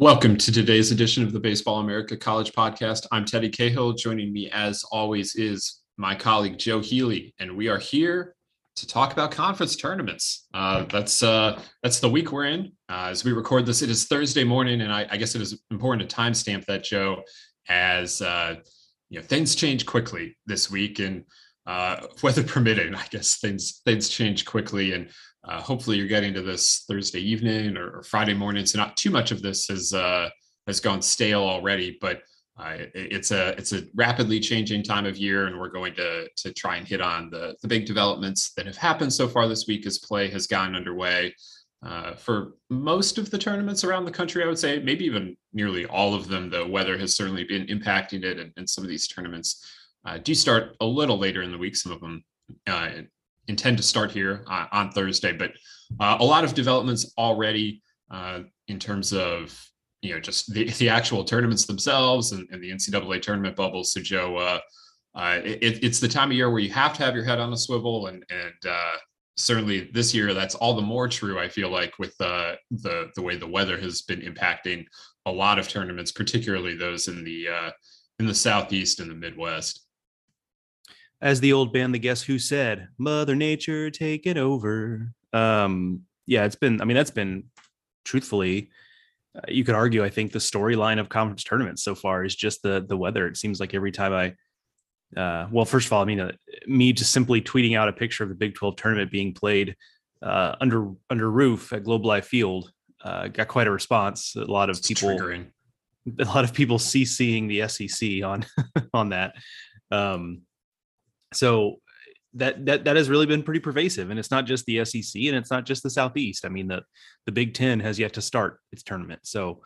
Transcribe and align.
Welcome 0.00 0.36
to 0.36 0.52
today's 0.52 0.92
edition 0.92 1.24
of 1.24 1.32
the 1.32 1.40
Baseball 1.40 1.80
America 1.80 2.16
College 2.16 2.52
Podcast. 2.52 3.04
I'm 3.10 3.24
Teddy 3.24 3.48
Cahill. 3.48 3.94
Joining 3.94 4.32
me, 4.32 4.48
as 4.48 4.84
always, 4.92 5.34
is 5.34 5.80
my 5.96 6.14
colleague 6.14 6.56
Joe 6.56 6.78
Healy, 6.78 7.34
and 7.40 7.56
we 7.56 7.66
are 7.66 7.78
here 7.78 8.36
to 8.76 8.86
talk 8.86 9.12
about 9.12 9.32
conference 9.32 9.74
tournaments. 9.74 10.46
Uh, 10.54 10.84
that's 10.84 11.24
uh, 11.24 11.60
that's 11.82 11.98
the 11.98 12.08
week 12.08 12.30
we're 12.30 12.44
in. 12.44 12.70
Uh, 12.88 13.08
as 13.10 13.24
we 13.24 13.32
record 13.32 13.66
this, 13.66 13.82
it 13.82 13.90
is 13.90 14.06
Thursday 14.06 14.44
morning, 14.44 14.82
and 14.82 14.92
I, 14.92 15.04
I 15.10 15.16
guess 15.16 15.34
it 15.34 15.42
is 15.42 15.60
important 15.72 16.08
to 16.08 16.16
timestamp 16.16 16.64
that, 16.66 16.84
Joe, 16.84 17.24
as 17.68 18.22
uh, 18.22 18.54
you 19.10 19.18
know 19.18 19.26
things 19.26 19.56
change 19.56 19.84
quickly 19.84 20.38
this 20.46 20.70
week, 20.70 21.00
and 21.00 21.24
uh, 21.66 22.06
weather 22.22 22.44
permitting, 22.44 22.94
I 22.94 23.04
guess 23.10 23.40
things 23.40 23.80
things 23.84 24.08
change 24.08 24.46
quickly, 24.46 24.92
and 24.92 25.08
uh, 25.44 25.60
hopefully, 25.60 25.96
you're 25.96 26.08
getting 26.08 26.34
to 26.34 26.42
this 26.42 26.84
Thursday 26.88 27.20
evening 27.20 27.76
or, 27.76 27.98
or, 27.98 28.02
Friday 28.02 28.34
morning, 28.34 28.66
so 28.66 28.78
not 28.78 28.96
too 28.96 29.10
much 29.10 29.30
of 29.30 29.40
this 29.40 29.68
has 29.68 29.92
uh, 29.92 30.28
has 30.66 30.80
gone 30.80 31.00
stale 31.00 31.42
already. 31.42 31.96
But 32.00 32.22
uh, 32.58 32.74
it, 32.78 32.90
it's 32.94 33.30
a 33.30 33.50
it's 33.50 33.72
a 33.72 33.82
rapidly 33.94 34.40
changing 34.40 34.82
time 34.82 35.06
of 35.06 35.16
year, 35.16 35.46
and 35.46 35.58
we're 35.58 35.68
going 35.68 35.94
to 35.94 36.28
to 36.36 36.52
try 36.52 36.76
and 36.76 36.86
hit 36.86 37.00
on 37.00 37.30
the 37.30 37.54
the 37.62 37.68
big 37.68 37.86
developments 37.86 38.52
that 38.56 38.66
have 38.66 38.76
happened 38.76 39.12
so 39.12 39.28
far 39.28 39.46
this 39.46 39.66
week 39.68 39.86
as 39.86 39.98
play 39.98 40.28
has 40.28 40.46
gotten 40.46 40.74
underway. 40.74 41.34
Uh, 41.86 42.14
for 42.16 42.54
most 42.70 43.18
of 43.18 43.30
the 43.30 43.38
tournaments 43.38 43.84
around 43.84 44.04
the 44.04 44.10
country, 44.10 44.42
I 44.42 44.48
would 44.48 44.58
say 44.58 44.80
maybe 44.80 45.04
even 45.04 45.36
nearly 45.52 45.86
all 45.86 46.12
of 46.12 46.26
them, 46.26 46.50
the 46.50 46.66
weather 46.66 46.98
has 46.98 47.14
certainly 47.14 47.44
been 47.44 47.66
impacting 47.66 48.24
it, 48.24 48.40
and, 48.40 48.52
and 48.56 48.68
some 48.68 48.82
of 48.82 48.90
these 48.90 49.06
tournaments 49.06 49.64
uh, 50.04 50.18
do 50.18 50.34
start 50.34 50.76
a 50.80 50.84
little 50.84 51.16
later 51.16 51.42
in 51.42 51.52
the 51.52 51.58
week. 51.58 51.76
Some 51.76 51.92
of 51.92 52.00
them 52.00 52.24
uh, 52.66 52.90
intend 53.48 53.76
to 53.78 53.82
start 53.82 54.10
here 54.10 54.44
uh, 54.46 54.66
on 54.70 54.90
Thursday, 54.90 55.32
but 55.32 55.52
uh, 55.98 56.18
a 56.20 56.24
lot 56.24 56.44
of 56.44 56.54
developments 56.54 57.12
already 57.18 57.82
uh, 58.10 58.40
in 58.68 58.78
terms 58.78 59.12
of 59.12 59.58
you 60.02 60.14
know 60.14 60.20
just 60.20 60.52
the, 60.52 60.70
the 60.78 60.88
actual 60.88 61.24
tournaments 61.24 61.66
themselves 61.66 62.32
and, 62.32 62.46
and 62.52 62.62
the 62.62 62.70
NCAA 62.70 63.20
tournament 63.20 63.56
bubble. 63.56 63.82
So 63.84 64.00
Joe, 64.00 64.36
uh, 64.36 64.60
uh, 65.14 65.40
it, 65.44 65.82
it's 65.82 65.98
the 65.98 66.08
time 66.08 66.30
of 66.30 66.36
year 66.36 66.50
where 66.50 66.60
you 66.60 66.70
have 66.72 66.92
to 66.94 67.04
have 67.04 67.14
your 67.14 67.24
head 67.24 67.40
on 67.40 67.52
a 67.52 67.56
swivel, 67.56 68.06
and 68.06 68.24
and 68.30 68.70
uh, 68.70 68.96
certainly 69.36 69.90
this 69.92 70.14
year 70.14 70.34
that's 70.34 70.54
all 70.54 70.74
the 70.74 70.82
more 70.82 71.08
true. 71.08 71.38
I 71.38 71.48
feel 71.48 71.70
like 71.70 71.98
with 71.98 72.16
the 72.18 72.56
the 72.70 73.10
the 73.16 73.22
way 73.22 73.36
the 73.36 73.48
weather 73.48 73.78
has 73.78 74.02
been 74.02 74.20
impacting 74.20 74.84
a 75.26 75.32
lot 75.32 75.58
of 75.58 75.68
tournaments, 75.68 76.12
particularly 76.12 76.76
those 76.76 77.08
in 77.08 77.24
the 77.24 77.48
in 78.20 78.26
the 78.26 78.34
southeast 78.34 79.00
and 79.00 79.10
the 79.10 79.14
Midwest 79.14 79.87
as 81.20 81.40
the 81.40 81.52
old 81.52 81.72
band 81.72 81.94
the 81.94 81.98
guess 81.98 82.22
who 82.22 82.38
said 82.38 82.88
mother 82.98 83.34
nature 83.34 83.90
take 83.90 84.26
it 84.26 84.36
over. 84.36 85.12
Um 85.32 86.02
yeah 86.26 86.44
it's 86.44 86.56
been 86.56 86.80
i 86.80 86.84
mean 86.84 86.94
that's 86.94 87.10
been 87.10 87.44
truthfully 88.04 88.70
uh, 89.34 89.40
you 89.48 89.64
could 89.64 89.74
argue 89.74 90.04
i 90.04 90.10
think 90.10 90.30
the 90.30 90.38
storyline 90.38 91.00
of 91.00 91.08
conference 91.08 91.42
tournaments 91.42 91.82
so 91.82 91.94
far 91.94 92.22
is 92.22 92.36
just 92.36 92.62
the 92.62 92.84
the 92.86 92.96
weather. 92.96 93.26
It 93.26 93.36
seems 93.36 93.60
like 93.60 93.74
every 93.74 93.92
time 93.92 94.12
i 94.12 94.34
uh, 95.18 95.48
well 95.50 95.64
first 95.64 95.86
of 95.86 95.92
all 95.92 96.02
i 96.02 96.04
mean 96.04 96.20
uh, 96.20 96.32
me 96.66 96.92
just 96.92 97.12
simply 97.12 97.40
tweeting 97.40 97.76
out 97.76 97.88
a 97.88 97.92
picture 97.92 98.22
of 98.22 98.28
the 98.28 98.34
big 98.34 98.54
12 98.54 98.76
tournament 98.76 99.10
being 99.10 99.32
played 99.32 99.74
uh, 100.22 100.54
under 100.60 100.90
under 101.10 101.30
roof 101.30 101.72
at 101.72 101.84
globe 101.84 102.04
life 102.04 102.26
field 102.26 102.70
uh, 103.02 103.28
got 103.28 103.48
quite 103.48 103.66
a 103.66 103.70
response. 103.70 104.34
A 104.36 104.40
lot 104.40 104.70
of 104.70 104.78
it's 104.78 104.88
people 104.88 105.08
triggering. 105.10 105.46
a 106.18 106.24
lot 106.24 106.44
of 106.44 106.52
people 106.52 106.78
ccing 106.78 107.48
the 107.48 107.66
sec 107.68 108.24
on 108.24 108.44
on 108.94 109.10
that. 109.10 109.34
Um 109.90 110.42
so 111.32 111.76
that 112.34 112.64
that 112.66 112.84
that 112.84 112.96
has 112.96 113.08
really 113.08 113.26
been 113.26 113.42
pretty 113.42 113.60
pervasive 113.60 114.10
and 114.10 114.18
it's 114.18 114.30
not 114.30 114.46
just 114.46 114.66
the 114.66 114.84
SEC 114.84 115.22
and 115.22 115.36
it's 115.36 115.50
not 115.50 115.64
just 115.64 115.82
the 115.82 115.90
southeast. 115.90 116.44
I 116.44 116.48
mean 116.48 116.68
the 116.68 116.82
the 117.26 117.32
big 117.32 117.54
10 117.54 117.80
has 117.80 117.98
yet 117.98 118.14
to 118.14 118.22
start 118.22 118.60
its 118.72 118.82
tournament. 118.82 119.20
So 119.24 119.62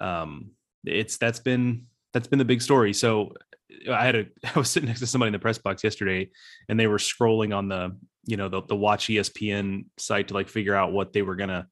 um 0.00 0.50
it's 0.84 1.18
that's 1.18 1.40
been 1.40 1.86
that's 2.12 2.28
been 2.28 2.38
the 2.38 2.44
big 2.44 2.62
story. 2.62 2.92
So 2.92 3.32
i 3.90 4.04
had 4.04 4.14
a 4.14 4.26
i 4.54 4.58
was 4.58 4.70
sitting 4.70 4.88
next 4.88 5.00
to 5.00 5.06
somebody 5.06 5.28
in 5.28 5.32
the 5.32 5.38
press 5.38 5.58
box 5.58 5.82
yesterday 5.82 6.30
and 6.68 6.78
they 6.78 6.86
were 6.86 6.98
scrolling 6.98 7.56
on 7.56 7.68
the 7.68 7.96
you 8.24 8.36
know 8.36 8.48
the, 8.48 8.62
the 8.62 8.76
watch 8.76 9.06
espn 9.08 9.84
site 9.98 10.28
to 10.28 10.34
like 10.34 10.48
figure 10.48 10.74
out 10.74 10.92
what 10.92 11.12
they 11.12 11.22
were 11.22 11.36
gonna 11.36 11.66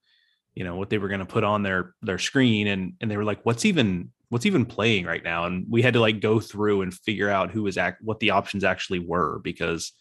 you 0.55 0.65
know 0.65 0.77
what 0.77 0.91
they 0.91 0.99
were 0.99 1.09
gonna 1.09 1.27
put 1.27 1.45
on 1.45 1.63
their 1.63 1.95
their 2.03 2.19
screen 2.19 2.67
and 2.69 2.95
and 3.01 3.11
they 3.11 3.17
were 3.17 3.25
like 3.25 3.45
what's 3.45 3.65
even 3.65 4.11
what's 4.35 4.47
even 4.47 4.67
playing 4.67 5.07
right 5.07 5.23
now 5.23 5.45
and 5.45 5.65
we 5.71 5.81
had 5.81 5.95
to 5.95 6.01
like 6.01 6.19
go 6.19 6.41
through 6.41 6.83
and 6.83 6.93
figure 6.93 7.31
out 7.31 7.53
who 7.53 7.63
was 7.63 7.79
act 7.79 8.03
what 8.03 8.19
the 8.19 8.31
options 8.31 8.65
actually 8.65 8.99
were 8.99 9.39
because 9.45 9.93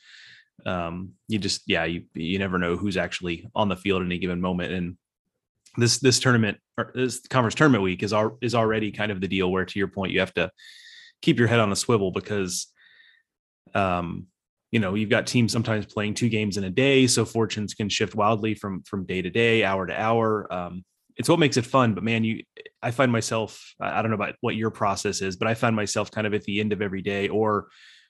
um 0.66 1.12
you 1.28 1.38
just 1.38 1.62
yeah 1.68 1.86
you 1.86 2.02
you 2.16 2.40
never 2.40 2.58
know 2.58 2.76
who's 2.76 2.98
actually 2.98 3.48
on 3.54 3.70
the 3.70 3.76
field 3.76 4.02
at 4.02 4.08
any 4.08 4.18
given 4.18 4.42
moment 4.42 4.74
and 4.74 4.98
this 5.78 6.00
this 6.00 6.20
tournament 6.20 6.58
or 6.80 6.92
this 6.96 7.20
conference 7.28 7.54
tournament 7.54 7.84
week 7.84 8.02
is 8.02 8.12
al- 8.12 8.40
is 8.42 8.56
already 8.56 8.92
kind 8.92 9.12
of 9.12 9.22
the 9.22 9.28
deal 9.28 9.52
where 9.52 9.66
to 9.66 9.78
your 9.78 9.88
point 9.88 10.12
you 10.12 10.20
have 10.20 10.34
to 10.34 10.50
keep 11.22 11.38
your 11.38 11.48
head 11.48 11.60
on 11.60 11.72
a 11.72 11.76
swivel 11.76 12.10
because 12.10 12.74
um 13.76 14.26
you 14.72 14.80
know 14.80 14.96
you've 14.96 15.12
got 15.12 15.28
teams 15.28 15.52
sometimes 15.52 15.86
playing 15.86 16.16
two 16.16 16.28
games 16.28 16.58
in 16.58 16.64
a 16.64 16.72
day 16.72 17.06
so 17.06 17.24
fortunes 17.24 17.76
can 17.76 17.88
shift 17.88 18.16
wildly 18.16 18.56
from 18.56 18.82
from 18.82 19.06
day 19.06 19.22
to 19.22 19.30
day 19.30 19.64
hour 19.64 19.86
to 19.86 20.02
hour 20.02 20.52
um 20.52 20.84
it's 21.18 21.30
what 21.30 21.40
makes 21.40 21.58
it 21.58 21.66
fun. 21.66 21.94
But 21.94 22.04
man, 22.04 22.24
you, 22.24 22.44
I 22.82 22.92
find 22.92 23.12
myself, 23.12 23.74
I 23.80 24.02
don't 24.02 24.12
know 24.12 24.16
about 24.16 24.36
what 24.42 24.56
your 24.56 24.72
process 24.72 25.22
is, 25.22 25.36
but 25.36 25.48
I 25.48 25.54
find 25.54 25.76
myself 25.76 26.12
kind 26.12 26.28
of 26.28 26.34
at 26.34 26.44
the 26.44 26.60
end 26.60 26.74
of 26.74 26.82
every 26.82 27.02
day 27.02 27.28
or 27.30 27.68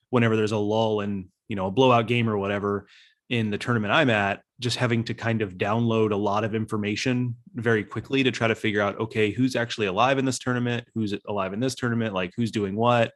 whenever 0.10 0.36
there's 0.36 0.52
a 0.52 0.58
lull 0.58 1.02
and, 1.02 1.26
you 1.48 1.56
know, 1.56 1.68
a 1.68 1.72
blowout 1.72 2.08
game 2.08 2.30
or 2.30 2.38
whatever 2.38 2.88
in 3.30 3.50
the 3.50 3.58
tournament 3.58 3.94
I'm 3.94 4.10
at, 4.10 4.42
just 4.60 4.78
having 4.78 5.04
to 5.06 5.14
kind 5.14 5.42
of 5.42 5.56
download 5.56 6.12
a 6.12 6.16
lot 6.16 6.44
of 6.44 6.56
information 6.56 7.36
very 7.56 7.84
quickly 7.84 8.24
to 8.24 8.32
try 8.32 8.48
to 8.48 8.56
figure 8.56 8.82
out, 8.82 9.00
okay, 9.00 9.32
who's 9.32 9.56
actually 9.56 9.88
alive 9.88 10.18
in 10.18 10.26
this 10.26 10.40
tournament? 10.40 10.86
Who's 10.94 11.14
alive 11.28 11.54
in 11.54 11.60
this 11.60 11.76
tournament? 11.76 12.14
Like 12.14 12.32
who's 12.38 12.52
doing 12.52 12.76
what? 12.76 13.12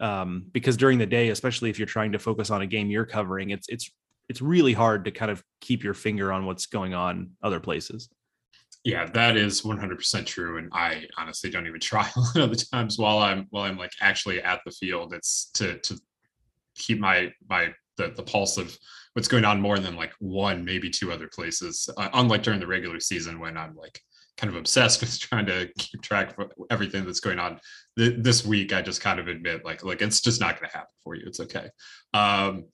Um, 0.00 0.46
because 0.52 0.76
during 0.76 0.98
the 0.98 1.06
day, 1.06 1.28
especially 1.28 1.70
if 1.70 1.78
you're 1.78 1.86
trying 1.86 2.12
to 2.12 2.18
focus 2.18 2.50
on 2.50 2.62
a 2.62 2.66
game 2.66 2.90
you're 2.90 3.06
covering, 3.06 3.50
it's, 3.50 3.68
it's, 3.68 3.90
it's 4.28 4.42
really 4.42 4.72
hard 4.72 5.04
to 5.04 5.10
kind 5.10 5.30
of 5.30 5.42
keep 5.60 5.84
your 5.84 5.94
finger 5.94 6.32
on 6.32 6.46
what's 6.46 6.66
going 6.66 6.94
on 6.94 7.30
other 7.42 7.60
places. 7.60 8.08
Yeah, 8.84 9.06
that 9.06 9.38
is 9.38 9.62
100% 9.62 10.26
true. 10.26 10.58
And 10.58 10.68
I 10.72 11.06
honestly 11.16 11.50
don't 11.50 11.66
even 11.66 11.80
try 11.80 12.08
a 12.14 12.20
lot 12.20 12.36
of 12.36 12.50
the 12.50 12.64
times 12.70 12.98
while 12.98 13.18
I'm, 13.18 13.46
while 13.50 13.64
I'm 13.64 13.78
like 13.78 13.92
actually 14.00 14.42
at 14.42 14.60
the 14.64 14.70
field, 14.70 15.14
it's 15.14 15.50
to, 15.54 15.78
to 15.78 15.98
keep 16.76 17.00
my, 17.00 17.32
my, 17.48 17.72
the, 17.96 18.12
the 18.14 18.22
pulse 18.22 18.58
of 18.58 18.76
what's 19.14 19.28
going 19.28 19.44
on 19.44 19.60
more 19.60 19.78
than 19.78 19.96
like 19.96 20.12
one, 20.18 20.64
maybe 20.64 20.90
two 20.90 21.12
other 21.12 21.28
places. 21.28 21.88
Uh, 21.96 22.08
unlike 22.14 22.42
during 22.42 22.60
the 22.60 22.66
regular 22.66 23.00
season 23.00 23.40
when 23.40 23.56
I'm 23.56 23.74
like 23.74 24.00
kind 24.36 24.50
of 24.52 24.56
obsessed 24.56 25.00
with 25.00 25.18
trying 25.18 25.46
to 25.46 25.70
keep 25.78 26.02
track 26.02 26.38
of 26.38 26.52
everything 26.70 27.06
that's 27.06 27.20
going 27.20 27.38
on. 27.38 27.60
Th- 27.96 28.16
this 28.18 28.44
week, 28.44 28.72
I 28.74 28.82
just 28.82 29.00
kind 29.00 29.18
of 29.18 29.28
admit 29.28 29.64
like, 29.64 29.82
like 29.82 30.02
it's 30.02 30.20
just 30.20 30.40
not 30.40 30.60
going 30.60 30.68
to 30.70 30.76
happen 30.76 30.92
for 31.02 31.14
you. 31.14 31.22
It's 31.26 31.40
okay. 31.40 31.68
Um, 32.12 32.64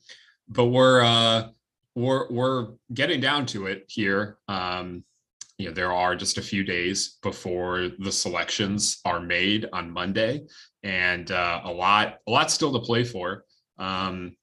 but 0.48 0.66
we're, 0.66 1.02
uh, 1.02 1.48
we're, 1.94 2.28
we're 2.30 2.68
getting 2.92 3.20
down 3.20 3.46
to 3.46 3.66
it 3.66 3.84
here. 3.88 4.38
Um, 4.48 5.04
you 5.60 5.68
know 5.68 5.74
there 5.74 5.92
are 5.92 6.16
just 6.16 6.38
a 6.38 6.42
few 6.42 6.64
days 6.64 7.18
before 7.22 7.90
the 7.98 8.10
selections 8.10 9.00
are 9.04 9.20
made 9.20 9.68
on 9.74 9.90
Monday, 9.90 10.46
and 10.82 11.30
uh, 11.30 11.60
a 11.64 11.70
lot 11.70 12.18
a 12.26 12.30
lot 12.30 12.50
still 12.50 12.72
to 12.72 12.80
play 12.80 13.04
for. 13.04 13.44
Um, 13.78 14.36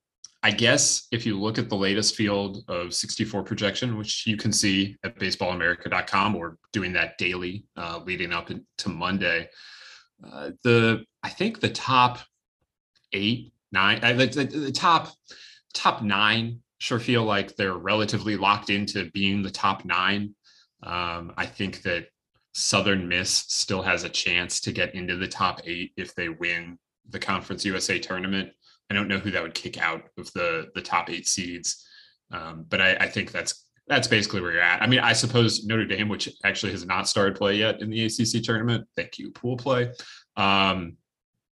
I 0.44 0.52
guess 0.52 1.08
if 1.12 1.26
you 1.26 1.40
look 1.40 1.58
at 1.58 1.70
the 1.70 1.76
latest 1.76 2.16
field 2.16 2.64
of 2.68 2.94
64 2.94 3.44
projection, 3.44 3.98
which 3.98 4.28
you 4.28 4.38
can 4.38 4.54
see 4.54 4.96
at 5.04 5.18
baseballamerica.com, 5.18 6.36
or 6.36 6.58
doing 6.72 6.94
that 6.94 7.18
daily 7.18 7.66
uh, 7.76 8.00
leading 8.06 8.32
up 8.32 8.50
to 8.78 8.90
Monday, 8.90 9.50
uh, 10.24 10.52
the 10.64 11.04
I 11.24 11.30
think 11.30 11.60
the 11.60 11.70
top 11.70 12.20
eight, 13.12 13.54
nine, 13.72 14.00
uh, 14.04 14.13
the, 14.13 14.28
the, 14.28 14.46
the 14.46 14.72
top 14.72 15.12
top 15.74 16.04
nine 16.04 16.62
sure 16.80 17.00
feel 17.00 17.24
like 17.24 17.56
they're 17.56 17.74
relatively 17.74 18.38
locked 18.38 18.70
into 18.70 19.10
being 19.12 19.42
the 19.42 19.50
top 19.50 19.84
nine 19.84 20.36
um, 20.83 21.33
I 21.38 21.45
think 21.45 21.81
that 21.83 22.07
Southern 22.53 23.07
Miss 23.07 23.31
still 23.31 23.81
has 23.81 24.03
a 24.03 24.09
chance 24.09 24.59
to 24.62 24.71
get 24.71 24.95
into 24.95 25.15
the 25.15 25.27
top 25.27 25.62
eight 25.65 25.91
if 25.97 26.15
they 26.15 26.29
win 26.29 26.77
the 27.09 27.19
Conference 27.19 27.63
USA 27.65 28.00
tournament. 28.00 28.51
I 28.89 28.94
don't 28.94 29.07
know 29.07 29.19
who 29.19 29.31
that 29.31 29.44
would 29.44 29.53
kick 29.53 29.81
out 29.81 30.03
of 30.18 30.31
the 30.33 30.69
the 30.74 30.81
top 30.81 31.09
eight 31.09 31.27
seeds, 31.27 31.85
um, 32.31 32.65
but 32.69 32.81
I, 32.81 32.95
I, 32.95 33.07
think 33.09 33.31
that's 33.31 33.65
that's 33.88 34.07
basically 34.07 34.41
where 34.41 34.53
you're 34.53 34.62
at. 34.62 34.81
I 34.81 34.88
mean, 34.88 35.00
I 35.00 35.13
suppose 35.13 35.65
Notre 35.65 35.85
Dame, 35.85 36.09
which 36.09 36.29
actually 36.44 36.71
has 36.71 36.85
not 36.85 37.07
started 37.07 37.35
play 37.35 37.56
yet 37.56 37.81
in 37.81 37.89
the 37.89 38.06
ACC 38.06 38.44
tournament. 38.44 38.88
Thank 38.95 39.18
you, 39.19 39.31
pool 39.31 39.57
play. 39.57 39.91
Um, 40.35 40.97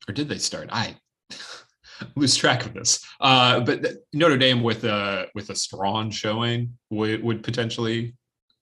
or 0.08 0.14
did 0.14 0.30
they 0.30 0.38
start? 0.38 0.70
I 0.72 0.96
lose 2.16 2.36
track 2.36 2.66
of 2.66 2.74
this. 2.74 3.06
Uh, 3.20 3.60
but 3.62 3.86
Notre 4.14 4.38
Dame 4.38 4.64
with 4.64 4.84
a 4.86 5.28
with 5.36 5.50
a 5.50 5.56
strong 5.56 6.10
showing 6.10 6.78
would, 6.90 7.24
would 7.24 7.44
potentially 7.44 8.16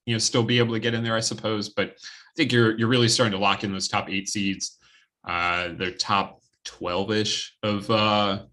you 0.05 0.13
know 0.13 0.19
still 0.19 0.43
be 0.43 0.59
able 0.59 0.73
to 0.73 0.79
get 0.79 0.93
in 0.93 1.03
there, 1.03 1.15
I 1.15 1.21
suppose. 1.21 1.69
But 1.69 1.89
I 1.89 2.33
think 2.35 2.51
you're 2.51 2.77
you're 2.77 2.87
really 2.87 3.09
starting 3.09 3.33
to 3.33 3.43
lock 3.43 3.63
in 3.63 3.71
those 3.71 3.87
top 3.87 4.09
eight 4.09 4.29
seeds. 4.29 4.77
Uh, 5.27 5.69
top 5.99 6.41
twelve 6.65 7.11
ish 7.11 7.55
of 7.63 7.89
uh, 7.89 8.43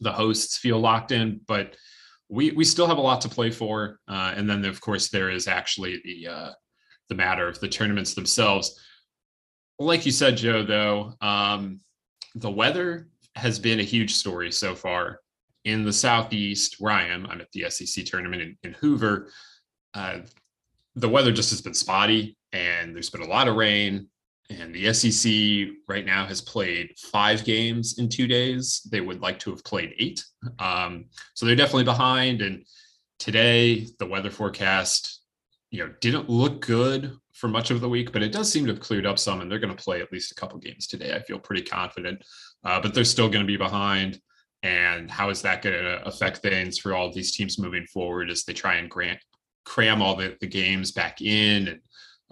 the 0.00 0.12
hosts 0.12 0.58
feel 0.58 0.78
locked 0.78 1.12
in, 1.12 1.40
but 1.46 1.76
we 2.28 2.50
we 2.52 2.64
still 2.64 2.86
have 2.86 2.98
a 2.98 3.02
lot 3.02 3.20
to 3.22 3.28
play 3.28 3.50
for. 3.50 3.98
Uh, 4.08 4.32
and 4.36 4.48
then 4.48 4.64
of 4.64 4.80
course 4.80 5.08
there 5.08 5.30
is 5.30 5.46
actually 5.48 6.00
the 6.04 6.28
uh, 6.28 6.50
the 7.08 7.14
matter 7.14 7.46
of 7.46 7.60
the 7.60 7.68
tournaments 7.68 8.14
themselves. 8.14 8.80
like 9.78 10.06
you 10.06 10.12
said, 10.12 10.36
Joe, 10.36 10.62
though, 10.62 11.14
um, 11.20 11.80
the 12.34 12.50
weather 12.50 13.08
has 13.34 13.58
been 13.58 13.80
a 13.80 13.84
huge 13.84 14.14
story 14.14 14.50
so 14.52 14.74
far. 14.74 15.20
In 15.64 15.84
the 15.84 15.92
Southeast, 15.92 16.76
where 16.80 16.92
I 16.92 17.06
am, 17.06 17.26
I'm 17.26 17.40
at 17.40 17.52
the 17.52 17.70
SEC 17.70 18.04
tournament 18.04 18.42
in, 18.42 18.56
in 18.64 18.72
Hoover. 18.74 19.30
Uh, 19.94 20.20
the 20.94 21.08
weather 21.08 21.32
just 21.32 21.50
has 21.50 21.60
been 21.60 21.74
spotty, 21.74 22.36
and 22.52 22.94
there's 22.94 23.10
been 23.10 23.22
a 23.22 23.28
lot 23.28 23.48
of 23.48 23.56
rain. 23.56 24.08
And 24.50 24.74
the 24.74 24.92
SEC 24.92 25.74
right 25.88 26.04
now 26.04 26.26
has 26.26 26.42
played 26.42 26.92
five 26.98 27.44
games 27.44 27.98
in 27.98 28.08
two 28.08 28.26
days. 28.26 28.86
They 28.90 29.00
would 29.00 29.22
like 29.22 29.38
to 29.40 29.50
have 29.50 29.64
played 29.64 29.94
eight. 29.98 30.24
Um, 30.58 31.06
so 31.34 31.46
they're 31.46 31.56
definitely 31.56 31.84
behind. 31.84 32.42
And 32.42 32.66
today, 33.18 33.86
the 33.98 34.06
weather 34.06 34.30
forecast, 34.30 35.22
you 35.70 35.78
know, 35.78 35.94
didn't 36.00 36.28
look 36.28 36.60
good 36.60 37.16
for 37.32 37.48
much 37.48 37.70
of 37.70 37.80
the 37.80 37.88
week, 37.88 38.12
but 38.12 38.22
it 38.22 38.32
does 38.32 38.52
seem 38.52 38.66
to 38.66 38.72
have 38.72 38.80
cleared 38.80 39.06
up 39.06 39.18
some. 39.18 39.40
And 39.40 39.50
they're 39.50 39.58
going 39.58 39.74
to 39.74 39.82
play 39.82 40.02
at 40.02 40.12
least 40.12 40.32
a 40.32 40.34
couple 40.34 40.58
games 40.58 40.86
today. 40.86 41.14
I 41.14 41.22
feel 41.22 41.38
pretty 41.38 41.62
confident, 41.62 42.22
uh, 42.62 42.80
but 42.80 42.92
they're 42.92 43.04
still 43.04 43.30
going 43.30 43.44
to 43.44 43.50
be 43.50 43.56
behind. 43.56 44.20
And 44.62 45.10
how 45.10 45.30
is 45.30 45.40
that 45.42 45.62
going 45.62 45.82
to 45.82 46.06
affect 46.06 46.38
things 46.38 46.78
for 46.78 46.94
all 46.94 47.10
these 47.10 47.34
teams 47.34 47.58
moving 47.58 47.86
forward 47.86 48.30
as 48.30 48.44
they 48.44 48.52
try 48.52 48.74
and 48.74 48.90
grant 48.90 49.18
cram 49.64 50.02
all 50.02 50.16
the, 50.16 50.36
the 50.40 50.46
games 50.46 50.92
back 50.92 51.20
in 51.20 51.68
and 51.68 51.80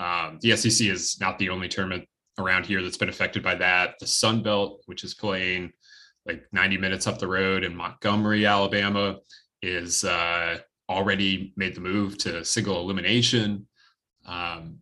um, 0.01 0.39
the 0.41 0.57
SEC 0.57 0.89
is 0.89 1.21
not 1.21 1.39
the 1.39 1.51
only 1.51 1.69
tournament 1.69 2.09
around 2.39 2.65
here 2.65 2.83
that's 2.83 2.97
been 2.97 3.11
affected 3.11 3.43
by 3.43 3.55
that. 3.57 3.97
The 4.01 4.07
Sun 4.07 4.43
Belt, 4.43 4.83
which 4.87 5.05
is 5.05 5.15
playing 5.15 5.73
like 6.27 6.43
90 6.53 6.79
minutes 6.79 7.07
up 7.07 7.19
the 7.19 7.29
road 7.29 7.65
in 7.65 7.77
Montgomery, 7.77 8.47
Alabama, 8.47 9.19
is 9.61 10.05
uh, 10.05 10.59
already 10.89 11.53
made 11.57 11.75
the 11.75 11.83
move 11.83 12.17
to 12.19 12.45
single 12.45 12.81
elimination. 12.81 13.67
Um, 14.27 14.79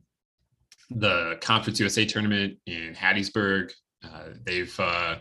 the 0.90 1.36
Conference 1.40 1.80
USA 1.80 2.06
tournament 2.06 2.56
in 2.66 2.94
Hattiesburg, 2.94 3.72
uh, 4.04 4.28
they've 4.44 4.78
uh, 4.78 5.16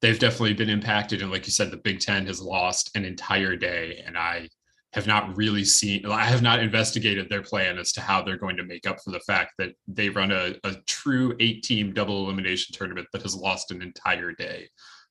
they've 0.00 0.18
definitely 0.18 0.54
been 0.54 0.70
impacted, 0.70 1.22
and 1.22 1.30
like 1.30 1.46
you 1.46 1.52
said, 1.52 1.70
the 1.70 1.76
Big 1.76 2.00
Ten 2.00 2.26
has 2.26 2.40
lost 2.40 2.90
an 2.94 3.04
entire 3.04 3.56
day, 3.56 4.02
and 4.06 4.16
I 4.16 4.48
have 4.94 5.08
not 5.08 5.36
really 5.36 5.64
seen 5.64 6.06
i 6.06 6.24
have 6.24 6.40
not 6.40 6.60
investigated 6.60 7.28
their 7.28 7.42
plan 7.42 7.78
as 7.78 7.90
to 7.90 8.00
how 8.00 8.22
they're 8.22 8.38
going 8.38 8.56
to 8.56 8.62
make 8.62 8.86
up 8.86 8.96
for 9.02 9.10
the 9.10 9.18
fact 9.20 9.52
that 9.58 9.72
they 9.88 10.08
run 10.08 10.30
a, 10.30 10.54
a 10.62 10.74
true 10.86 11.34
eight 11.40 11.64
team 11.64 11.92
double 11.92 12.24
elimination 12.24 12.72
tournament 12.72 13.06
that 13.12 13.22
has 13.22 13.34
lost 13.34 13.72
an 13.72 13.82
entire 13.82 14.32
day 14.32 14.68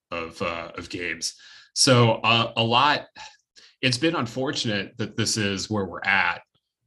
of 0.10 0.42
uh, 0.42 0.72
of 0.78 0.90
games. 0.90 1.36
So 1.76 2.14
uh, 2.24 2.54
a 2.56 2.64
lot 2.64 3.08
it's 3.82 3.98
been 3.98 4.16
unfortunate 4.16 4.98
that 4.98 5.18
this 5.18 5.36
is 5.36 5.70
where 5.70 5.84
we're 5.84 6.04
at 6.06 6.42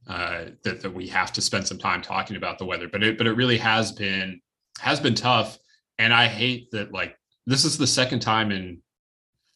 uh, 0.07 0.45
that, 0.63 0.81
that 0.81 0.93
we 0.93 1.07
have 1.07 1.31
to 1.33 1.41
spend 1.41 1.67
some 1.67 1.77
time 1.77 2.01
talking 2.01 2.35
about 2.35 2.57
the 2.57 2.65
weather 2.65 2.87
but 2.91 3.03
it 3.03 3.17
but 3.17 3.27
it 3.27 3.33
really 3.33 3.57
has 3.57 3.91
been 3.91 4.41
has 4.79 4.99
been 4.99 5.15
tough. 5.15 5.57
And 5.99 6.13
i 6.13 6.27
hate 6.27 6.69
that 6.71 6.91
like 6.91 7.15
this 7.45 7.63
is 7.63 7.77
the 7.77 7.87
second 7.87 8.21
time 8.21 8.51
in 8.51 8.81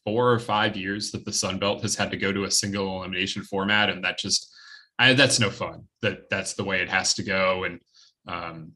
four 0.04 0.32
or 0.32 0.38
five 0.38 0.76
years 0.76 1.10
that 1.12 1.24
the 1.24 1.32
Sun 1.32 1.58
Belt 1.58 1.82
has 1.82 1.94
had 1.94 2.10
to 2.10 2.16
go 2.16 2.32
to 2.32 2.44
a 2.44 2.50
single 2.50 2.98
elimination 2.98 3.42
format, 3.42 3.90
and 3.90 4.04
that 4.04 4.18
just 4.18 4.52
I, 4.98 5.12
that's 5.14 5.40
no 5.40 5.50
fun. 5.50 5.84
That 6.02 6.28
that's 6.30 6.54
the 6.54 6.64
way 6.64 6.80
it 6.80 6.90
has 6.90 7.14
to 7.14 7.22
go. 7.22 7.64
And 7.64 7.80
um, 8.26 8.72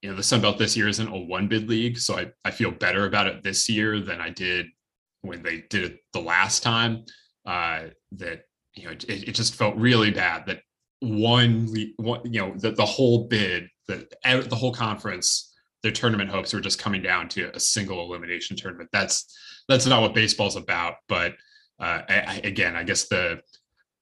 you 0.00 0.10
know, 0.10 0.16
the 0.16 0.22
Sun 0.22 0.40
Belt 0.40 0.58
this 0.58 0.76
year 0.76 0.88
isn't 0.88 1.08
a 1.08 1.18
one 1.18 1.48
bid 1.48 1.68
league, 1.68 1.98
so 1.98 2.18
I 2.18 2.30
I 2.44 2.50
feel 2.50 2.70
better 2.70 3.06
about 3.06 3.26
it 3.26 3.42
this 3.42 3.68
year 3.68 4.00
than 4.00 4.20
I 4.20 4.30
did 4.30 4.66
when 5.22 5.42
they 5.42 5.64
did 5.70 5.84
it 5.84 5.98
the 6.12 6.20
last 6.20 6.62
time. 6.62 7.04
Uh, 7.44 7.88
that 8.12 8.44
you 8.74 8.84
know, 8.84 8.92
it, 8.92 9.04
it 9.08 9.34
just 9.34 9.54
felt 9.54 9.76
really 9.76 10.10
bad 10.10 10.46
that 10.46 10.60
one, 11.00 11.68
one 11.96 12.20
you 12.24 12.40
know, 12.40 12.54
the, 12.56 12.70
the 12.70 12.86
whole 12.86 13.26
bid, 13.26 13.68
the 13.88 14.06
the 14.22 14.56
whole 14.56 14.72
conference 14.72 15.51
their 15.82 15.92
tournament 15.92 16.30
hopes 16.30 16.52
were 16.52 16.60
just 16.60 16.78
coming 16.78 17.02
down 17.02 17.28
to 17.30 17.54
a 17.54 17.60
single 17.60 18.04
elimination 18.04 18.56
tournament. 18.56 18.90
That's 18.92 19.36
that's 19.68 19.86
not 19.86 20.02
what 20.02 20.14
baseball's 20.14 20.56
about. 20.56 20.96
But 21.08 21.32
uh, 21.80 22.02
I, 22.08 22.40
again, 22.44 22.76
I 22.76 22.84
guess 22.84 23.08
the 23.08 23.40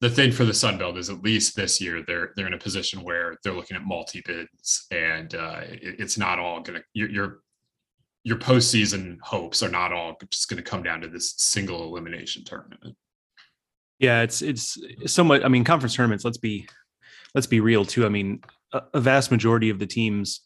the 0.01 0.11
thing 0.11 0.33
for 0.33 0.45
the 0.45 0.55
Sun 0.55 0.79
Belt 0.79 0.97
is 0.97 1.11
at 1.11 1.23
least 1.23 1.57
this 1.57 1.81
year 1.81 2.03
they're 2.07 2.33
they're 2.37 2.47
in 2.47 2.55
a 2.55 2.59
position 2.59 3.03
where 3.03 3.37
they're 3.43 3.53
looking 3.53 3.77
at 3.77 3.85
multi 3.85 4.23
bids, 4.25 4.87
and 4.91 5.35
uh, 5.35 5.61
it, 5.63 5.97
it's 5.99 6.19
not 6.19 6.39
all 6.39 6.61
gonna 6.61 6.83
your 6.93 7.09
your 7.09 7.41
your 8.23 8.37
postseason 8.37 9.19
hopes 9.23 9.63
are 9.63 9.71
not 9.71 9.93
all 9.93 10.17
just 10.31 10.49
going 10.49 10.63
to 10.63 10.69
come 10.69 10.83
down 10.83 11.01
to 11.01 11.09
this 11.09 11.35
single 11.39 11.85
elimination 11.85 12.45
tournament. 12.45 12.95
Yeah, 13.99 14.23
it's 14.23 14.43
it's 14.43 14.79
somewhat. 15.07 15.45
I 15.45 15.49
mean, 15.49 15.65
conference 15.65 15.95
tournaments. 15.95 16.25
Let's 16.25 16.39
be 16.39 16.69
let's 17.35 17.47
be 17.47 17.61
real 17.61 17.85
too. 17.85 18.05
I 18.05 18.09
mean, 18.09 18.41
a, 18.73 18.83
a 18.95 19.01
vast 19.01 19.31
majority 19.31 19.71
of 19.71 19.79
the 19.79 19.87
teams 19.87 20.41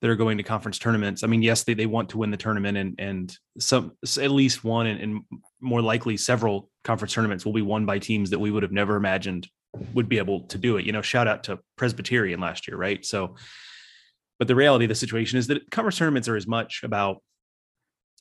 that 0.00 0.10
are 0.10 0.16
going 0.16 0.36
to 0.36 0.42
conference 0.42 0.78
tournaments. 0.78 1.24
I 1.24 1.26
mean, 1.26 1.42
yes, 1.42 1.64
they, 1.64 1.74
they 1.74 1.86
want 1.86 2.10
to 2.10 2.18
win 2.18 2.30
the 2.30 2.36
tournament 2.36 2.76
and 2.76 2.94
and 2.98 3.36
some 3.58 3.92
at 4.20 4.30
least 4.30 4.64
one 4.64 4.86
and, 4.86 5.00
and 5.00 5.20
more 5.60 5.82
likely 5.82 6.16
several 6.16 6.70
conference 6.84 7.14
tournaments 7.14 7.44
will 7.44 7.52
be 7.52 7.62
won 7.62 7.86
by 7.86 7.98
teams 7.98 8.30
that 8.30 8.38
we 8.38 8.50
would 8.50 8.62
have 8.62 8.72
never 8.72 8.96
imagined 8.96 9.48
would 9.94 10.08
be 10.08 10.18
able 10.18 10.40
to 10.40 10.58
do 10.58 10.76
it. 10.76 10.84
You 10.84 10.92
know, 10.92 11.02
shout 11.02 11.28
out 11.28 11.44
to 11.44 11.58
Presbyterian 11.76 12.40
last 12.40 12.68
year, 12.68 12.76
right? 12.76 13.04
So, 13.04 13.36
but 14.38 14.48
the 14.48 14.54
reality 14.54 14.84
of 14.84 14.90
the 14.90 14.94
situation 14.94 15.38
is 15.38 15.46
that 15.48 15.70
conference 15.70 15.98
tournaments 15.98 16.28
are 16.28 16.36
as 16.36 16.46
much 16.46 16.82
about 16.82 17.22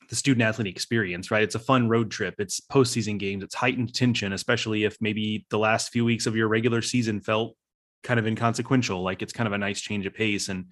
the 0.09 0.15
student 0.15 0.43
athlete 0.43 0.67
experience, 0.67 1.31
right? 1.31 1.43
It's 1.43 1.55
a 1.55 1.59
fun 1.59 1.89
road 1.89 2.11
trip. 2.11 2.35
It's 2.37 2.61
postseason 2.61 3.17
games. 3.17 3.43
It's 3.43 3.55
heightened 3.55 3.93
tension, 3.93 4.33
especially 4.33 4.83
if 4.83 4.97
maybe 5.01 5.45
the 5.49 5.57
last 5.57 5.91
few 5.91 6.05
weeks 6.05 6.25
of 6.25 6.35
your 6.35 6.47
regular 6.47 6.81
season 6.81 7.21
felt 7.21 7.55
kind 8.03 8.19
of 8.19 8.27
inconsequential. 8.27 9.01
Like 9.01 9.21
it's 9.21 9.33
kind 9.33 9.47
of 9.47 9.53
a 9.53 9.57
nice 9.57 9.81
change 9.81 10.05
of 10.05 10.13
pace 10.13 10.49
and 10.49 10.65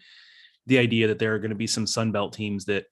the 0.67 0.77
idea 0.77 1.07
that 1.07 1.19
there 1.19 1.33
are 1.33 1.39
going 1.39 1.49
to 1.49 1.55
be 1.55 1.67
some 1.67 1.85
Sunbelt 1.85 2.33
teams 2.33 2.65
that 2.65 2.85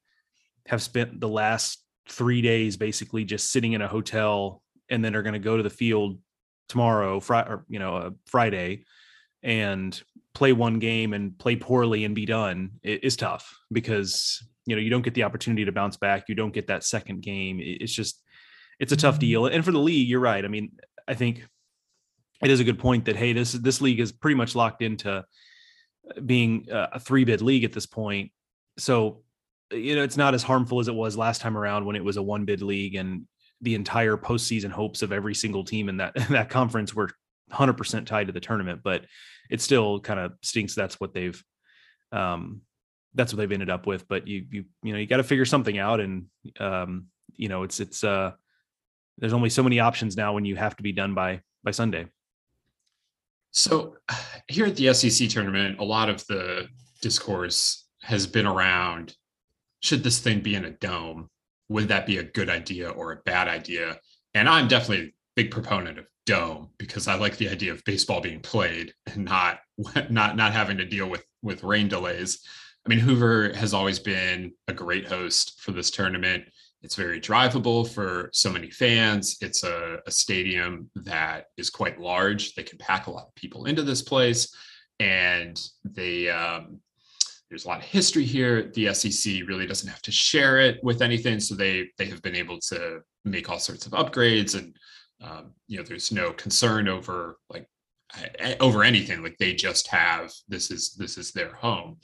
have 0.68 0.82
spent 0.82 1.20
the 1.20 1.30
last 1.30 1.84
three 2.10 2.42
days 2.42 2.78
basically 2.78 3.24
just 3.24 3.52
sitting 3.52 3.74
in 3.74 3.82
a 3.82 3.88
hotel 3.88 4.62
and 4.90 5.04
then 5.04 5.16
are 5.16 5.24
going 5.24 5.34
to 5.34 5.40
go 5.40 5.58
to 5.58 5.64
the 5.64 5.70
field 5.70 6.20
tomorrow, 6.68 7.20
Friday, 7.20 7.50
or 7.50 7.66
you 7.68 7.80
know, 7.80 7.96
uh, 7.96 8.10
Friday, 8.26 8.86
and 9.44 10.02
play 10.34 10.54
one 10.54 10.80
game 10.80 11.14
and 11.14 11.38
play 11.38 11.56
poorly 11.56 12.06
and 12.06 12.16
be 12.16 12.26
done 12.26 12.72
is 12.84 13.16
tough 13.16 13.58
because 13.72 14.42
you 14.66 14.76
know 14.76 14.82
you 14.82 14.90
don't 14.90 15.02
get 15.02 15.14
the 15.14 15.24
opportunity 15.24 15.66
to 15.66 15.72
bounce 15.72 15.98
back. 15.98 16.26
You 16.28 16.36
don't 16.36 16.54
get 16.54 16.68
that 16.68 16.84
second 16.84 17.22
game. 17.22 17.60
It's 17.62 17.94
just 17.94 18.22
it's 18.80 18.92
a 18.92 18.98
tough 18.98 19.16
mm-hmm. 19.16 19.20
deal. 19.20 19.46
And 19.48 19.64
for 19.64 19.72
the 19.72 19.80
league, 19.80 20.08
you're 20.08 20.20
right. 20.20 20.44
I 20.44 20.48
mean, 20.48 20.72
I 21.08 21.14
think 21.14 21.46
it 22.44 22.50
is 22.50 22.60
a 22.60 22.64
good 22.64 22.80
point 22.80 23.06
that 23.06 23.16
hey, 23.16 23.34
this 23.34 23.54
this 23.54 23.82
league 23.82 24.00
is 24.00 24.12
pretty 24.12 24.36
much 24.36 24.56
locked 24.56 24.82
into 24.82 25.24
being 26.26 26.68
a 26.70 27.00
three 27.00 27.24
bid 27.24 27.42
league 27.42 27.64
at 27.64 27.74
this 27.74 27.86
point. 27.86 28.32
So, 28.78 29.24
you 29.72 29.96
know, 29.96 30.04
it's 30.04 30.18
not 30.18 30.34
as 30.34 30.44
harmful 30.44 30.80
as 30.80 30.88
it 30.88 30.96
was 30.96 31.18
last 31.18 31.42
time 31.42 31.58
around 31.58 31.86
when 31.86 31.96
it 31.96 32.04
was 32.04 32.18
a 32.18 32.22
one 32.22 32.46
bid 32.46 32.62
league 32.62 32.96
and 32.96 33.26
the 33.62 33.76
entire 33.76 34.18
postseason 34.18 34.72
hopes 34.72 35.02
of 35.02 35.12
every 35.12 35.36
single 35.36 35.64
team 35.64 35.88
in 35.90 35.98
that 35.98 36.16
in 36.16 36.28
that 36.34 36.50
conference 36.50 36.94
were 36.94 37.10
100% 37.52 38.06
tied 38.06 38.28
to 38.28 38.34
the 38.34 38.40
tournament. 38.40 38.82
But 38.84 39.06
it 39.50 39.62
still 39.62 40.00
kind 40.00 40.20
of 40.20 40.34
stinks. 40.42 40.76
That's 40.76 41.00
what 41.00 41.14
they've 41.14 41.42
um, 42.12 42.62
that's 43.14 43.34
what 43.34 43.38
they've 43.38 43.52
ended 43.52 43.70
up 43.70 43.86
with. 43.86 44.08
But 44.08 44.28
you 44.28 44.46
you 44.50 44.66
you 44.84 44.94
know 44.94 45.00
you 45.00 45.06
got 45.06 45.18
to 45.18 45.24
figure 45.24 45.46
something 45.46 45.78
out, 45.78 46.00
and 46.00 46.26
um, 46.60 47.08
you 47.36 47.50
know 47.50 47.64
it's 47.64 47.80
it's 47.80 48.04
uh 48.04 48.32
there's 49.18 49.34
only 49.34 49.50
so 49.50 49.64
many 49.64 49.80
options 49.80 50.18
now 50.18 50.34
when 50.34 50.46
you 50.46 50.56
have 50.56 50.76
to 50.78 50.84
be 50.84 50.92
done 50.92 51.14
by 51.14 51.42
by 51.64 51.72
Sunday. 51.72 52.08
So 53.52 53.98
here 54.48 54.66
at 54.66 54.76
the 54.76 54.94
SEC 54.94 55.30
tournament, 55.30 55.80
a 55.80 55.84
lot 55.84 56.10
of 56.10 56.26
the 56.28 56.68
discourse 57.02 57.86
has 58.02 58.26
been 58.26 58.48
around 58.48 59.16
should 59.82 60.04
this 60.04 60.20
thing 60.20 60.42
be 60.42 60.56
in 60.56 60.66
a 60.66 60.72
dome? 60.72 61.30
Would 61.70 61.88
that 61.88 62.06
be 62.06 62.18
a 62.18 62.24
good 62.24 62.50
idea 62.50 62.90
or 62.90 63.12
a 63.12 63.22
bad 63.26 63.48
idea? 63.48 64.00
And 64.34 64.48
I'm 64.48 64.68
definitely 64.68 65.08
a 65.08 65.14
big 65.36 65.52
proponent 65.52 66.00
of 66.00 66.06
dome 66.26 66.70
because 66.78 67.08
I 67.08 67.16
like 67.16 67.38
the 67.38 67.50
idea 67.50 67.72
of 67.72 67.84
baseball 67.84 68.22
being 68.22 68.42
played 68.42 68.94
and 69.08 69.26
not 69.26 69.60
not 70.10 70.36
not 70.36 70.54
having 70.54 70.78
to 70.78 70.86
deal 70.86 71.10
with 71.10 71.26
with 71.42 71.64
rain 71.64 71.88
delays. 71.88 72.46
I 72.86 72.90
mean, 72.90 73.00
Hoover 73.00 73.54
has 73.54 73.74
always 73.74 74.00
been 74.00 74.54
a 74.68 74.74
great 74.74 75.08
host 75.08 75.62
for 75.62 75.72
this 75.72 75.92
tournament. 75.92 76.46
It's 76.84 76.96
very 76.96 77.22
drivable 77.22 77.88
for 77.88 78.30
so 78.34 78.52
many 78.52 78.70
fans. 78.70 79.38
It's 79.42 79.64
a, 79.64 80.00
a 80.06 80.12
stadium 80.12 80.90
that 80.96 81.46
is 81.58 81.70
quite 81.70 82.00
large. 82.00 82.56
They 82.56 82.64
can 82.64 82.78
pack 82.78 83.08
a 83.08 83.12
lot 83.12 83.28
of 83.28 83.36
people 83.36 83.66
into 83.66 83.84
this 83.84 84.02
place. 84.02 84.54
And 85.00 85.60
they, 85.84 86.30
um, 86.30 86.80
there's 87.50 87.66
a 87.66 87.68
lot 87.68 87.80
of 87.80 87.86
history 87.86 88.26
here. 88.26 88.72
The 88.74 88.94
SEC 88.94 89.48
really 89.48 89.68
doesn't 89.68 89.90
have 89.90 90.02
to 90.04 90.12
share 90.12 90.60
it 90.60 90.84
with 90.84 91.02
anything. 91.02 91.40
So 91.40 91.56
they, 91.56 91.90
they 91.98 92.06
have 92.06 92.22
been 92.22 92.36
able 92.36 92.60
to 92.70 93.02
make 93.26 93.50
all 93.50 93.60
sorts 93.60 93.86
of 93.86 93.92
upgrades 93.92 94.56
and, 94.58 94.76
um, 95.22 95.52
you 95.68 95.78
know, 95.78 95.84
there's 95.84 96.12
no 96.12 96.34
concern 96.34 96.88
over 96.88 97.38
like 97.50 97.68
over 98.60 98.84
anything 98.84 99.24
like 99.24 99.38
they 99.38 99.54
just 99.54 99.88
have 99.88 100.32
this 100.48 100.72
is 100.72 100.94
this 100.96 101.18
is 101.18 101.32
their 101.32 101.54
home 101.54 101.98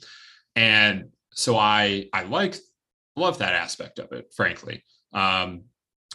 and 0.56 1.08
so 1.32 1.56
i 1.56 2.08
i 2.12 2.22
like 2.22 2.56
love 3.18 3.38
that 3.38 3.54
aspect 3.54 3.98
of 3.98 4.12
it, 4.12 4.32
frankly. 4.34 4.84
Um, 5.12 5.64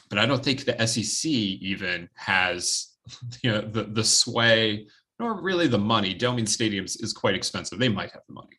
but 0.09 0.19
I 0.19 0.25
don't 0.25 0.43
think 0.43 0.65
the 0.65 0.87
SEC 0.87 1.29
even 1.31 2.09
has 2.15 2.89
you 3.43 3.51
know 3.51 3.61
the 3.61 3.83
the 3.83 4.03
sway. 4.03 4.87
Nor 5.19 5.39
really 5.41 5.67
the 5.67 5.77
money. 5.77 6.15
Doming 6.15 6.47
stadiums 6.47 7.01
is 7.01 7.13
quite 7.13 7.35
expensive. 7.35 7.77
They 7.77 7.87
might 7.87 8.11
have 8.11 8.23
the 8.27 8.33
money. 8.33 8.57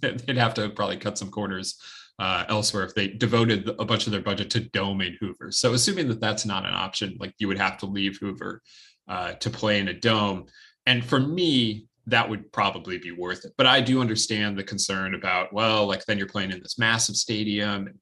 They'd 0.26 0.36
have 0.36 0.52
to 0.54 0.68
probably 0.68 0.98
cut 0.98 1.16
some 1.16 1.30
corners 1.30 1.80
uh, 2.18 2.44
elsewhere 2.48 2.84
if 2.84 2.94
they 2.94 3.08
devoted 3.08 3.68
a 3.78 3.84
bunch 3.84 4.06
of 4.06 4.12
their 4.12 4.20
budget 4.20 4.50
to 4.50 4.60
doming 4.60 5.16
Hoover. 5.18 5.50
So 5.50 5.72
assuming 5.72 6.08
that 6.08 6.20
that's 6.20 6.44
not 6.44 6.66
an 6.66 6.74
option, 6.74 7.16
like 7.18 7.32
you 7.38 7.48
would 7.48 7.58
have 7.58 7.78
to 7.78 7.86
leave 7.86 8.18
Hoover 8.18 8.60
uh, 9.08 9.32
to 9.32 9.50
play 9.50 9.78
in 9.78 9.88
a 9.88 9.94
dome. 9.94 10.46
And 10.86 11.04
for 11.04 11.20
me, 11.20 11.86
that 12.08 12.28
would 12.28 12.50
probably 12.52 12.98
be 12.98 13.12
worth 13.12 13.44
it. 13.44 13.52
But 13.56 13.66
I 13.66 13.80
do 13.80 14.00
understand 14.00 14.56
the 14.56 14.64
concern 14.64 15.14
about, 15.14 15.52
well, 15.52 15.86
like 15.86 16.04
then 16.06 16.18
you're 16.18 16.26
playing 16.26 16.52
in 16.52 16.60
this 16.60 16.78
massive 16.78 17.16
stadium 17.16 17.86
and 17.86 17.98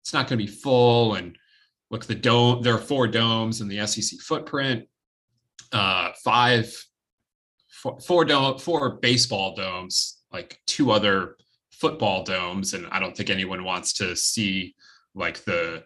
it's 0.00 0.12
not 0.12 0.26
going 0.26 0.38
to 0.38 0.44
be 0.44 0.50
full. 0.50 1.14
And 1.14 1.36
look, 1.90 2.06
the 2.06 2.14
dome, 2.14 2.62
there 2.62 2.74
are 2.74 2.78
four 2.78 3.06
domes 3.06 3.60
in 3.60 3.68
the 3.68 3.86
SEC 3.86 4.20
footprint, 4.20 4.88
uh, 5.72 6.12
five, 6.24 6.74
four, 7.68 8.00
four 8.00 8.24
dome, 8.24 8.58
four 8.58 8.98
baseball 9.02 9.54
domes, 9.54 10.22
like 10.32 10.58
two 10.66 10.90
other 10.90 11.36
football 11.72 12.24
domes. 12.24 12.72
And 12.72 12.86
I 12.90 13.00
don't 13.00 13.16
think 13.16 13.28
anyone 13.28 13.64
wants 13.64 13.92
to 13.94 14.16
see 14.16 14.74
like 15.14 15.44
the, 15.44 15.84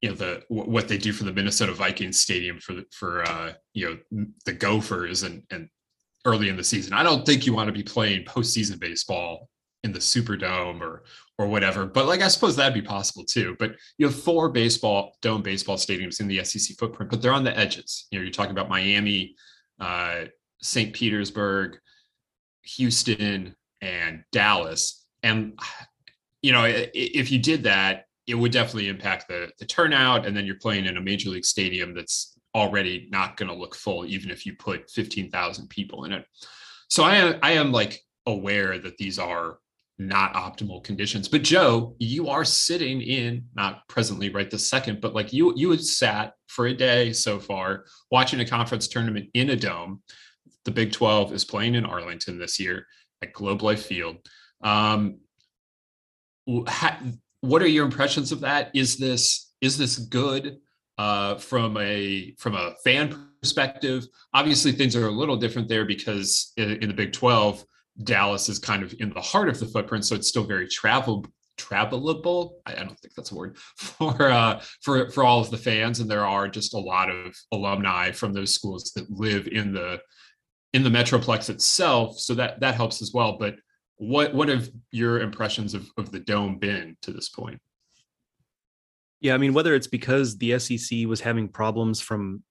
you 0.00 0.08
know 0.08 0.16
the 0.16 0.42
what 0.48 0.88
they 0.88 0.98
do 0.98 1.12
for 1.12 1.22
the 1.22 1.32
Minnesota 1.32 1.72
Vikings 1.72 2.18
stadium 2.18 2.58
for 2.58 2.82
for 2.90 3.22
uh, 3.22 3.52
you 3.72 3.88
know 4.10 4.26
the 4.44 4.52
Gophers 4.52 5.22
and 5.22 5.44
and 5.52 5.68
early 6.24 6.48
in 6.48 6.56
the 6.56 6.64
season. 6.64 6.92
I 6.92 7.02
don't 7.02 7.26
think 7.26 7.46
you 7.46 7.54
want 7.54 7.68
to 7.68 7.72
be 7.72 7.82
playing 7.82 8.24
postseason 8.24 8.78
baseball 8.78 9.48
in 9.84 9.92
the 9.92 9.98
Superdome 9.98 10.80
or 10.80 11.04
or 11.38 11.48
whatever. 11.48 11.86
But 11.86 12.06
like 12.06 12.20
I 12.20 12.28
suppose 12.28 12.56
that'd 12.56 12.74
be 12.74 12.82
possible 12.82 13.24
too. 13.24 13.56
But 13.58 13.72
you 13.98 14.06
have 14.06 14.14
four 14.14 14.48
baseball 14.48 15.16
dome 15.22 15.42
baseball 15.42 15.76
stadiums 15.76 16.20
in 16.20 16.28
the 16.28 16.44
SEC 16.44 16.76
footprint, 16.76 17.10
but 17.10 17.20
they're 17.20 17.32
on 17.32 17.44
the 17.44 17.56
edges. 17.56 18.06
You 18.10 18.18
know, 18.18 18.22
you're 18.22 18.32
talking 18.32 18.52
about 18.52 18.68
Miami, 18.68 19.34
uh, 19.80 20.26
St. 20.60 20.92
Petersburg, 20.92 21.78
Houston, 22.62 23.56
and 23.80 24.22
Dallas. 24.30 25.04
And 25.22 25.58
you 26.42 26.52
know, 26.52 26.64
if 26.66 27.30
you 27.30 27.38
did 27.38 27.64
that, 27.64 28.06
it 28.26 28.34
would 28.34 28.52
definitely 28.52 28.88
impact 28.88 29.28
the 29.28 29.50
the 29.58 29.66
turnout. 29.66 30.26
And 30.26 30.36
then 30.36 30.46
you're 30.46 30.56
playing 30.56 30.86
in 30.86 30.96
a 30.96 31.00
major 31.00 31.30
league 31.30 31.44
stadium 31.44 31.94
that's 31.94 32.31
already 32.54 33.08
not 33.10 33.36
going 33.36 33.48
to 33.48 33.54
look 33.54 33.74
full, 33.74 34.04
even 34.06 34.30
if 34.30 34.44
you 34.46 34.54
put 34.56 34.90
15,000 34.90 35.68
people 35.68 36.04
in 36.04 36.12
it. 36.12 36.26
So 36.88 37.02
I 37.02 37.16
am, 37.16 37.38
I 37.42 37.52
am 37.52 37.72
like 37.72 38.00
aware 38.26 38.78
that 38.78 38.98
these 38.98 39.18
are 39.18 39.58
not 39.98 40.34
optimal 40.34 40.82
conditions. 40.82 41.28
But 41.28 41.42
Joe, 41.42 41.94
you 41.98 42.28
are 42.28 42.44
sitting 42.44 43.00
in 43.00 43.44
not 43.54 43.86
presently 43.88 44.30
right 44.30 44.50
this 44.50 44.68
second, 44.68 45.00
but 45.00 45.14
like 45.14 45.32
you 45.32 45.54
you 45.56 45.70
had 45.70 45.84
sat 45.84 46.34
for 46.48 46.66
a 46.66 46.74
day 46.74 47.12
so 47.12 47.38
far 47.38 47.84
watching 48.10 48.40
a 48.40 48.46
conference 48.46 48.88
tournament 48.88 49.28
in 49.34 49.50
a 49.50 49.56
dome. 49.56 50.02
The 50.64 50.70
Big 50.70 50.92
12 50.92 51.32
is 51.32 51.44
playing 51.44 51.74
in 51.74 51.84
Arlington 51.84 52.38
this 52.38 52.60
year 52.60 52.86
at 53.22 53.32
Globe 53.32 53.62
Life 53.62 53.84
Field. 53.86 54.16
Um, 54.62 55.18
what 56.44 57.62
are 57.62 57.66
your 57.66 57.84
impressions 57.84 58.32
of 58.32 58.40
that? 58.40 58.70
Is 58.74 58.96
this 58.96 59.52
is 59.60 59.78
this 59.78 59.98
good? 59.98 60.58
Uh, 61.02 61.34
from 61.34 61.76
a 61.78 62.32
from 62.38 62.54
a 62.54 62.74
fan 62.84 63.28
perspective. 63.40 64.06
Obviously, 64.34 64.70
things 64.70 64.94
are 64.94 65.08
a 65.08 65.10
little 65.10 65.36
different 65.36 65.68
there 65.68 65.84
because 65.84 66.52
in, 66.56 66.80
in, 66.80 66.88
the 66.88 66.94
Big 66.94 67.12
Twelve, 67.12 67.64
Dallas 68.04 68.48
is 68.48 68.60
kind 68.60 68.84
of 68.84 68.94
in 69.00 69.12
the 69.12 69.20
heart 69.20 69.48
of 69.48 69.58
the 69.58 69.66
footprint, 69.66 70.04
so 70.04 70.14
it's 70.14 70.28
still 70.28 70.44
very 70.44 70.68
travel 70.68 71.26
travelable. 71.58 72.52
I, 72.66 72.74
I 72.74 72.84
don't 72.84 72.98
think 73.00 73.14
that's 73.14 73.32
a 73.32 73.34
word 73.34 73.58
for 73.76 74.30
uh, 74.30 74.62
for 74.82 75.10
for 75.10 75.24
all 75.24 75.40
of 75.40 75.50
the 75.50 75.58
fans, 75.58 75.98
and 75.98 76.08
there 76.08 76.24
are 76.24 76.46
just 76.46 76.72
a 76.72 76.78
lot 76.78 77.10
of 77.10 77.36
alumni 77.50 78.12
from 78.12 78.32
those 78.32 78.54
schools 78.54 78.92
that 78.94 79.10
live 79.10 79.48
in 79.48 79.72
the 79.72 80.00
in 80.72 80.84
the 80.84 80.90
metroplex 80.90 81.50
itself, 81.50 82.20
so 82.20 82.32
that 82.34 82.60
that 82.60 82.76
helps 82.76 83.02
as 83.02 83.10
well. 83.12 83.38
But 83.38 83.56
what 83.96 84.32
what 84.34 84.48
have 84.48 84.70
your 84.92 85.20
impressions 85.20 85.74
of, 85.74 85.88
of 85.98 86.12
the 86.12 86.20
dome 86.20 86.58
been 86.58 86.96
to 87.02 87.10
this 87.10 87.28
point? 87.28 87.60
Yeah, 89.22 89.34
I 89.34 89.38
mean, 89.38 89.54
whether 89.54 89.72
it's 89.76 89.86
because 89.86 90.36
the 90.36 90.58
SEC 90.58 91.06
was 91.06 91.20
having 91.20 91.48
problems 91.48 92.00
from 92.00 92.42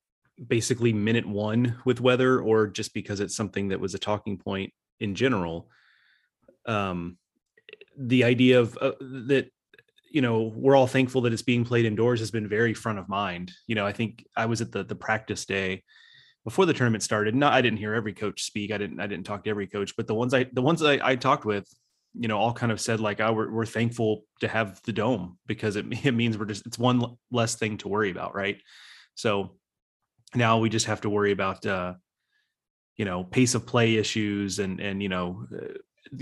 basically 0.47 0.93
minute 0.93 1.27
one 1.27 1.77
with 1.85 1.99
weather, 1.99 2.39
or 2.39 2.67
just 2.67 2.93
because 2.93 3.19
it's 3.19 3.35
something 3.35 3.67
that 3.67 3.79
was 3.81 3.93
a 3.93 3.99
talking 3.99 4.37
point 4.37 4.73
in 5.01 5.13
general, 5.13 5.69
um, 6.65 7.17
the 7.97 8.23
idea 8.23 8.61
of 8.61 8.77
uh, 8.79 8.93
that 9.01 9.51
you 10.09 10.21
know 10.21 10.53
we're 10.55 10.77
all 10.77 10.87
thankful 10.87 11.21
that 11.21 11.33
it's 11.33 11.41
being 11.41 11.65
played 11.65 11.83
indoors 11.83 12.21
has 12.21 12.31
been 12.31 12.47
very 12.47 12.73
front 12.73 12.99
of 12.99 13.09
mind. 13.09 13.51
You 13.67 13.75
know, 13.75 13.85
I 13.85 13.91
think 13.91 14.25
I 14.37 14.45
was 14.45 14.61
at 14.61 14.71
the 14.71 14.85
the 14.85 14.95
practice 14.95 15.45
day 15.45 15.83
before 16.45 16.65
the 16.65 16.73
tournament 16.73 17.03
started. 17.03 17.35
No, 17.35 17.49
I 17.49 17.61
didn't 17.61 17.79
hear 17.79 17.93
every 17.93 18.13
coach 18.13 18.43
speak. 18.43 18.71
I 18.71 18.77
didn't 18.77 19.01
I 19.01 19.07
didn't 19.07 19.25
talk 19.25 19.43
to 19.43 19.49
every 19.49 19.67
coach, 19.67 19.97
but 19.97 20.07
the 20.07 20.15
ones 20.15 20.33
I 20.33 20.45
the 20.53 20.61
ones 20.61 20.81
I, 20.81 20.99
I 21.03 21.17
talked 21.17 21.43
with 21.43 21.67
you 22.13 22.27
know 22.27 22.38
all 22.38 22.53
kind 22.53 22.72
of 22.72 22.82
said 22.82 23.00
like 23.00 23.22
oh 23.22 23.32
we're, 23.32 23.50
we're 23.50 23.65
thankful 23.65 24.24
to 24.41 24.48
have 24.48 24.82
the 24.84 24.94
dome 24.94 25.38
because 25.48 25.75
it, 25.75 25.86
it 26.06 26.13
means 26.13 26.38
we're 26.38 26.46
just 26.46 26.65
it's 26.65 26.80
one 26.80 27.03
less 27.32 27.56
thing 27.56 27.77
to 27.77 27.88
worry 27.88 28.12
about 28.12 28.36
right? 28.36 28.58
So 29.15 29.58
now 30.36 30.60
we 30.60 30.70
just 30.70 30.86
have 30.86 31.01
to 31.01 31.10
worry 31.10 31.32
about 31.32 31.65
uh 31.65 31.94
you 32.98 33.06
know 33.06 33.24
pace 33.24 33.56
of 33.56 33.65
play 33.65 33.96
issues 33.96 34.60
and 34.60 34.80
and 34.80 35.01
you 35.01 35.10
know 35.10 35.46
uh, 35.56 35.74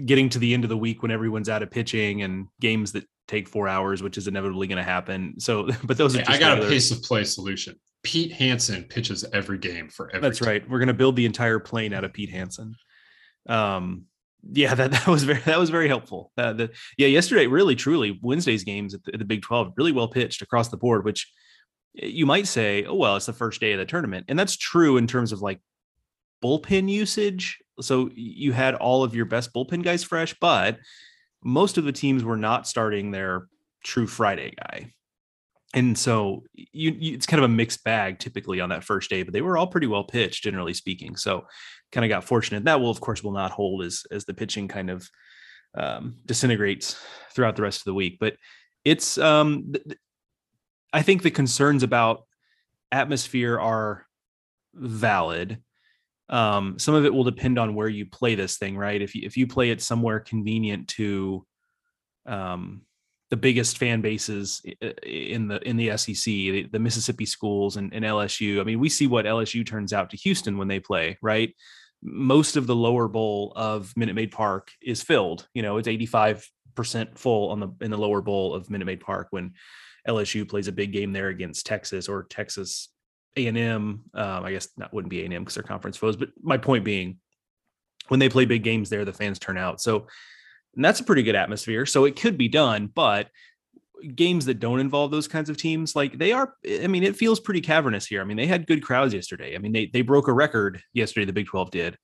getting 0.06 0.30
to 0.30 0.40
the 0.40 0.54
end 0.54 0.64
of 0.64 0.70
the 0.70 0.78
week 0.78 1.02
when 1.02 1.12
everyone's 1.12 1.50
out 1.50 1.64
of 1.64 1.72
pitching 1.72 2.22
and 2.22 2.48
games 2.60 2.92
that 2.92 3.06
take 3.28 3.48
four 3.48 3.68
hours 3.68 4.04
which 4.04 4.18
is 4.18 4.28
inevitably 4.28 4.68
going 4.68 4.78
to 4.78 4.84
happen. 4.84 5.40
So 5.40 5.70
but 5.84 5.98
those 5.98 6.16
are 6.16 6.24
i 6.28 6.38
got 6.38 6.60
a 6.60 6.68
pace 6.68 6.92
of 6.92 7.02
play 7.04 7.24
solution. 7.24 7.76
Pete 8.02 8.32
hansen 8.32 8.86
pitches 8.86 9.26
every 9.34 9.58
game 9.58 9.90
for 9.90 10.10
every 10.10 10.22
that's 10.22 10.42
right 10.42 10.68
we're 10.70 10.80
going 10.80 10.88
to 10.88 10.94
build 10.94 11.16
the 11.16 11.26
entire 11.26 11.60
plane 11.60 11.94
out 11.94 12.04
of 12.04 12.14
pete 12.14 12.30
hansen. 12.30 12.76
Um 13.48 14.06
yeah, 14.52 14.74
that, 14.76 14.92
that 14.92 15.08
was 15.08 15.24
very 15.24 15.42
that 15.42 15.60
was 15.60 15.70
very 15.70 15.88
helpful. 15.88 16.32
Uh, 16.38 16.54
the, 16.54 16.72
yeah, 16.98 17.08
yesterday, 17.08 17.48
really, 17.48 17.76
truly, 17.76 18.20
Wednesday's 18.22 18.64
games 18.64 18.94
at 18.94 19.04
the, 19.04 19.14
at 19.14 19.20
the, 19.20 19.26
Big 19.26 19.42
Twelve 19.42 19.74
really 19.78 19.92
well 19.92 20.08
pitched 20.08 20.42
across 20.42 20.70
the 20.70 20.78
board. 20.78 21.06
Which 21.06 21.32
you 21.94 22.26
might 22.26 22.48
say, 22.48 22.86
oh 22.86 22.96
well, 22.96 23.16
it's 23.16 23.26
the 23.26 23.34
first 23.34 23.60
day 23.62 23.74
of 23.74 23.80
the 23.80 23.86
tournament, 23.86 24.26
and 24.28 24.38
that's 24.38 24.58
true 24.58 24.98
in 24.98 25.08
terms 25.08 25.32
of 25.32 25.42
like 25.42 25.60
bullpen 26.44 26.90
usage. 26.90 27.60
So 27.82 28.10
you 28.14 28.52
had 28.52 28.76
all 28.76 29.04
of 29.04 29.16
your 29.16 29.26
best 29.26 29.54
bullpen 29.54 29.84
guys 29.84 30.04
fresh, 30.04 30.36
but 30.40 30.78
most 31.44 31.78
of 31.78 31.86
the 31.86 31.92
teams 31.92 32.24
were 32.24 32.38
not 32.38 32.68
starting 32.68 33.12
their 33.12 33.48
true 33.84 34.08
Friday 34.08 34.54
guy 34.58 34.94
and 35.76 35.98
so 35.98 36.44
you, 36.54 36.92
you, 36.98 37.14
it's 37.14 37.28
kind 37.28 37.44
of 37.44 37.50
a 37.50 37.54
mixed 37.54 37.84
bag 37.84 38.18
typically 38.18 38.60
on 38.60 38.70
that 38.70 38.84
first 38.84 39.10
day 39.10 39.22
but 39.22 39.34
they 39.34 39.42
were 39.42 39.58
all 39.58 39.68
pretty 39.68 39.88
well 39.88 40.04
pitched 40.04 40.44
generally 40.44 40.74
speaking. 40.74 41.16
So 41.16 41.46
kind 41.92 42.06
of 42.06 42.10
got 42.10 42.24
fortunate. 42.24 42.66
That 42.66 42.80
will 42.80 42.90
of 42.90 43.02
course 43.02 43.24
will 43.24 43.32
not 43.32 43.52
hold 43.52 43.84
as 43.84 44.04
as 44.12 44.26
the 44.26 44.34
pitching 44.34 44.68
kind 44.68 44.90
of 44.90 45.08
um, 45.76 46.16
disintegrates 46.26 47.00
throughout 47.34 47.56
the 47.56 47.62
rest 47.62 47.82
of 47.82 47.86
the 47.86 47.94
week. 47.94 48.18
But 48.20 48.36
it's 48.86 49.18
um 49.18 49.74
th- 49.74 49.98
i 50.94 51.02
think 51.02 51.22
the 51.22 51.30
concerns 51.30 51.84
about 51.84 52.24
atmosphere 52.92 53.60
are 53.60 54.06
valid. 54.74 55.62
Um 56.30 56.80
some 56.80 56.96
of 56.96 57.06
it 57.06 57.14
will 57.14 57.24
depend 57.24 57.60
on 57.60 57.76
where 57.76 57.90
you 57.90 58.06
play 58.08 58.36
this 58.36 58.58
thing 58.58 58.78
right? 58.78 59.02
If 59.02 59.14
you 59.14 59.22
if 59.26 59.38
you 59.38 59.46
play 59.46 59.70
it 59.70 59.82
somewhere 59.82 60.20
convenient 60.20 60.88
to 60.90 61.46
um 62.26 62.82
the 63.30 63.38
biggest 63.38 63.78
fan 63.78 64.02
bases 64.02 64.62
in 65.04 65.48
the 65.48 65.60
in 65.68 65.78
the 65.78 65.96
SEC, 65.98 66.24
the, 66.24 66.68
the 66.72 66.80
Mississippi 66.80 67.26
schools 67.26 67.78
and, 67.78 67.94
and, 67.94 68.04
LSU. 68.04 68.60
I 68.60 68.64
mean, 68.64 68.80
we 68.80 68.90
see 68.90 69.08
what 69.08 69.26
LSU 69.26 69.66
turns 69.66 69.94
out 69.94 70.10
to 70.10 70.18
Houston 70.18 70.58
when 70.58 70.68
they 70.68 70.80
play, 70.80 71.18
right? 71.22 71.56
Most 72.02 72.56
of 72.56 72.66
the 72.66 72.76
lower 72.76 73.08
bowl 73.08 73.54
of 73.56 73.96
Minute 73.96 74.16
Maid 74.16 74.32
Park 74.32 74.72
is 74.82 75.04
filled. 75.04 75.48
You 75.54 75.62
know, 75.62 75.78
it's 75.78 75.88
85% 75.88 76.48
full 77.18 77.50
on 77.50 77.60
the 77.60 77.70
in 77.82 77.92
the 77.92 77.98
lower 77.98 78.22
bowl 78.22 78.56
of 78.56 78.70
Minute 78.70 78.86
Maid 78.86 79.02
Park 79.02 79.28
when 79.30 79.54
LSU 80.08 80.48
plays 80.50 80.68
a 80.68 80.72
big 80.72 80.92
game 80.92 81.14
there 81.14 81.28
against 81.28 81.68
Texas 81.68 82.08
or 82.08 82.24
Texas 82.24 82.90
A&M. 83.38 84.04
Um, 84.14 84.44
I 84.44 84.52
guess 84.52 84.70
that 84.78 84.92
wouldn't 84.92 85.12
be 85.12 85.22
A&M 85.22 85.44
because 85.44 85.54
they're 85.54 85.64
conference 85.64 85.98
foes. 85.98 86.16
But 86.16 86.30
my 86.42 86.58
point 86.58 86.84
being, 86.84 87.18
when 88.08 88.20
they 88.20 88.30
play 88.30 88.46
big 88.46 88.64
games 88.64 88.90
there, 88.90 89.06
the 89.06 89.14
fans 89.14 89.38
turn 89.38 89.58
out. 89.58 89.82
So 89.82 90.08
and 90.76 90.86
that's 90.86 91.00
a 91.00 91.04
pretty 91.04 91.24
good 91.24 91.36
atmosphere. 91.36 91.86
So 91.86 92.06
it 92.06 92.16
could 92.16 92.38
be 92.38 92.48
done, 92.48 92.88
but 92.88 93.30
games 94.16 94.46
that 94.46 94.60
don't 94.60 94.80
involve 94.80 95.12
those 95.12 95.28
kinds 95.28 95.50
of 95.50 95.58
teams, 95.58 95.96
like 95.96 96.18
they 96.18 96.32
are, 96.32 96.54
I 96.82 96.88
mean, 96.88 97.04
it 97.04 97.16
feels 97.16 97.40
pretty 97.40 97.62
cavernous 97.62 98.06
here. 98.06 98.22
I 98.22 98.24
mean, 98.24 98.38
they 98.38 98.48
had 98.48 98.68
good 98.68 98.84
crowds 98.84 99.14
yesterday. 99.14 99.56
I 99.56 99.58
mean, 99.58 99.74
they 99.74 99.88
they 99.88 100.02
broke 100.02 100.28
a 100.28 100.34
record 100.34 100.82
yesterday, 100.94 101.26
the 101.26 101.34
Big 101.34 101.48
12 101.48 101.72
did, 101.72 101.98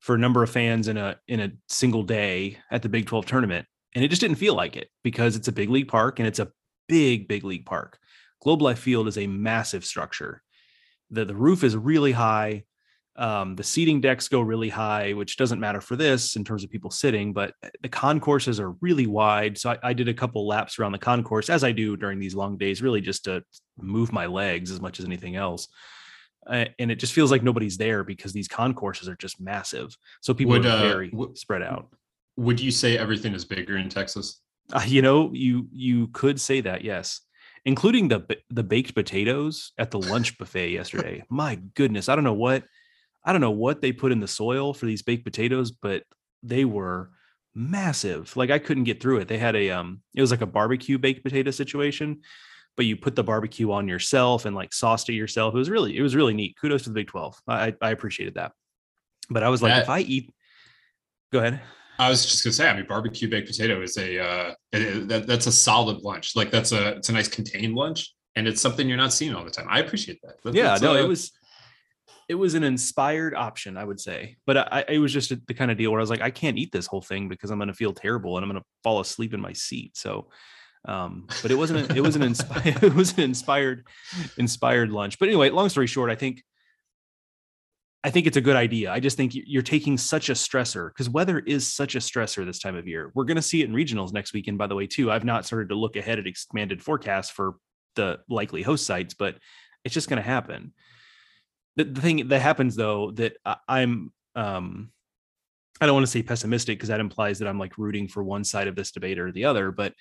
for 0.00 0.14
a 0.14 0.18
number 0.18 0.42
of 0.42 0.50
fans 0.50 0.88
in 0.88 0.96
a 0.96 1.16
in 1.26 1.40
a 1.40 1.52
single 1.68 2.02
day 2.02 2.58
at 2.70 2.82
the 2.82 2.88
Big 2.88 3.06
12 3.06 3.26
tournament. 3.26 3.66
And 3.94 4.04
it 4.04 4.08
just 4.08 4.20
didn't 4.20 4.36
feel 4.36 4.54
like 4.54 4.76
it 4.76 4.88
because 5.02 5.34
it's 5.34 5.48
a 5.48 5.52
big 5.52 5.70
league 5.70 5.88
park 5.88 6.18
and 6.18 6.28
it's 6.28 6.38
a 6.38 6.52
big, 6.88 7.26
big 7.26 7.44
league 7.44 7.64
park. 7.64 7.98
Globe 8.42 8.62
Life 8.62 8.78
Field 8.78 9.08
is 9.08 9.18
a 9.18 9.26
massive 9.26 9.84
structure. 9.84 10.42
The 11.10 11.24
the 11.24 11.34
roof 11.34 11.64
is 11.64 11.76
really 11.76 12.12
high. 12.12 12.64
Um, 13.18 13.56
the 13.56 13.64
seating 13.64 14.00
decks 14.00 14.28
go 14.28 14.40
really 14.40 14.68
high, 14.68 15.12
which 15.12 15.36
doesn't 15.36 15.58
matter 15.58 15.80
for 15.80 15.96
this 15.96 16.36
in 16.36 16.44
terms 16.44 16.62
of 16.62 16.70
people 16.70 16.92
sitting, 16.92 17.32
but 17.32 17.52
eh, 17.64 17.70
the 17.82 17.88
concourses 17.88 18.60
are 18.60 18.70
really 18.80 19.08
wide. 19.08 19.58
So 19.58 19.70
I, 19.70 19.78
I, 19.82 19.92
did 19.92 20.06
a 20.06 20.14
couple 20.14 20.46
laps 20.46 20.78
around 20.78 20.92
the 20.92 20.98
concourse, 20.98 21.50
as 21.50 21.64
I 21.64 21.72
do 21.72 21.96
during 21.96 22.20
these 22.20 22.36
long 22.36 22.56
days, 22.56 22.80
really 22.80 23.00
just 23.00 23.24
to 23.24 23.42
move 23.76 24.12
my 24.12 24.26
legs 24.26 24.70
as 24.70 24.80
much 24.80 25.00
as 25.00 25.04
anything 25.04 25.34
else. 25.34 25.66
uh, 26.46 26.66
and 26.78 26.92
it 26.92 27.00
just 27.00 27.12
feels 27.12 27.32
like 27.32 27.42
nobody's 27.42 27.76
there 27.76 28.04
because 28.04 28.32
these 28.32 28.46
concourses 28.46 29.08
are 29.08 29.16
just 29.16 29.40
massive. 29.40 29.96
So 30.20 30.32
people 30.32 30.52
Would, 30.52 30.66
are 30.66 30.76
uh, 30.76 30.88
very 30.88 31.10
w- 31.10 31.34
spread 31.34 31.62
out. 31.62 31.88
Would 32.36 32.60
you 32.60 32.70
say 32.70 32.96
everything 32.96 33.34
is 33.34 33.44
bigger 33.44 33.78
in 33.78 33.88
Texas? 33.88 34.40
Uh, 34.72 34.82
you 34.86 35.02
know, 35.02 35.30
you 35.32 35.66
you 35.72 36.06
could 36.08 36.40
say 36.40 36.60
that, 36.60 36.84
yes, 36.84 37.22
including 37.64 38.06
the 38.06 38.24
the 38.50 38.62
baked 38.62 38.94
potatoes 38.94 39.72
at 39.76 39.90
the 39.90 39.98
lunch 39.98 40.38
buffet 40.38 40.70
yesterday. 40.70 41.24
My 41.28 41.56
goodness, 41.74 42.08
I 42.08 42.14
don't 42.14 42.24
know 42.24 42.32
what 42.32 42.62
I 43.28 43.32
don't 43.32 43.42
know 43.42 43.50
what 43.50 43.82
they 43.82 43.92
put 43.92 44.10
in 44.10 44.20
the 44.20 44.26
soil 44.26 44.72
for 44.72 44.86
these 44.86 45.02
baked 45.02 45.22
potatoes, 45.22 45.70
but 45.70 46.02
they 46.42 46.64
were 46.64 47.10
massive. 47.54 48.34
Like 48.38 48.50
I 48.50 48.58
couldn't 48.58 48.84
get 48.84 49.02
through 49.02 49.18
it. 49.18 49.28
They 49.28 49.36
had 49.36 49.54
a 49.54 49.70
um, 49.70 50.00
it 50.14 50.22
was 50.22 50.30
like 50.30 50.40
a 50.40 50.46
barbecue 50.46 50.96
baked 50.96 51.24
potato 51.24 51.50
situation, 51.50 52.22
but 52.74 52.86
you 52.86 52.96
put 52.96 53.16
the 53.16 53.22
barbecue 53.22 53.70
on 53.70 53.86
yourself 53.86 54.46
and 54.46 54.56
like 54.56 54.72
sauced 54.72 55.10
it 55.10 55.12
yourself. 55.12 55.54
It 55.54 55.58
was 55.58 55.68
really 55.68 55.94
it 55.94 56.00
was 56.00 56.16
really 56.16 56.32
neat. 56.32 56.56
Kudos 56.58 56.84
to 56.84 56.88
the 56.88 56.94
Big 56.94 57.08
Twelve. 57.08 57.38
I 57.46 57.74
I 57.82 57.90
appreciated 57.90 58.36
that. 58.36 58.52
But 59.28 59.42
I 59.42 59.50
was 59.50 59.60
like, 59.60 59.74
That- 59.74 59.82
if 59.82 59.90
I 59.90 60.00
eat, 60.00 60.32
go 61.30 61.40
ahead. 61.40 61.60
I 61.98 62.08
was 62.08 62.24
just 62.24 62.42
gonna 62.42 62.54
say, 62.54 62.66
I 62.66 62.74
mean, 62.74 62.86
barbecue 62.88 63.28
baked 63.28 63.48
potato 63.48 63.82
is 63.82 63.98
a 63.98 64.18
uh, 64.18 64.54
it- 64.72 64.80
it- 64.82 65.08
that, 65.08 65.26
that's 65.26 65.46
a 65.46 65.52
solid 65.52 65.98
lunch. 65.98 66.34
Like 66.34 66.50
that's 66.50 66.72
a 66.72 66.96
it's 66.96 67.10
a 67.10 67.12
nice 67.12 67.28
contained 67.28 67.74
lunch, 67.74 68.14
and 68.36 68.48
it's 68.48 68.62
something 68.62 68.88
you're 68.88 68.96
not 68.96 69.12
seeing 69.12 69.34
all 69.34 69.44
the 69.44 69.50
time. 69.50 69.66
I 69.68 69.80
appreciate 69.80 70.18
that. 70.22 70.42
That- 70.44 70.54
yeah 70.54 70.78
no 70.80 70.92
uh, 70.92 70.94
it 71.04 71.08
was 71.08 71.32
it 72.28 72.34
was 72.34 72.54
an 72.54 72.62
inspired 72.62 73.34
option 73.34 73.76
i 73.76 73.84
would 73.84 74.00
say 74.00 74.36
but 74.46 74.56
i 74.72 74.84
it 74.88 74.98
was 74.98 75.12
just 75.12 75.34
the 75.46 75.54
kind 75.54 75.70
of 75.70 75.78
deal 75.78 75.90
where 75.90 76.00
i 76.00 76.02
was 76.02 76.10
like 76.10 76.20
i 76.20 76.30
can't 76.30 76.58
eat 76.58 76.70
this 76.72 76.86
whole 76.86 77.00
thing 77.00 77.28
because 77.28 77.50
i'm 77.50 77.58
going 77.58 77.68
to 77.68 77.74
feel 77.74 77.92
terrible 77.92 78.36
and 78.36 78.44
i'm 78.44 78.50
going 78.50 78.60
to 78.60 78.66
fall 78.82 79.00
asleep 79.00 79.34
in 79.34 79.40
my 79.40 79.52
seat. 79.52 79.96
So 79.96 80.28
um 80.86 81.26
but 81.42 81.50
it 81.50 81.56
wasn't 81.56 81.96
it 81.96 82.00
was 82.00 82.14
an 82.14 82.22
inspired 82.22 82.82
it 82.82 82.94
was 82.94 83.12
an 83.14 83.20
inspired 83.20 83.86
inspired 84.36 84.90
lunch. 84.90 85.18
But 85.18 85.28
anyway 85.28 85.50
long 85.50 85.68
story 85.68 85.88
short 85.88 86.10
i 86.10 86.14
think 86.14 86.44
i 88.04 88.10
think 88.10 88.26
it's 88.28 88.36
a 88.36 88.40
good 88.40 88.56
idea. 88.56 88.92
I 88.92 89.00
just 89.00 89.16
think 89.16 89.32
you're 89.34 89.62
taking 89.62 89.98
such 89.98 90.28
a 90.28 90.34
stressor 90.34 90.90
because 90.90 91.10
weather 91.10 91.40
is 91.40 91.66
such 91.66 91.96
a 91.96 91.98
stressor 91.98 92.46
this 92.46 92.60
time 92.60 92.76
of 92.76 92.86
year. 92.86 93.10
We're 93.14 93.24
going 93.24 93.36
to 93.36 93.42
see 93.42 93.62
it 93.62 93.68
in 93.68 93.74
regionals 93.74 94.12
next 94.12 94.32
weekend 94.32 94.56
by 94.56 94.68
the 94.68 94.76
way 94.76 94.86
too. 94.86 95.10
I've 95.10 95.24
not 95.24 95.44
started 95.44 95.70
to 95.70 95.74
look 95.74 95.96
ahead 95.96 96.20
at 96.20 96.26
expanded 96.26 96.80
forecasts 96.80 97.30
for 97.30 97.56
the 97.96 98.20
likely 98.28 98.62
host 98.62 98.86
sites 98.86 99.14
but 99.14 99.38
it's 99.84 99.94
just 99.94 100.08
going 100.08 100.22
to 100.22 100.28
happen 100.28 100.72
the, 101.78 101.84
the 101.84 102.00
thing 102.00 102.28
that 102.28 102.40
happens 102.42 102.76
though 102.76 103.12
that 103.12 103.36
I, 103.46 103.56
i'm 103.68 104.12
um 104.34 104.90
i 105.80 105.86
don't 105.86 105.94
want 105.94 106.04
to 106.04 106.10
say 106.12 106.22
pessimistic 106.22 106.76
because 106.76 106.90
that 106.90 107.00
implies 107.00 107.38
that 107.38 107.48
i'm 107.48 107.58
like 107.58 107.78
rooting 107.78 108.08
for 108.08 108.22
one 108.22 108.44
side 108.44 108.68
of 108.68 108.74
this 108.76 108.90
debate 108.90 109.18
or 109.18 109.32
the 109.32 109.46
other 109.46 109.70
but 109.70 109.94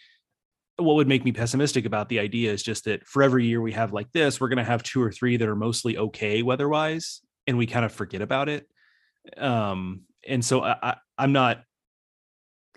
what 0.78 0.96
would 0.96 1.08
make 1.08 1.24
me 1.24 1.32
pessimistic 1.32 1.86
about 1.86 2.10
the 2.10 2.20
idea 2.20 2.52
is 2.52 2.62
just 2.62 2.86
that 2.86 3.08
for 3.08 3.24
every 3.24 3.46
year 3.46 3.62
we 3.62 3.72
have 3.72 3.94
like 3.94 4.12
this 4.12 4.42
we're 4.42 4.50
going 4.50 4.58
to 4.58 4.64
have 4.64 4.84
two 4.84 5.02
or 5.02 5.12
three 5.12 5.38
that 5.38 5.48
are 5.48 5.56
mostly 5.56 5.98
okay 5.98 6.42
weather-wise 6.42 7.22
and 7.46 7.58
we 7.58 7.66
kind 7.66 7.86
of 7.86 7.92
forget 7.94 8.22
about 8.22 8.50
it. 8.50 8.68
Um 9.38 10.02
and 10.28 10.44
so 10.44 10.62
i, 10.62 10.76
I 10.82 10.96
i'm 11.18 11.32
not 11.32 11.64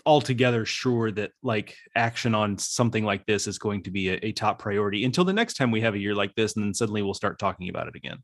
altogether 0.05 0.65
sure 0.65 1.11
that 1.11 1.31
like 1.43 1.75
action 1.95 2.33
on 2.33 2.57
something 2.57 3.05
like 3.05 3.25
this 3.25 3.45
is 3.47 3.59
going 3.59 3.83
to 3.83 3.91
be 3.91 4.09
a, 4.09 4.19
a 4.23 4.31
top 4.31 4.57
priority 4.57 5.05
until 5.05 5.23
the 5.23 5.33
next 5.33 5.55
time 5.55 5.69
we 5.69 5.81
have 5.81 5.93
a 5.93 5.99
year 5.99 6.15
like 6.15 6.33
this 6.35 6.55
and 6.55 6.65
then 6.65 6.73
suddenly 6.73 7.03
we'll 7.03 7.13
start 7.13 7.37
talking 7.37 7.69
about 7.69 7.87
it 7.87 7.95
again 7.95 8.17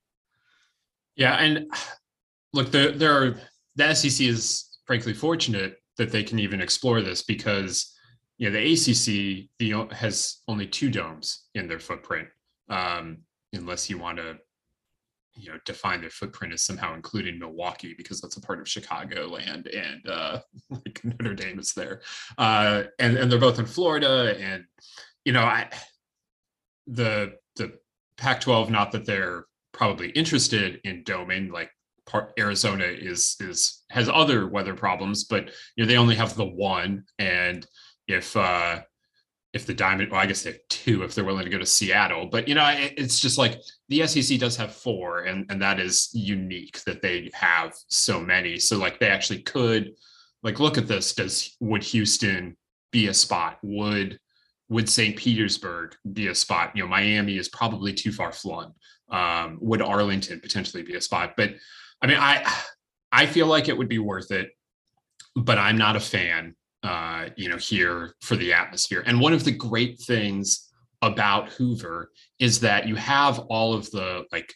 Yeah, 1.17 1.35
and 1.35 1.69
look, 2.53 2.71
there 2.71 2.91
there 2.91 3.11
are 3.11 3.39
the 3.75 3.93
SEC 3.93 4.25
is 4.25 4.77
frankly 4.85 5.13
fortunate 5.13 5.77
that 5.97 6.11
they 6.11 6.23
can 6.23 6.39
even 6.39 6.61
explore 6.61 7.01
this 7.01 7.23
because 7.23 7.93
you 8.37 8.49
know 8.49 8.57
the 8.57 8.73
ACC 8.73 9.49
the 9.59 9.95
has 9.95 10.37
only 10.47 10.67
two 10.67 10.89
domes 10.89 11.47
in 11.55 11.67
their 11.67 11.79
footprint, 11.79 12.27
um, 12.69 13.17
unless 13.51 13.89
you 13.89 13.97
want 13.97 14.17
to 14.17 14.37
you 15.33 15.51
know 15.51 15.59
define 15.65 16.01
their 16.01 16.09
footprint 16.09 16.53
as 16.53 16.63
somehow 16.63 16.95
including 16.95 17.37
Milwaukee 17.37 17.93
because 17.97 18.21
that's 18.21 18.37
a 18.37 18.41
part 18.41 18.59
of 18.59 18.69
Chicago 18.69 19.27
land 19.27 19.67
and 19.67 20.07
uh, 20.07 20.39
like 20.69 21.01
Notre 21.03 21.33
Dame 21.33 21.59
is 21.59 21.73
there, 21.73 22.01
uh, 22.37 22.83
and 22.99 23.17
and 23.17 23.31
they're 23.31 23.39
both 23.39 23.59
in 23.59 23.65
Florida 23.65 24.35
and 24.39 24.63
you 25.25 25.33
know 25.33 25.43
I 25.43 25.69
the 26.85 27.33
the 27.55 27.73
Pac-12 28.17 28.69
not 28.69 28.91
that 28.93 29.05
they're 29.05 29.45
probably 29.77 30.09
interested 30.09 30.81
in 30.83 31.03
doming 31.03 31.51
like 31.51 31.69
part 32.05 32.33
arizona 32.39 32.85
is 32.85 33.35
is 33.39 33.83
has 33.89 34.09
other 34.09 34.47
weather 34.47 34.73
problems 34.73 35.23
but 35.25 35.49
you 35.75 35.83
know 35.83 35.87
they 35.87 35.97
only 35.97 36.15
have 36.15 36.35
the 36.35 36.45
one 36.45 37.03
and 37.19 37.65
if 38.07 38.35
uh 38.35 38.79
if 39.53 39.65
the 39.65 39.73
diamond 39.73 40.11
well 40.11 40.19
i 40.21 40.25
guess 40.25 40.43
they 40.43 40.51
have 40.51 40.59
two 40.69 41.03
if 41.03 41.13
they're 41.13 41.23
willing 41.25 41.45
to 41.45 41.49
go 41.49 41.57
to 41.57 41.65
seattle 41.65 42.25
but 42.25 42.47
you 42.47 42.55
know 42.55 42.67
it, 42.67 42.93
it's 42.97 43.19
just 43.19 43.37
like 43.37 43.61
the 43.89 44.05
sec 44.07 44.39
does 44.39 44.57
have 44.57 44.73
four 44.73 45.21
and 45.21 45.45
and 45.49 45.61
that 45.61 45.79
is 45.79 46.09
unique 46.13 46.81
that 46.85 47.01
they 47.01 47.29
have 47.33 47.73
so 47.87 48.19
many 48.19 48.57
so 48.57 48.77
like 48.77 48.99
they 48.99 49.09
actually 49.09 49.41
could 49.41 49.91
like 50.43 50.59
look 50.59 50.77
at 50.77 50.87
this 50.87 51.13
does 51.13 51.55
would 51.59 51.83
houston 51.83 52.55
be 52.91 53.07
a 53.07 53.13
spot? 53.13 53.57
Would 53.63 54.19
would 54.69 54.89
st 54.89 55.15
petersburg 55.15 55.95
be 56.11 56.27
a 56.27 56.35
spot? 56.35 56.71
You 56.75 56.83
know 56.83 56.89
miami 56.89 57.37
is 57.37 57.49
probably 57.49 57.93
too 57.93 58.11
far 58.11 58.31
flung 58.31 58.73
um, 59.09 59.57
would 59.61 59.81
Arlington 59.81 60.39
potentially 60.39 60.83
be 60.83 60.95
a 60.95 61.01
spot? 61.01 61.33
But 61.37 61.51
I 62.01 62.07
mean, 62.07 62.17
I 62.17 62.51
I 63.11 63.25
feel 63.25 63.47
like 63.47 63.69
it 63.69 63.77
would 63.77 63.89
be 63.89 63.99
worth 63.99 64.31
it, 64.31 64.49
but 65.35 65.57
I'm 65.57 65.77
not 65.77 65.95
a 65.95 65.99
fan, 65.99 66.55
uh, 66.83 67.29
you 67.35 67.49
know, 67.49 67.57
here 67.57 68.15
for 68.21 68.35
the 68.35 68.53
atmosphere. 68.53 69.03
And 69.05 69.19
one 69.19 69.33
of 69.33 69.43
the 69.43 69.51
great 69.51 69.99
things 69.99 70.69
about 71.01 71.49
Hoover 71.53 72.11
is 72.39 72.59
that 72.61 72.87
you 72.87 72.95
have 72.95 73.39
all 73.39 73.73
of 73.73 73.89
the 73.91 74.25
like 74.31 74.53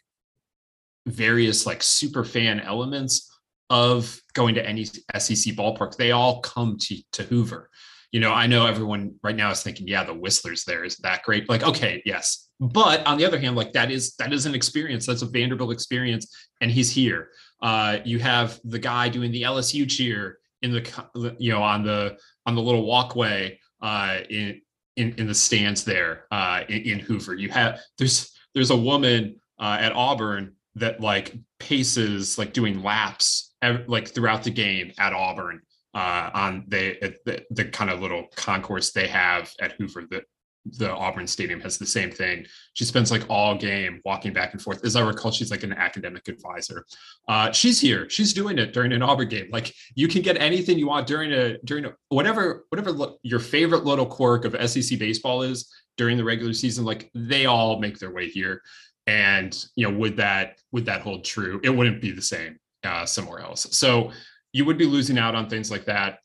various 1.08 1.66
like 1.66 1.84
super 1.84 2.24
fan 2.24 2.60
elements 2.60 3.32
of 3.70 4.22
going 4.34 4.56
to 4.56 4.68
any 4.68 4.84
SEC 4.86 5.56
ballpark. 5.56 5.96
They 5.96 6.12
all 6.12 6.42
come 6.42 6.78
to, 6.82 6.98
to 7.14 7.24
Hoover. 7.24 7.70
You 8.12 8.20
know, 8.20 8.34
I 8.34 8.48
know 8.48 8.66
everyone 8.66 9.16
right 9.24 9.36
now 9.36 9.52
is 9.52 9.64
thinking, 9.64 9.88
yeah, 9.88 10.04
the 10.04 10.14
Whistlers 10.14 10.66
there 10.66 10.84
is 10.84 10.98
that 10.98 11.24
great. 11.24 11.48
Like, 11.48 11.64
okay, 11.64 12.02
yes, 12.06 12.50
but 12.62 13.06
on 13.08 13.18
the 13.18 13.26
other 13.26 13.40
hand, 13.40 13.56
like 13.56 13.74
that 13.74 13.90
is 13.90 14.16
that 14.18 14.32
is 14.32 14.46
an 14.46 14.54
experience. 14.54 15.08
That's 15.08 15.24
a 15.24 15.26
Vanderbilt 15.26 15.72
experience, 15.72 16.32
and 16.62 16.70
he's 16.70 16.92
here. 16.92 17.30
Uh, 17.60 17.98
you 18.06 18.20
have 18.20 18.60
the 18.64 18.78
guy 18.78 19.10
doing 19.10 19.32
the 19.32 19.42
LSU 19.42 19.90
cheer 19.90 20.38
in 20.62 20.72
the 20.72 21.36
you 21.40 21.52
know 21.52 21.64
on 21.64 21.84
the 21.84 22.18
on 22.46 22.54
the 22.54 22.62
little 22.62 22.86
walkway 22.86 23.60
uh, 23.82 24.20
in 24.30 24.62
in 24.96 25.16
in 25.18 25.26
the 25.26 25.34
stands 25.34 25.84
there 25.84 26.26
uh, 26.30 26.62
in, 26.70 26.82
in 26.84 27.00
Hoover. 27.00 27.34
You 27.34 27.50
have 27.50 27.80
there's 27.98 28.32
there's 28.54 28.70
a 28.70 28.78
woman 28.78 29.42
uh, 29.60 29.78
at 29.80 29.94
Auburn 29.94 30.54
that 30.76 31.02
like 31.02 31.36
paces 31.60 32.38
like 32.38 32.54
doing 32.54 32.84
laps 32.84 33.56
ev- 33.64 33.86
like 33.88 34.08
throughout 34.08 34.44
the 34.44 34.52
game 34.52 34.92
at 35.00 35.14
Auburn 35.14 35.62
uh, 35.96 36.30
on 36.36 36.66
the, 36.68 37.16
the 37.26 37.44
the 37.50 37.66
kind 37.66 37.90
of 37.90 38.02
little 38.02 38.28
concourse 38.36 38.92
they 38.92 39.08
have 39.08 39.52
at 39.60 39.72
Hoover 39.74 40.06
that 40.12 40.26
the 40.66 40.92
Auburn 40.92 41.28
Stadium 41.28 41.60
has 41.62 41.78
the 41.78 41.86
same 41.86 42.12
thing. 42.12 42.46
She 42.74 42.86
spends 42.86 43.12
like 43.12 43.26
all 43.30 43.56
game 43.58 44.00
walking 44.06 44.32
back 44.32 44.54
and 44.54 44.62
forth. 44.62 44.86
As 44.86 44.96
I 44.96 45.02
recall, 45.02 45.32
she's 45.32 45.52
like 45.52 45.64
an 45.64 45.74
academic 45.74 46.28
advisor. 46.28 46.86
Uh, 47.28 47.52
she's 47.52 47.80
here. 47.80 48.10
She's 48.10 48.34
doing 48.34 48.60
it 48.60 48.74
during 48.74 48.92
an 48.92 49.02
Auburn 49.02 49.30
game. 49.30 49.50
Like 49.52 49.74
you 49.96 50.08
can 50.08 50.22
get 50.22 50.38
anything 50.38 50.78
you 50.78 50.88
want 50.88 51.08
during 51.08 51.32
a 51.34 51.58
during 51.60 51.86
a, 51.86 51.94
whatever 52.10 52.66
whatever 52.70 52.92
lo- 52.92 53.18
your 53.24 53.40
favorite 53.40 53.86
little 53.86 54.06
quirk 54.06 54.46
of 54.46 54.70
SEC 54.70 55.00
baseball 55.00 55.42
is 55.42 55.72
during 55.98 56.18
the 56.18 56.24
regular 56.24 56.54
season. 56.54 56.86
Like 56.86 57.10
they 57.16 57.48
all 57.48 57.80
make 57.80 57.98
their 57.98 58.12
way 58.12 58.30
here. 58.30 58.62
And 59.08 59.58
you 59.76 59.90
know, 59.90 59.98
would 59.98 60.18
that 60.18 60.60
would 60.72 60.86
that 60.86 61.02
hold 61.02 61.26
true? 61.26 61.60
It 61.64 61.70
wouldn't 61.72 62.02
be 62.02 62.12
the 62.12 62.22
same 62.22 62.60
uh, 62.84 63.06
somewhere 63.06 63.40
else. 63.40 63.68
So 63.72 64.12
you 64.54 64.66
would 64.66 64.78
be 64.78 64.86
losing 64.86 65.18
out 65.18 65.34
on 65.34 65.50
things 65.50 65.72
like 65.72 65.86
that. 65.86 66.20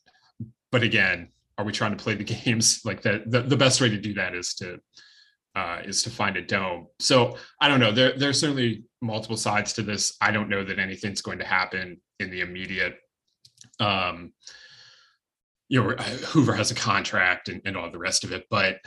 But 0.71 0.83
again, 0.83 1.29
are 1.57 1.65
we 1.65 1.71
trying 1.71 1.95
to 1.95 2.03
play 2.03 2.15
the 2.15 2.23
games 2.45 2.81
like 2.85 3.01
that? 3.03 3.29
The, 3.29 3.41
the 3.41 3.57
best 3.57 3.81
way 3.81 3.89
to 3.89 3.97
do 3.97 4.13
that 4.15 4.35
is 4.35 4.53
to 4.55 4.79
uh, 5.55 5.81
is 5.85 6.03
to 6.03 6.11
find 6.11 6.37
a 6.37 6.41
dome. 6.41 6.87
So 6.99 7.35
I 7.59 7.67
don't 7.67 7.79
know. 7.79 7.91
There 7.91 8.17
there's 8.17 8.39
certainly 8.39 8.83
multiple 9.01 9.37
sides 9.37 9.73
to 9.73 9.81
this. 9.81 10.15
I 10.21 10.31
don't 10.31 10.49
know 10.49 10.63
that 10.63 10.79
anything's 10.79 11.21
going 11.21 11.39
to 11.39 11.45
happen 11.45 11.99
in 12.19 12.29
the 12.29 12.41
immediate. 12.41 12.97
Um, 13.79 14.33
you 15.69 15.83
know, 15.83 15.89
Hoover 16.27 16.53
has 16.53 16.71
a 16.71 16.75
contract 16.75 17.49
and, 17.49 17.61
and 17.65 17.75
all 17.75 17.91
the 17.91 17.97
rest 17.97 18.23
of 18.23 18.31
it, 18.31 18.45
but 18.49 18.77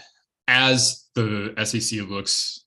as 0.48 1.08
the 1.14 1.52
SEC 1.64 2.08
looks 2.08 2.64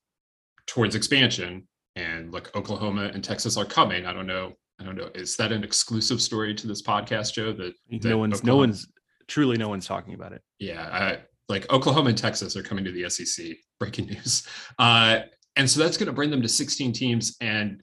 towards 0.66 0.94
expansion, 0.94 1.66
and 1.96 2.32
look, 2.32 2.50
Oklahoma 2.56 3.10
and 3.12 3.22
Texas 3.22 3.56
are 3.56 3.64
coming. 3.64 4.06
I 4.06 4.12
don't 4.12 4.26
know. 4.26 4.52
I 4.80 4.84
don't 4.84 4.96
know. 4.96 5.10
Is 5.14 5.36
that 5.36 5.52
an 5.52 5.62
exclusive 5.62 6.20
story 6.20 6.54
to 6.54 6.66
this 6.66 6.82
podcast, 6.82 7.34
Joe? 7.34 7.52
That, 7.52 7.74
that 7.90 8.04
no 8.04 8.18
one's 8.18 8.42
no 8.42 8.56
one's 8.56 8.88
truly 9.28 9.56
no 9.56 9.68
one's 9.68 9.86
talking 9.86 10.14
about 10.14 10.32
it 10.32 10.42
yeah, 10.64 10.88
I, 10.90 11.18
like 11.48 11.70
Oklahoma 11.72 12.10
and 12.10 12.18
Texas 12.18 12.56
are 12.56 12.62
coming 12.62 12.84
to 12.84 12.92
the 12.92 13.08
SEC. 13.08 13.56
Breaking 13.78 14.06
news. 14.06 14.46
Uh, 14.78 15.20
and 15.56 15.68
so 15.68 15.80
that's 15.80 15.96
going 15.96 16.06
to 16.06 16.12
bring 16.12 16.30
them 16.30 16.42
to 16.42 16.48
16 16.48 16.92
teams, 16.92 17.36
and 17.40 17.82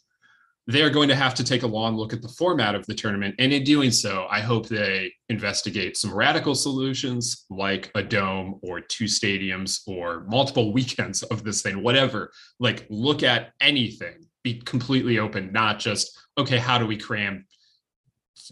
they 0.67 0.81
are 0.81 0.89
going 0.89 1.09
to 1.09 1.15
have 1.15 1.33
to 1.35 1.43
take 1.43 1.63
a 1.63 1.67
long 1.67 1.95
look 1.95 2.13
at 2.13 2.21
the 2.21 2.27
format 2.27 2.75
of 2.75 2.85
the 2.85 2.93
tournament. 2.93 3.35
And 3.39 3.51
in 3.51 3.63
doing 3.63 3.91
so, 3.91 4.27
I 4.29 4.39
hope 4.39 4.67
they 4.67 5.11
investigate 5.29 5.97
some 5.97 6.13
radical 6.13 6.55
solutions 6.55 7.45
like 7.49 7.91
a 7.95 8.03
dome 8.03 8.59
or 8.63 8.81
two 8.81 9.05
stadiums 9.05 9.81
or 9.87 10.25
multiple 10.27 10.73
weekends 10.73 11.23
of 11.23 11.43
this 11.43 11.61
thing, 11.61 11.83
whatever. 11.83 12.31
Like, 12.59 12.87
look 12.89 13.23
at 13.23 13.51
anything 13.61 14.25
be 14.43 14.55
completely 14.55 15.19
open, 15.19 15.51
not 15.51 15.79
just 15.79 16.17
okay, 16.37 16.57
how 16.57 16.77
do 16.77 16.85
we 16.85 16.97
cram? 16.97 17.45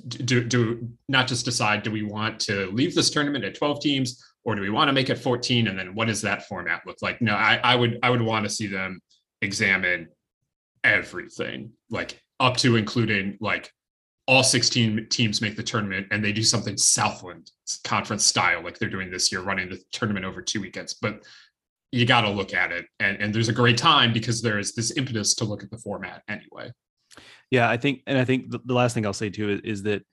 Do 0.08 0.44
do 0.44 0.90
not 1.08 1.28
just 1.28 1.46
decide 1.46 1.84
do 1.84 1.92
we 1.92 2.04
want 2.04 2.40
to 2.42 2.68
leave 2.72 2.96
this 2.96 3.10
tournament 3.10 3.46
at 3.46 3.56
12 3.56 3.82
teams 3.82 4.24
or 4.44 4.56
do 4.56 4.62
we 4.62 4.70
want 4.70 4.90
to 4.90 4.94
make 4.94 5.10
it 5.10 5.18
14 5.18 5.68
and 5.68 5.78
then 5.78 5.96
what 5.96 6.08
does 6.08 6.22
that 6.22 6.48
format 6.48 6.82
look 6.86 6.98
like? 7.02 7.22
No, 7.22 7.34
I, 7.34 7.60
I 7.64 7.76
would 7.76 8.00
I 8.04 8.10
would 8.10 8.22
want 8.22 8.46
to 8.46 8.50
see 8.50 8.68
them 8.68 9.02
examine 9.42 10.10
everything, 10.84 11.72
like 11.90 12.22
up 12.40 12.58
to 12.58 12.76
including 12.76 13.38
like 13.42 13.72
all 14.28 14.44
16 14.44 15.08
teams 15.10 15.42
make 15.42 15.56
the 15.56 15.64
tournament 15.64 16.08
and 16.12 16.24
they 16.24 16.32
do 16.32 16.44
something 16.44 16.78
Southland 16.78 17.52
conference 17.84 18.26
style, 18.26 18.64
like 18.64 18.78
they're 18.78 18.90
doing 18.90 19.10
this 19.10 19.32
year, 19.32 19.42
running 19.42 19.70
the 19.70 19.82
tournament 19.92 20.26
over 20.26 20.42
two 20.42 20.62
weekends. 20.62 20.94
But 20.94 21.24
you 21.92 22.06
got 22.06 22.22
to 22.22 22.30
look 22.30 22.54
at 22.54 22.72
it. 22.72 22.86
And, 23.00 23.20
and 23.20 23.34
there's 23.34 23.50
a 23.50 23.54
great 23.54 23.78
time 23.78 24.14
because 24.14 24.42
there 24.42 24.60
is 24.60 24.74
this 24.74 24.96
impetus 24.96 25.34
to 25.36 25.46
look 25.46 25.64
at 25.64 25.72
the 25.72 25.80
format 25.80 26.22
anyway. 26.28 26.72
Yeah, 27.52 27.70
I 27.70 27.78
think, 27.78 28.04
and 28.06 28.18
I 28.18 28.26
think 28.26 28.52
the, 28.52 28.60
the 28.64 28.74
last 28.74 28.94
thing 28.94 29.06
I'll 29.06 29.14
say 29.14 29.30
too 29.30 29.50
is, 29.50 29.62
is, 29.62 29.84
that 29.84 30.04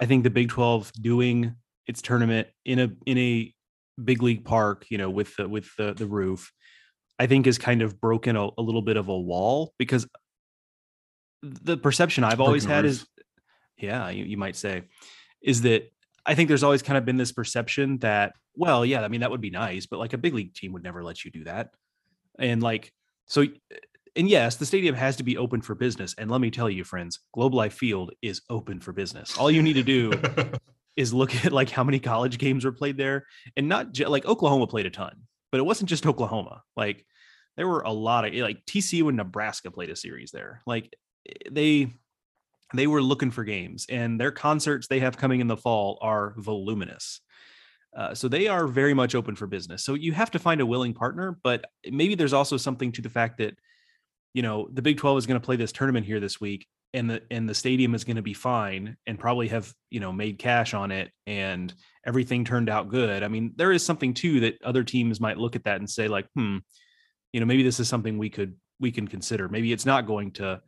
I 0.00 0.06
think 0.06 0.22
the 0.22 0.30
Big 0.30 0.50
12 0.50 0.92
doing 1.00 1.54
its 1.86 2.02
tournament 2.02 2.48
in 2.64 2.78
a 2.78 2.90
in 3.06 3.18
a 3.18 3.54
big 4.02 4.22
league 4.22 4.44
park, 4.44 4.86
you 4.90 4.98
know, 4.98 5.10
with 5.10 5.34
the 5.36 5.48
with 5.48 5.68
the 5.76 5.94
the 5.94 6.06
roof, 6.06 6.52
I 7.18 7.26
think 7.26 7.46
is 7.46 7.58
kind 7.58 7.82
of 7.82 8.00
broken 8.00 8.36
a, 8.36 8.48
a 8.58 8.62
little 8.62 8.82
bit 8.82 8.96
of 8.96 9.08
a 9.08 9.18
wall 9.18 9.72
because 9.78 10.06
the 11.42 11.76
perception 11.76 12.24
I've 12.24 12.40
always 12.40 12.64
had 12.64 12.84
roof. 12.84 12.92
is, 12.92 13.06
yeah, 13.78 14.08
you, 14.08 14.24
you 14.24 14.36
might 14.36 14.56
say, 14.56 14.84
is 15.42 15.62
that 15.62 15.90
I 16.26 16.34
think 16.34 16.48
there's 16.48 16.62
always 16.62 16.82
kind 16.82 16.96
of 16.96 17.04
been 17.04 17.16
this 17.16 17.32
perception 17.32 17.98
that, 17.98 18.32
well, 18.56 18.84
yeah, 18.84 19.02
I 19.02 19.08
mean, 19.08 19.20
that 19.20 19.30
would 19.30 19.40
be 19.42 19.50
nice, 19.50 19.86
but 19.86 19.98
like 19.98 20.14
a 20.14 20.18
big 20.18 20.34
league 20.34 20.54
team 20.54 20.72
would 20.72 20.82
never 20.82 21.04
let 21.04 21.24
you 21.24 21.30
do 21.30 21.44
that. 21.44 21.70
And 22.38 22.62
like, 22.62 22.92
so, 23.26 23.44
and 24.16 24.28
yes, 24.28 24.56
the 24.56 24.66
stadium 24.66 24.94
has 24.94 25.16
to 25.16 25.24
be 25.24 25.36
open 25.36 25.60
for 25.60 25.74
business. 25.74 26.14
And 26.16 26.30
let 26.30 26.40
me 26.40 26.50
tell 26.50 26.70
you, 26.70 26.84
friends, 26.84 27.20
Globe 27.32 27.54
Life 27.54 27.74
Field 27.74 28.12
is 28.22 28.42
open 28.48 28.80
for 28.80 28.92
business. 28.92 29.36
All 29.36 29.50
you 29.50 29.62
need 29.62 29.74
to 29.74 29.82
do 29.82 30.12
is 30.96 31.12
look 31.12 31.44
at 31.44 31.52
like 31.52 31.70
how 31.70 31.84
many 31.84 31.98
college 31.98 32.38
games 32.38 32.64
were 32.64 32.72
played 32.72 32.96
there 32.96 33.26
and 33.56 33.68
not 33.68 33.98
like 34.00 34.24
Oklahoma 34.26 34.66
played 34.66 34.86
a 34.86 34.90
ton, 34.90 35.22
but 35.50 35.58
it 35.58 35.64
wasn't 35.64 35.88
just 35.88 36.06
Oklahoma. 36.06 36.62
Like, 36.76 37.04
there 37.56 37.68
were 37.68 37.82
a 37.82 37.92
lot 37.92 38.24
of 38.24 38.34
like 38.34 38.64
TCU 38.66 39.08
and 39.08 39.16
Nebraska 39.16 39.70
played 39.70 39.90
a 39.90 39.96
series 39.96 40.30
there. 40.32 40.60
Like, 40.66 40.92
they 41.50 41.92
they 42.74 42.86
were 42.86 43.02
looking 43.02 43.30
for 43.30 43.44
games 43.44 43.86
and 43.88 44.20
their 44.20 44.32
concerts 44.32 44.88
they 44.88 45.00
have 45.00 45.16
coming 45.16 45.40
in 45.40 45.46
the 45.46 45.56
fall 45.56 45.98
are 46.00 46.34
voluminous 46.38 47.20
uh, 47.96 48.12
so 48.14 48.26
they 48.26 48.48
are 48.48 48.66
very 48.66 48.94
much 48.94 49.14
open 49.14 49.36
for 49.36 49.46
business 49.46 49.84
so 49.84 49.94
you 49.94 50.12
have 50.12 50.30
to 50.30 50.38
find 50.38 50.60
a 50.60 50.66
willing 50.66 50.92
partner 50.92 51.38
but 51.42 51.64
maybe 51.90 52.14
there's 52.14 52.32
also 52.32 52.56
something 52.56 52.90
to 52.90 53.02
the 53.02 53.08
fact 53.08 53.38
that 53.38 53.54
you 54.34 54.42
know 54.42 54.68
the 54.72 54.82
big 54.82 54.98
12 54.98 55.18
is 55.18 55.26
going 55.26 55.40
to 55.40 55.44
play 55.44 55.56
this 55.56 55.72
tournament 55.72 56.04
here 56.04 56.20
this 56.20 56.40
week 56.40 56.66
and 56.92 57.08
the 57.08 57.22
and 57.30 57.48
the 57.48 57.54
stadium 57.54 57.94
is 57.94 58.04
going 58.04 58.16
to 58.16 58.22
be 58.22 58.34
fine 58.34 58.96
and 59.06 59.18
probably 59.18 59.48
have 59.48 59.72
you 59.90 60.00
know 60.00 60.12
made 60.12 60.38
cash 60.38 60.74
on 60.74 60.90
it 60.90 61.10
and 61.26 61.72
everything 62.06 62.44
turned 62.44 62.68
out 62.68 62.88
good. 62.88 63.22
I 63.22 63.28
mean 63.28 63.52
there 63.56 63.72
is 63.72 63.84
something 63.84 64.12
too 64.12 64.40
that 64.40 64.62
other 64.62 64.84
teams 64.84 65.20
might 65.20 65.38
look 65.38 65.56
at 65.56 65.64
that 65.64 65.78
and 65.78 65.88
say 65.88 66.08
like 66.08 66.26
hmm 66.34 66.58
you 67.32 67.40
know 67.40 67.46
maybe 67.46 67.62
this 67.62 67.80
is 67.80 67.88
something 67.88 68.18
we 68.18 68.30
could 68.30 68.54
we 68.80 68.92
can 68.92 69.08
consider. 69.08 69.48
Maybe 69.48 69.72
it's 69.72 69.86
not 69.86 70.06
going 70.06 70.32
to 70.32 70.60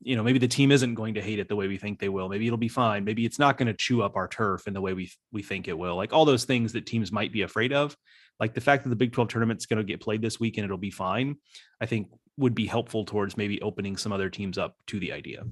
you 0.00 0.16
know 0.16 0.22
maybe 0.22 0.40
the 0.40 0.48
team 0.48 0.72
isn't 0.72 0.94
going 0.94 1.14
to 1.14 1.22
hate 1.22 1.38
it 1.38 1.48
the 1.48 1.56
way 1.56 1.68
we 1.68 1.78
think 1.78 1.98
they 1.98 2.08
will. 2.08 2.28
Maybe 2.28 2.46
it'll 2.46 2.58
be 2.58 2.68
fine. 2.68 3.04
Maybe 3.04 3.24
it's 3.24 3.38
not 3.38 3.56
going 3.56 3.68
to 3.68 3.74
chew 3.74 4.02
up 4.02 4.16
our 4.16 4.28
turf 4.28 4.66
in 4.66 4.74
the 4.74 4.80
way 4.80 4.94
we 4.94 5.10
we 5.32 5.42
think 5.42 5.68
it 5.68 5.78
will. 5.78 5.96
Like 5.96 6.12
all 6.12 6.24
those 6.24 6.44
things 6.44 6.72
that 6.72 6.86
teams 6.86 7.12
might 7.12 7.32
be 7.32 7.42
afraid 7.42 7.72
of 7.72 7.96
like 8.40 8.54
the 8.54 8.60
fact 8.60 8.82
that 8.82 8.90
the 8.90 8.96
big 8.96 9.12
12 9.12 9.28
tournament's 9.28 9.66
going 9.66 9.78
to 9.78 9.84
get 9.84 10.00
played 10.00 10.20
this 10.20 10.40
week 10.40 10.58
and 10.58 10.64
it'll 10.64 10.76
be 10.76 10.90
fine 10.90 11.36
i 11.80 11.86
think 11.86 12.08
would 12.38 12.54
be 12.54 12.66
helpful 12.66 13.04
towards 13.04 13.36
maybe 13.36 13.60
opening 13.62 13.96
some 13.96 14.12
other 14.12 14.30
teams 14.30 14.58
up 14.58 14.76
to 14.86 14.98
the 14.98 15.12
idea. 15.12 15.44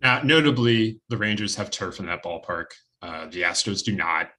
Now 0.00 0.20
notably 0.22 1.00
the 1.08 1.16
rangers 1.16 1.54
have 1.56 1.70
turf 1.70 2.00
in 2.00 2.06
that 2.06 2.24
ballpark. 2.24 2.66
Uh, 3.00 3.26
the 3.26 3.42
astros 3.42 3.84
do 3.84 3.94
not. 3.94 4.30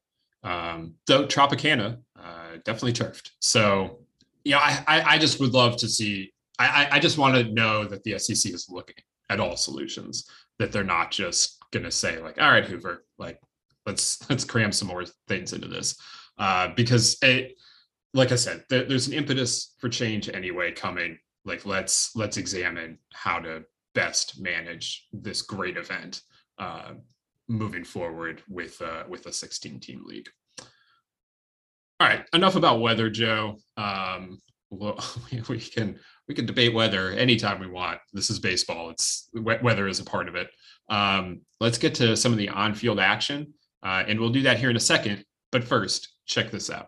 Um, 0.44 0.96
tropicana 1.08 2.00
uh, 2.20 2.58
definitely 2.66 2.94
turfed. 2.94 3.32
So 3.40 4.00
yeah 4.44 4.60
I, 4.60 5.02
I 5.16 5.18
just 5.18 5.40
would 5.40 5.54
love 5.54 5.78
to 5.78 5.88
see 5.88 6.34
I, 6.60 6.88
I 6.92 7.00
just 7.00 7.18
want 7.18 7.36
to 7.36 7.52
know 7.52 7.86
that 7.86 8.04
the 8.04 8.18
SEC 8.20 8.54
is 8.54 8.68
looking 8.70 8.96
at 9.30 9.40
all 9.40 9.58
solutions, 9.58 10.30
that 10.60 10.72
they're 10.72 10.84
not 10.84 11.12
just 11.12 11.60
going 11.72 11.84
to 11.84 11.92
say 11.92 12.20
like, 12.20 12.40
all 12.40 12.52
right, 12.52 12.66
Hoover, 12.66 13.06
like 13.18 13.40
let's 13.86 14.28
let's 14.30 14.46
cram 14.46 14.72
some 14.72 14.88
more 14.88 15.06
things 15.28 15.54
into 15.54 15.68
this, 15.68 16.00
uh, 16.38 16.70
because 16.76 17.18
it, 17.22 17.54
like 18.14 18.32
I 18.32 18.36
said, 18.36 18.64
there, 18.70 18.84
there's 18.84 19.08
an 19.08 19.14
impetus 19.14 19.76
for 19.80 19.90
change 19.90 20.30
anyway 20.30 20.72
coming. 20.72 21.18
Like 21.46 21.66
let's 21.66 22.16
let's 22.16 22.38
examine 22.38 23.00
how 23.14 23.40
to 23.40 23.64
best 23.96 24.42
manage 24.42 25.08
this 25.12 25.42
great 25.42 25.78
event 25.78 26.22
uh, 26.58 26.94
moving 27.48 27.84
forward 27.84 28.42
with 28.48 28.82
uh, 28.82 29.04
with 29.08 29.26
a 29.26 29.34
16 29.34 29.80
team 29.80 30.04
league. 30.06 30.30
All 32.00 32.08
right, 32.08 32.26
enough 32.34 32.56
about 32.56 32.82
weather, 32.82 33.10
Joe. 33.10 33.58
Um, 33.78 34.42
we 35.50 35.60
can 35.60 36.00
we 36.28 36.34
can 36.34 36.46
debate 36.46 36.74
weather 36.74 37.12
anytime 37.12 37.60
we 37.60 37.68
want. 37.68 38.00
This 38.12 38.30
is 38.30 38.40
baseball. 38.40 38.90
It's 38.90 39.30
weather 39.34 39.88
is 39.88 40.00
a 40.00 40.06
part 40.06 40.28
of 40.28 40.36
it. 40.36 40.50
Um, 40.90 41.42
let's 41.60 41.78
get 41.78 41.96
to 41.96 42.18
some 42.18 42.32
of 42.32 42.38
the 42.38 42.50
on-field 42.50 43.00
action, 43.00 43.54
uh, 43.84 44.04
and 44.08 44.20
we'll 44.20 44.30
do 44.30 44.42
that 44.44 44.60
here 44.60 44.70
in 44.70 44.76
a 44.76 44.82
second. 44.82 45.24
But 45.52 45.64
first, 45.64 46.10
check 46.26 46.50
this 46.50 46.70
out. 46.70 46.88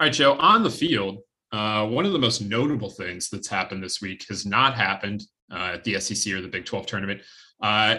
All 0.00 0.06
right, 0.06 0.14
Joe, 0.14 0.32
on 0.38 0.62
the 0.62 0.70
field, 0.70 1.18
uh, 1.52 1.86
one 1.86 2.06
of 2.06 2.12
the 2.12 2.18
most 2.18 2.40
notable 2.40 2.88
things 2.88 3.28
that's 3.28 3.48
happened 3.48 3.84
this 3.84 4.00
week 4.00 4.24
has 4.30 4.46
not 4.46 4.74
happened 4.74 5.24
uh, 5.52 5.72
at 5.74 5.84
the 5.84 6.00
SEC 6.00 6.32
or 6.32 6.40
the 6.40 6.48
Big 6.48 6.64
12 6.64 6.86
tournament. 6.86 7.20
Uh, 7.62 7.96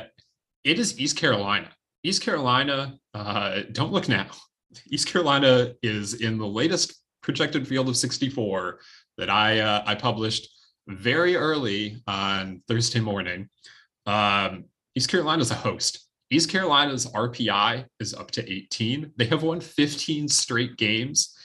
it 0.63 0.79
is 0.79 0.99
East 0.99 1.15
Carolina. 1.15 1.69
East 2.01 2.23
Carolina, 2.23 2.97
uh, 3.13 3.61
don't 3.71 3.91
look 3.91 4.09
now. 4.09 4.25
East 4.89 5.09
Carolina 5.09 5.73
is 5.83 6.15
in 6.15 6.39
the 6.39 6.47
latest 6.47 6.95
projected 7.21 7.67
field 7.67 7.87
of 7.87 7.95
64 7.95 8.79
that 9.19 9.29
I 9.29 9.59
uh, 9.59 9.83
I 9.85 9.93
published 9.93 10.49
very 10.87 11.35
early 11.35 12.01
on 12.07 12.63
Thursday 12.67 12.99
morning. 12.99 13.47
Um, 14.07 14.65
East 14.95 15.07
Carolina 15.07 15.43
is 15.43 15.51
a 15.51 15.55
host. 15.55 16.07
East 16.31 16.49
Carolina's 16.49 17.05
RPI 17.05 17.85
is 17.99 18.15
up 18.15 18.31
to 18.31 18.51
18. 18.51 19.11
They 19.17 19.25
have 19.25 19.43
won 19.43 19.61
15 19.61 20.27
straight 20.29 20.77
games 20.77 21.37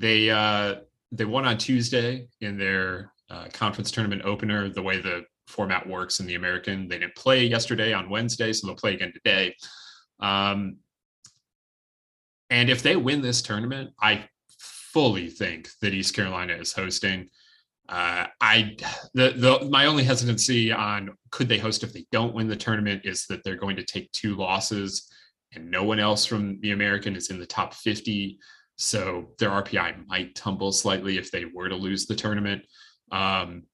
they 0.00 0.30
uh, 0.30 0.76
they 1.12 1.24
won 1.24 1.46
on 1.46 1.58
Tuesday 1.58 2.28
in 2.40 2.58
their 2.58 3.12
uh, 3.30 3.46
conference 3.52 3.90
tournament 3.90 4.22
opener. 4.24 4.68
The 4.68 4.82
way 4.82 5.00
the 5.00 5.24
format 5.46 5.86
works 5.86 6.20
in 6.20 6.26
the 6.26 6.34
American, 6.34 6.88
they 6.88 6.98
didn't 6.98 7.16
play 7.16 7.44
yesterday 7.44 7.92
on 7.92 8.10
Wednesday, 8.10 8.52
so 8.52 8.66
they'll 8.66 8.76
play 8.76 8.94
again 8.94 9.12
today. 9.12 9.54
Um, 10.20 10.78
and 12.50 12.70
if 12.70 12.82
they 12.82 12.96
win 12.96 13.22
this 13.22 13.42
tournament, 13.42 13.90
I 14.00 14.28
fully 14.58 15.28
think 15.28 15.68
that 15.80 15.94
East 15.94 16.14
Carolina 16.14 16.54
is 16.54 16.72
hosting. 16.72 17.28
Uh, 17.88 18.26
I 18.40 18.76
the 19.12 19.34
the 19.36 19.68
my 19.70 19.86
only 19.86 20.04
hesitancy 20.04 20.72
on 20.72 21.10
could 21.30 21.48
they 21.48 21.58
host 21.58 21.82
if 21.82 21.92
they 21.92 22.06
don't 22.10 22.34
win 22.34 22.48
the 22.48 22.56
tournament 22.56 23.02
is 23.04 23.26
that 23.26 23.44
they're 23.44 23.56
going 23.56 23.76
to 23.76 23.84
take 23.84 24.10
two 24.12 24.34
losses 24.36 25.10
and 25.54 25.70
no 25.70 25.84
one 25.84 26.00
else 26.00 26.24
from 26.24 26.58
the 26.60 26.72
American 26.72 27.16
is 27.16 27.30
in 27.30 27.38
the 27.38 27.46
top 27.46 27.74
50. 27.74 28.38
So 28.76 29.30
their 29.38 29.50
RPI 29.50 30.06
might 30.06 30.34
tumble 30.34 30.72
slightly 30.72 31.16
if 31.16 31.30
they 31.30 31.44
were 31.44 31.68
to 31.68 31.76
lose 31.76 32.06
the 32.06 32.14
tournament. 32.14 32.62
Um, 33.12 33.64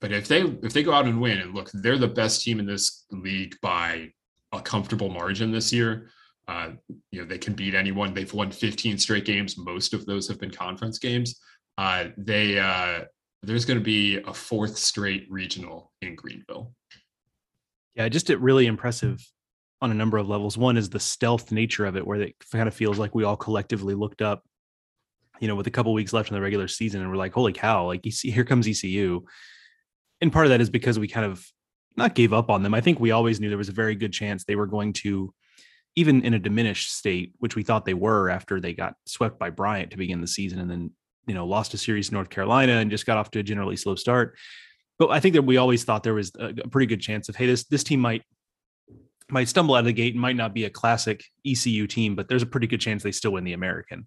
but 0.00 0.12
if 0.12 0.28
they 0.28 0.40
if 0.40 0.72
they 0.72 0.82
go 0.82 0.92
out 0.92 1.04
and 1.04 1.20
win 1.20 1.38
and 1.38 1.54
look, 1.54 1.70
they're 1.72 1.98
the 1.98 2.08
best 2.08 2.42
team 2.42 2.58
in 2.58 2.66
this 2.66 3.04
league 3.10 3.54
by 3.60 4.12
a 4.52 4.60
comfortable 4.60 5.10
margin 5.10 5.52
this 5.52 5.72
year. 5.72 6.10
Uh, 6.48 6.70
you 7.12 7.20
know 7.20 7.26
they 7.26 7.38
can 7.38 7.52
beat 7.52 7.74
anyone. 7.74 8.12
They've 8.12 8.32
won 8.32 8.50
15 8.50 8.98
straight 8.98 9.24
games. 9.24 9.56
Most 9.56 9.94
of 9.94 10.06
those 10.06 10.26
have 10.28 10.40
been 10.40 10.50
conference 10.50 10.98
games. 10.98 11.40
Uh, 11.78 12.06
they 12.16 12.58
uh, 12.58 13.04
there's 13.42 13.64
going 13.64 13.78
to 13.78 13.84
be 13.84 14.16
a 14.16 14.34
fourth 14.34 14.76
straight 14.76 15.26
regional 15.30 15.92
in 16.02 16.14
Greenville. 16.14 16.74
Yeah, 17.94 18.08
just 18.08 18.30
a 18.30 18.38
really 18.38 18.66
impressive 18.66 19.24
on 19.82 19.90
a 19.90 19.94
number 19.94 20.18
of 20.18 20.28
levels. 20.28 20.58
One 20.58 20.76
is 20.76 20.90
the 20.90 21.00
stealth 21.00 21.52
nature 21.52 21.86
of 21.86 21.96
it, 21.96 22.06
where 22.06 22.20
it 22.20 22.34
kind 22.52 22.68
of 22.68 22.74
feels 22.74 22.98
like 22.98 23.14
we 23.14 23.24
all 23.24 23.36
collectively 23.36 23.94
looked 23.94 24.22
up, 24.22 24.44
you 25.40 25.48
know, 25.48 25.54
with 25.54 25.66
a 25.66 25.70
couple 25.70 25.92
weeks 25.92 26.12
left 26.12 26.30
in 26.30 26.34
the 26.34 26.40
regular 26.40 26.68
season, 26.68 27.00
and 27.00 27.10
we're 27.10 27.16
like, 27.16 27.32
"Holy 27.32 27.52
cow!" 27.52 27.86
Like, 27.86 28.04
you 28.04 28.12
see 28.12 28.30
here 28.30 28.44
comes 28.44 28.68
ECU. 28.68 29.24
And 30.20 30.32
part 30.32 30.46
of 30.46 30.50
that 30.50 30.60
is 30.60 30.68
because 30.68 30.98
we 30.98 31.08
kind 31.08 31.24
of 31.24 31.44
not 31.96 32.14
gave 32.14 32.32
up 32.32 32.50
on 32.50 32.62
them. 32.62 32.74
I 32.74 32.80
think 32.80 33.00
we 33.00 33.10
always 33.10 33.40
knew 33.40 33.48
there 33.48 33.58
was 33.58 33.70
a 33.70 33.72
very 33.72 33.94
good 33.94 34.12
chance 34.12 34.44
they 34.44 34.56
were 34.56 34.66
going 34.66 34.92
to, 34.94 35.32
even 35.96 36.22
in 36.22 36.34
a 36.34 36.38
diminished 36.38 36.92
state, 36.92 37.32
which 37.38 37.56
we 37.56 37.62
thought 37.62 37.84
they 37.84 37.94
were 37.94 38.28
after 38.28 38.60
they 38.60 38.74
got 38.74 38.94
swept 39.06 39.38
by 39.38 39.50
Bryant 39.50 39.90
to 39.92 39.96
begin 39.96 40.20
the 40.20 40.26
season, 40.26 40.58
and 40.58 40.70
then 40.70 40.90
you 41.26 41.34
know 41.34 41.46
lost 41.46 41.74
a 41.74 41.78
series 41.78 42.08
to 42.08 42.14
North 42.14 42.28
Carolina 42.28 42.74
and 42.74 42.90
just 42.90 43.06
got 43.06 43.16
off 43.16 43.30
to 43.30 43.38
a 43.38 43.42
generally 43.42 43.76
slow 43.76 43.94
start. 43.94 44.36
But 44.98 45.08
I 45.10 45.20
think 45.20 45.34
that 45.34 45.42
we 45.42 45.56
always 45.56 45.84
thought 45.84 46.02
there 46.02 46.12
was 46.12 46.32
a 46.38 46.52
pretty 46.68 46.86
good 46.86 47.00
chance 47.00 47.30
of 47.30 47.36
hey, 47.36 47.46
this 47.46 47.64
this 47.64 47.84
team 47.84 48.00
might 48.00 48.22
might 49.32 49.48
stumble 49.48 49.74
out 49.74 49.80
of 49.80 49.84
the 49.86 49.92
gate 49.92 50.14
and 50.14 50.20
might 50.20 50.36
not 50.36 50.54
be 50.54 50.64
a 50.64 50.70
classic 50.70 51.24
ECU 51.46 51.86
team, 51.86 52.14
but 52.14 52.28
there's 52.28 52.42
a 52.42 52.46
pretty 52.46 52.66
good 52.66 52.80
chance 52.80 53.02
they 53.02 53.12
still 53.12 53.32
win 53.32 53.44
the 53.44 53.52
American. 53.52 54.06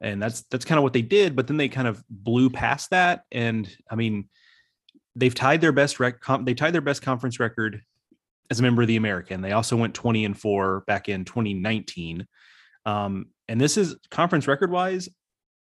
And 0.00 0.22
that's 0.22 0.42
that's 0.50 0.64
kind 0.64 0.78
of 0.78 0.82
what 0.82 0.92
they 0.92 1.02
did, 1.02 1.34
but 1.34 1.46
then 1.46 1.56
they 1.56 1.68
kind 1.68 1.88
of 1.88 2.02
blew 2.08 2.50
past 2.50 2.90
that. 2.90 3.22
And 3.32 3.68
I 3.90 3.94
mean, 3.94 4.28
they've 5.14 5.34
tied 5.34 5.60
their 5.60 5.72
best 5.72 5.98
rec 5.98 6.20
com- 6.20 6.44
they 6.44 6.54
tied 6.54 6.74
their 6.74 6.80
best 6.82 7.02
conference 7.02 7.40
record 7.40 7.80
as 8.50 8.60
a 8.60 8.62
member 8.62 8.82
of 8.82 8.88
the 8.88 8.96
American. 8.96 9.40
They 9.40 9.52
also 9.52 9.76
went 9.76 9.94
20 9.94 10.24
and 10.24 10.38
4 10.38 10.84
back 10.86 11.08
in 11.08 11.24
2019. 11.24 12.26
Um, 12.84 13.26
and 13.48 13.60
this 13.60 13.76
is 13.76 13.96
conference 14.10 14.46
record 14.46 14.70
wise, 14.70 15.08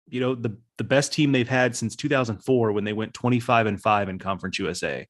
you 0.07 0.19
know, 0.19 0.35
the 0.35 0.57
the 0.77 0.83
best 0.83 1.13
team 1.13 1.31
they've 1.31 1.47
had 1.47 1.75
since 1.75 1.95
2004 1.95 2.71
when 2.71 2.83
they 2.83 2.93
went 2.93 3.13
25 3.13 3.67
and 3.67 3.81
5 3.81 4.09
in 4.09 4.17
Conference 4.17 4.57
USA. 4.57 5.07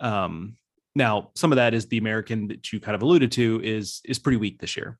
Um, 0.00 0.56
now, 0.96 1.30
some 1.34 1.52
of 1.52 1.56
that 1.56 1.74
is 1.74 1.86
the 1.86 1.98
American 1.98 2.48
that 2.48 2.72
you 2.72 2.80
kind 2.80 2.94
of 2.94 3.02
alluded 3.02 3.30
to 3.32 3.60
is 3.62 4.00
is 4.04 4.18
pretty 4.18 4.38
weak 4.38 4.58
this 4.58 4.78
year. 4.78 4.98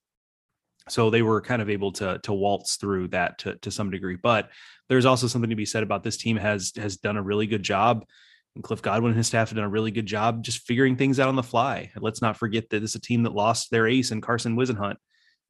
So 0.91 1.09
they 1.09 1.23
were 1.23 1.41
kind 1.41 1.63
of 1.63 1.71
able 1.71 1.91
to 1.93 2.21
to 2.23 2.35
waltz 2.35 2.77
through 2.77 3.09
that 3.09 3.39
to 3.39 3.57
to 3.57 3.71
some 3.71 3.91
degree. 3.91 4.17
But 4.23 4.51
there's 4.91 5.07
also 5.07 5.27
something 5.27 5.49
to 5.49 5.57
be 5.57 5.65
said 5.65 5.83
about 5.83 6.05
this 6.05 6.19
team 6.19 6.37
has 6.37 6.73
has 6.77 6.99
done 6.99 7.17
a 7.17 7.23
really 7.23 7.47
good 7.47 7.63
job. 7.63 8.05
And 8.55 8.63
Cliff 8.63 8.83
Godwin 8.83 9.13
and 9.13 9.17
his 9.17 9.27
staff 9.27 9.49
have 9.49 9.57
done 9.57 9.65
a 9.65 9.71
really 9.71 9.91
good 9.91 10.05
job 10.05 10.45
just 10.45 10.67
figuring 10.67 10.97
things 10.97 11.19
out 11.19 11.29
on 11.29 11.37
the 11.37 11.43
fly. 11.43 11.91
And 11.95 12.05
let's 12.05 12.21
not 12.21 12.37
forget 12.37 12.69
that 12.71 12.81
this 12.81 12.91
is 12.91 12.97
a 12.97 13.01
team 13.01 13.23
that 13.23 13.35
lost 13.35 13.71
their 13.71 13.87
ace 13.87 14.11
and 14.11 14.23
Carson 14.23 14.55
Whisenhunt 14.55 14.97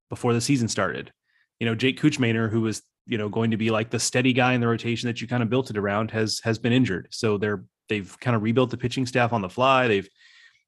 before 0.09 0.32
the 0.32 0.40
season 0.40 0.68
started. 0.68 1.12
You 1.59 1.66
know, 1.66 1.74
Jake 1.74 2.00
Kuchmaner, 2.00 2.50
who 2.50 2.61
was, 2.61 2.82
you 3.06 3.18
know, 3.18 3.28
going 3.28 3.50
to 3.50 3.56
be 3.56 3.70
like 3.70 3.90
the 3.90 3.98
steady 3.98 4.32
guy 4.32 4.52
in 4.54 4.61
the 4.61 4.68
rotation 4.68 5.09
that 5.09 5.20
you 5.20 5.26
kind 5.26 5.42
of 5.42 5.50
built 5.50 5.70
it 5.70 5.76
around, 5.76 6.12
has 6.12 6.40
has 6.44 6.61
been 6.61 6.72
injured. 6.72 7.09
So 7.11 7.37
they're 7.37 7.64
they've 7.88 8.16
kind 8.20 8.37
of 8.37 8.42
rebuilt 8.42 8.70
the 8.70 8.76
pitching 8.76 9.06
staff 9.06 9.32
on 9.32 9.42
the 9.42 9.48
fly. 9.48 9.88
They've 9.88 10.09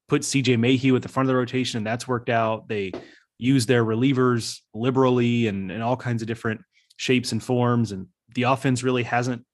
put 0.09 0.23
CJ 0.23 0.59
Mayhew 0.59 0.97
at 0.97 1.03
the 1.03 1.09
front 1.09 1.29
of 1.29 1.29
the 1.29 1.37
rotation, 1.37 1.79
and 1.79 1.87
that's 1.87 2.09
worked 2.09 2.31
out. 2.31 2.69
They 2.69 2.93
use 3.39 3.67
their 3.67 3.85
relievers 3.85 4.61
liberally 4.75 5.47
and, 5.47 5.71
and 5.71 5.83
all 5.83 5.97
kinds 5.97 6.23
of 6.23 6.29
different 6.29 6.61
shapes 6.97 7.33
and 7.33 7.43
forms. 7.43 7.93
And 7.93 8.07
the 8.35 8.45
offense 8.45 8.83
really 8.83 9.05
hasn't 9.05 9.45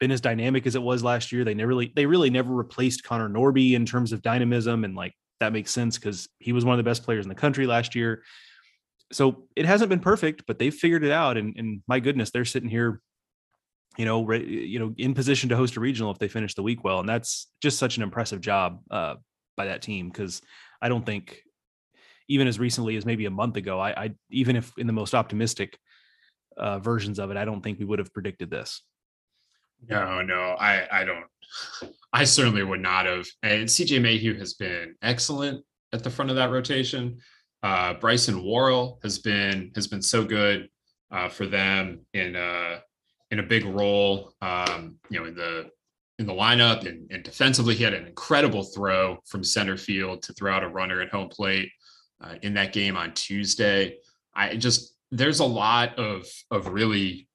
been 0.00 0.10
as 0.10 0.20
dynamic 0.20 0.66
as 0.66 0.74
it 0.74 0.82
was 0.82 1.04
last 1.04 1.32
year. 1.32 1.44
They 1.44 1.54
never 1.54 1.68
really 1.68 1.92
they 1.94 2.06
really 2.06 2.30
never 2.30 2.52
replaced 2.52 3.04
Connor 3.04 3.28
Norby 3.28 3.72
in 3.72 3.86
terms 3.86 4.12
of 4.12 4.22
dynamism. 4.22 4.84
And 4.84 4.94
like 4.94 5.14
that 5.40 5.52
makes 5.52 5.70
sense 5.70 5.98
because 5.98 6.28
he 6.38 6.52
was 6.52 6.64
one 6.64 6.78
of 6.78 6.84
the 6.84 6.88
best 6.88 7.04
players 7.04 7.24
in 7.24 7.28
the 7.28 7.34
country 7.34 7.66
last 7.66 7.94
year. 7.94 8.22
So 9.12 9.46
it 9.54 9.66
hasn't 9.66 9.88
been 9.88 10.00
perfect, 10.00 10.44
but 10.46 10.58
they've 10.58 10.74
figured 10.74 11.04
it 11.04 11.12
out. 11.12 11.36
And, 11.36 11.54
and 11.56 11.82
my 11.86 12.00
goodness, 12.00 12.30
they're 12.30 12.44
sitting 12.44 12.68
here 12.68 13.00
you 13.96 14.04
know, 14.04 14.24
re, 14.24 14.44
you 14.44 14.78
know, 14.78 14.94
in 14.98 15.14
position 15.14 15.48
to 15.48 15.56
host 15.56 15.76
a 15.76 15.80
regional 15.80 16.10
if 16.10 16.18
they 16.18 16.28
finish 16.28 16.54
the 16.54 16.62
week 16.62 16.84
well, 16.84 17.00
and 17.00 17.08
that's 17.08 17.48
just 17.62 17.78
such 17.78 17.96
an 17.96 18.02
impressive 18.02 18.40
job 18.42 18.80
uh, 18.90 19.14
by 19.56 19.66
that 19.66 19.82
team 19.82 20.08
because 20.08 20.42
I 20.80 20.88
don't 20.88 21.04
think 21.04 21.42
even 22.28 22.46
as 22.46 22.58
recently 22.58 22.96
as 22.96 23.06
maybe 23.06 23.26
a 23.26 23.30
month 23.30 23.56
ago, 23.56 23.80
I, 23.80 24.04
I 24.04 24.10
even 24.30 24.56
if 24.56 24.72
in 24.78 24.86
the 24.86 24.92
most 24.92 25.14
optimistic 25.14 25.78
uh, 26.56 26.78
versions 26.78 27.18
of 27.18 27.30
it, 27.30 27.36
I 27.36 27.44
don't 27.44 27.62
think 27.62 27.78
we 27.78 27.84
would 27.84 27.98
have 27.98 28.12
predicted 28.12 28.50
this. 28.50 28.82
No, 29.88 30.22
no, 30.22 30.56
I, 30.58 30.86
I 30.90 31.04
don't. 31.04 31.24
I 32.12 32.24
certainly 32.24 32.62
would 32.62 32.80
not 32.80 33.06
have. 33.06 33.26
And 33.42 33.68
CJ 33.68 34.00
Mayhew 34.00 34.38
has 34.38 34.54
been 34.54 34.94
excellent 35.02 35.64
at 35.92 36.02
the 36.02 36.10
front 36.10 36.30
of 36.30 36.36
that 36.36 36.50
rotation. 36.50 37.18
Uh, 37.62 37.94
Bryson 37.94 38.44
Worrell 38.44 38.98
has 39.02 39.18
been 39.18 39.70
has 39.74 39.86
been 39.86 40.02
so 40.02 40.24
good 40.24 40.68
uh, 41.10 41.28
for 41.28 41.46
them 41.46 42.00
in 42.14 42.36
uh, 42.36 42.80
in 43.30 43.38
a 43.38 43.42
big 43.42 43.64
role. 43.64 44.32
Um, 44.40 44.96
you 45.10 45.20
know, 45.20 45.26
in 45.26 45.34
the 45.34 45.70
in 46.18 46.26
the 46.26 46.32
lineup 46.32 46.86
and, 46.86 47.10
and, 47.10 47.22
defensively, 47.22 47.74
he 47.74 47.84
had 47.84 47.92
an 47.92 48.06
incredible 48.06 48.62
throw 48.62 49.18
from 49.26 49.44
center 49.44 49.76
field 49.76 50.22
to 50.22 50.32
throw 50.32 50.52
out 50.52 50.64
a 50.64 50.68
runner 50.68 51.00
at 51.02 51.10
home 51.10 51.28
plate 51.28 51.70
uh, 52.22 52.34
in 52.42 52.54
that 52.54 52.72
game 52.72 52.96
on 52.96 53.12
Tuesday. 53.12 53.98
I 54.34 54.56
just 54.56 54.94
there's 55.10 55.40
a 55.40 55.44
lot 55.44 55.98
of 55.98 56.26
of 56.50 56.68
really 56.68 57.28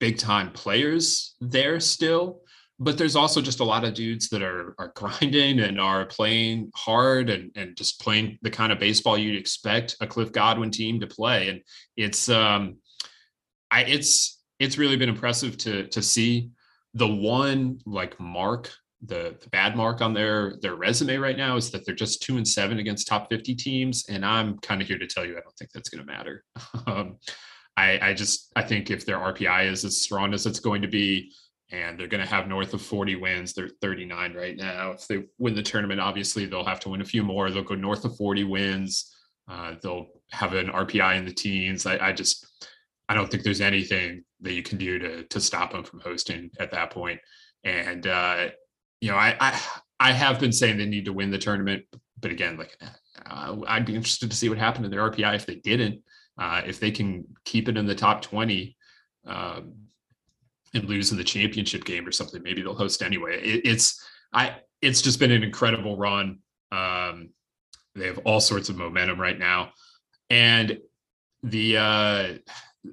big 0.00 0.18
time 0.18 0.52
players 0.52 1.34
there 1.40 1.80
still, 1.80 2.40
but 2.78 2.98
there's 2.98 3.16
also 3.16 3.40
just 3.40 3.60
a 3.60 3.64
lot 3.64 3.84
of 3.84 3.94
dudes 3.94 4.28
that 4.30 4.42
are 4.42 4.74
are 4.78 4.92
grinding 4.96 5.60
and 5.60 5.80
are 5.80 6.06
playing 6.06 6.70
hard 6.74 7.30
and 7.30 7.50
and 7.56 7.76
just 7.76 8.00
playing 8.00 8.38
the 8.42 8.50
kind 8.50 8.72
of 8.72 8.78
baseball 8.78 9.18
you'd 9.18 9.38
expect 9.38 9.96
a 10.00 10.06
Cliff 10.06 10.32
Godwin 10.32 10.70
team 10.70 11.00
to 11.00 11.06
play. 11.06 11.50
And 11.50 11.60
it's 11.96 12.28
um, 12.28 12.76
I 13.70 13.82
it's 13.82 14.42
it's 14.58 14.78
really 14.78 14.96
been 14.96 15.08
impressive 15.08 15.58
to 15.58 15.86
to 15.88 16.02
see 16.02 16.50
the 16.96 17.06
one 17.06 17.78
like 17.84 18.18
mark 18.18 18.72
the, 19.02 19.36
the 19.42 19.50
bad 19.50 19.76
mark 19.76 20.00
on 20.00 20.14
their 20.14 20.54
their 20.62 20.74
resume 20.74 21.16
right 21.16 21.36
now 21.36 21.56
is 21.56 21.70
that 21.70 21.84
they're 21.84 21.94
just 21.94 22.22
two 22.22 22.38
and 22.38 22.48
seven 22.48 22.78
against 22.78 23.06
top 23.06 23.28
50 23.30 23.54
teams 23.54 24.06
and 24.08 24.24
i'm 24.24 24.58
kind 24.58 24.80
of 24.80 24.88
here 24.88 24.98
to 24.98 25.06
tell 25.06 25.24
you 25.24 25.32
i 25.32 25.40
don't 25.40 25.56
think 25.58 25.70
that's 25.72 25.88
going 25.88 26.04
to 26.04 26.12
matter. 26.12 26.44
Um, 26.86 27.18
I, 27.76 28.10
I 28.10 28.14
just 28.14 28.52
i 28.56 28.62
think 28.62 28.90
if 28.90 29.04
their 29.04 29.18
rpi 29.18 29.70
is 29.70 29.84
as 29.84 30.00
strong 30.00 30.32
as 30.32 30.46
it's 30.46 30.60
going 30.60 30.82
to 30.82 30.88
be 30.88 31.32
and 31.70 31.98
they're 31.98 32.06
going 32.06 32.22
to 32.22 32.30
have 32.30 32.48
north 32.48 32.72
of 32.72 32.80
40 32.80 33.16
wins 33.16 33.52
they're 33.52 33.70
39 33.80 34.34
right 34.34 34.56
now. 34.56 34.92
If 34.92 35.08
they 35.08 35.24
win 35.38 35.54
the 35.54 35.62
tournament 35.62 36.00
obviously 36.00 36.46
they'll 36.46 36.64
have 36.64 36.80
to 36.80 36.88
win 36.88 37.02
a 37.02 37.04
few 37.04 37.22
more. 37.22 37.50
They'll 37.50 37.64
go 37.64 37.74
north 37.74 38.04
of 38.04 38.16
40 38.16 38.44
wins. 38.44 39.12
Uh, 39.48 39.74
they'll 39.82 40.06
have 40.30 40.54
an 40.54 40.68
rpi 40.68 41.18
in 41.18 41.24
the 41.24 41.34
teens. 41.34 41.84
I, 41.84 41.98
I 41.98 42.12
just 42.12 42.46
I 43.08 43.14
don't 43.14 43.30
think 43.30 43.42
there's 43.42 43.60
anything 43.60 44.24
that 44.40 44.52
you 44.52 44.62
can 44.62 44.78
do 44.78 44.98
to 44.98 45.22
to 45.24 45.40
stop 45.40 45.72
them 45.72 45.84
from 45.84 46.00
hosting 46.00 46.50
at 46.58 46.70
that 46.72 46.90
point. 46.90 47.20
And 47.64 48.06
uh, 48.06 48.48
you 49.00 49.10
know, 49.10 49.16
I, 49.16 49.36
I 49.40 49.60
I 50.00 50.12
have 50.12 50.40
been 50.40 50.52
saying 50.52 50.76
they 50.76 50.86
need 50.86 51.06
to 51.06 51.12
win 51.12 51.30
the 51.30 51.38
tournament, 51.38 51.84
but 52.20 52.30
again, 52.30 52.56
like 52.56 52.76
uh, 53.30 53.56
I'd 53.66 53.86
be 53.86 53.94
interested 53.94 54.30
to 54.30 54.36
see 54.36 54.48
what 54.48 54.58
happened 54.58 54.84
to 54.84 54.90
their 54.90 55.10
RPI 55.10 55.34
if 55.34 55.46
they 55.46 55.56
didn't. 55.56 56.02
Uh, 56.38 56.62
if 56.66 56.78
they 56.78 56.90
can 56.90 57.24
keep 57.44 57.68
it 57.68 57.76
in 57.76 57.86
the 57.86 57.94
top 57.94 58.22
twenty 58.22 58.76
um, 59.26 59.74
and 60.74 60.84
lose 60.84 61.12
in 61.12 61.18
the 61.18 61.24
championship 61.24 61.84
game 61.84 62.06
or 62.06 62.12
something, 62.12 62.42
maybe 62.42 62.62
they'll 62.62 62.74
host 62.74 63.02
anyway. 63.02 63.40
It, 63.40 63.62
it's 63.64 64.04
I 64.32 64.56
it's 64.82 65.00
just 65.00 65.18
been 65.18 65.30
an 65.30 65.42
incredible 65.42 65.96
run. 65.96 66.40
Um, 66.72 67.30
they 67.94 68.06
have 68.06 68.18
all 68.18 68.40
sorts 68.40 68.68
of 68.68 68.76
momentum 68.76 69.18
right 69.18 69.38
now, 69.38 69.70
and 70.28 70.78
the 71.42 71.76
uh, 71.78 72.34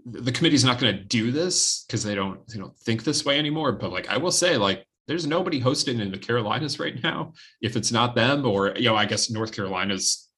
the 0.05 0.31
committee's 0.31 0.63
not 0.63 0.79
going 0.79 0.95
to 0.95 1.03
do 1.03 1.31
this 1.31 1.85
because 1.85 2.03
they 2.03 2.15
don't 2.15 2.45
they 2.47 2.59
don't 2.59 2.77
think 2.79 3.03
this 3.03 3.25
way 3.25 3.39
anymore. 3.39 3.71
But 3.71 3.91
like 3.91 4.07
I 4.09 4.17
will 4.17 4.31
say, 4.31 4.57
like 4.57 4.85
there's 5.07 5.27
nobody 5.27 5.59
hosting 5.59 5.99
in 5.99 6.11
the 6.11 6.17
Carolinas 6.17 6.79
right 6.79 7.01
now. 7.03 7.33
If 7.61 7.75
it's 7.75 7.91
not 7.91 8.15
them, 8.15 8.45
or 8.45 8.73
you 8.75 8.89
know, 8.89 8.95
I 8.95 9.05
guess 9.05 9.29
North 9.29 9.51
Carolina's 9.51 10.29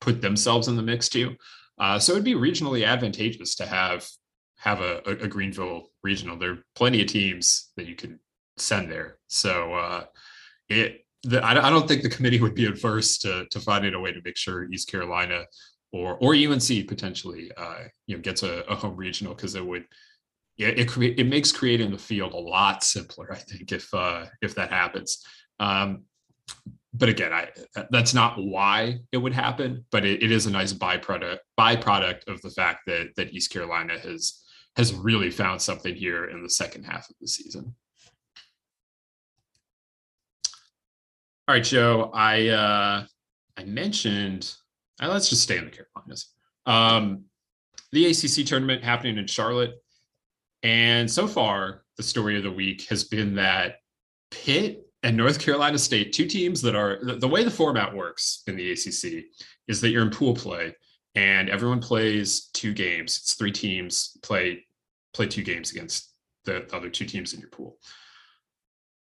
put 0.00 0.20
themselves 0.20 0.68
in 0.68 0.76
the 0.76 0.82
mix 0.82 1.08
too. 1.08 1.36
Uh, 1.78 1.98
so 1.98 2.12
it'd 2.12 2.24
be 2.24 2.34
regionally 2.34 2.86
advantageous 2.86 3.54
to 3.56 3.66
have 3.66 4.06
have 4.58 4.80
a, 4.80 5.02
a, 5.06 5.28
Greenville 5.28 5.90
regional. 6.02 6.36
There 6.36 6.52
are 6.52 6.64
plenty 6.74 7.02
of 7.02 7.08
teams 7.08 7.70
that 7.76 7.86
you 7.86 7.94
can 7.94 8.18
send 8.56 8.90
there. 8.90 9.18
So 9.26 9.74
uh, 9.74 10.04
it, 10.70 11.04
the, 11.24 11.44
I, 11.44 11.66
I 11.66 11.70
don't 11.70 11.86
think 11.86 12.02
the 12.02 12.08
committee 12.08 12.40
would 12.40 12.54
be 12.54 12.66
adverse 12.66 13.18
to 13.18 13.46
to 13.50 13.60
finding 13.60 13.94
a 13.94 14.00
way 14.00 14.12
to 14.12 14.20
make 14.24 14.36
sure 14.36 14.70
East 14.72 14.90
Carolina 14.90 15.44
or 15.92 16.16
or 16.16 16.34
UNC 16.34 16.88
potentially 16.88 17.50
uh, 17.56 17.84
you 18.06 18.16
know 18.16 18.22
gets 18.22 18.42
a, 18.42 18.60
a 18.62 18.74
home 18.74 18.96
regional 18.96 19.34
because 19.34 19.54
it 19.54 19.64
would 19.64 19.84
it 20.58 20.78
it, 20.78 20.88
create, 20.88 21.18
it 21.18 21.26
makes 21.26 21.52
creating 21.52 21.90
the 21.90 21.98
field 21.98 22.32
a 22.32 22.38
lot 22.38 22.82
simpler. 22.82 23.32
I 23.32 23.36
think 23.36 23.72
if 23.72 23.92
uh, 23.92 24.26
if 24.42 24.54
that 24.54 24.70
happens. 24.70 25.24
Um, 25.60 26.04
but 26.92 27.08
again, 27.08 27.32
I 27.32 27.48
that's 27.90 28.14
not 28.14 28.42
why 28.42 29.00
it 29.12 29.18
would 29.18 29.34
happen, 29.34 29.84
but 29.90 30.04
it, 30.04 30.22
it 30.22 30.30
is 30.30 30.46
a 30.46 30.50
nice 30.50 30.72
byproduct 30.72 31.38
byproduct 31.58 32.26
of 32.28 32.40
the 32.42 32.50
fact 32.50 32.80
that 32.86 33.10
that 33.16 33.32
East 33.32 33.52
Carolina 33.52 33.98
has 33.98 34.42
has 34.76 34.94
really 34.94 35.30
found 35.30 35.60
something 35.60 35.94
here 35.94 36.26
in 36.26 36.42
the 36.42 36.50
second 36.50 36.84
half 36.84 37.08
of 37.08 37.16
the 37.20 37.28
season. 37.28 37.74
All 41.48 41.54
right, 41.54 41.64
Joe. 41.64 42.10
I 42.14 42.48
uh, 42.48 43.04
I 43.56 43.64
mentioned. 43.64 44.54
Uh, 45.00 45.08
let's 45.08 45.28
just 45.28 45.42
stay 45.42 45.58
in 45.58 45.64
the 45.64 45.70
Carolinas. 45.70 46.32
Um, 46.64 47.24
the 47.92 48.06
ACC 48.06 48.46
tournament 48.46 48.82
happening 48.82 49.18
in 49.18 49.26
Charlotte, 49.26 49.74
and 50.62 51.10
so 51.10 51.26
far 51.26 51.82
the 51.96 52.02
story 52.02 52.36
of 52.36 52.42
the 52.42 52.50
week 52.50 52.86
has 52.88 53.04
been 53.04 53.34
that 53.36 53.76
Pitt 54.30 54.86
and 55.02 55.16
North 55.16 55.38
Carolina 55.38 55.78
State, 55.78 56.12
two 56.12 56.26
teams 56.26 56.60
that 56.62 56.74
are 56.74 56.98
the, 57.02 57.14
the 57.14 57.28
way 57.28 57.44
the 57.44 57.50
format 57.50 57.94
works 57.94 58.42
in 58.46 58.56
the 58.56 58.72
ACC 58.72 59.26
is 59.68 59.80
that 59.80 59.90
you're 59.90 60.02
in 60.02 60.10
pool 60.10 60.34
play 60.34 60.74
and 61.14 61.48
everyone 61.48 61.80
plays 61.80 62.50
two 62.52 62.74
games. 62.74 63.20
It's 63.22 63.34
three 63.34 63.52
teams 63.52 64.16
play 64.22 64.66
play 65.14 65.26
two 65.26 65.42
games 65.42 65.72
against 65.72 66.12
the 66.44 66.66
other 66.74 66.90
two 66.90 67.06
teams 67.06 67.32
in 67.32 67.40
your 67.40 67.48
pool. 67.48 67.78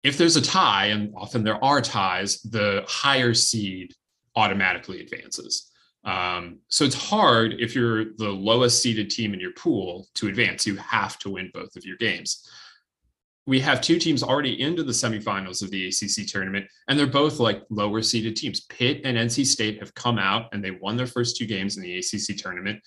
If 0.02 0.18
there's 0.18 0.36
a 0.36 0.42
tie, 0.42 0.86
and 0.86 1.12
often 1.16 1.42
there 1.42 1.62
are 1.64 1.80
ties, 1.80 2.42
the 2.42 2.84
higher 2.86 3.34
seed 3.34 3.92
automatically 4.36 5.00
advances. 5.00 5.70
Um, 6.04 6.58
so 6.68 6.84
it's 6.84 6.94
hard 6.94 7.54
if 7.58 7.74
you're 7.74 8.16
the 8.16 8.30
lowest 8.30 8.82
seeded 8.82 9.10
team 9.10 9.32
in 9.32 9.40
your 9.40 9.52
pool 9.52 10.06
to 10.14 10.28
advance. 10.28 10.66
You 10.66 10.76
have 10.76 11.18
to 11.20 11.30
win 11.30 11.50
both 11.52 11.76
of 11.76 11.84
your 11.84 11.96
games 11.96 12.48
we 13.46 13.60
have 13.60 13.80
two 13.80 13.98
teams 13.98 14.22
already 14.22 14.60
into 14.60 14.82
the 14.82 14.92
semifinals 14.92 15.62
of 15.62 15.70
the 15.70 15.88
ACC 15.88 16.26
tournament, 16.26 16.66
and 16.88 16.98
they're 16.98 17.06
both 17.06 17.38
like 17.38 17.62
lower 17.68 18.00
seeded 18.02 18.36
teams. 18.36 18.60
Pitt 18.60 19.02
and 19.04 19.18
NC 19.18 19.44
State 19.44 19.80
have 19.80 19.94
come 19.94 20.18
out 20.18 20.48
and 20.52 20.64
they 20.64 20.70
won 20.70 20.96
their 20.96 21.06
first 21.06 21.36
two 21.36 21.46
games 21.46 21.76
in 21.76 21.82
the 21.82 21.98
ACC 21.98 22.36
tournament. 22.38 22.80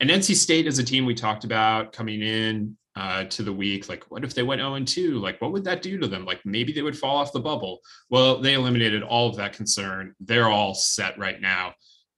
And 0.00 0.10
NC 0.10 0.36
State 0.36 0.66
is 0.66 0.78
a 0.78 0.84
team 0.84 1.04
we 1.04 1.14
talked 1.14 1.44
about 1.44 1.92
coming 1.92 2.20
in 2.22 2.76
uh, 2.96 3.24
to 3.24 3.42
the 3.42 3.52
week. 3.52 3.88
Like, 3.88 4.04
what 4.08 4.24
if 4.24 4.34
they 4.34 4.44
went 4.44 4.60
0 4.60 4.78
2? 4.84 5.18
Like, 5.18 5.40
what 5.40 5.52
would 5.52 5.64
that 5.64 5.82
do 5.82 5.98
to 5.98 6.06
them? 6.06 6.24
Like, 6.24 6.40
maybe 6.44 6.72
they 6.72 6.82
would 6.82 6.98
fall 6.98 7.16
off 7.16 7.32
the 7.32 7.40
bubble. 7.40 7.80
Well, 8.08 8.40
they 8.40 8.54
eliminated 8.54 9.02
all 9.02 9.28
of 9.28 9.36
that 9.36 9.52
concern. 9.52 10.14
They're 10.20 10.50
all 10.50 10.74
set 10.74 11.18
right 11.18 11.40
now. 11.40 11.74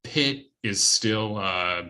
Pitt 0.06 0.46
is 0.62 0.82
still. 0.82 1.38
Uh, 1.38 1.82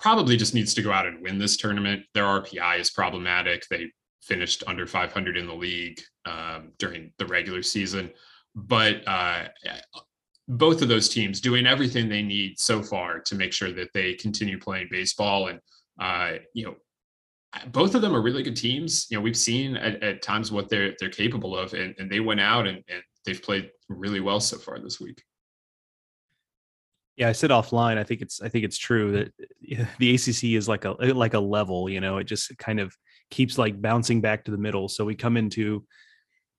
probably 0.00 0.36
just 0.36 0.54
needs 0.54 0.72
to 0.74 0.82
go 0.82 0.90
out 0.90 1.06
and 1.06 1.22
win 1.22 1.38
this 1.38 1.56
tournament. 1.56 2.02
Their 2.14 2.24
RPI 2.24 2.80
is 2.80 2.90
problematic. 2.90 3.66
They 3.70 3.92
finished 4.22 4.64
under 4.66 4.86
500 4.86 5.36
in 5.36 5.46
the 5.46 5.54
league 5.54 6.00
um, 6.24 6.72
during 6.78 7.12
the 7.18 7.26
regular 7.26 7.62
season. 7.62 8.10
But 8.54 9.06
uh, 9.06 9.48
both 10.48 10.82
of 10.82 10.88
those 10.88 11.08
teams 11.08 11.40
doing 11.40 11.66
everything 11.66 12.08
they 12.08 12.22
need 12.22 12.58
so 12.58 12.82
far 12.82 13.20
to 13.20 13.34
make 13.34 13.52
sure 13.52 13.72
that 13.72 13.92
they 13.92 14.14
continue 14.14 14.58
playing 14.58 14.88
baseball. 14.90 15.48
And, 15.48 15.60
uh, 16.00 16.38
you 16.54 16.64
know, 16.64 16.76
both 17.70 17.94
of 17.94 18.00
them 18.00 18.16
are 18.16 18.22
really 18.22 18.42
good 18.42 18.56
teams. 18.56 19.06
You 19.10 19.18
know, 19.18 19.22
we've 19.22 19.36
seen 19.36 19.76
at, 19.76 20.02
at 20.02 20.22
times 20.22 20.50
what 20.50 20.68
they're 20.68 20.94
they're 20.98 21.10
capable 21.10 21.56
of, 21.56 21.74
and, 21.74 21.94
and 21.98 22.10
they 22.10 22.20
went 22.20 22.40
out 22.40 22.66
and, 22.66 22.82
and 22.88 23.02
they've 23.26 23.42
played 23.42 23.70
really 23.88 24.20
well 24.20 24.40
so 24.40 24.56
far 24.56 24.78
this 24.78 25.00
week. 25.00 25.20
Yeah, 27.20 27.28
I 27.28 27.32
said 27.32 27.50
offline. 27.50 27.98
I 27.98 28.02
think 28.02 28.22
it's 28.22 28.40
I 28.40 28.48
think 28.48 28.64
it's 28.64 28.78
true 28.78 29.12
that 29.12 29.34
the 29.98 30.14
ACC 30.14 30.56
is 30.56 30.66
like 30.66 30.86
a 30.86 30.92
like 30.92 31.34
a 31.34 31.38
level. 31.38 31.90
You 31.90 32.00
know, 32.00 32.16
it 32.16 32.24
just 32.24 32.56
kind 32.56 32.80
of 32.80 32.96
keeps 33.30 33.58
like 33.58 33.80
bouncing 33.80 34.22
back 34.22 34.46
to 34.46 34.50
the 34.50 34.56
middle. 34.56 34.88
So 34.88 35.04
we 35.04 35.14
come 35.14 35.36
into 35.36 35.84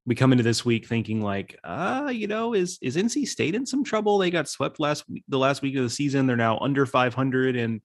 we 0.06 0.14
come 0.14 0.32
into 0.32 0.44
this 0.44 0.64
week 0.64 0.88
thinking 0.88 1.20
like, 1.20 1.58
ah, 1.64 2.06
uh, 2.06 2.10
you 2.10 2.28
know, 2.28 2.54
is 2.54 2.78
is 2.80 2.96
NC 2.96 3.28
State 3.28 3.56
in 3.56 3.66
some 3.66 3.84
trouble? 3.84 4.20
They 4.20 4.30
got 4.30 4.48
swept 4.48 4.80
last 4.80 5.04
the 5.28 5.40
last 5.40 5.64
week 5.64 5.76
of 5.78 5.82
the 5.82 5.90
season. 5.90 6.28
They're 6.28 6.38
now 6.38 6.60
under 6.60 6.86
500 6.86 7.56
and 7.56 7.82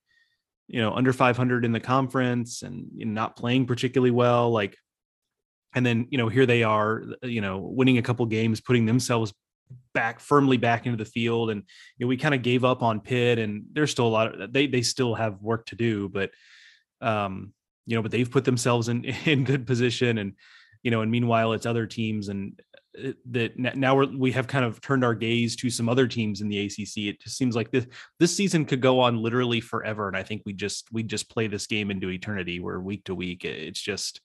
you 0.69 0.83
know 0.83 0.93
under 0.93 1.15
500 1.15 1.65
in 1.65 1.73
the 1.73 1.81
conference 1.81 2.61
and 2.61 2.91
not 2.93 3.37
playing 3.37 3.65
particularly 3.65 4.11
well. 4.11 4.51
Like, 4.51 4.77
and 5.75 5.87
then 5.87 6.09
you 6.11 6.19
know 6.19 6.29
here 6.29 6.45
they 6.45 6.63
are, 6.63 7.05
you 7.23 7.41
know, 7.41 7.57
winning 7.57 7.97
a 7.97 8.03
couple 8.03 8.27
games, 8.27 8.61
putting 8.61 8.85
themselves 8.85 9.33
back 9.95 10.21
firmly 10.21 10.57
back 10.57 10.87
into 10.87 11.03
the 11.03 11.11
field. 11.11 11.51
And 11.51 11.63
you 11.97 12.07
know, 12.07 12.09
we 12.09 12.17
kind 12.17 12.35
of 12.35 12.43
gave 12.43 12.65
up 12.65 12.83
on 12.83 13.01
Pitt, 13.01 13.39
and 13.39 13.65
there's 13.73 13.91
still 13.91 14.07
a 14.07 14.09
lot 14.09 14.41
of 14.41 14.53
they 14.53 14.67
they 14.67 14.83
still 14.83 15.15
have 15.15 15.43
work 15.43 15.67
to 15.67 15.77
do, 15.77 16.09
but 16.09 16.31
um 17.01 17.53
you 17.87 17.95
know, 17.95 18.03
but 18.03 18.11
they've 18.11 18.31
put 18.31 18.45
themselves 18.45 18.89
in 18.89 19.05
in 19.25 19.45
good 19.45 19.67
position, 19.67 20.19
and 20.19 20.35
you 20.83 20.91
know, 20.91 21.01
and 21.01 21.11
meanwhile, 21.11 21.53
it's 21.53 21.67
other 21.67 21.87
teams, 21.87 22.29
and 22.29 22.61
uh, 23.03 23.13
that 23.31 23.57
now 23.57 23.95
we're, 23.95 24.07
we 24.07 24.33
have 24.33 24.47
kind 24.47 24.65
of 24.65 24.81
turned 24.81 25.05
our 25.05 25.15
gaze 25.15 25.57
to 25.57 25.71
some 25.71 25.89
other 25.89 26.07
teams 26.07 26.41
in 26.41 26.49
the 26.49 26.67
ACC. 26.67 27.09
It 27.09 27.21
just 27.21 27.39
seems 27.39 27.57
like 27.57 27.71
this 27.71 27.87
this 28.19 28.37
season 28.37 28.65
could 28.65 28.81
go 28.81 29.01
on 29.01 29.17
literally 29.17 29.61
forever, 29.61 30.09
and 30.09 30.17
I 30.17 30.23
think 30.23 30.43
we 30.45 30.53
just 30.53 30.89
we 30.93 31.03
just 31.03 31.31
play 31.31 31.47
this 31.47 31.67
game 31.67 31.91
into 31.91 32.11
eternity. 32.11 32.61
Where 32.61 32.81
week 32.81 33.05
to 33.05 33.15
week, 33.15 33.45
it's 33.45 33.81
just 33.81 34.21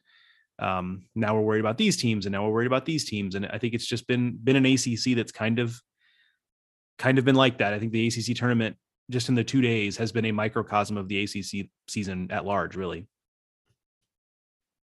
um, 0.61 1.03
now 1.15 1.35
we're 1.35 1.41
worried 1.41 1.59
about 1.59 1.77
these 1.77 1.97
teams, 1.97 2.25
and 2.25 2.33
now 2.33 2.45
we're 2.45 2.53
worried 2.53 2.67
about 2.67 2.85
these 2.85 3.05
teams, 3.05 3.35
and 3.35 3.45
I 3.47 3.57
think 3.57 3.73
it's 3.73 3.85
just 3.85 4.07
been 4.07 4.37
been 4.43 4.55
an 4.55 4.65
ACC 4.65 5.15
that's 5.15 5.31
kind 5.31 5.59
of 5.59 5.75
kind 6.97 7.17
of 7.17 7.25
been 7.25 7.35
like 7.35 7.57
that. 7.57 7.73
I 7.73 7.79
think 7.79 7.91
the 7.91 8.07
ACC 8.07 8.35
tournament 8.37 8.77
just 9.09 9.29
in 9.29 9.35
the 9.35 9.43
two 9.43 9.61
days 9.61 9.97
has 9.97 10.11
been 10.11 10.25
a 10.25 10.31
microcosm 10.31 10.97
of 10.97 11.07
the 11.07 11.23
ACC 11.23 11.69
season 11.87 12.29
at 12.31 12.45
large, 12.45 12.75
really. 12.75 13.07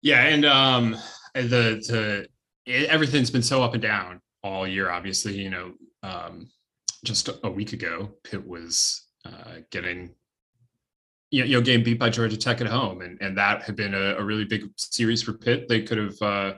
Yeah, 0.02 0.22
and 0.24 0.44
um, 0.44 0.96
the 1.34 1.80
the 1.88 2.26
it, 2.66 2.88
everything's 2.88 3.30
been 3.30 3.42
so 3.42 3.62
up 3.62 3.74
and 3.74 3.82
down 3.82 4.20
all 4.42 4.66
year. 4.66 4.90
Obviously, 4.90 5.40
you 5.40 5.50
know, 5.50 5.72
um, 6.02 6.50
just 7.04 7.28
a 7.44 7.50
week 7.50 7.72
ago, 7.72 8.10
Pitt 8.24 8.46
was 8.46 9.06
uh, 9.24 9.60
getting 9.70 10.14
you 11.32 11.46
know, 11.46 11.60
game 11.62 11.82
beat 11.82 11.98
by 11.98 12.10
Georgia 12.10 12.36
Tech 12.36 12.60
at 12.60 12.66
home, 12.66 13.00
and 13.00 13.18
and 13.20 13.36
that 13.38 13.62
had 13.62 13.74
been 13.74 13.94
a, 13.94 14.16
a 14.16 14.22
really 14.22 14.44
big 14.44 14.70
series 14.76 15.22
for 15.22 15.32
Pitt. 15.32 15.66
They 15.66 15.82
could 15.82 15.98
have 15.98 16.22
uh, 16.22 16.52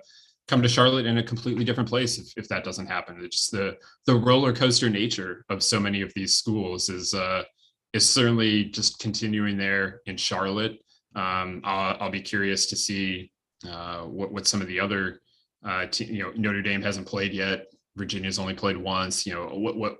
come 0.48 0.60
to 0.62 0.68
Charlotte 0.68 1.06
in 1.06 1.18
a 1.18 1.22
completely 1.22 1.64
different 1.64 1.88
place 1.88 2.18
if, 2.18 2.32
if 2.36 2.48
that 2.48 2.64
doesn't 2.64 2.86
happen. 2.86 3.18
It's 3.22 3.36
just 3.36 3.52
the 3.52 3.76
the 4.06 4.16
roller 4.16 4.52
coaster 4.52 4.90
nature 4.90 5.44
of 5.48 5.62
so 5.62 5.78
many 5.78 6.02
of 6.02 6.12
these 6.14 6.36
schools 6.36 6.88
is 6.88 7.14
uh, 7.14 7.44
is 7.92 8.08
certainly 8.08 8.64
just 8.64 8.98
continuing 8.98 9.56
there 9.56 10.00
in 10.06 10.16
Charlotte. 10.16 10.78
Um, 11.14 11.60
I'll, 11.62 11.96
I'll 12.00 12.10
be 12.10 12.20
curious 12.20 12.66
to 12.66 12.76
see 12.76 13.30
uh, 13.68 14.02
what 14.02 14.32
what 14.32 14.48
some 14.48 14.60
of 14.60 14.66
the 14.66 14.80
other 14.80 15.20
uh, 15.64 15.86
you 15.98 16.24
know 16.24 16.32
Notre 16.34 16.62
Dame 16.62 16.82
hasn't 16.82 17.06
played 17.06 17.32
yet. 17.32 17.66
Virginia's 17.96 18.40
only 18.40 18.54
played 18.54 18.76
once. 18.76 19.24
You 19.24 19.34
know 19.34 19.46
what 19.54 19.76
what 19.76 19.98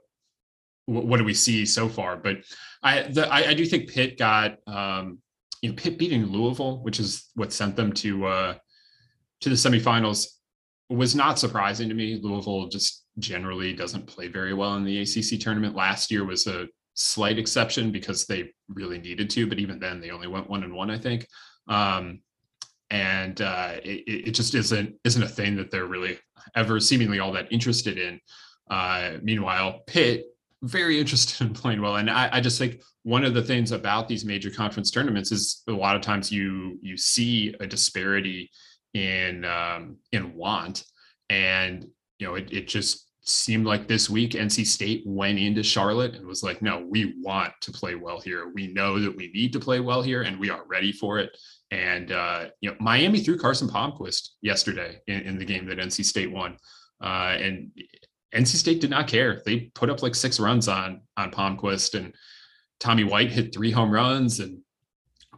what 0.87 1.17
do 1.17 1.25
we 1.25 1.35
see 1.35 1.65
so 1.65 1.89
far? 1.89 2.17
But 2.17 2.39
I 2.83 3.03
the, 3.03 3.27
I, 3.33 3.51
I, 3.51 3.55
do 3.55 3.65
think 3.65 3.91
Pitt 3.91 4.19
got 4.19 4.59
um, 4.67 5.19
you 5.63 5.71
know 5.71 5.77
Pitt 5.77 5.99
beating 5.99 6.27
Louisville, 6.27 6.83
which 6.83 7.01
is 7.01 7.31
what 7.35 7.53
sent 7.53 7.77
them 7.77 7.93
to 7.95 8.27
uh, 8.27 8.55
to 9.41 9.49
the 9.49 9.55
semifinals, 9.55 10.27
was 10.91 11.15
not 11.15 11.39
surprising 11.39 11.89
to 11.89 11.95
me. 11.95 12.21
Louisville 12.23 12.69
just 12.69 13.05
generally 13.19 13.73
doesn't 13.73 14.07
play 14.07 14.29
very 14.29 14.55
well 14.55 14.75
in 14.77 14.85
the 14.85 15.01
ACC 15.01 15.41
tournament. 15.41 15.75
Last 15.75 16.11
year 16.11 16.25
was 16.25 16.47
a 16.47 16.67
slight 16.95 17.39
exception 17.39 17.91
because 17.91 18.27
they 18.27 18.53
really 18.69 18.99
needed 18.99 19.31
to, 19.31 19.47
but 19.47 19.59
even 19.59 19.79
then 19.79 20.01
they 20.01 20.11
only 20.11 20.27
went 20.27 20.51
one 20.51 20.65
and 20.65 20.75
one, 20.75 20.91
I 20.91 20.99
think. 20.99 21.27
Um, 21.69 22.21
and 22.91 23.41
uh, 23.41 23.73
it, 23.83 24.29
it, 24.29 24.31
just 24.33 24.55
isn't 24.55 24.95
isn't 25.05 25.23
a 25.23 25.29
thing 25.29 25.57
that 25.57 25.71
they're 25.71 25.87
really 25.87 26.19
ever 26.55 26.79
seemingly 26.79 27.19
all 27.19 27.33
that 27.33 27.51
interested 27.51 27.99
in. 27.99 28.21
Uh, 28.71 29.15
meanwhile, 29.23 29.81
Pitt 29.87 30.27
very 30.65 30.99
interested 30.99 31.47
in 31.47 31.55
playing 31.55 31.81
well, 31.81 31.97
and 31.97 32.11
I, 32.11 32.29
I, 32.33 32.41
just 32.41 32.59
think 32.59 32.83
one 33.03 33.25
of 33.25 33.35
the 33.35 33.43
things 33.43 33.73
about 33.73 34.09
these 34.09 34.25
major 34.25 34.51
conference 34.51 34.91
tournaments 34.91 35.31
is 35.31 35.63
a 35.69 35.73
lot 35.73 35.97
of 35.97 36.03
times 36.03 36.33
you 36.33 36.79
you 36.83 36.97
see 36.97 37.55
a 37.61 37.67
disparity 37.67 38.51
in 38.95 39.45
um, 39.45 39.97
in 40.13 40.35
want, 40.35 40.85
and 41.29 41.87
you 42.19 42.27
know 42.27 42.35
it, 42.35 42.53
it 42.53 42.69
just 42.69 43.09
seemed 43.27 43.67
like 43.67 43.89
this 43.89 44.11
week 44.11 44.33
NC 44.33 44.67
State 44.67 45.03
went 45.07 45.39
into 45.39 45.63
Charlotte 45.63 46.15
and 46.15 46.27
was 46.27 46.43
like, 46.43 46.61
no, 46.61 46.87
we 46.91 47.15
want 47.23 47.53
to 47.63 47.73
play 47.73 47.95
well 47.95 48.21
here. 48.21 48.51
We 48.55 48.67
know 48.67 49.01
that 49.01 49.17
we 49.17 49.31
need 49.33 49.53
to 49.55 49.61
play 49.61 49.81
well 49.81 50.03
here, 50.03 50.23
and 50.23 50.39
we 50.39 50.51
are 50.51 50.65
ready 50.67 50.93
for 50.93 51.19
it. 51.19 51.31
And 51.71 52.13
uh, 52.13 52.47
you 52.61 52.71
know, 52.71 52.77
Miami 52.81 53.21
threw 53.21 53.39
Carson 53.39 53.69
Palmquist 53.69 54.31
yesterday 54.43 55.01
in, 55.07 55.21
in 55.23 55.39
the 55.39 55.45
game 55.45 55.67
that 55.67 55.79
NC 55.79 56.05
State 56.05 56.31
won, 56.31 56.57
uh, 57.03 57.37
and 57.39 57.71
NC 58.35 58.57
State 58.57 58.81
did 58.81 58.91
not 58.91 59.09
care. 59.09 59.43
They 59.45 59.71
put 59.75 59.91
up 59.91 60.03
like 60.03 60.15
six 60.15 60.41
runs 60.41 60.69
on 60.69 61.03
on 61.17 61.31
Palmquist, 61.31 61.95
and 61.95 62.15
Tommy 62.81 63.05
White 63.05 63.31
hit 63.31 63.55
three 63.55 63.71
home 63.71 63.91
runs, 63.91 64.41
and 64.41 64.61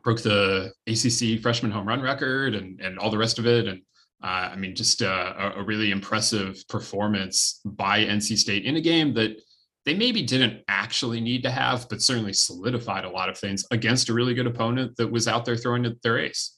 broke 0.02 0.22
the 0.22 0.72
ACC 0.86 1.42
freshman 1.42 1.72
home 1.72 1.86
run 1.86 2.00
record 2.00 2.54
and 2.54 2.80
and 2.80 2.98
all 2.98 3.10
the 3.10 3.18
rest 3.18 3.38
of 3.38 3.46
it. 3.46 3.66
And 3.66 3.82
uh, 4.22 4.50
I 4.52 4.56
mean, 4.56 4.74
just 4.74 5.02
uh, 5.02 5.34
a, 5.36 5.60
a 5.60 5.64
really 5.64 5.90
impressive 5.90 6.62
performance 6.68 7.60
by 7.64 8.04
NC 8.04 8.38
State 8.38 8.64
in 8.64 8.76
a 8.76 8.80
game 8.80 9.14
that 9.14 9.36
they 9.84 9.94
maybe 9.94 10.22
didn't 10.22 10.62
actually 10.68 11.20
need 11.20 11.42
to 11.44 11.50
have, 11.50 11.88
but 11.88 12.02
certainly 12.02 12.32
solidified 12.32 13.04
a 13.04 13.10
lot 13.10 13.28
of 13.28 13.38
things 13.38 13.64
against 13.70 14.08
a 14.08 14.14
really 14.14 14.34
good 14.34 14.46
opponent 14.46 14.96
that 14.96 15.10
was 15.10 15.28
out 15.28 15.44
there 15.44 15.56
throwing 15.56 15.94
their 16.02 16.18
ace. 16.18 16.56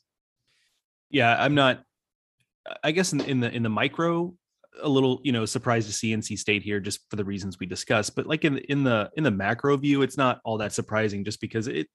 Yeah, 1.11 1.36
I'm 1.39 1.55
not. 1.55 1.82
I 2.84 2.91
guess 2.93 3.12
in, 3.12 3.20
in 3.22 3.41
the 3.41 3.51
in 3.51 3.62
the 3.62 3.70
micro, 3.70 4.34
a 4.83 4.89
little 4.89 5.20
you 5.24 5.33
know 5.33 5.45
surprised 5.45 5.87
to 5.89 5.93
see 5.93 6.14
NC 6.14 6.39
State 6.39 6.62
here 6.62 6.81
just 6.81 7.01
for 7.11 7.16
the 7.16 7.24
reasons 7.24 7.59
we 7.59 7.66
discussed. 7.66 8.14
But 8.14 8.26
like 8.26 8.45
in 8.45 8.59
in 8.59 8.85
the 8.85 9.11
in 9.16 9.24
the 9.24 9.31
macro 9.31 9.76
view, 9.76 10.03
it's 10.03 10.16
not 10.16 10.41
all 10.45 10.59
that 10.59 10.72
surprising 10.72 11.24
just 11.24 11.41
because 11.41 11.68
it 11.68 11.89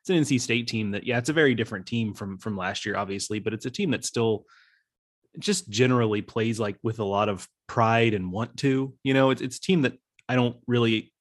it's 0.00 0.10
an 0.10 0.16
NC 0.16 0.40
State 0.40 0.68
team 0.68 0.92
that 0.92 1.04
yeah, 1.04 1.18
it's 1.18 1.28
a 1.28 1.34
very 1.34 1.54
different 1.54 1.86
team 1.86 2.14
from 2.14 2.38
from 2.38 2.56
last 2.56 2.86
year, 2.86 2.96
obviously, 2.96 3.38
but 3.38 3.52
it's 3.52 3.66
a 3.66 3.70
team 3.70 3.90
that 3.90 4.04
still 4.04 4.44
just 5.38 5.68
generally 5.68 6.22
plays 6.22 6.58
like 6.58 6.76
with 6.82 6.98
a 6.98 7.04
lot 7.04 7.28
of 7.28 7.46
pride 7.66 8.14
and 8.14 8.32
want 8.32 8.56
to. 8.58 8.94
You 9.02 9.14
know, 9.14 9.30
it's 9.30 9.42
it's 9.42 9.56
a 9.58 9.60
team 9.60 9.82
that 9.82 9.94
I 10.28 10.34
don't 10.34 10.56
really. 10.66 11.12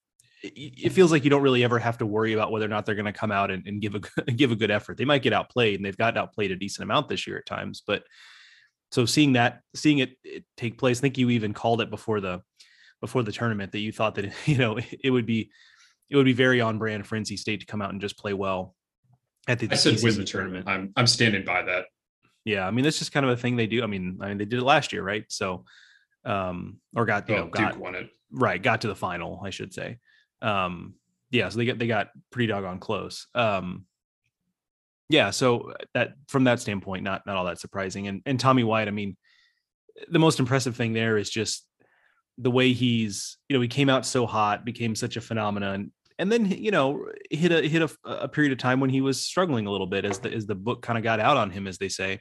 It 0.44 0.92
feels 0.92 1.12
like 1.12 1.24
you 1.24 1.32
don't 1.32 1.42
really 1.42 1.64
ever 1.64 1.80
have 1.80 1.98
to 1.98 2.06
worry 2.06 2.34
about 2.34 2.52
whether 2.52 2.66
or 2.66 2.70
not 2.70 2.86
they're 2.86 2.94
going 2.94 3.06
to 3.06 3.12
come 3.12 3.32
out 3.32 3.50
and, 3.50 3.66
and 3.66 3.82
give 3.82 3.96
a 3.96 4.02
give 4.32 4.52
a 4.52 4.56
good 4.56 4.72
effort. 4.72 4.98
They 4.98 5.06
might 5.06 5.24
get 5.24 5.34
outplayed, 5.34 5.76
and 5.76 5.86
they've 5.86 5.98
gotten 5.98 6.20
outplayed 6.20 6.52
a 6.52 6.56
decent 6.56 6.84
amount 6.84 7.10
this 7.10 7.26
year 7.28 7.38
at 7.38 7.46
times, 7.46 7.82
but 7.86 8.04
so 8.92 9.06
seeing 9.06 9.34
that 9.34 9.62
seeing 9.76 10.00
it, 10.00 10.18
it, 10.24 10.44
take 10.56 10.78
place 10.78 11.00
i 11.00 11.02
think 11.02 11.18
you 11.18 11.30
even 11.30 11.54
called 11.54 11.82
it 11.82 11.90
before 11.90 12.20
the 12.20 12.42
before 13.02 13.24
the 13.24 13.32
tournament 13.32 13.72
that 13.72 13.80
you 13.80 13.92
thought 13.92 14.16
that 14.16 14.32
you 14.46 14.58
know 14.58 14.78
it 15.04 15.10
would 15.10 15.26
be 15.26 15.50
it 16.10 16.16
would 16.16 16.26
be 16.26 16.34
very 16.34 16.62
on 16.62 16.78
brand 16.78 17.06
for 17.06 17.18
NC 17.18 17.38
State 17.38 17.60
to 17.60 17.66
come 17.66 17.82
out 17.82 17.92
and 17.92 18.02
just 18.02 18.18
play 18.18 18.34
well 18.34 18.76
at 19.48 19.60
the 19.60 19.68
I 19.72 19.76
said 19.76 19.98
win 20.02 20.16
the 20.16 20.24
tournament. 20.24 20.68
I'm 20.68 20.92
I'm 20.96 21.08
standing 21.08 21.44
by 21.44 21.64
that. 21.64 21.86
Yeah, 22.46 22.66
I 22.66 22.72
mean 22.72 22.84
that's 22.84 23.00
just 23.00 23.12
kind 23.12 23.26
of 23.26 23.32
a 23.32 23.38
thing 23.38 23.56
they 23.56 23.68
do. 23.68 23.84
I 23.84 23.88
mean, 23.88 24.20
I 24.22 24.30
mean 24.30 24.38
they 24.38 24.46
did 24.46 24.60
it 24.60 24.64
last 24.64 24.94
year, 24.94 25.04
right? 25.04 25.26
So 25.30 25.66
um 26.26 26.80
or 26.96 27.06
got 27.06 27.28
you 27.30 27.36
oh, 27.36 27.40
know 27.40 27.48
got 27.48 27.74
Duke 27.74 27.82
won 27.82 27.96
it. 27.96 28.10
Right, 28.32 28.62
got 28.62 28.82
to 28.82 28.88
the 28.88 28.96
final, 28.96 29.42
I 29.44 29.50
should 29.50 29.74
say. 29.74 30.00
Um 30.42 30.96
yeah, 31.30 31.50
so 31.50 31.58
they 31.58 31.66
got 31.66 31.80
they 31.80 31.88
got 31.88 32.10
pretty 32.32 32.48
doggone 32.48 32.80
close. 32.80 33.28
Um 33.36 33.86
yeah, 35.10 35.30
so 35.30 35.72
uh, 35.72 35.74
that 35.94 36.14
from 36.28 36.46
that 36.46 36.60
standpoint, 36.60 37.04
not 37.04 37.26
not 37.26 37.38
all 37.38 37.46
that 37.46 37.60
surprising. 37.60 38.08
And 38.08 38.22
and 38.26 38.40
Tommy 38.40 38.64
White, 38.64 38.88
I 38.88 38.92
mean, 38.92 39.16
the 40.10 40.20
most 40.20 40.40
impressive 40.40 40.76
thing 40.76 40.94
there 40.94 41.18
is 41.18 41.30
just 41.30 41.66
the 42.38 42.52
way 42.52 42.74
he's, 42.74 43.38
you 43.50 43.56
know, 43.56 43.62
he 43.62 43.68
came 43.68 43.90
out 43.90 44.06
so 44.06 44.26
hot, 44.26 44.66
became 44.66 44.96
such 44.96 45.18
a 45.18 45.22
phenomenon, 45.22 45.92
and 46.20 46.32
then 46.32 46.46
you 46.52 46.72
know 46.72 47.06
hit 47.32 47.52
a 47.52 47.68
hit 47.68 47.82
a, 47.82 47.90
a 48.10 48.28
period 48.28 48.52
of 48.52 48.58
time 48.58 48.80
when 48.80 48.90
he 48.90 49.02
was 49.02 49.22
struggling 49.22 49.66
a 49.66 49.72
little 49.72 49.88
bit 49.88 50.06
as 50.06 50.20
the 50.20 50.32
as 50.32 50.46
the 50.46 50.56
book 50.56 50.82
kind 50.82 50.98
of 50.98 51.04
got 51.04 51.20
out 51.20 51.38
on 51.38 51.52
him, 51.52 51.68
as 51.68 51.78
they 51.78 51.90
say, 51.90 52.20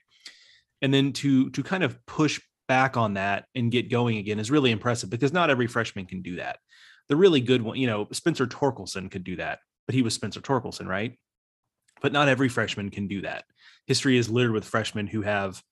and 0.80 0.95
then 0.95 1.12
to 1.14 1.51
to 1.51 1.62
kind 1.62 1.82
of 1.82 1.99
push 2.07 2.41
back 2.68 2.97
on 2.97 3.14
that 3.14 3.47
and 3.55 3.70
get 3.70 3.91
going 3.91 4.18
again 4.18 4.39
is 4.39 4.51
really 4.51 4.70
impressive 4.70 5.11
because 5.11 5.32
not 5.32 5.51
every 5.51 5.66
freshman 5.66 6.07
can 6.07 6.22
do 6.22 6.37
that. 6.37 6.59
The 7.09 7.16
really 7.16 7.41
good 7.41 7.62
one, 7.62 7.76
you 7.78 7.87
know, 7.87 8.09
Spencer 8.12 8.47
Torkelson 8.47 9.11
could 9.11 9.22
do 9.22 9.37
that, 9.37 9.61
but 9.87 9.95
he 9.95 10.03
was 10.03 10.14
Spencer 10.14 10.41
Torkelson, 10.41 10.87
right? 10.87 11.16
But 12.01 12.13
not 12.13 12.29
every 12.29 12.49
freshman 12.49 12.91
can 12.91 13.07
do 13.07 13.23
that. 13.23 13.45
History 13.87 14.17
is 14.17 14.29
littered 14.29 14.53
with 14.53 14.65
freshmen 14.65 15.07
who 15.07 15.23
have 15.23 15.63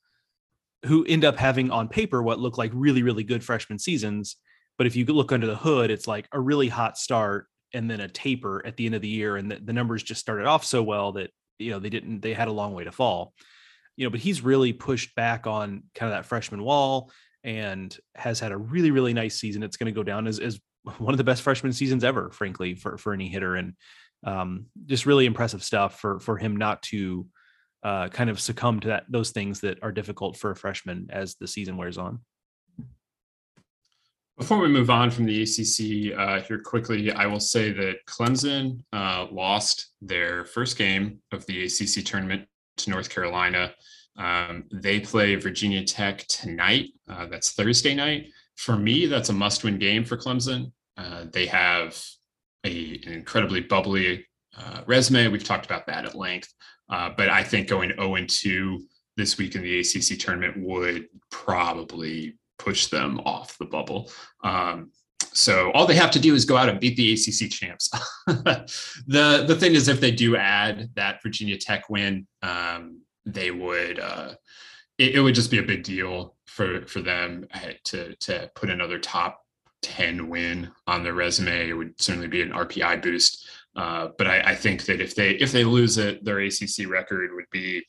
who 0.85 1.05
end 1.07 1.25
up 1.25 1.37
having 1.37 1.71
on 1.71 1.89
paper 1.89 2.23
what 2.23 2.39
look 2.39 2.59
like 2.59 2.71
really 2.75 3.03
really 3.03 3.25
good 3.25 3.43
freshman 3.43 3.79
seasons, 3.79 4.37
but 4.77 4.87
if 4.87 4.97
you 4.97 5.05
look 5.07 5.33
under 5.33 5.47
the 5.47 5.57
hood, 5.57 5.91
it's 5.91 6.09
like 6.09 6.29
a 6.33 6.41
really 6.41 6.69
hot 6.69 6.99
start 6.99 7.47
and 7.73 7.91
then 7.91 8.01
a 8.01 8.09
taper 8.09 8.65
at 8.65 8.77
the 8.77 8.87
end 8.87 8.95
of 8.95 9.03
the 9.03 9.09
year, 9.09 9.37
and 9.37 9.51
the, 9.51 9.57
the 9.57 9.73
numbers 9.73 10.03
just 10.03 10.21
started 10.21 10.47
off 10.47 10.65
so 10.65 10.83
well 10.83 11.13
that 11.13 11.31
you 11.59 11.71
know 11.71 11.79
they 11.79 11.91
didn't 11.91 12.21
they 12.21 12.33
had 12.33 12.49
a 12.49 12.53
long 12.53 12.73
way 12.75 12.85
to 12.85 12.93
fall. 12.93 13.35
You 13.97 14.07
know, 14.07 14.11
but 14.11 14.21
he's 14.21 14.43
really 14.43 14.73
pushed 14.73 15.15
back 15.15 15.47
on 15.47 15.85
kind 15.95 16.11
of 16.13 16.17
that 16.17 16.27
freshman 16.27 16.63
wall 16.63 17.13
and 17.45 17.97
has 18.15 18.41
had 18.41 18.53
a 18.53 18.57
really 18.57 18.91
really 18.91 19.13
nice 19.13 19.39
season. 19.39 19.63
It's 19.63 19.77
going 19.77 19.93
to 19.93 19.99
go 19.99 20.03
down 20.03 20.27
as, 20.27 20.39
as 20.39 20.61
one 20.99 21.15
of 21.15 21.19
the 21.19 21.25
best 21.25 21.43
freshman 21.43 21.73
seasons 21.73 22.05
ever, 22.05 22.31
frankly, 22.31 22.75
for 22.75 22.97
for 22.97 23.13
any 23.13 23.29
hitter. 23.29 23.57
And 23.57 23.75
um, 24.25 24.67
just 24.87 25.07
really 25.07 25.27
impressive 25.27 25.63
stuff 25.63 26.01
for 26.01 26.19
for 26.21 26.37
him 26.37 26.57
not 26.57 26.83
to 26.83 27.27
uh, 27.83 28.09
kind 28.09 28.31
of 28.31 28.41
succumb 28.41 28.81
to 28.81 28.89
that 28.89 29.05
those 29.09 29.31
things 29.31 29.61
that 29.61 29.83
are 29.83 29.93
difficult 29.93 30.37
for 30.37 30.51
a 30.51 30.57
freshman 30.57 31.07
as 31.11 31.35
the 31.37 31.47
season 31.47 31.77
wears 31.77 31.99
on. 31.99 32.21
Before 34.39 34.59
we 34.59 34.69
move 34.69 34.91
on 34.91 35.13
from 35.13 35.27
the 35.27 35.43
ACC 35.43 36.19
uh, 36.19 36.41
here 36.41 36.59
quickly, 36.59 37.13
I 37.13 37.27
will 37.27 37.39
say 37.39 37.71
that 37.71 37.99
Clemson 38.09 38.81
uh, 38.93 39.29
lost 39.31 39.93
their 40.03 40.45
first 40.45 40.77
game 40.77 41.21
of 41.31 41.47
the 41.47 41.65
ACC 41.65 42.05
tournament 42.05 42.49
to 42.79 42.91
North 42.91 43.11
Carolina. 43.11 43.73
Um, 44.17 44.65
they 44.73 44.99
play 44.99 45.37
Virginia 45.37 45.85
Tech 45.85 46.27
tonight. 46.27 46.87
Uh, 47.09 47.27
that's 47.27 47.53
Thursday 47.53 47.95
night. 47.95 48.27
For 48.57 48.77
me, 48.77 49.07
that's 49.07 49.29
a 49.29 49.33
must-win 49.33 49.79
game 49.79 50.05
for 50.05 50.17
Clemson. 50.17 50.73
Uh, 50.97 51.27
they 51.33 51.47
have 51.47 52.01
a, 52.65 53.01
an 53.07 53.13
incredibly 53.13 53.61
bubbly 53.61 54.27
uh, 54.57 54.83
resume. 54.87 55.29
We've 55.29 55.45
talked 55.45 55.67
about 55.67 55.87
that 55.87 56.05
at 56.05 56.15
length. 56.15 56.53
Uh, 56.89 57.11
but 57.17 57.29
I 57.29 57.43
think 57.43 57.69
going 57.69 57.91
0 57.91 58.15
and 58.17 58.29
2 58.29 58.83
this 59.17 59.39
week 59.39 59.55
in 59.55 59.63
the 59.63 59.81
ACC 59.81 60.19
tournament 60.19 60.57
would 60.59 61.07
probably 61.31 62.37
push 62.59 62.89
them 62.89 63.21
off 63.25 63.59
the 63.59 63.65
bubble. 63.65 64.11
Um, 64.43 64.91
so 65.33 65.73
all 65.73 65.87
they 65.87 65.97
have 65.97 66.13
to 66.13 66.21
do 66.21 66.35
is 66.35 66.45
go 66.45 66.57
out 66.57 66.69
and 66.69 66.79
beat 66.79 66.97
the 66.97 67.13
ACC 67.13 67.51
champs. 67.51 67.91
the 68.27 69.45
the 69.47 69.57
thing 69.59 69.75
is, 69.75 69.89
if 69.89 70.01
they 70.01 70.13
do 70.13 70.37
add 70.37 70.91
that 70.95 71.23
Virginia 71.23 71.59
Tech 71.59 71.91
win, 71.91 72.27
um, 72.43 73.01
they 73.27 73.51
would 73.51 73.99
uh, 73.99 74.35
it, 74.99 75.17
it, 75.17 75.21
would 75.21 75.35
just 75.35 75.51
be 75.51 75.59
a 75.59 75.63
big 75.63 75.83
deal 75.83 76.37
for 76.47 76.87
for 76.87 77.01
them 77.01 77.47
uh, 77.53 77.73
to 77.85 78.15
to 78.17 78.51
put 78.55 78.71
another 78.71 78.99
top 78.99 79.44
10 79.85 80.29
win 80.29 80.71
on 80.87 81.05
their 81.05 81.13
resume. 81.13 81.69
It 81.69 81.75
would 81.75 82.01
certainly 82.01 82.29
be 82.29 82.43
an 82.43 82.53
RPI 82.53 83.03
boost. 83.03 83.47
Uh, 83.77 84.09
but 84.17 84.27
I, 84.27 84.41
I, 84.41 84.55
think 84.55 84.85
that 84.85 85.01
if 85.01 85.15
they 85.17 85.31
if 85.31 85.51
they 85.51 85.65
lose 85.65 85.99
it, 85.99 86.25
their 86.25 86.39
ACC 86.39 86.89
record 86.89 87.31
would 87.35 87.51
be, 87.51 87.85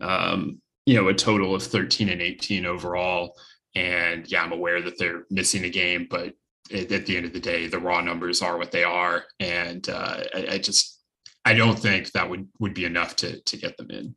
um, 0.00 0.60
you 0.84 0.94
know, 0.94 1.08
a 1.08 1.14
total 1.14 1.54
of 1.54 1.62
13 1.62 2.10
and 2.10 2.20
18 2.20 2.66
overall. 2.66 3.34
And 3.74 4.30
yeah, 4.30 4.42
I'm 4.42 4.52
aware 4.52 4.82
that 4.82 4.98
they're 4.98 5.24
missing 5.30 5.64
a 5.64 5.70
game, 5.70 6.06
but 6.10 6.34
at, 6.72 6.92
at 6.92 7.06
the 7.06 7.16
end 7.16 7.24
of 7.24 7.32
the 7.32 7.40
day, 7.40 7.66
the 7.68 7.78
raw 7.78 8.02
numbers 8.02 8.42
are 8.42 8.58
what 8.58 8.70
they 8.70 8.84
are, 8.84 9.24
and 9.38 9.88
uh, 9.88 10.24
I, 10.34 10.46
I 10.52 10.58
just 10.58 11.00
I 11.44 11.54
don't 11.54 11.78
think 11.78 12.12
that 12.12 12.28
would 12.28 12.46
would 12.58 12.74
be 12.74 12.84
enough 12.84 13.16
to 13.16 13.40
to 13.40 13.56
get 13.56 13.76
them 13.78 13.90
in. 13.90 14.14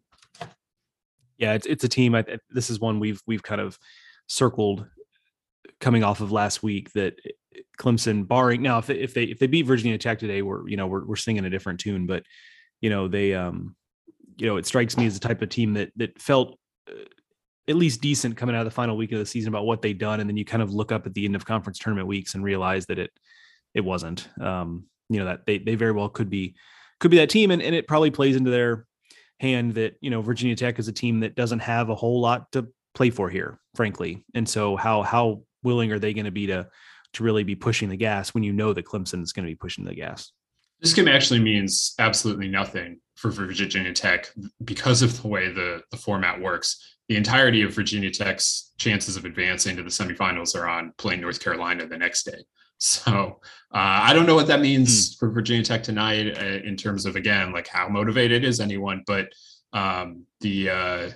Yeah, 1.38 1.54
it's 1.54 1.66
it's 1.66 1.84
a 1.84 1.90
team. 1.90 2.16
I, 2.16 2.26
this 2.50 2.70
is 2.70 2.80
one 2.82 3.00
we've 3.00 3.22
we've 3.26 3.44
kind 3.44 3.62
of 3.62 3.80
circled 4.28 4.86
coming 5.84 6.04
off 6.04 6.22
of 6.22 6.32
last 6.32 6.64
week 6.64 6.92
that 6.94 7.20
Clemson, 7.78 8.26
barring 8.26 8.62
now, 8.62 8.80
if 8.80 8.88
they, 8.88 8.96
if 8.96 9.14
they 9.14 9.24
if 9.26 9.38
they 9.38 9.48
beat 9.48 9.66
Virginia 9.66 9.98
Tech 9.98 10.18
today, 10.18 10.42
we're 10.42 10.68
you 10.68 10.78
know 10.78 10.88
we're 10.88 11.06
we're 11.06 11.16
singing 11.18 11.46
a 11.46 11.50
different 11.50 11.80
tune. 11.80 12.08
But 12.08 12.24
you 12.82 12.90
know 12.90 13.08
they 13.08 13.34
um 13.34 13.76
you 14.38 14.48
know 14.48 14.58
it 14.58 14.66
strikes 14.66 14.98
me 14.98 15.06
as 15.06 15.14
the 15.14 15.28
type 15.28 15.42
of 15.42 15.50
team 15.50 15.74
that 15.74 15.92
that 15.98 16.20
felt 16.20 16.58
uh, 16.90 17.04
at 17.68 17.76
least 17.76 18.02
decent 18.02 18.38
coming 18.38 18.56
out 18.56 18.62
of 18.62 18.66
the 18.66 18.72
final 18.72 18.98
week 18.98 19.12
of 19.12 19.20
the 19.20 19.26
season 19.26 19.50
about 19.50 19.66
what 19.66 19.82
they'd 19.82 19.98
done, 19.98 20.22
and 20.22 20.30
then 20.30 20.38
you 20.38 20.46
kind 20.46 20.64
of 20.64 20.74
look 20.74 20.92
up 20.92 21.06
at 21.06 21.14
the 21.14 21.26
end 21.26 21.36
of 21.36 21.46
conference 21.46 21.78
tournament 21.78 22.08
weeks 22.08 22.34
and 22.34 22.44
realize 22.44 22.86
that 22.86 22.98
it 22.98 23.12
it 23.74 23.82
wasn't. 23.82 24.30
Um, 24.40 24.86
you 25.10 25.20
know 25.20 25.26
that 25.26 25.46
they 25.46 25.58
they 25.58 25.76
very 25.76 25.92
well 25.92 26.10
could 26.10 26.30
be 26.30 26.56
could 27.00 27.12
be 27.12 27.18
that 27.18 27.30
team, 27.30 27.52
and, 27.52 27.62
and 27.62 27.76
it 27.76 27.88
probably 27.88 28.12
plays 28.12 28.38
into 28.38 28.50
their 28.50 28.88
hand 29.42 29.74
that 29.74 29.98
you 30.00 30.10
know 30.10 30.22
Virginia 30.22 30.56
Tech 30.56 30.80
is 30.80 30.88
a 30.88 30.94
team 30.94 31.20
that 31.20 31.36
doesn't 31.36 31.60
have 31.60 31.90
a 31.90 31.96
whole 31.96 32.22
lot 32.22 32.50
to 32.54 32.68
play 32.96 33.10
for 33.10 33.30
here, 33.30 33.60
frankly. 33.76 34.24
And 34.34 34.48
so 34.48 34.78
how 34.78 35.02
how 35.02 35.44
willing 35.64 35.92
are 35.92 36.00
they 36.00 36.14
going 36.14 36.26
to 36.26 36.32
be 36.32 36.48
to 36.48 36.68
to 37.14 37.24
really 37.24 37.44
be 37.44 37.56
pushing 37.56 37.90
the 37.90 37.96
gas 37.96 38.34
when 38.34 38.44
you 38.44 38.52
know 38.52 38.74
that 38.74 38.86
Clemson 38.86 39.22
is 39.22 39.34
going 39.34 39.46
to 39.46 39.52
be 39.52 39.56
pushing 39.56 39.86
the 39.86 39.94
gas? 39.94 40.32
This 40.82 40.94
game 40.94 41.08
actually 41.08 41.40
means 41.40 41.94
absolutely 42.00 42.48
nothing 42.48 43.00
for 43.16 43.32
Virginia 43.32 43.94
Tech 43.94 44.30
because 44.64 45.02
of 45.02 45.22
the 45.22 45.28
way 45.28 45.50
the, 45.50 45.82
the 45.92 45.98
format 45.98 46.42
works. 46.42 46.98
The 47.08 47.16
entirety 47.16 47.62
of 47.62 47.74
Virginia 47.74 48.12
Tech's 48.12 48.72
chances 48.78 49.16
of 49.16 49.26
advancing 49.26 49.78
to 49.78 49.84
the 49.84 49.90
semifinals 49.90 50.56
are 50.56 50.68
on 50.68 50.94
playing 50.98 51.22
North 51.22 51.40
Carolina 51.40 51.88
the 51.88 51.98
next 51.98 52.24
day. 52.24 52.44
So 52.80 53.40
uh, 53.74 53.78
I 53.78 54.12
don't 54.14 54.26
know 54.26 54.36
what 54.36 54.48
that 54.48 54.60
means 54.60 55.16
mm. 55.16 55.20
for 55.20 55.32
Virginia 55.32 55.64
Tech 55.64 55.84
tonight 55.84 56.38
uh, 56.38 56.68
in 56.68 56.76
terms 56.76 57.06
of 57.06 57.16
again 57.16 57.54
like 57.54 57.68
how 57.68 57.88
motivated 57.88 58.44
is 58.44 58.60
anyone, 58.60 59.04
but 59.08 59.30
um, 59.72 60.26
the 60.42 60.70
uh, 60.70 61.10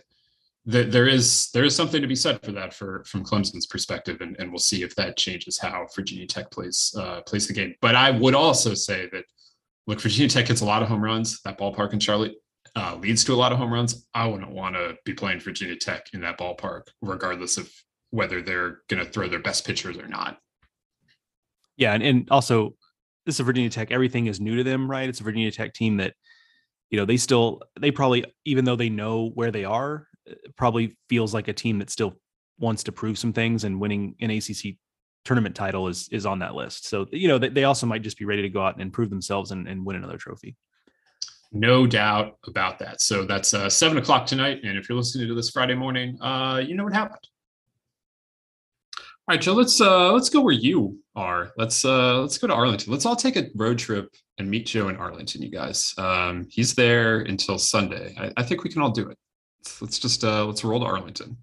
there 0.67 1.07
is 1.07 1.49
there 1.53 1.63
is 1.63 1.73
something 1.73 2.01
to 2.01 2.07
be 2.07 2.15
said 2.15 2.43
for 2.43 2.51
that 2.51 2.73
for 2.73 3.03
from 3.05 3.23
Clemson's 3.23 3.65
perspective, 3.65 4.19
and, 4.19 4.35
and 4.37 4.51
we'll 4.51 4.59
see 4.59 4.83
if 4.83 4.93
that 4.95 5.15
changes 5.15 5.57
how 5.57 5.87
Virginia 5.95 6.27
Tech 6.27 6.51
plays 6.51 6.93
uh, 6.99 7.21
plays 7.21 7.47
the 7.47 7.53
game. 7.53 7.73
But 7.81 7.95
I 7.95 8.11
would 8.11 8.35
also 8.35 8.73
say 8.73 9.07
that 9.13 9.23
look, 9.87 10.01
Virginia 10.01 10.27
Tech 10.27 10.47
hits 10.47 10.59
a 10.59 10.65
lot 10.65 10.81
of 10.83 10.89
home 10.89 11.01
runs. 11.01 11.41
That 11.43 11.57
ballpark 11.57 11.93
in 11.93 11.99
Charlotte 11.99 12.33
uh, 12.75 12.97
leads 12.99 13.23
to 13.23 13.33
a 13.33 13.35
lot 13.35 13.53
of 13.53 13.57
home 13.57 13.71
runs. 13.71 14.07
I 14.13 14.27
wouldn't 14.27 14.51
want 14.51 14.75
to 14.75 14.95
be 15.05 15.13
playing 15.13 15.39
Virginia 15.39 15.77
Tech 15.77 16.07
in 16.13 16.19
that 16.21 16.37
ballpark, 16.37 16.81
regardless 17.01 17.57
of 17.57 17.71
whether 18.09 18.41
they're 18.41 18.79
going 18.89 19.03
to 19.03 19.09
throw 19.09 19.29
their 19.29 19.39
best 19.39 19.65
pitchers 19.65 19.97
or 19.97 20.07
not. 20.07 20.37
Yeah, 21.77 21.93
and, 21.93 22.03
and 22.03 22.27
also 22.29 22.75
this 23.25 23.39
is 23.39 23.45
Virginia 23.45 23.69
Tech. 23.69 23.91
Everything 23.91 24.27
is 24.27 24.41
new 24.41 24.57
to 24.57 24.65
them, 24.65 24.91
right? 24.91 25.07
It's 25.07 25.21
a 25.21 25.23
Virginia 25.23 25.51
Tech 25.51 25.73
team 25.73 25.97
that 25.97 26.13
you 26.89 26.97
know, 26.97 27.05
they 27.05 27.17
still 27.17 27.61
they 27.79 27.91
probably 27.91 28.25
even 28.43 28.65
though 28.65 28.75
they 28.75 28.89
know 28.89 29.29
where 29.29 29.51
they 29.51 29.63
are, 29.63 30.07
probably 30.55 30.97
feels 31.09 31.33
like 31.33 31.47
a 31.47 31.53
team 31.53 31.79
that 31.79 31.89
still 31.89 32.15
wants 32.59 32.83
to 32.83 32.91
prove 32.91 33.17
some 33.17 33.33
things 33.33 33.63
and 33.63 33.79
winning 33.79 34.15
an 34.19 34.31
ACC 34.31 34.75
tournament 35.25 35.55
title 35.55 35.87
is 35.87 36.07
is 36.11 36.25
on 36.25 36.39
that 36.39 36.55
list. 36.55 36.87
So 36.87 37.05
you 37.11 37.27
know 37.27 37.37
they, 37.37 37.49
they 37.49 37.63
also 37.65 37.85
might 37.85 38.01
just 38.01 38.17
be 38.17 38.25
ready 38.25 38.41
to 38.41 38.49
go 38.49 38.61
out 38.61 38.73
and 38.73 38.81
improve 38.81 39.09
themselves 39.09 39.51
and, 39.51 39.67
and 39.67 39.85
win 39.85 39.95
another 39.95 40.17
trophy. 40.17 40.55
No 41.51 41.87
doubt 41.87 42.37
about 42.45 42.79
that. 42.79 43.01
So 43.01 43.23
that's 43.23 43.53
uh, 43.53 43.69
seven 43.69 43.97
o'clock 43.97 44.25
tonight, 44.25 44.61
and 44.63 44.77
if 44.77 44.89
you're 44.89 44.97
listening 44.97 45.27
to 45.27 45.35
this 45.35 45.49
Friday 45.49 45.75
morning, 45.75 46.17
uh, 46.21 46.61
you 46.65 46.75
know 46.75 46.83
what 46.83 46.93
happened. 46.93 47.27
All 49.29 49.33
right, 49.35 49.41
Joe. 49.41 49.53
Let's 49.53 49.81
uh, 49.81 50.13
let's 50.13 50.29
go 50.29 50.39
where 50.39 50.53
you 50.53 50.99
are. 51.15 51.51
Let's 51.57 51.83
uh, 51.83 52.21
let's 52.21 52.37
go 52.37 52.47
to 52.47 52.53
Arlington. 52.53 52.93
Let's 52.93 53.05
all 53.05 53.15
take 53.15 53.35
a 53.35 53.49
road 53.55 53.77
trip 53.77 54.09
and 54.37 54.49
meet 54.49 54.65
Joe 54.65 54.87
in 54.87 54.95
Arlington. 54.95 55.41
You 55.41 55.49
guys. 55.51 55.93
Um, 55.97 56.47
he's 56.49 56.73
there 56.73 57.19
until 57.19 57.57
Sunday. 57.57 58.15
I, 58.17 58.31
I 58.37 58.43
think 58.43 58.63
we 58.63 58.69
can 58.69 58.81
all 58.81 58.91
do 58.91 59.09
it. 59.09 59.17
Let's, 59.81 59.99
just 59.99 60.23
uh, 60.23 60.45
let's 60.45 60.63
roll 60.63 60.79
to 60.79 60.85
Arlington 60.85 61.37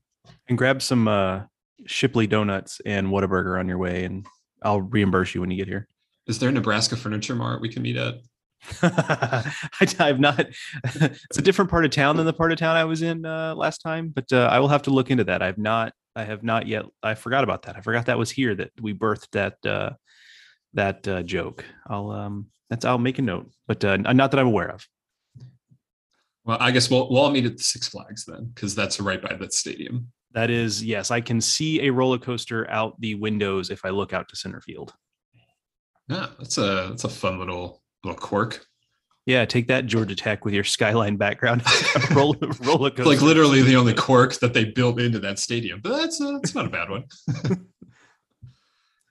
and 0.48 0.58
grab 0.58 0.82
some 0.82 1.08
uh, 1.08 1.42
Shipley 1.86 2.26
donuts 2.26 2.80
and 2.84 3.08
Whataburger 3.08 3.58
on 3.58 3.68
your 3.68 3.78
way, 3.78 4.04
and 4.04 4.26
I'll 4.62 4.80
reimburse 4.80 5.34
you 5.34 5.40
when 5.40 5.50
you 5.50 5.56
get 5.56 5.68
here. 5.68 5.88
Is 6.26 6.38
there 6.38 6.48
a 6.48 6.52
Nebraska 6.52 6.96
Furniture 6.96 7.34
Mart 7.34 7.60
we 7.60 7.68
can 7.68 7.82
meet 7.82 7.96
at? 7.96 8.14
I, 8.82 9.86
have 9.98 10.20
not. 10.20 10.46
it's 10.84 11.38
a 11.38 11.42
different 11.42 11.70
part 11.70 11.84
of 11.84 11.90
town 11.90 12.16
than 12.16 12.24
the 12.24 12.32
part 12.32 12.50
of 12.50 12.58
town 12.58 12.76
I 12.76 12.84
was 12.84 13.02
in 13.02 13.26
uh, 13.26 13.54
last 13.54 13.78
time, 13.78 14.08
but 14.08 14.32
uh, 14.32 14.48
I 14.50 14.58
will 14.58 14.68
have 14.68 14.82
to 14.82 14.90
look 14.90 15.10
into 15.10 15.24
that. 15.24 15.42
I've 15.42 15.58
not. 15.58 15.92
I 16.16 16.24
have 16.24 16.42
not 16.42 16.66
yet. 16.66 16.86
I 17.02 17.14
forgot 17.14 17.44
about 17.44 17.62
that. 17.62 17.76
I 17.76 17.80
forgot 17.80 18.06
that 18.06 18.18
was 18.18 18.30
here 18.30 18.54
that 18.54 18.70
we 18.80 18.94
birthed 18.94 19.30
that 19.32 19.56
uh, 19.66 19.90
that 20.72 21.06
uh, 21.06 21.22
joke. 21.22 21.64
I'll 21.86 22.10
um 22.10 22.46
that's 22.70 22.86
I'll 22.86 22.98
make 22.98 23.18
a 23.18 23.22
note, 23.22 23.50
but 23.66 23.84
uh, 23.84 23.96
not 23.96 24.30
that 24.30 24.40
I'm 24.40 24.46
aware 24.46 24.70
of. 24.70 24.86
Well, 26.44 26.58
I 26.60 26.70
guess 26.70 26.90
we'll 26.90 27.08
we'll 27.10 27.22
all 27.22 27.30
meet 27.30 27.46
at 27.46 27.56
the 27.56 27.62
Six 27.62 27.88
Flags 27.88 28.24
then, 28.26 28.50
because 28.54 28.74
that's 28.74 29.00
right 29.00 29.20
by 29.20 29.34
that 29.34 29.52
stadium. 29.52 30.12
That 30.32 30.50
is 30.50 30.84
yes, 30.84 31.10
I 31.10 31.20
can 31.20 31.40
see 31.40 31.86
a 31.86 31.92
roller 31.92 32.18
coaster 32.18 32.68
out 32.70 33.00
the 33.00 33.14
windows 33.14 33.70
if 33.70 33.84
I 33.84 33.90
look 33.90 34.12
out 34.12 34.28
to 34.28 34.36
center 34.36 34.60
field. 34.60 34.92
Yeah, 36.08 36.26
that's 36.38 36.58
a 36.58 36.88
that's 36.90 37.04
a 37.04 37.08
fun 37.08 37.38
little 37.38 37.82
little 38.02 38.18
quirk. 38.18 38.66
Yeah, 39.26 39.46
take 39.46 39.68
that 39.68 39.86
Georgia 39.86 40.14
Tech 40.14 40.44
with 40.44 40.52
your 40.52 40.64
skyline 40.64 41.16
background. 41.16 41.62
roller, 42.10 42.36
roller 42.60 42.90
coaster. 42.90 43.04
Like 43.04 43.22
literally 43.22 43.62
the 43.62 43.76
only 43.76 43.94
quirk 43.94 44.34
that 44.40 44.52
they 44.52 44.64
built 44.64 45.00
into 45.00 45.18
that 45.20 45.38
stadium, 45.38 45.80
but 45.82 45.96
that's 45.96 46.20
uh, 46.20 46.32
that's 46.32 46.54
not 46.54 46.66
a 46.66 46.70
bad 46.70 46.90
one. 46.90 47.04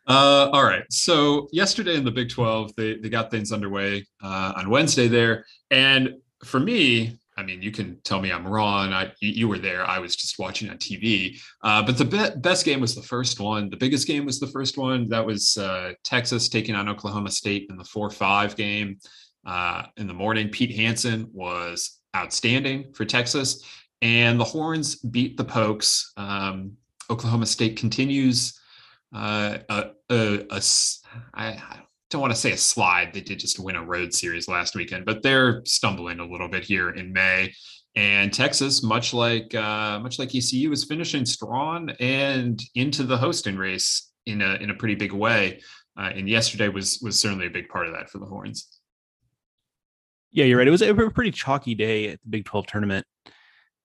uh, 0.08 0.50
all 0.52 0.64
right, 0.64 0.84
so 0.92 1.48
yesterday 1.52 1.96
in 1.96 2.04
the 2.04 2.12
Big 2.12 2.30
Twelve, 2.30 2.76
they 2.76 2.96
they 2.98 3.10
got 3.10 3.32
things 3.32 3.52
underway 3.52 4.06
uh, 4.22 4.54
on 4.56 4.70
Wednesday 4.70 5.08
there, 5.08 5.46
and 5.72 6.16
for 6.44 6.60
me, 6.60 7.18
I 7.38 7.44
mean, 7.44 7.62
you 7.62 7.72
can 7.72 8.00
tell 8.04 8.22
me 8.22 8.32
I'm 8.32 8.48
wrong. 8.48 8.94
I, 8.94 9.12
you 9.20 9.48
were 9.48 9.58
there. 9.58 9.86
I 9.86 10.00
was 10.00 10.16
just 10.16 10.38
watching 10.40 10.70
on 10.70 10.78
TV. 10.78 11.40
Uh, 11.64 11.84
but 11.84 11.98
the 11.98 12.06
be- 12.06 12.40
best 12.40 12.66
game 12.66 12.80
was 12.80 12.96
the 12.96 13.02
first 13.02 13.40
one. 13.40 13.70
The 13.70 13.78
biggest 13.78 14.08
game 14.08 14.26
was 14.26 14.40
the 14.40 14.48
first 14.48 14.78
one. 14.78 15.10
That 15.10 15.26
was 15.26 15.58
uh, 15.58 15.94
Texas 16.04 16.48
taking 16.48 16.76
on 16.76 16.88
Oklahoma 16.90 17.32
State 17.32 17.68
in 17.70 17.78
the 17.78 17.84
4 17.84 18.10
5 18.10 18.56
game 18.56 18.98
uh, 19.46 19.84
in 19.98 20.08
the 20.08 20.14
morning. 20.14 20.50
Pete 20.50 20.76
Hansen 20.76 21.28
was 21.34 22.00
outstanding 22.16 22.94
for 22.94 23.06
Texas. 23.06 23.64
And 24.02 24.40
the 24.40 24.46
Horns 24.46 24.96
beat 24.96 25.38
the 25.38 25.46
Pokes. 25.46 26.12
Um, 26.18 26.74
Oklahoma 27.10 27.46
State 27.46 27.78
continues 27.78 28.60
uh, 29.14 29.60
a, 29.70 29.92
a, 30.10 30.46
a 30.50 30.62
I, 31.34 31.82
don't 32.14 32.22
want 32.22 32.34
to 32.34 32.40
say 32.40 32.52
a 32.52 32.58
slide. 32.58 33.12
They 33.12 33.22
did 33.22 33.40
just 33.40 33.60
win 33.60 33.76
a 33.76 33.84
road 33.84 34.14
series 34.14 34.48
last 34.48 34.76
weekend, 34.76 35.04
but 35.06 35.24
they're 35.24 35.64
stumbling 35.66 36.20
a 36.20 36.26
little 36.26 36.48
bit 36.48 36.64
here 36.64 36.92
in 36.92 37.12
May. 37.12 37.54
And 37.96 38.32
Texas, 38.32 38.84
much 38.84 39.14
like 39.14 39.54
uh, 39.54 40.00
much 40.00 40.20
like 40.20 40.34
ECU, 40.34 40.72
is 40.72 40.86
finishing 40.86 41.26
strong 41.26 41.90
and 42.00 42.62
into 42.76 43.04
the 43.04 43.18
hosting 43.18 43.58
race 43.58 44.12
in 44.26 44.42
a 44.42 44.56
in 44.56 44.70
a 44.70 44.76
pretty 44.76 44.96
big 44.96 45.12
way. 45.12 45.60
Uh, 46.00 46.12
and 46.16 46.30
yesterday 46.30 46.70
was 46.70 47.00
was 47.04 47.20
certainly 47.20 47.48
a 47.48 47.52
big 47.52 47.68
part 47.68 47.88
of 47.88 47.94
that 47.94 48.10
for 48.10 48.20
the 48.20 48.26
Horns. 48.26 48.80
Yeah, 50.32 50.46
you're 50.46 50.58
right. 50.58 50.68
It 50.68 50.72
was 50.72 50.82
a 50.82 50.94
pretty 50.94 51.32
chalky 51.32 51.76
day 51.76 52.10
at 52.10 52.20
the 52.24 52.30
Big 52.30 52.46
12 52.46 52.66
tournament 52.66 53.06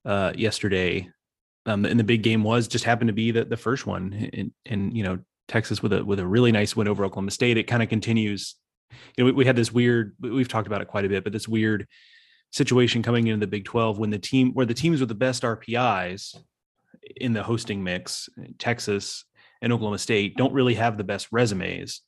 uh, 0.06 0.32
yesterday. 0.34 1.10
Um, 1.66 1.84
and 1.84 2.00
the 2.00 2.04
big 2.04 2.22
game 2.22 2.42
was 2.42 2.68
just 2.68 2.86
happened 2.86 3.08
to 3.08 3.12
be 3.12 3.30
the, 3.30 3.44
the 3.44 3.58
first 3.58 3.86
one. 3.86 4.30
And, 4.32 4.52
and, 4.64 4.96
you 4.96 5.04
know, 5.04 5.18
Texas 5.48 5.82
with 5.82 5.92
a 5.92 6.04
with 6.04 6.20
a 6.20 6.26
really 6.26 6.52
nice 6.52 6.76
win 6.76 6.86
over 6.86 7.04
Oklahoma 7.04 7.30
State. 7.30 7.56
It 7.56 7.64
kind 7.64 7.82
of 7.82 7.88
continues. 7.88 8.54
You 9.16 9.24
know, 9.24 9.26
we, 9.26 9.32
we, 9.32 9.44
had 9.44 9.56
this 9.56 9.72
weird. 9.72 10.14
We've 10.20 10.48
talked 10.48 10.66
about 10.66 10.80
it 10.80 10.88
quite 10.88 11.04
a 11.04 11.08
bit, 11.08 11.24
but 11.24 11.32
this 11.32 11.48
weird 11.48 11.86
situation 12.50 13.02
coming 13.02 13.26
into 13.26 13.40
the 13.40 13.50
Big 13.50 13.64
Twelve 13.64 13.98
when 13.98 14.10
the 14.10 14.18
team 14.18 14.52
where 14.52 14.66
the 14.66 14.74
teams 14.74 15.00
with 15.00 15.08
the 15.08 15.14
best 15.14 15.42
RPIs 15.42 16.36
in 17.16 17.32
the 17.32 17.42
hosting 17.42 17.82
mix, 17.82 18.28
Texas 18.58 19.24
and 19.60 19.72
Oklahoma 19.72 19.98
State, 19.98 20.36
don't 20.36 20.52
really 20.52 20.74
have 20.74 20.96
the 20.96 21.04
best 21.04 21.28
resumes, 21.32 22.02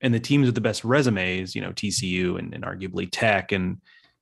and 0.00 0.14
the 0.14 0.20
teams 0.20 0.46
with 0.46 0.54
the 0.54 0.60
best 0.60 0.84
resumes, 0.84 1.54
you 1.54 1.60
know, 1.60 1.72
TCU 1.72 2.38
and, 2.38 2.54
and 2.54 2.64
arguably 2.64 3.08
Tech 3.10 3.52
and 3.52 3.78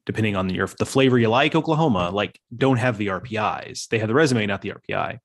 depending 0.07 0.37
on 0.37 0.49
your 0.49 0.67
the 0.79 0.87
flavor 0.87 1.19
you 1.19 1.29
like, 1.29 1.55
Oklahoma, 1.55 2.11
like 2.11 2.41
don't 2.57 2.79
have 2.79 2.97
the 2.97 3.09
RPIs. 3.09 3.89
They 3.89 3.99
have 3.99 4.09
the 4.09 4.15
resume, 4.15 4.47
not 4.47 4.63
the 4.63 4.73
RPI. 4.73 5.19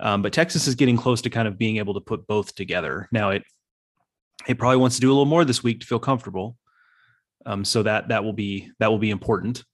Um, 0.00 0.22
but 0.22 0.32
Texas 0.32 0.66
is 0.66 0.74
getting 0.74 0.96
close 0.96 1.22
to 1.22 1.30
kind 1.30 1.48
of 1.48 1.58
being 1.58 1.78
able 1.78 1.94
to 1.94 2.00
put 2.00 2.26
both 2.26 2.54
together. 2.54 3.08
Now 3.12 3.30
it 3.30 3.42
it 4.46 4.58
probably 4.58 4.76
wants 4.76 4.96
to 4.96 5.00
do 5.00 5.08
a 5.08 5.12
little 5.12 5.26
more 5.26 5.44
this 5.44 5.62
week 5.62 5.80
to 5.80 5.86
feel 5.86 5.98
comfortable. 5.98 6.56
Um, 7.44 7.64
so 7.64 7.82
that 7.82 8.08
that 8.08 8.24
will 8.24 8.32
be 8.32 8.70
that 8.78 8.90
will 8.90 8.98
be 8.98 9.10
important. 9.10 9.64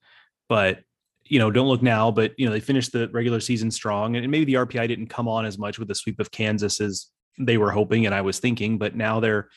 But 0.49 0.79
you 1.25 1.39
know, 1.39 1.49
don't 1.49 1.67
look 1.67 1.81
now, 1.81 2.11
but 2.11 2.33
you 2.37 2.45
know, 2.45 2.51
they 2.51 2.59
finished 2.59 2.91
the 2.91 3.09
regular 3.09 3.39
season 3.39 3.71
strong, 3.71 4.15
and 4.15 4.29
maybe 4.29 4.45
the 4.45 4.59
RPI 4.59 4.87
didn't 4.87 5.07
come 5.07 5.27
on 5.27 5.45
as 5.45 5.57
much 5.57 5.79
with 5.79 5.87
the 5.87 5.95
sweep 5.95 6.19
of 6.19 6.31
Kansas 6.31 6.79
as 6.79 7.07
they 7.37 7.57
were 7.57 7.71
hoping 7.71 8.05
and 8.05 8.15
I 8.15 8.21
was 8.21 8.39
thinking, 8.39 8.77
but 8.77 8.95
now 8.95 9.19
they're, 9.19 9.49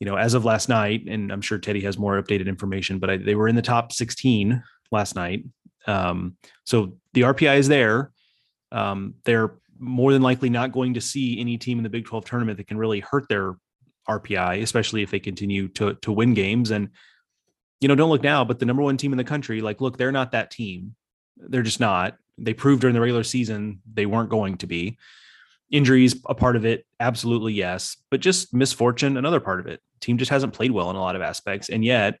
you 0.00 0.06
know, 0.06 0.16
as 0.16 0.34
of 0.34 0.44
last 0.44 0.68
night, 0.68 1.04
and 1.08 1.30
I'm 1.32 1.40
sure 1.40 1.58
Teddy 1.58 1.80
has 1.82 1.98
more 1.98 2.20
updated 2.22 2.46
information, 2.46 2.98
but 2.98 3.10
I, 3.10 3.16
they 3.16 3.34
were 3.34 3.48
in 3.48 3.56
the 3.56 3.62
top 3.62 3.92
16 3.92 4.62
last 4.90 5.14
night. 5.14 5.44
Um, 5.86 6.36
so 6.64 6.96
the 7.12 7.22
RPI 7.22 7.58
is 7.58 7.68
there. 7.68 8.12
Um, 8.72 9.14
they're 9.24 9.54
more 9.78 10.12
than 10.12 10.22
likely 10.22 10.50
not 10.50 10.72
going 10.72 10.94
to 10.94 11.00
see 11.00 11.40
any 11.40 11.58
team 11.58 11.78
in 11.78 11.84
the 11.84 11.90
Big 11.90 12.04
12 12.04 12.24
tournament 12.24 12.58
that 12.58 12.66
can 12.66 12.78
really 12.78 13.00
hurt 13.00 13.28
their 13.28 13.56
RPI, 14.08 14.62
especially 14.62 15.02
if 15.02 15.10
they 15.10 15.20
continue 15.20 15.68
to 15.68 15.94
to 15.94 16.12
win 16.12 16.34
games. 16.34 16.70
And 16.70 16.90
you 17.80 17.88
know, 17.88 17.94
don't 17.94 18.10
look 18.10 18.22
now, 18.22 18.44
but 18.44 18.58
the 18.58 18.66
number 18.66 18.82
one 18.82 18.96
team 18.96 19.12
in 19.12 19.18
the 19.18 19.24
country, 19.24 19.60
like, 19.60 19.80
look, 19.80 19.98
they're 19.98 20.12
not 20.12 20.32
that 20.32 20.50
team. 20.50 20.94
They're 21.36 21.62
just 21.62 21.80
not. 21.80 22.16
They 22.38 22.54
proved 22.54 22.80
during 22.80 22.94
the 22.94 23.00
regular 23.00 23.22
season 23.22 23.80
they 23.92 24.06
weren't 24.06 24.30
going 24.30 24.56
to 24.58 24.66
be. 24.66 24.98
Injuries 25.70 26.16
a 26.26 26.34
part 26.34 26.56
of 26.56 26.64
it, 26.64 26.86
absolutely 27.00 27.52
yes, 27.52 27.96
but 28.10 28.20
just 28.20 28.54
misfortune 28.54 29.16
another 29.16 29.40
part 29.40 29.60
of 29.60 29.66
it. 29.66 29.80
Team 30.00 30.16
just 30.16 30.30
hasn't 30.30 30.52
played 30.52 30.70
well 30.70 30.90
in 30.90 30.96
a 30.96 31.00
lot 31.00 31.16
of 31.16 31.22
aspects, 31.22 31.68
and 31.68 31.84
yet, 31.84 32.18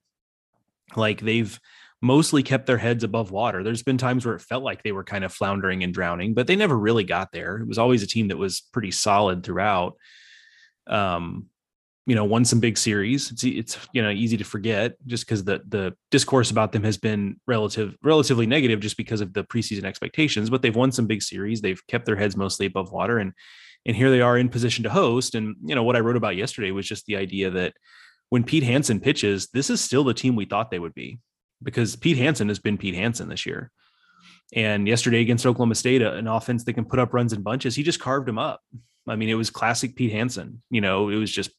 like 0.96 1.20
they've 1.20 1.58
mostly 2.02 2.42
kept 2.42 2.66
their 2.66 2.78
heads 2.78 3.04
above 3.04 3.30
water. 3.30 3.62
There's 3.62 3.82
been 3.82 3.98
times 3.98 4.26
where 4.26 4.34
it 4.34 4.42
felt 4.42 4.62
like 4.62 4.82
they 4.82 4.92
were 4.92 5.04
kind 5.04 5.24
of 5.24 5.32
floundering 5.32 5.82
and 5.82 5.94
drowning, 5.94 6.34
but 6.34 6.46
they 6.46 6.56
never 6.56 6.76
really 6.76 7.04
got 7.04 7.32
there. 7.32 7.58
It 7.58 7.68
was 7.68 7.78
always 7.78 8.02
a 8.02 8.06
team 8.06 8.28
that 8.28 8.36
was 8.36 8.60
pretty 8.72 8.90
solid 8.90 9.42
throughout. 9.42 9.96
Um, 10.86 11.46
you 12.08 12.14
know, 12.14 12.24
won 12.24 12.44
some 12.44 12.60
big 12.60 12.78
series. 12.78 13.32
It's 13.32 13.42
it's 13.42 13.78
you 13.92 14.00
know 14.00 14.10
easy 14.10 14.36
to 14.36 14.44
forget 14.44 14.94
just 15.06 15.26
because 15.26 15.42
the 15.42 15.60
the 15.66 15.92
discourse 16.12 16.52
about 16.52 16.70
them 16.70 16.84
has 16.84 16.96
been 16.96 17.40
relative 17.48 17.96
relatively 18.02 18.46
negative 18.46 18.78
just 18.78 18.96
because 18.96 19.20
of 19.20 19.32
the 19.32 19.42
preseason 19.42 19.84
expectations. 19.84 20.48
But 20.48 20.62
they've 20.62 20.76
won 20.76 20.92
some 20.92 21.08
big 21.08 21.22
series. 21.22 21.60
They've 21.60 21.84
kept 21.88 22.06
their 22.06 22.14
heads 22.14 22.36
mostly 22.36 22.66
above 22.66 22.92
water, 22.92 23.18
and 23.18 23.32
and 23.84 23.96
here 23.96 24.10
they 24.10 24.20
are 24.20 24.38
in 24.38 24.48
position 24.48 24.84
to 24.84 24.90
host. 24.90 25.34
And 25.34 25.56
you 25.64 25.74
know 25.74 25.82
what 25.82 25.96
I 25.96 26.00
wrote 26.00 26.16
about 26.16 26.36
yesterday 26.36 26.70
was 26.70 26.86
just 26.86 27.06
the 27.06 27.16
idea 27.16 27.50
that 27.50 27.74
when 28.28 28.44
Pete 28.44 28.62
Hansen 28.62 29.00
pitches, 29.00 29.48
this 29.52 29.68
is 29.68 29.80
still 29.80 30.04
the 30.04 30.14
team 30.14 30.36
we 30.36 30.44
thought 30.44 30.70
they 30.70 30.78
would 30.78 30.94
be 30.94 31.18
because 31.62 31.96
Pete 31.96 32.18
Hansen 32.18 32.48
has 32.48 32.58
been 32.58 32.78
Pete 32.78 32.94
Hansen 32.94 33.28
this 33.28 33.46
year. 33.46 33.70
And 34.52 34.86
yesterday 34.86 35.20
against 35.20 35.46
Oklahoma 35.46 35.74
State, 35.74 36.02
an 36.02 36.28
offense 36.28 36.64
that 36.64 36.74
can 36.74 36.84
put 36.84 36.98
up 36.98 37.12
runs 37.12 37.32
in 37.32 37.42
bunches, 37.42 37.74
he 37.74 37.82
just 37.82 38.00
carved 38.00 38.28
him 38.28 38.38
up. 38.38 38.62
I 39.08 39.16
mean, 39.16 39.28
it 39.28 39.34
was 39.34 39.50
classic 39.50 39.96
Pete 39.96 40.12
Hansen. 40.12 40.62
You 40.70 40.80
know, 40.80 41.08
it 41.08 41.16
was 41.16 41.30
just 41.30 41.50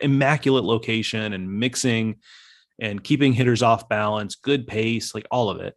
immaculate 0.00 0.64
location 0.64 1.32
and 1.32 1.58
mixing 1.58 2.16
and 2.80 3.02
keeping 3.02 3.32
hitters 3.32 3.62
off 3.62 3.88
balance, 3.88 4.34
good 4.34 4.66
pace, 4.66 5.14
like 5.14 5.26
all 5.30 5.48
of 5.48 5.60
it. 5.60 5.74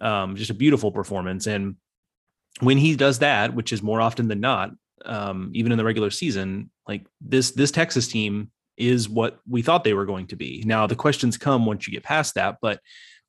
Um, 0.00 0.36
just 0.36 0.50
a 0.50 0.54
beautiful 0.54 0.92
performance. 0.92 1.46
And 1.46 1.76
when 2.60 2.78
he 2.78 2.96
does 2.96 3.20
that, 3.20 3.54
which 3.54 3.72
is 3.72 3.82
more 3.82 4.00
often 4.00 4.28
than 4.28 4.40
not, 4.40 4.70
um, 5.04 5.50
even 5.54 5.72
in 5.72 5.78
the 5.78 5.84
regular 5.84 6.10
season, 6.10 6.70
like 6.86 7.06
this 7.20 7.52
this 7.52 7.70
Texas 7.70 8.08
team 8.08 8.50
is 8.76 9.08
what 9.08 9.38
we 9.48 9.62
thought 9.62 9.84
they 9.84 9.94
were 9.94 10.06
going 10.06 10.26
to 10.28 10.36
be. 10.36 10.62
Now, 10.66 10.86
the 10.86 10.96
questions 10.96 11.36
come 11.36 11.66
once 11.66 11.86
you 11.86 11.92
get 11.92 12.02
past 12.02 12.34
that, 12.34 12.58
but 12.60 12.80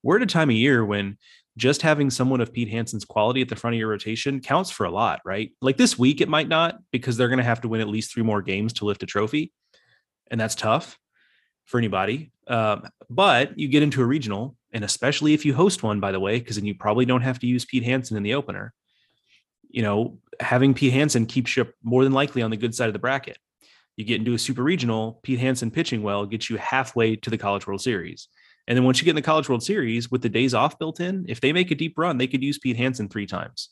we're 0.03 0.17
at 0.17 0.23
a 0.23 0.27
time 0.27 0.49
of 0.49 0.55
year 0.55 0.85
when 0.85 1.17
just 1.57 1.81
having 1.81 2.09
someone 2.09 2.39
of 2.39 2.53
Pete 2.53 2.69
Hansen's 2.69 3.05
quality 3.05 3.41
at 3.41 3.49
the 3.49 3.55
front 3.55 3.75
of 3.75 3.79
your 3.79 3.89
rotation 3.89 4.39
counts 4.39 4.69
for 4.69 4.85
a 4.85 4.91
lot, 4.91 5.21
right? 5.25 5.51
Like 5.61 5.77
this 5.77 5.97
week, 5.97 6.21
it 6.21 6.29
might 6.29 6.47
not 6.47 6.77
because 6.91 7.17
they're 7.17 7.29
going 7.29 7.39
to 7.39 7.43
have 7.43 7.61
to 7.61 7.67
win 7.67 7.81
at 7.81 7.87
least 7.87 8.13
three 8.13 8.23
more 8.23 8.41
games 8.41 8.73
to 8.73 8.85
lift 8.85 9.03
a 9.03 9.07
trophy. 9.07 9.51
And 10.29 10.39
that's 10.39 10.55
tough 10.55 10.99
for 11.65 11.79
anybody. 11.79 12.31
Um, 12.47 12.87
but 13.09 13.57
you 13.57 13.67
get 13.67 13.83
into 13.83 14.01
a 14.01 14.05
regional 14.05 14.55
and 14.71 14.83
especially 14.83 15.33
if 15.33 15.45
you 15.45 15.53
host 15.53 15.83
one, 15.83 15.99
by 15.99 16.11
the 16.11 16.19
way, 16.19 16.39
because 16.39 16.57
then 16.57 16.65
you 16.65 16.75
probably 16.75 17.05
don't 17.05 17.21
have 17.21 17.39
to 17.39 17.47
use 17.47 17.65
Pete 17.65 17.83
Hansen 17.83 18.17
in 18.17 18.23
the 18.23 18.33
opener. 18.33 18.73
You 19.69 19.81
know, 19.81 20.19
having 20.39 20.73
Pete 20.73 20.93
Hansen 20.93 21.25
keeps 21.25 21.55
you 21.57 21.67
more 21.83 22.03
than 22.03 22.13
likely 22.13 22.41
on 22.41 22.51
the 22.51 22.57
good 22.57 22.75
side 22.75 22.87
of 22.87 22.93
the 22.93 22.99
bracket. 22.99 23.37
You 23.97 24.05
get 24.05 24.19
into 24.19 24.33
a 24.33 24.39
super 24.39 24.63
regional, 24.63 25.19
Pete 25.23 25.39
Hansen 25.39 25.71
pitching 25.71 26.03
well 26.03 26.25
gets 26.25 26.49
you 26.49 26.57
halfway 26.57 27.15
to 27.17 27.29
the 27.29 27.37
College 27.37 27.67
World 27.67 27.81
Series. 27.81 28.29
And 28.67 28.77
then 28.77 28.85
once 28.85 28.99
you 28.99 29.05
get 29.05 29.11
in 29.11 29.15
the 29.15 29.21
College 29.21 29.49
World 29.49 29.63
Series 29.63 30.11
with 30.11 30.21
the 30.21 30.29
days 30.29 30.53
off 30.53 30.77
built 30.77 30.99
in, 30.99 31.25
if 31.27 31.41
they 31.41 31.51
make 31.51 31.71
a 31.71 31.75
deep 31.75 31.97
run, 31.97 32.17
they 32.17 32.27
could 32.27 32.43
use 32.43 32.59
Pete 32.59 32.77
Hansen 32.77 33.09
three 33.09 33.25
times. 33.25 33.69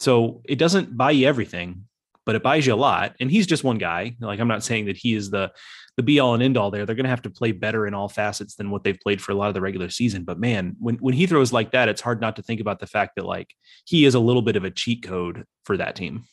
So 0.00 0.40
it 0.44 0.58
doesn't 0.58 0.96
buy 0.96 1.12
you 1.12 1.26
everything, 1.26 1.84
but 2.24 2.34
it 2.34 2.42
buys 2.42 2.66
you 2.66 2.74
a 2.74 2.76
lot. 2.76 3.14
And 3.20 3.30
he's 3.30 3.46
just 3.46 3.64
one 3.64 3.78
guy. 3.78 4.16
Like 4.20 4.40
I'm 4.40 4.48
not 4.48 4.64
saying 4.64 4.86
that 4.86 4.96
he 4.96 5.14
is 5.14 5.30
the 5.30 5.52
the 5.96 6.02
be 6.02 6.18
all 6.18 6.34
and 6.34 6.42
end 6.42 6.56
all 6.56 6.72
there. 6.72 6.86
They're 6.86 6.96
going 6.96 7.04
to 7.04 7.10
have 7.10 7.22
to 7.22 7.30
play 7.30 7.52
better 7.52 7.86
in 7.86 7.94
all 7.94 8.08
facets 8.08 8.56
than 8.56 8.70
what 8.70 8.82
they've 8.82 8.98
played 9.00 9.22
for 9.22 9.30
a 9.30 9.34
lot 9.36 9.46
of 9.46 9.54
the 9.54 9.60
regular 9.60 9.88
season. 9.88 10.24
But 10.24 10.40
man, 10.40 10.74
when 10.80 10.96
when 10.96 11.14
he 11.14 11.26
throws 11.26 11.52
like 11.52 11.72
that, 11.72 11.88
it's 11.88 12.00
hard 12.00 12.20
not 12.20 12.36
to 12.36 12.42
think 12.42 12.60
about 12.60 12.80
the 12.80 12.86
fact 12.86 13.12
that 13.16 13.26
like 13.26 13.54
he 13.84 14.04
is 14.04 14.14
a 14.14 14.20
little 14.20 14.42
bit 14.42 14.56
of 14.56 14.64
a 14.64 14.70
cheat 14.70 15.02
code 15.02 15.44
for 15.64 15.76
that 15.76 15.96
team. 15.96 16.24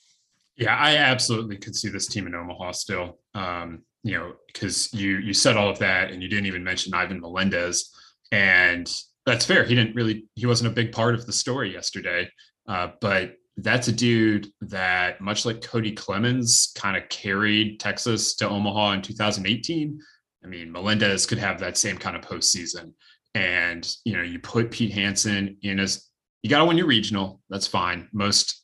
Yeah, 0.58 0.76
I 0.76 0.98
absolutely 0.98 1.58
could 1.58 1.76
see 1.76 1.90
this 1.90 2.08
team 2.08 2.28
in 2.28 2.36
Omaha 2.36 2.72
still. 2.72 3.20
Um, 3.34 3.84
you 4.04 4.18
know, 4.18 4.34
because 4.48 4.94
you 4.94 5.18
you 5.18 5.34
said 5.34 5.58
all 5.58 5.70
of 5.70 5.80
that, 5.80 6.12
and 6.12 6.22
you 6.22 6.30
didn't 6.30 6.48
even 6.48 6.64
mention 6.64 6.94
Ivan 6.94 7.22
Melendez, 7.22 7.92
and 8.32 8.92
that's 9.26 9.46
fair. 9.46 9.64
He 9.64 9.76
didn't 9.76 9.96
really 9.96 10.26
he 10.36 10.46
wasn't 10.46 10.72
a 10.72 10.74
big 10.74 10.92
part 10.92 11.16
of 11.16 11.26
the 11.26 11.34
story 11.34 11.74
yesterday, 11.74 12.30
uh, 12.68 12.90
but 13.00 13.36
that's 13.58 13.88
a 13.88 13.92
dude 13.92 14.48
that, 14.62 15.22
much 15.22 15.46
like 15.46 15.62
Cody 15.62 15.92
Clemens, 15.92 16.72
kind 16.76 16.98
of 16.98 17.08
carried 17.10 17.80
Texas 17.80 18.36
to 18.36 18.50
Omaha 18.50 18.94
in 18.94 19.02
2018. 19.02 20.00
I 20.44 20.48
mean, 20.48 20.72
Melendez 20.72 21.26
could 21.26 21.38
have 21.38 21.60
that 21.60 21.78
same 21.78 21.98
kind 21.98 22.16
of 22.16 22.24
postseason. 22.24 22.94
And 23.36 23.90
you 24.04 24.18
know, 24.18 24.24
you 24.24 24.40
put 24.40 24.72
Pete 24.72 24.94
Hansen 24.94 25.58
in 25.62 25.80
as 25.80 26.10
you 26.42 26.50
got 26.50 26.60
to 26.60 26.66
win 26.66 26.78
your 26.78 26.88
regional. 26.88 27.42
That's 27.50 27.68
fine. 27.68 28.10
Most 28.12 28.61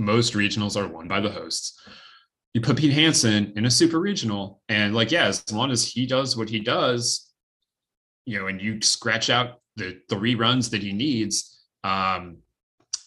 most 0.00 0.32
regionals 0.32 0.80
are 0.80 0.88
won 0.88 1.06
by 1.06 1.20
the 1.20 1.30
hosts. 1.30 1.78
You 2.54 2.60
put 2.60 2.78
Pete 2.78 2.92
Hansen 2.92 3.52
in 3.54 3.66
a 3.66 3.70
super 3.70 4.00
regional, 4.00 4.60
and 4.68 4.94
like, 4.94 5.12
yeah, 5.12 5.26
as 5.26 5.52
long 5.52 5.70
as 5.70 5.86
he 5.86 6.06
does 6.06 6.36
what 6.36 6.48
he 6.48 6.58
does, 6.58 7.30
you 8.24 8.38
know, 8.38 8.48
and 8.48 8.60
you 8.60 8.80
scratch 8.80 9.30
out 9.30 9.60
the 9.76 10.00
three 10.08 10.34
runs 10.34 10.70
that 10.70 10.82
he 10.82 10.92
needs, 10.92 11.60
um, 11.84 12.38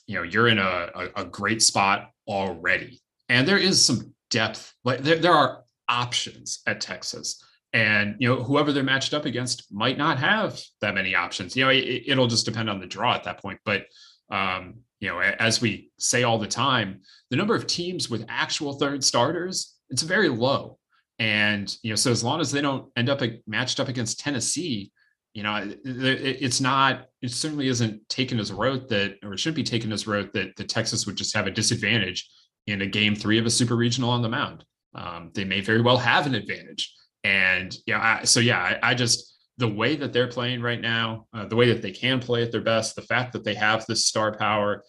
you 0.07 0.15
know 0.15 0.23
you're 0.23 0.47
in 0.47 0.59
a, 0.59 0.89
a, 0.95 1.21
a, 1.21 1.25
great 1.25 1.61
spot 1.61 2.09
already. 2.27 3.01
And 3.29 3.47
there 3.47 3.57
is 3.57 3.83
some 3.83 4.13
depth 4.29 4.73
like 4.83 4.99
there, 4.99 5.17
there 5.17 5.33
are 5.33 5.63
options 5.87 6.59
at 6.67 6.81
texas. 6.81 7.43
And 7.73 8.15
you 8.19 8.27
know 8.27 8.43
whoever 8.43 8.71
they're 8.71 8.83
matched 8.83 9.13
up 9.13 9.25
against 9.25 9.71
might 9.71 9.97
not 9.97 10.19
have 10.19 10.59
that 10.81 10.95
many 10.95 11.15
options. 11.15 11.55
You 11.55 11.65
know 11.65 11.71
it, 11.71 12.17
will 12.17 12.27
just 12.27 12.45
depend 12.45 12.69
on 12.69 12.79
the 12.79 12.85
draw 12.85 13.13
at 13.15 13.23
that 13.23 13.41
point. 13.41 13.59
But 13.65 13.85
um, 14.29 14.75
you 15.03 15.09
know 15.09 15.19
as 15.19 15.61
we 15.61 15.91
say 15.99 16.23
all 16.23 16.39
the 16.39 16.47
time 16.47 17.01
the 17.29 17.35
number 17.35 17.55
of 17.55 17.67
teams 17.67 18.09
with 18.09 18.25
actual 18.29 18.73
third 18.73 19.03
starters 19.03 19.75
it's 19.89 20.01
very 20.01 20.29
low 20.29 20.77
and 21.19 21.77
you 21.83 21.89
know 21.89 21.95
so 21.95 22.09
as 22.09 22.23
long 22.23 22.39
as 22.39 22.51
they 22.51 22.61
don't 22.61 22.89
end 22.95 23.09
up 23.09 23.21
matched 23.45 23.79
up 23.79 23.89
against 23.89 24.19
tennessee 24.19 24.91
you 25.33 25.41
know, 25.41 25.73
it's 25.83 26.61
not, 26.61 27.07
it 27.23 27.31
certainly 27.31 27.67
isn't 27.67 28.07
taken 28.07 28.39
as 28.39 28.51
a 28.51 28.55
that, 28.89 29.17
or 29.23 29.33
it 29.33 29.39
shouldn't 29.39 29.55
be 29.55 29.63
taken 29.63 29.91
as 29.91 30.05
a 30.05 30.09
that 30.33 30.55
the 30.55 30.63
Texas 30.63 31.07
would 31.07 31.15
just 31.15 31.35
have 31.35 31.47
a 31.47 31.51
disadvantage 31.51 32.29
in 32.67 32.83
a 32.83 32.85
game 32.85 33.15
three 33.15 33.39
of 33.39 33.45
a 33.45 33.49
super 33.49 33.75
regional 33.75 34.11
on 34.11 34.21
the 34.21 34.29
mound. 34.29 34.63
Um, 34.93 35.31
they 35.33 35.43
may 35.43 35.61
very 35.61 35.81
well 35.81 35.97
have 35.97 36.27
an 36.27 36.35
advantage. 36.35 36.93
And 37.23 37.75
yeah, 37.87 38.19
I, 38.21 38.25
so 38.25 38.41
yeah, 38.41 38.59
I, 38.59 38.91
I, 38.91 38.93
just, 38.93 39.32
the 39.57 39.67
way 39.67 39.95
that 39.95 40.13
they're 40.13 40.27
playing 40.27 40.61
right 40.61 40.81
now, 40.81 41.27
uh, 41.33 41.45
the 41.45 41.55
way 41.55 41.71
that 41.71 41.81
they 41.81 41.91
can 41.91 42.19
play 42.19 42.41
at 42.41 42.51
their 42.51 42.61
best, 42.61 42.95
the 42.95 43.01
fact 43.01 43.33
that 43.33 43.43
they 43.43 43.53
have 43.53 43.85
this 43.85 44.05
star 44.05 44.35
power 44.35 44.83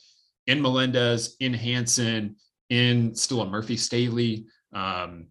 in 0.47 0.61
Melendez, 0.61 1.37
in 1.41 1.53
Hansen, 1.53 2.37
in 2.71 3.15
still 3.15 3.43
a 3.43 3.47
Murphy 3.47 3.77
Stehly, 3.77 4.45
um, 4.73 5.27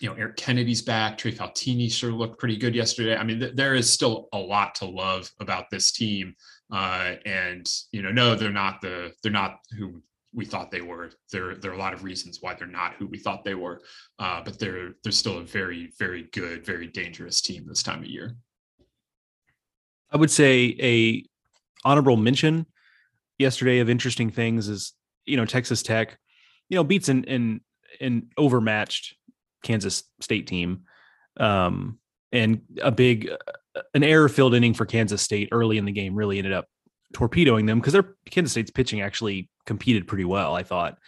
you 0.00 0.08
know, 0.08 0.14
Eric 0.14 0.36
Kennedy's 0.36 0.82
back. 0.82 1.18
Trey 1.18 1.32
Faltine 1.32 1.90
sure 1.90 2.12
looked 2.12 2.38
pretty 2.38 2.56
good 2.56 2.74
yesterday. 2.74 3.16
I 3.16 3.24
mean, 3.24 3.40
th- 3.40 3.56
there 3.56 3.74
is 3.74 3.92
still 3.92 4.28
a 4.32 4.38
lot 4.38 4.74
to 4.76 4.86
love 4.86 5.30
about 5.40 5.70
this 5.70 5.92
team. 5.92 6.34
Uh, 6.72 7.14
and 7.24 7.68
you 7.92 8.02
know, 8.02 8.10
no, 8.10 8.34
they're 8.34 8.50
not 8.50 8.80
the 8.80 9.12
they're 9.22 9.32
not 9.32 9.58
who 9.76 10.02
we 10.32 10.44
thought 10.44 10.70
they 10.70 10.82
were. 10.82 11.10
There 11.32 11.56
there 11.56 11.70
are 11.70 11.74
a 11.74 11.78
lot 11.78 11.94
of 11.94 12.04
reasons 12.04 12.38
why 12.40 12.54
they're 12.54 12.66
not 12.66 12.94
who 12.94 13.06
we 13.06 13.18
thought 13.18 13.44
they 13.44 13.54
were. 13.54 13.80
Uh, 14.18 14.42
but 14.44 14.58
they're 14.58 14.94
they're 15.02 15.12
still 15.12 15.38
a 15.38 15.44
very 15.44 15.92
very 15.98 16.28
good, 16.32 16.64
very 16.64 16.86
dangerous 16.86 17.40
team 17.40 17.64
this 17.66 17.82
time 17.82 18.00
of 18.00 18.06
year. 18.06 18.36
I 20.10 20.16
would 20.16 20.30
say 20.30 20.76
a 20.80 21.24
honorable 21.84 22.16
mention 22.16 22.66
yesterday 23.38 23.78
of 23.78 23.88
interesting 23.88 24.30
things 24.30 24.68
is 24.68 24.92
you 25.26 25.36
know 25.36 25.44
Texas 25.44 25.82
Tech, 25.82 26.18
you 26.68 26.76
know 26.76 26.84
beats 26.84 27.08
an 27.08 27.24
an, 27.26 27.60
an 28.00 28.30
overmatched 28.36 29.16
Kansas 29.62 30.04
State 30.20 30.46
team. 30.46 30.82
Um, 31.38 31.98
and 32.32 32.62
a 32.82 32.90
big, 32.90 33.30
uh, 33.30 33.80
an 33.94 34.04
error 34.04 34.28
filled 34.28 34.54
inning 34.54 34.74
for 34.74 34.84
Kansas 34.86 35.22
State 35.22 35.48
early 35.52 35.78
in 35.78 35.84
the 35.84 35.92
game 35.92 36.14
really 36.14 36.38
ended 36.38 36.52
up 36.52 36.66
torpedoing 37.12 37.66
them 37.66 37.78
because 37.78 37.92
their 37.92 38.14
Kansas 38.30 38.52
State's 38.52 38.70
pitching 38.70 39.00
actually 39.00 39.48
competed 39.66 40.06
pretty 40.06 40.24
well, 40.24 40.54
I 40.54 40.62
thought. 40.62 40.98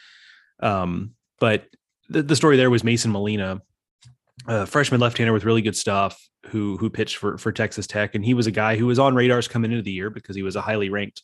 Um, 0.60 1.12
but 1.38 1.66
the, 2.08 2.22
the 2.22 2.36
story 2.36 2.56
there 2.56 2.70
was 2.70 2.84
Mason 2.84 3.10
Molina, 3.10 3.60
a 4.46 4.66
freshman 4.66 5.00
left-hander 5.00 5.32
with 5.32 5.44
really 5.44 5.62
good 5.62 5.76
stuff 5.76 6.20
who 6.46 6.76
who 6.78 6.88
pitched 6.90 7.16
for 7.16 7.38
for 7.38 7.52
Texas 7.52 7.86
Tech, 7.86 8.14
and 8.14 8.24
he 8.24 8.34
was 8.34 8.46
a 8.46 8.50
guy 8.50 8.76
who 8.76 8.86
was 8.86 8.98
on 8.98 9.14
radars 9.14 9.48
coming 9.48 9.70
into 9.70 9.82
the 9.82 9.92
year 9.92 10.10
because 10.10 10.36
he 10.36 10.42
was 10.42 10.56
a 10.56 10.60
highly 10.60 10.88
ranked 10.88 11.22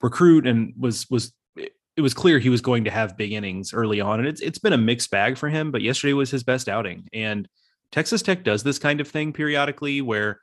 recruit 0.00 0.46
and 0.46 0.74
was 0.78 1.08
was 1.10 1.32
it 1.56 2.02
was 2.02 2.14
clear 2.14 2.38
he 2.38 2.50
was 2.50 2.60
going 2.60 2.84
to 2.84 2.90
have 2.90 3.16
big 3.16 3.32
innings 3.32 3.72
early 3.72 4.00
on, 4.00 4.20
and 4.20 4.28
it's 4.28 4.40
it's 4.40 4.58
been 4.58 4.72
a 4.72 4.78
mixed 4.78 5.10
bag 5.10 5.36
for 5.36 5.48
him. 5.48 5.70
But 5.70 5.82
yesterday 5.82 6.12
was 6.12 6.30
his 6.30 6.44
best 6.44 6.68
outing, 6.68 7.08
and 7.12 7.48
Texas 7.90 8.22
Tech 8.22 8.44
does 8.44 8.62
this 8.62 8.78
kind 8.78 9.00
of 9.00 9.08
thing 9.08 9.32
periodically 9.32 10.02
where 10.02 10.40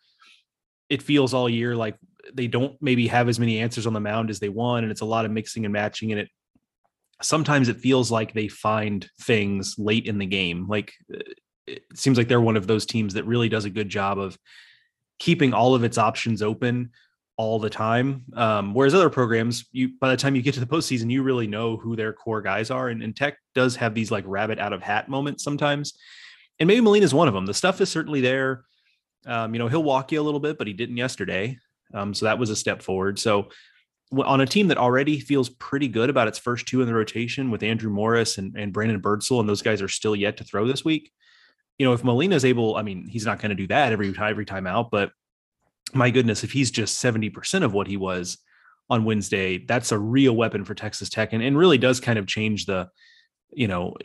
it 0.90 1.02
feels 1.02 1.34
all 1.34 1.50
year 1.50 1.76
like 1.76 1.96
they 2.34 2.48
don't 2.48 2.82
maybe 2.82 3.08
have 3.08 3.30
as 3.30 3.40
many 3.40 3.60
answers 3.60 3.86
on 3.86 3.94
the 3.94 4.00
mound 4.00 4.30
as 4.30 4.40
they 4.40 4.50
want, 4.50 4.84
and 4.84 4.92
it's 4.92 5.02
a 5.02 5.06
lot 5.06 5.26
of 5.26 5.32
mixing 5.32 5.66
and 5.66 5.74
matching, 5.74 6.12
and 6.12 6.22
it 6.22 6.30
sometimes 7.22 7.70
it 7.70 7.78
feels 7.78 8.12
like 8.12 8.34
they 8.34 8.48
find 8.48 9.10
things 9.22 9.76
late 9.78 10.08
in 10.08 10.18
the 10.18 10.26
game. 10.26 10.68
Like 10.68 10.94
it 11.68 11.84
seems 11.94 12.18
like 12.18 12.28
they're 12.28 12.42
one 12.42 12.58
of 12.58 12.68
those 12.68 12.86
teams 12.86 13.14
that 13.14 13.26
really 13.26 13.50
does 13.50 13.66
a 13.66 13.70
good 13.70 13.90
job 13.90 14.20
of 14.20 14.38
keeping 15.20 15.54
all 15.54 15.76
of 15.76 15.84
its 15.84 15.98
options 15.98 16.42
open 16.42 16.92
all 17.38 17.60
the 17.60 17.70
time. 17.70 18.26
Um, 18.36 18.74
whereas 18.74 18.94
other 18.94 19.10
programs, 19.10 19.66
you 19.72 19.92
by 20.00 20.10
the 20.10 20.18
time 20.18 20.36
you 20.36 20.42
get 20.42 20.54
to 20.56 20.60
the 20.60 20.66
postseason, 20.66 21.10
you 21.10 21.24
really 21.24 21.48
know 21.48 21.78
who 21.78 21.96
their 21.96 22.14
core 22.14 22.42
guys 22.42 22.70
are. 22.70 22.90
And, 22.90 23.02
and 23.02 23.16
Tech 23.16 23.38
does 23.56 23.76
have 23.78 23.96
these 23.96 24.12
like 24.12 24.24
rabbit 24.28 24.60
out 24.60 24.74
of 24.74 24.84
hat 24.84 25.10
moments 25.10 25.44
sometimes. 25.44 25.94
And 26.60 26.68
maybe 26.68 26.82
Molina 26.82 27.06
is 27.06 27.14
one 27.14 27.28
of 27.28 27.34
them. 27.34 27.46
The 27.46 27.54
stuff 27.54 27.82
is 27.82 27.90
certainly 27.90 28.22
there. 28.22 28.66
Um, 29.26 29.54
you 29.56 29.60
know, 29.60 29.68
he'll 29.68 29.84
walk 29.84 30.12
you 30.12 30.22
a 30.22 30.24
little 30.24 30.40
bit, 30.40 30.58
but 30.58 30.68
he 30.68 30.74
didn't 30.74 30.98
yesterday. 30.98 31.58
Um, 31.94 32.14
so 32.14 32.26
that 32.26 32.38
was 32.38 32.50
a 32.50 32.56
step 32.56 32.82
forward. 32.82 33.18
So 33.18 33.50
on 34.12 34.42
a 34.42 34.46
team 34.46 34.68
that 34.68 34.78
already 34.78 35.20
feels 35.20 35.50
pretty 35.50 35.88
good 35.88 36.10
about 36.10 36.28
its 36.28 36.38
first 36.38 36.68
two 36.68 36.82
in 36.82 36.88
the 36.88 36.94
rotation 36.94 37.50
with 37.50 37.64
Andrew 37.64 37.90
Morris 37.90 38.38
and, 38.38 38.56
and 38.56 38.74
Brandon 38.74 39.02
Birdsell, 39.02 39.40
and 39.40 39.50
those 39.50 39.62
guys 39.62 39.82
are 39.82 39.88
still 39.88 40.16
yet 40.16 40.38
to 40.38 40.44
throw 40.44 40.68
this 40.68 40.86
week. 40.86 41.12
You 41.78 41.86
know, 41.86 41.94
if 41.94 42.04
Molina 42.04 42.36
is 42.36 42.46
able, 42.46 42.76
I 42.76 42.84
mean, 42.84 43.08
he's 43.08 43.26
not 43.26 43.40
going 43.40 43.50
to 43.50 43.56
do 43.56 43.68
that 43.68 43.92
every 43.92 44.14
time, 44.14 44.30
every 44.30 44.46
time 44.46 44.68
out, 44.68 44.92
but 44.92 45.12
my 45.94 46.10
goodness, 46.10 46.44
if 46.44 46.52
he's 46.52 46.72
just 46.72 47.04
70% 47.04 47.64
of 47.64 47.74
what 47.74 47.88
he 47.88 47.98
was 47.98 48.38
on 48.90 49.06
Wednesday, 49.06 49.58
that's 49.58 49.92
a 49.92 49.98
real 49.98 50.36
weapon 50.36 50.66
for 50.66 50.76
Texas 50.76 51.10
Tech 51.10 51.34
and, 51.34 51.44
and 51.44 51.58
really 51.58 51.78
does 51.78 52.00
kind 52.00 52.20
of 52.20 52.28
change 52.28 52.66
the, 52.66 52.90
you 53.52 53.68
know, 53.68 53.96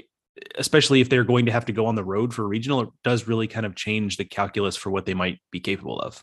especially 0.57 1.01
if 1.01 1.09
they're 1.09 1.25
going 1.25 1.47
to 1.47 1.53
have 1.53 1.66
to 1.66 1.73
go 1.73 1.87
on 1.87 1.95
the 1.95 2.05
road 2.05 2.35
for 2.35 2.47
regional, 2.47 2.81
it 2.81 2.89
does 3.05 3.27
really 3.27 3.47
kind 3.47 3.66
of 3.66 3.75
change 3.75 4.16
the 4.16 4.25
calculus 4.25 4.77
for 4.77 4.91
what 4.91 5.07
they 5.07 5.14
might 5.14 5.41
be 5.51 5.61
capable 5.61 5.99
of. 6.01 6.23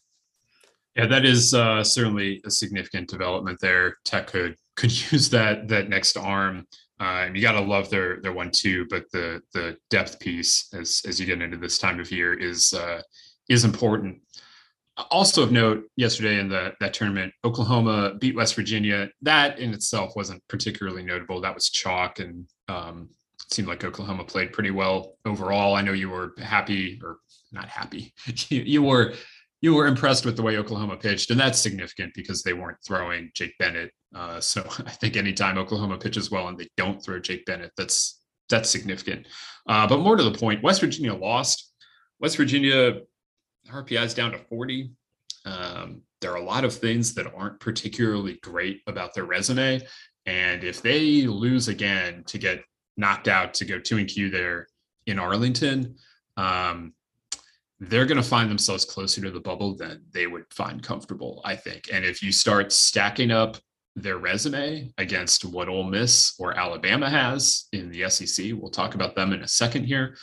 Yeah, 0.96 1.08
that 1.08 1.26
is 1.26 1.54
uh, 1.54 1.84
certainly 1.84 2.42
a 2.46 2.52
significant 2.52 3.10
development 3.10 3.60
there. 3.60 3.98
Tech 4.06 4.28
could 4.28 4.56
could 4.76 4.92
use 5.12 5.30
that 5.30 5.68
that 5.68 5.90
next 5.90 6.18
arm. 6.18 6.66
Uh, 7.00 7.28
you 7.34 7.42
got 7.42 7.54
to 7.54 7.62
love 7.62 7.90
their 7.90 8.22
their 8.22 8.32
one 8.32 8.52
two, 8.52 8.86
but 8.90 9.04
the 9.12 9.42
the 9.54 9.78
depth 9.90 10.20
piece 10.20 10.74
as 10.74 11.02
as 11.08 11.20
you 11.20 11.26
get 11.26 11.42
into 11.42 11.58
this 11.58 11.78
time 11.78 12.00
of 12.00 12.12
year 12.12 12.34
is 12.34 12.74
uh, 12.74 13.02
is 13.50 13.66
important. 13.66 14.22
Also 15.12 15.44
of 15.44 15.52
note 15.52 15.84
yesterday 15.98 16.40
in 16.40 16.48
the 16.48 16.74
that 16.80 16.94
tournament 16.94 17.34
oklahoma 17.44 18.16
beat 18.20 18.36
west 18.36 18.56
virginia. 18.56 19.10
That 19.22 19.60
in 19.60 19.74
itself 19.74 20.14
wasn't 20.16 20.42
particularly 20.48 21.04
notable. 21.04 21.42
That 21.42 21.54
was 21.54 21.70
chalk 21.70 22.20
and 22.20 22.48
um, 22.70 23.10
seemed 23.52 23.68
like 23.68 23.84
oklahoma 23.84 24.24
played 24.24 24.54
pretty 24.54 24.72
well 24.72 25.18
overall. 25.26 25.76
I 25.76 25.82
know 25.82 25.92
you 25.92 26.10
were 26.10 26.34
happy 26.38 27.02
or 27.04 27.18
not 27.52 27.68
happy 27.68 28.14
you, 28.50 28.62
you 28.62 28.84
were 28.84 29.14
you 29.66 29.74
were 29.74 29.88
impressed 29.88 30.26
with 30.26 30.36
the 30.36 30.42
way 30.42 30.58
oklahoma 30.58 30.96
pitched 30.96 31.32
and 31.32 31.40
that's 31.40 31.60
significant 31.60 32.14
because 32.14 32.44
they 32.44 32.54
weren't 32.54 32.78
throwing 32.86 33.30
jake 33.34 33.54
bennett 33.60 33.92
uh, 34.16 34.40
so 34.40 34.62
i 34.86 34.92
think 34.92 35.18
anytime 35.18 35.58
oklahoma 35.58 35.98
pitches 35.98 36.32
well 36.32 36.48
and 36.48 36.58
they 36.58 36.68
don't 36.78 37.04
throw 37.04 37.20
jake 37.20 37.46
bennett 37.46 37.72
that's 37.78 38.22
that's 38.50 38.70
significant 38.70 39.28
uh, 39.68 39.88
but 39.88 40.00
more 40.00 40.16
to 40.16 40.24
the 40.24 40.38
point 40.38 40.64
west 40.64 40.82
virginia 40.82 41.14
lost 41.14 41.74
west 42.20 42.38
virginia 42.38 43.02
RPI 43.72 44.06
is 44.06 44.14
down 44.14 44.32
to 44.32 44.38
40. 44.38 44.92
Um, 45.46 46.02
there 46.22 46.32
are 46.32 46.38
a 46.38 46.44
lot 46.44 46.64
of 46.64 46.74
things 46.74 47.14
that 47.16 47.32
aren't 47.36 47.60
particularly 47.60 48.40
great 48.42 48.82
about 48.88 49.14
their 49.14 49.26
resume. 49.26 49.82
And 50.26 50.64
if 50.64 50.82
they 50.82 51.28
lose 51.28 51.68
again 51.68 52.24
to 52.28 52.38
get 52.38 52.64
knocked 52.98 53.28
out 53.28 53.54
to 53.56 53.66
go 53.66 53.80
two 53.80 53.98
and 53.98 54.08
Q 54.08 54.30
there 54.30 54.68
in 55.06 55.20
Arlington, 55.20 55.96
um, 56.38 56.94
they're 57.90 58.06
going 58.06 58.22
to 58.22 58.28
find 58.28 58.50
themselves 58.50 58.86
closer 58.86 59.22
to 59.22 59.32
the 59.32 59.40
bubble 59.40 59.76
than 59.76 60.04
they 60.12 60.28
would 60.28 60.46
find 60.52 60.82
comfortable, 60.82 61.42
I 61.44 61.56
think. 61.56 61.90
And 61.92 62.06
if 62.06 62.22
you 62.22 62.32
start 62.32 62.72
stacking 62.72 63.32
up 63.32 63.58
their 63.96 64.18
resume 64.18 64.92
against 64.98 65.46
what 65.46 65.70
Ole 65.70 65.84
Miss 65.84 66.34
or 66.40 66.58
Alabama 66.58 67.10
has 67.10 67.68
in 67.72 67.90
the 67.92 68.10
SEC, 68.10 68.52
we'll 68.54 68.72
talk 68.72 68.96
about 68.96 69.16
them 69.16 69.34
in 69.34 69.42
a 69.42 69.48
second 69.48 69.86
here. 69.86 70.18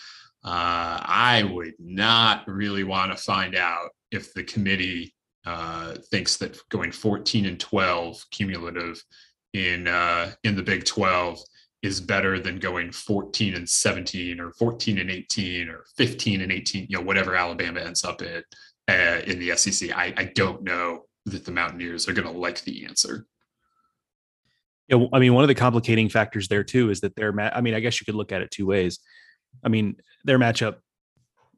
Uh, 0.44 0.98
I 1.00 1.48
would 1.52 1.74
not 1.78 2.46
really 2.48 2.84
want 2.84 3.12
to 3.12 3.22
find 3.22 3.54
out 3.54 3.90
if 4.10 4.34
the 4.34 4.44
committee 4.44 5.14
uh, 5.46 5.94
thinks 6.10 6.36
that 6.38 6.58
going 6.68 6.92
14 6.92 7.46
and 7.46 7.58
12 7.58 8.24
cumulative 8.30 9.02
in 9.52 9.86
uh, 9.86 10.32
in 10.44 10.56
the 10.56 10.62
Big 10.62 10.84
12 10.84 11.38
is 11.83 12.01
better 12.01 12.39
than 12.39 12.59
going 12.59 12.93
14 12.93 13.55
and 13.55 13.68
17 13.68 14.39
or 14.39 14.53
14 14.53 14.99
and 14.99 15.11
18 15.11 15.68
or 15.68 15.85
15 15.97 16.41
and 16.41 16.53
18, 16.53 16.87
you 16.89 16.97
know, 16.97 17.03
whatever 17.03 17.35
Alabama 17.35 17.80
ends 17.80 18.05
up 18.05 18.22
at 18.22 18.45
uh, 18.89 19.20
in 19.24 19.39
the 19.39 19.57
SEC. 19.57 19.91
I, 19.91 20.14
I 20.16 20.24
don't 20.35 20.62
know 20.62 21.07
that 21.26 21.45
the 21.45 21.51
Mountaineers 21.51 22.09
are 22.09 22.12
going 22.12 22.26
to 22.26 22.39
like 22.39 22.62
the 22.62 22.85
answer. 22.87 23.26
Yeah, 24.89 25.07
I 25.12 25.18
mean, 25.18 25.35
one 25.35 25.45
of 25.45 25.49
the 25.49 25.55
complicating 25.55 26.09
factors 26.09 26.49
there 26.49 26.64
too 26.64 26.91
is 26.91 27.01
that 27.01 27.16
their 27.16 27.33
ma- 27.33 27.51
I 27.53 27.61
mean, 27.61 27.74
I 27.74 27.80
guess 27.80 28.01
you 28.01 28.05
could 28.05 28.14
look 28.14 28.33
at 28.33 28.43
it 28.43 28.51
two 28.51 28.66
ways. 28.66 29.01
I 29.64 29.68
mean, 29.68 29.97
their 30.24 30.39
matchup 30.39 30.76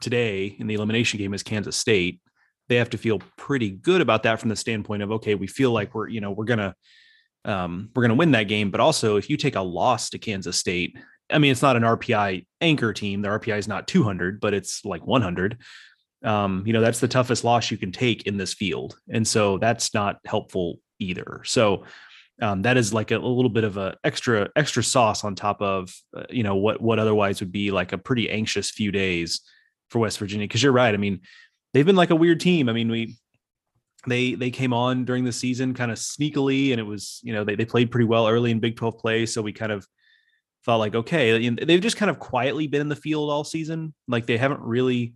today 0.00 0.56
in 0.58 0.66
the 0.66 0.74
elimination 0.74 1.18
game 1.18 1.34
is 1.34 1.42
Kansas 1.42 1.76
State. 1.76 2.20
They 2.68 2.76
have 2.76 2.90
to 2.90 2.98
feel 2.98 3.20
pretty 3.36 3.70
good 3.70 4.00
about 4.00 4.22
that 4.22 4.40
from 4.40 4.48
the 4.48 4.56
standpoint 4.56 5.02
of 5.02 5.12
okay, 5.12 5.34
we 5.34 5.46
feel 5.46 5.70
like 5.70 5.94
we're 5.94 6.08
you 6.08 6.20
know 6.20 6.30
we're 6.30 6.44
gonna 6.44 6.74
um, 7.44 7.90
we're 7.94 8.02
gonna 8.02 8.14
win 8.14 8.32
that 8.32 8.44
game, 8.44 8.70
but 8.70 8.80
also 8.80 9.16
if 9.16 9.28
you 9.28 9.36
take 9.36 9.56
a 9.56 9.60
loss 9.60 10.10
to 10.10 10.18
Kansas 10.18 10.58
State, 10.58 10.96
I 11.30 11.38
mean 11.38 11.52
it's 11.52 11.62
not 11.62 11.76
an 11.76 11.82
RPI 11.82 12.46
anchor 12.60 12.92
team. 12.92 13.22
The 13.22 13.28
RPI 13.28 13.58
is 13.58 13.68
not 13.68 13.88
200, 13.88 14.40
but 14.40 14.54
it's 14.54 14.84
like 14.84 15.06
100. 15.06 15.58
Um, 16.22 16.62
you 16.66 16.72
know 16.72 16.80
that's 16.80 17.00
the 17.00 17.08
toughest 17.08 17.44
loss 17.44 17.70
you 17.70 17.76
can 17.76 17.92
take 17.92 18.26
in 18.26 18.36
this 18.36 18.54
field, 18.54 18.98
and 19.10 19.26
so 19.26 19.58
that's 19.58 19.92
not 19.94 20.18
helpful 20.24 20.80
either. 20.98 21.42
So 21.44 21.84
um, 22.42 22.62
that 22.62 22.76
is 22.76 22.92
like 22.92 23.10
a, 23.10 23.16
a, 23.16 23.18
little 23.18 23.50
bit 23.50 23.64
of 23.64 23.76
a 23.76 23.96
extra 24.02 24.50
extra 24.56 24.82
sauce 24.82 25.22
on 25.24 25.34
top 25.34 25.62
of 25.62 25.94
uh, 26.16 26.24
you 26.30 26.42
know 26.42 26.56
what 26.56 26.80
what 26.80 26.98
otherwise 26.98 27.40
would 27.40 27.52
be 27.52 27.70
like 27.70 27.92
a 27.92 27.98
pretty 27.98 28.28
anxious 28.30 28.70
few 28.70 28.90
days 28.90 29.40
for 29.90 30.00
West 30.00 30.18
Virginia 30.18 30.44
because 30.44 30.62
you're 30.62 30.72
right 30.72 30.94
I 30.94 30.96
mean 30.96 31.20
they've 31.72 31.86
been 31.86 31.96
like 31.96 32.10
a 32.10 32.16
weird 32.16 32.40
team 32.40 32.68
I 32.68 32.72
mean 32.72 32.90
we 32.90 33.16
they 34.06 34.34
they 34.34 34.50
came 34.50 34.72
on 34.72 35.04
during 35.04 35.24
the 35.24 35.32
season 35.32 35.74
kind 35.74 35.90
of 35.90 35.98
sneakily 35.98 36.70
and 36.70 36.80
it 36.80 36.84
was 36.84 37.20
you 37.22 37.32
know 37.32 37.44
they, 37.44 37.54
they 37.54 37.64
played 37.64 37.90
pretty 37.90 38.06
well 38.06 38.28
early 38.28 38.50
in 38.50 38.60
Big 38.60 38.76
12 38.76 38.98
play 38.98 39.26
so 39.26 39.42
we 39.42 39.52
kind 39.52 39.72
of 39.72 39.86
thought 40.64 40.76
like 40.76 40.94
okay 40.94 41.48
they've 41.50 41.80
just 41.80 41.96
kind 41.96 42.10
of 42.10 42.18
quietly 42.18 42.66
been 42.66 42.80
in 42.80 42.88
the 42.88 42.96
field 42.96 43.30
all 43.30 43.44
season 43.44 43.94
like 44.08 44.26
they 44.26 44.36
haven't 44.36 44.60
really 44.60 45.14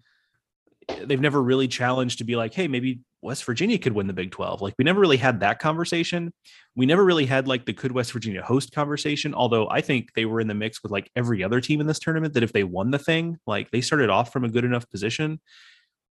they've 1.05 1.21
never 1.21 1.43
really 1.43 1.69
challenged 1.69 2.19
to 2.19 2.25
be 2.25 2.37
like 2.37 2.55
hey 2.55 2.69
maybe 2.69 3.01
West 3.21 3.45
Virginia 3.45 3.79
could 3.79 3.95
win 3.95 4.07
the 4.07 4.13
Big 4.13 4.31
12. 4.31 4.63
Like 4.63 4.75
we 4.79 4.85
never 4.85 5.01
really 5.01 5.17
had 5.17 5.41
that 5.41 5.59
conversation. 5.59 6.33
We 6.77 6.87
never 6.87 7.05
really 7.05 7.27
had 7.27 7.49
like 7.49 7.67
the 7.67 7.73
could 7.73 7.93
West 7.93 8.13
Virginia 8.13 8.43
host 8.43 8.73
conversation, 8.73 9.35
although 9.35 9.69
I 9.69 9.81
think 9.81 10.15
they 10.15 10.25
were 10.25 10.41
in 10.41 10.47
the 10.47 10.55
mix 10.55 10.83
with 10.83 10.93
like 10.93 11.11
every 11.17 11.43
other 11.43 11.61
team 11.61 11.81
in 11.81 11.87
this 11.87 11.99
tournament 11.99 12.35
that 12.35 12.45
if 12.45 12.53
they 12.53 12.65
won 12.65 12.91
the 12.91 12.99
thing, 12.99 13.39
like 13.47 13.71
they 13.71 13.81
started 13.81 14.09
off 14.09 14.33
from 14.33 14.45
a 14.45 14.49
good 14.49 14.65
enough 14.65 14.89
position 14.89 15.41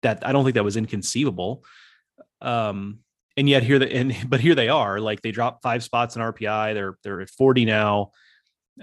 that 0.02 0.26
I 0.26 0.32
don't 0.32 0.44
think 0.44 0.54
that 0.54 0.64
was 0.64 0.76
inconceivable. 0.76 1.64
Um 2.42 3.00
and 3.36 3.48
yet 3.48 3.62
here 3.62 3.78
the 3.78 3.92
and 3.92 4.14
but 4.28 4.40
here 4.40 4.54
they 4.54 4.68
are, 4.68 5.00
like 5.00 5.22
they 5.22 5.32
dropped 5.32 5.62
five 5.62 5.82
spots 5.82 6.16
in 6.16 6.22
RPI. 6.22 6.74
They're 6.74 6.96
they're 7.02 7.20
at 7.20 7.30
40 7.30 7.64
now. 7.64 8.10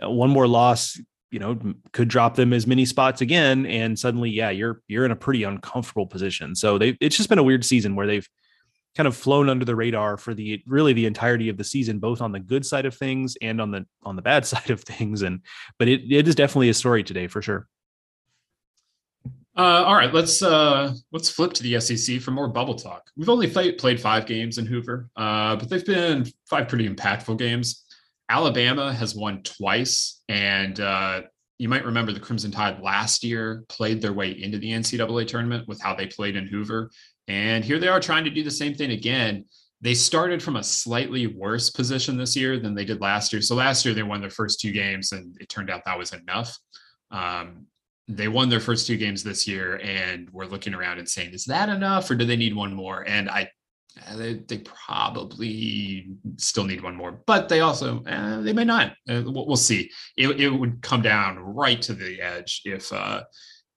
Uh, 0.02 0.10
one 0.10 0.30
more 0.30 0.48
loss 0.48 1.00
you 1.32 1.40
know 1.40 1.60
could 1.92 2.08
drop 2.08 2.36
them 2.36 2.54
as 2.54 2.68
many 2.68 2.86
spots 2.86 3.22
again 3.22 3.66
and 3.66 3.98
suddenly 3.98 4.30
yeah 4.30 4.50
you're 4.50 4.82
you're 4.88 5.06
in 5.06 5.12
a 5.12 5.16
pretty 5.16 5.44
uncomfortable 5.44 6.06
position 6.06 6.56
so 6.56 6.78
they 6.78 6.98
it's 7.02 7.18
just 7.18 7.30
been 7.30 7.40
a 7.40 7.44
weird 7.44 7.66
season 7.66 7.96
where 7.96 8.08
they've 8.08 8.28
kind 8.96 9.08
of 9.08 9.16
flown 9.16 9.50
under 9.50 9.66
the 9.66 9.76
radar 9.76 10.18
for 10.18 10.34
the 10.34 10.62
really 10.66 10.94
the 10.94 11.06
entirety 11.06 11.50
of 11.50 11.58
the 11.58 11.64
season 11.64 12.00
both 12.00 12.22
on 12.22 12.32
the 12.32 12.40
good 12.40 12.66
side 12.66 12.86
of 12.86 12.96
things 12.96 13.36
and 13.42 13.60
on 13.60 13.72
the 13.72 13.86
on 14.04 14.16
the 14.16 14.22
bad 14.22 14.46
side 14.46 14.70
of 14.70 14.82
things 14.82 15.22
and 15.22 15.42
but 15.78 15.88
it, 15.88 16.02
it 16.12 16.28
is 16.28 16.36
definitely 16.36 16.70
a 16.70 16.74
story 16.74 17.04
today 17.04 17.28
for 17.28 17.42
sure 17.42 17.68
uh, 19.58 19.84
all 19.86 19.96
right 19.96 20.14
let's 20.14 20.42
uh 20.42 20.94
let's 21.12 21.30
flip 21.30 21.54
to 21.54 21.64
the 21.64 21.80
sec 21.80 22.22
for 22.22 22.32
more 22.32 22.48
bubble 22.48 22.76
talk 22.76 23.10
we've 23.18 23.30
only 23.30 23.50
played 23.50 23.78
played 23.78 24.00
five 24.00 24.26
games 24.26 24.58
in 24.58 24.66
hoover 24.66 25.10
uh 25.16 25.56
but 25.56 25.70
they've 25.70 25.86
been 25.86 26.26
five 26.50 26.68
pretty 26.68 26.88
impactful 26.88 27.38
games 27.38 27.84
Alabama 28.30 28.94
has 28.94 29.16
won 29.16 29.42
twice, 29.44 30.22
and 30.28 30.80
uh, 30.80 31.22
you 31.60 31.70
might 31.70 31.86
remember 31.86 32.12
the 32.12 32.20
Crimson 32.20 32.52
Tide 32.52 32.82
last 32.82 33.24
year 33.24 33.64
played 33.70 34.02
their 34.02 34.14
way 34.14 34.32
into 34.32 34.58
the 34.58 34.72
NCAA 34.72 35.28
tournament 35.28 35.68
with 35.68 35.82
how 35.82 35.96
they 35.96 36.08
played 36.08 36.36
in 36.36 36.48
Hoover, 36.48 36.92
and 37.28 37.64
here 37.64 37.80
they 37.80 37.88
are 37.88 38.00
trying 38.00 38.26
to 38.26 38.30
do 38.30 38.44
the 38.44 38.52
same 38.52 38.74
thing 38.74 38.92
again. 38.92 39.46
They 39.80 39.94
started 39.94 40.42
from 40.44 40.56
a 40.56 40.64
slightly 40.64 41.28
worse 41.28 41.70
position 41.70 42.18
this 42.18 42.36
year 42.36 42.60
than 42.60 42.74
they 42.74 42.84
did 42.84 43.00
last 43.00 43.32
year. 43.32 43.42
So 43.42 43.56
last 43.56 43.86
year 43.86 43.94
they 43.94 44.04
won 44.04 44.22
their 44.22 44.30
first 44.30 44.60
two 44.60 44.72
games, 44.72 45.14
and 45.14 45.38
it 45.40 45.48
turned 45.48 45.70
out 45.70 45.86
that 45.86 45.98
was 45.98 46.14
enough. 46.14 46.58
Um, 47.12 47.68
they 48.08 48.28
won 48.28 48.50
their 48.50 48.60
first 48.60 48.88
two 48.88 48.98
games 48.98 49.24
this 49.24 49.48
year, 49.48 49.80
and 49.84 50.30
we're 50.32 50.46
looking 50.46 50.74
around 50.74 51.00
and 51.00 51.10
saying, 51.10 51.34
"Is 51.34 51.46
that 51.46 51.70
enough, 51.70 52.10
or 52.10 52.16
do 52.16 52.26
they 52.26 52.38
need 52.38 52.56
one 52.56 52.74
more?" 52.74 53.04
And 53.08 53.30
I 53.30 53.50
they, 54.16 54.36
they 54.48 54.60
probably 54.60 56.08
still 56.38 56.64
need 56.64 56.84
one 56.84 56.96
more, 56.96 57.20
but 57.26 57.50
they 57.50 57.62
also 57.62 58.04
eh, 58.06 58.42
they 58.42 58.54
may 58.54 58.64
not. 58.64 58.92
Uh, 59.10 59.24
we'll, 59.26 59.48
we'll, 59.48 59.56
see. 59.56 59.90
It, 60.16 60.40
it 60.40 60.50
would 60.50 60.82
come 60.82 61.02
down 61.02 61.40
right 61.40 61.82
to 61.82 61.94
the 61.94 62.22
edge 62.22 62.62
if 62.66 62.92
uh, 62.94 63.24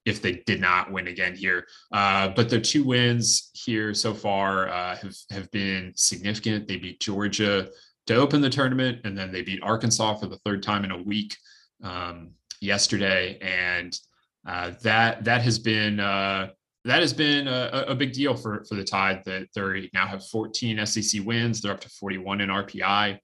if 0.05 0.22
they 0.22 0.43
did 0.47 0.61
not 0.61 0.91
win 0.91 1.09
again 1.09 1.35
here. 1.35 1.66
Uh, 1.93 2.28
but 2.28 2.49
their 2.49 2.61
two 2.61 2.85
wins 2.85 3.51
here 3.53 3.95
so 3.95 4.14
far 4.14 4.68
uh, 4.68 4.97
have 4.97 5.16
have 5.31 5.51
been 5.51 5.93
significant. 5.97 6.68
They 6.68 6.76
beat 6.76 7.01
Georgia 7.01 7.68
to 8.07 8.14
open 8.14 8.41
the 8.41 8.51
tournament, 8.51 9.01
and 9.05 9.16
then 9.16 9.33
they 9.33 9.43
beat 9.43 9.62
Arkansas 9.62 10.16
for 10.16 10.26
the 10.26 10.39
third 10.45 10.62
time 10.62 10.85
in 10.85 10.91
a 10.91 11.03
week 11.03 11.37
um, 11.83 12.31
yesterday, 12.61 13.39
and 13.41 13.99
uh, 14.47 14.72
that 14.82 15.24
that 15.24 15.43
has 15.43 15.59
been 15.59 16.01
uh, 16.01 16.51
that 16.84 17.01
has 17.01 17.12
been 17.12 17.47
a, 17.47 17.84
a, 17.88 17.95
big 17.95 18.12
deal 18.12 18.34
for, 18.34 18.64
for 18.64 18.74
the 18.74 18.84
Tide 18.84 19.22
that 19.26 19.49
they 19.55 19.91
now 19.93 20.07
have 20.07 20.26
14 20.28 20.86
SEC 20.86 21.22
wins. 21.26 21.61
They're 21.61 21.72
up 21.72 21.80
to 21.80 21.91
41 21.91 22.41
in 22.41 22.49
RPI. 22.49 23.18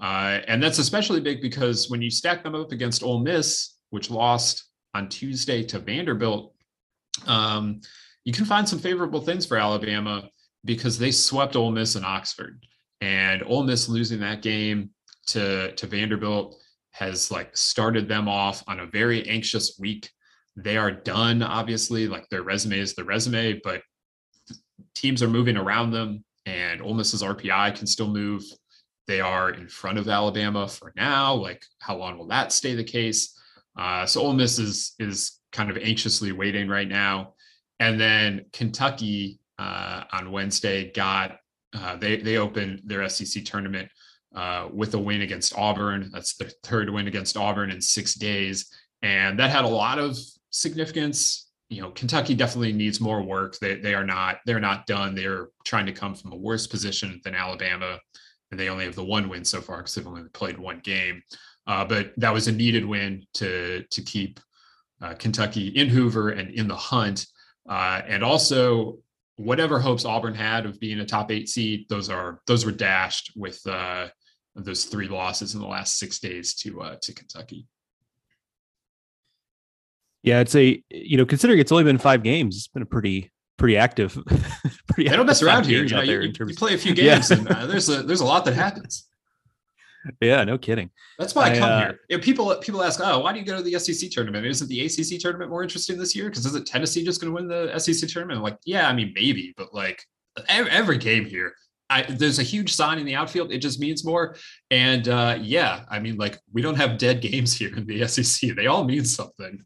Uh, 0.00 0.40
and 0.46 0.62
that's 0.62 0.78
especially 0.78 1.20
big 1.20 1.42
because 1.42 1.90
when 1.90 2.00
you 2.00 2.10
stack 2.10 2.44
them 2.44 2.54
up 2.54 2.70
against 2.70 3.02
Ole 3.02 3.18
Miss, 3.18 3.76
which 3.90 4.10
lost 4.10 4.64
on 4.94 5.08
Tuesday 5.08 5.64
to 5.64 5.78
Vanderbilt, 5.80 6.54
um, 7.26 7.80
you 8.24 8.32
can 8.32 8.44
find 8.44 8.68
some 8.68 8.78
favorable 8.78 9.20
things 9.20 9.46
for 9.46 9.56
Alabama 9.56 10.28
because 10.64 10.96
they 10.96 11.10
swept 11.10 11.56
Ole 11.56 11.72
Miss 11.72 11.96
in 11.96 12.04
Oxford. 12.04 12.64
And 13.00 13.42
Ole 13.44 13.64
Miss 13.64 13.88
losing 13.88 14.20
that 14.20 14.42
game 14.42 14.90
to, 15.28 15.72
to 15.74 15.86
Vanderbilt 15.88 16.56
has 16.92 17.32
like 17.32 17.56
started 17.56 18.06
them 18.06 18.28
off 18.28 18.62
on 18.68 18.80
a 18.80 18.86
very 18.86 19.28
anxious 19.28 19.76
week 19.78 20.08
they 20.56 20.76
are 20.76 20.90
done, 20.90 21.42
obviously, 21.42 22.08
like 22.08 22.28
their 22.28 22.42
resume 22.42 22.78
is 22.78 22.94
the 22.94 23.04
resume, 23.04 23.60
but 23.64 23.82
teams 24.94 25.22
are 25.22 25.28
moving 25.28 25.56
around 25.56 25.90
them, 25.92 26.24
and 26.46 26.82
Ole 26.82 26.94
Miss's 26.94 27.22
RPI 27.22 27.74
can 27.76 27.86
still 27.86 28.08
move. 28.08 28.42
They 29.06 29.20
are 29.20 29.50
in 29.50 29.68
front 29.68 29.98
of 29.98 30.08
Alabama 30.08 30.68
for 30.68 30.92
now. 30.96 31.34
Like, 31.34 31.64
how 31.78 31.96
long 31.96 32.18
will 32.18 32.28
that 32.28 32.52
stay 32.52 32.74
the 32.74 32.84
case? 32.84 33.38
Uh, 33.76 34.06
so 34.06 34.20
Ole 34.20 34.34
Miss 34.34 34.58
is 34.58 34.94
is 34.98 35.40
kind 35.50 35.70
of 35.70 35.78
anxiously 35.78 36.32
waiting 36.32 36.68
right 36.68 36.88
now, 36.88 37.34
and 37.80 38.00
then 38.00 38.44
Kentucky 38.52 39.40
uh, 39.58 40.04
on 40.12 40.32
Wednesday 40.32 40.92
got 40.92 41.38
uh, 41.74 41.96
they 41.96 42.18
they 42.18 42.36
opened 42.36 42.82
their 42.84 43.08
SEC 43.08 43.44
tournament 43.44 43.88
uh, 44.34 44.68
with 44.72 44.94
a 44.94 44.98
win 44.98 45.22
against 45.22 45.56
Auburn. 45.56 46.10
That's 46.12 46.36
their 46.36 46.50
third 46.62 46.90
win 46.90 47.08
against 47.08 47.36
Auburn 47.36 47.70
in 47.70 47.80
six 47.80 48.14
days, 48.14 48.70
and 49.00 49.38
that 49.38 49.50
had 49.50 49.64
a 49.64 49.68
lot 49.68 49.98
of 49.98 50.18
significance. 50.52 51.48
You 51.68 51.80
know 51.80 51.90
kentucky 51.90 52.34
definitely 52.34 52.72
needs 52.72 53.00
more 53.00 53.22
work. 53.22 53.58
They, 53.58 53.76
they 53.76 53.94
are 53.94 54.04
not 54.04 54.38
they're 54.46 54.60
not 54.60 54.86
done. 54.86 55.14
They're 55.14 55.48
trying 55.64 55.86
to 55.86 55.92
come 55.92 56.14
from 56.14 56.32
a 56.32 56.36
worse 56.36 56.66
position 56.66 57.20
than 57.24 57.34
alabama 57.34 57.98
and 58.52 58.60
they 58.60 58.68
only 58.68 58.84
have 58.84 58.94
the 58.94 59.02
one 59.02 59.28
win 59.28 59.44
so 59.44 59.60
far 59.60 59.78
because 59.78 59.94
they've 59.94 60.06
only 60.06 60.22
played 60.28 60.58
one 60.58 60.78
game. 60.80 61.22
Uh, 61.66 61.84
but 61.84 62.12
that 62.18 62.32
was 62.32 62.46
a 62.46 62.52
needed 62.52 62.84
win 62.84 63.24
to 63.34 63.82
to 63.90 64.02
keep 64.02 64.38
uh, 65.00 65.14
kentucky 65.14 65.68
in 65.68 65.88
hoover 65.88 66.30
and 66.30 66.50
in 66.50 66.68
the 66.68 66.76
hunt. 66.76 67.26
Uh, 67.68 68.02
and 68.06 68.22
also 68.22 68.98
whatever 69.36 69.80
hopes 69.80 70.04
auburn 70.04 70.34
had 70.34 70.66
of 70.66 70.78
being 70.78 71.00
a 71.00 71.06
top 71.06 71.30
eight 71.30 71.48
seed 71.48 71.88
those 71.88 72.10
are 72.10 72.40
those 72.46 72.66
were 72.66 72.72
dashed 72.72 73.32
with 73.34 73.60
uh, 73.66 74.06
those 74.54 74.84
three 74.84 75.08
losses 75.08 75.54
in 75.54 75.60
the 75.60 75.66
last 75.66 75.98
six 75.98 76.18
days 76.18 76.54
to 76.54 76.82
uh, 76.82 76.96
to 77.00 77.14
kentucky 77.14 77.66
yeah, 80.22 80.40
I'd 80.40 80.48
say 80.48 80.82
you 80.90 81.16
know 81.16 81.26
considering 81.26 81.60
it's 81.60 81.72
only 81.72 81.84
been 81.84 81.98
five 81.98 82.22
games, 82.22 82.56
it's 82.56 82.68
been 82.68 82.82
a 82.82 82.86
pretty 82.86 83.30
pretty 83.58 83.76
active. 83.76 84.18
pretty 84.88 85.08
they 85.08 85.16
don't 85.16 85.26
mess 85.26 85.42
around 85.42 85.66
here. 85.66 85.84
You, 85.84 85.94
know, 85.94 86.02
you, 86.02 86.20
you, 86.20 86.32
you, 86.46 86.54
play 86.54 86.74
a 86.74 86.78
few 86.78 86.94
games, 86.94 87.30
yeah. 87.30 87.38
and 87.38 87.48
uh, 87.48 87.66
there's 87.66 87.88
a 87.88 88.02
there's 88.02 88.20
a 88.20 88.24
lot 88.24 88.44
that 88.44 88.54
happens. 88.54 89.08
Yeah, 90.20 90.42
no 90.42 90.58
kidding. 90.58 90.90
That's 91.16 91.32
why 91.32 91.44
I, 91.44 91.50
I 91.50 91.58
come 91.60 91.70
uh, 91.70 91.78
here. 91.78 92.00
You 92.08 92.16
know, 92.16 92.22
people 92.24 92.56
people 92.56 92.82
ask, 92.82 92.98
oh, 93.00 93.20
why 93.20 93.32
do 93.32 93.38
you 93.38 93.44
go 93.44 93.56
to 93.58 93.62
the 93.62 93.78
SEC 93.78 94.10
tournament? 94.10 94.44
Isn't 94.44 94.66
the 94.66 94.84
ACC 94.84 95.20
tournament 95.20 95.48
more 95.48 95.62
interesting 95.62 95.96
this 95.96 96.16
year? 96.16 96.28
Because 96.28 96.44
isn't 96.44 96.66
Tennessee 96.66 97.04
just 97.04 97.20
going 97.20 97.32
to 97.32 97.34
win 97.36 97.46
the 97.46 97.78
SEC 97.78 98.08
tournament? 98.08 98.38
I'm 98.38 98.42
like, 98.42 98.58
yeah, 98.64 98.88
I 98.88 98.94
mean, 98.94 99.12
maybe, 99.14 99.54
but 99.56 99.72
like 99.72 100.02
every, 100.48 100.70
every 100.72 100.98
game 100.98 101.24
here, 101.24 101.54
I, 101.88 102.02
there's 102.02 102.40
a 102.40 102.42
huge 102.42 102.74
sign 102.74 102.98
in 102.98 103.06
the 103.06 103.14
outfield. 103.14 103.52
It 103.52 103.58
just 103.58 103.78
means 103.78 104.04
more. 104.04 104.34
And 104.72 105.06
uh, 105.06 105.38
yeah, 105.40 105.84
I 105.88 106.00
mean, 106.00 106.16
like 106.16 106.36
we 106.52 106.62
don't 106.62 106.74
have 106.74 106.98
dead 106.98 107.20
games 107.20 107.54
here 107.54 107.72
in 107.76 107.86
the 107.86 108.08
SEC. 108.08 108.56
They 108.56 108.66
all 108.66 108.82
mean 108.82 109.04
something. 109.04 109.64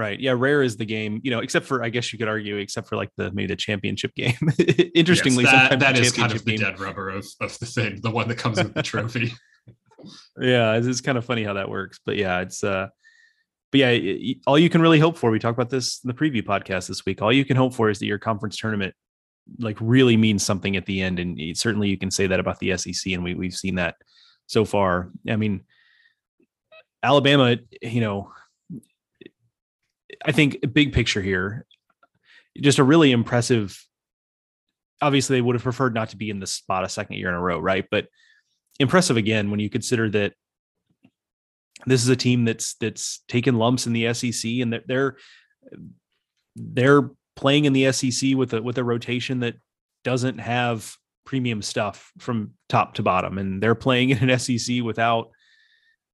Right. 0.00 0.18
Yeah. 0.18 0.32
Rare 0.34 0.62
is 0.62 0.78
the 0.78 0.86
game, 0.86 1.20
you 1.22 1.30
know, 1.30 1.40
except 1.40 1.66
for, 1.66 1.84
I 1.84 1.90
guess 1.90 2.10
you 2.10 2.18
could 2.18 2.26
argue, 2.26 2.56
except 2.56 2.88
for 2.88 2.96
like 2.96 3.10
the 3.18 3.30
maybe 3.32 3.48
the 3.48 3.56
championship 3.56 4.14
game. 4.14 4.32
Interestingly, 4.94 5.44
yes, 5.44 5.52
that, 5.52 5.78
that 5.80 5.98
is 5.98 6.10
kind 6.10 6.32
of 6.32 6.42
the 6.42 6.56
game, 6.56 6.60
dead 6.60 6.80
rubber 6.80 7.10
of, 7.10 7.26
of 7.42 7.58
the 7.58 7.66
thing, 7.66 8.00
the 8.02 8.10
one 8.10 8.26
that 8.28 8.38
comes 8.38 8.56
with 8.56 8.72
the 8.72 8.82
trophy. 8.82 9.34
yeah. 10.40 10.72
It's, 10.76 10.86
it's, 10.86 11.02
kind 11.02 11.18
of 11.18 11.26
funny 11.26 11.44
how 11.44 11.52
that 11.52 11.68
works. 11.68 12.00
But 12.02 12.16
yeah, 12.16 12.40
it's, 12.40 12.64
uh, 12.64 12.86
but 13.70 13.78
yeah, 13.78 14.32
all 14.46 14.58
you 14.58 14.70
can 14.70 14.80
really 14.80 14.98
hope 14.98 15.18
for, 15.18 15.30
we 15.30 15.38
talked 15.38 15.58
about 15.58 15.68
this 15.68 16.00
in 16.02 16.08
the 16.08 16.14
preview 16.14 16.42
podcast 16.42 16.88
this 16.88 17.04
week. 17.04 17.20
All 17.20 17.30
you 17.30 17.44
can 17.44 17.58
hope 17.58 17.74
for 17.74 17.90
is 17.90 17.98
that 17.98 18.06
your 18.06 18.18
conference 18.18 18.56
tournament 18.56 18.94
like 19.58 19.76
really 19.82 20.16
means 20.16 20.42
something 20.42 20.76
at 20.76 20.86
the 20.86 21.02
end. 21.02 21.18
And 21.18 21.38
certainly 21.58 21.90
you 21.90 21.98
can 21.98 22.10
say 22.10 22.26
that 22.26 22.40
about 22.40 22.58
the 22.58 22.74
SEC. 22.78 23.12
And 23.12 23.22
we, 23.22 23.34
we've 23.34 23.52
seen 23.52 23.74
that 23.74 23.96
so 24.46 24.64
far. 24.64 25.10
I 25.28 25.36
mean, 25.36 25.60
Alabama, 27.02 27.58
you 27.82 28.00
know, 28.00 28.32
I 30.24 30.32
think 30.32 30.58
big 30.72 30.92
picture 30.92 31.22
here, 31.22 31.66
just 32.60 32.78
a 32.78 32.84
really 32.84 33.12
impressive. 33.12 33.82
Obviously, 35.00 35.36
they 35.36 35.40
would 35.40 35.56
have 35.56 35.62
preferred 35.62 35.94
not 35.94 36.10
to 36.10 36.16
be 36.16 36.30
in 36.30 36.40
the 36.40 36.46
spot 36.46 36.84
a 36.84 36.88
second 36.88 37.16
year 37.16 37.28
in 37.28 37.34
a 37.34 37.40
row, 37.40 37.58
right? 37.58 37.86
But 37.90 38.08
impressive 38.78 39.16
again 39.16 39.50
when 39.50 39.60
you 39.60 39.70
consider 39.70 40.08
that 40.08 40.32
this 41.86 42.02
is 42.02 42.08
a 42.08 42.16
team 42.16 42.44
that's 42.44 42.74
that's 42.74 43.22
taken 43.28 43.56
lumps 43.56 43.86
in 43.86 43.92
the 43.92 44.12
SEC 44.12 44.50
and 44.60 44.72
that 44.72 44.86
they're 44.86 45.16
they're 46.56 47.10
playing 47.36 47.64
in 47.64 47.72
the 47.72 47.90
SEC 47.92 48.34
with 48.34 48.52
a 48.52 48.62
with 48.62 48.78
a 48.78 48.84
rotation 48.84 49.40
that 49.40 49.54
doesn't 50.04 50.38
have 50.38 50.94
premium 51.24 51.62
stuff 51.62 52.12
from 52.18 52.52
top 52.68 52.94
to 52.94 53.02
bottom 53.02 53.38
and 53.38 53.62
they're 53.62 53.74
playing 53.74 54.10
in 54.10 54.28
an 54.28 54.38
SEC 54.38 54.82
without 54.82 55.30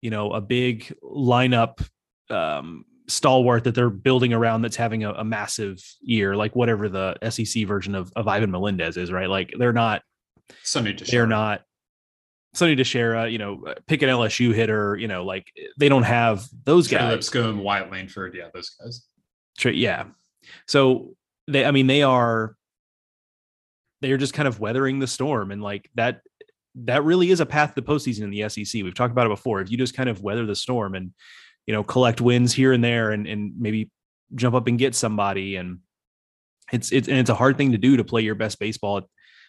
you 0.03 0.11
know 0.11 0.33
a 0.33 0.41
big 0.41 0.93
lineup 1.03 1.85
um 2.31 2.85
stalwart 3.09 3.65
that 3.65 3.75
they're 3.75 3.91
building 3.91 4.33
around 4.33 4.63
that's 4.63 4.77
having 4.77 5.05
a, 5.05 5.13
a, 5.13 5.25
massive 5.25 5.83
year, 6.01 6.35
like 6.35 6.57
whatever 6.57 6.89
the 6.89 7.17
SEC 7.31 7.67
version 7.67 7.95
of, 7.95 8.13
of 8.17 8.27
Ivan 8.27 8.51
Melendez 8.51 8.97
is, 8.97 9.13
right? 9.13 9.29
Like 9.29 9.53
they're 9.59 9.73
not 9.73 10.03
Sonny 10.63 10.93
They're 10.93 11.27
not 11.27 11.63
Sonny 12.55 12.75
DiChiara, 12.75 13.31
you 13.31 13.39
know, 13.39 13.75
pick 13.87 14.03
an 14.03 14.09
LSU 14.09 14.53
hitter, 14.55 14.97
you 14.97 15.09
know, 15.09 15.25
like 15.25 15.53
they 15.79 15.89
don't 15.89 16.03
have 16.03 16.47
those 16.65 16.89
Trey 16.89 16.99
guys. 16.99 17.13
Lipscomb, 17.13 17.59
Wyatt 17.59 17.91
Langford, 17.91 18.35
yeah, 18.35 18.49
those 18.53 18.71
guys. 18.71 19.07
Yeah. 19.65 20.07
So 20.67 21.15
they, 21.49 21.65
I 21.65 21.71
mean, 21.71 21.87
they 21.87 22.03
are, 22.03 22.57
they 24.01 24.13
are 24.13 24.19
just 24.19 24.35
kind 24.35 24.49
of 24.49 24.61
weathering 24.61 24.99
the 24.99 25.07
storm, 25.07 25.51
and 25.51 25.63
like 25.63 25.91
that, 25.95 26.21
that 26.77 27.05
really 27.05 27.31
is 27.31 27.41
a 27.41 27.47
path 27.47 27.75
to 27.75 27.81
the 27.81 27.87
postseason 27.87 28.23
in 28.23 28.31
the 28.31 28.49
SEC. 28.49 28.83
We've 28.83 28.95
talked 28.95 29.13
about 29.13 29.27
it 29.27 29.31
before. 29.31 29.61
If 29.61 29.71
you 29.71 29.79
just 29.79 29.95
kind 29.95 30.09
of 30.09 30.23
weather 30.23 30.45
the 30.45 30.55
storm 30.55 30.95
and 30.95 31.13
you 31.67 31.75
know 31.75 31.83
collect 31.83 32.21
wins 32.21 32.53
here 32.53 32.73
and 32.73 32.83
there 32.83 33.11
and 33.11 33.27
and 33.27 33.55
maybe 33.59 33.91
jump 34.35 34.55
up 34.55 34.67
and 34.67 34.79
get 34.79 34.95
somebody. 34.95 35.57
And 35.57 35.79
it's 36.73 36.93
it's 36.93 37.09
and 37.09 37.19
it's 37.19 37.31
a 37.31 37.35
hard 37.35 37.57
thing 37.57 37.73
to 37.73 37.79
do 37.79 37.97
to 37.97 38.05
play 38.05 38.23
your 38.23 38.35
best 38.35 38.59
baseball 38.59 38.99
at, 38.99 39.05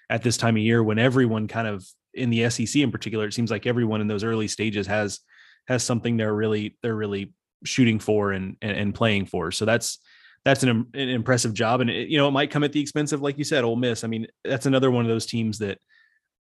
at 0.09 0.23
this 0.23 0.37
time 0.37 0.55
of 0.55 0.61
year 0.61 0.83
when 0.83 0.99
everyone 0.99 1.47
kind 1.47 1.67
of 1.67 1.85
in 2.13 2.29
the 2.29 2.49
SEC 2.49 2.75
in 2.77 2.91
particular 2.91 3.27
it 3.27 3.33
seems 3.33 3.51
like 3.51 3.67
everyone 3.67 4.01
in 4.01 4.07
those 4.07 4.23
early 4.23 4.47
stages 4.47 4.87
has 4.87 5.19
has 5.67 5.83
something 5.83 6.17
they're 6.17 6.33
really 6.33 6.77
they're 6.81 6.95
really 6.95 7.33
shooting 7.63 7.99
for 7.99 8.31
and 8.31 8.57
and, 8.61 8.77
and 8.77 8.95
playing 8.95 9.25
for. 9.25 9.51
So 9.51 9.65
that's 9.65 9.99
that's 10.45 10.63
an, 10.63 10.87
an 10.93 11.09
impressive 11.09 11.53
job. 11.53 11.81
And 11.81 11.89
it, 11.89 12.07
you 12.09 12.17
know 12.17 12.27
it 12.27 12.31
might 12.31 12.51
come 12.51 12.63
at 12.63 12.71
the 12.71 12.81
expense 12.81 13.11
of 13.11 13.21
like 13.21 13.37
you 13.37 13.43
said 13.43 13.63
Ole 13.63 13.75
Miss. 13.75 14.03
I 14.03 14.07
mean 14.07 14.27
that's 14.43 14.65
another 14.65 14.91
one 14.91 15.05
of 15.05 15.09
those 15.09 15.25
teams 15.25 15.59
that 15.59 15.79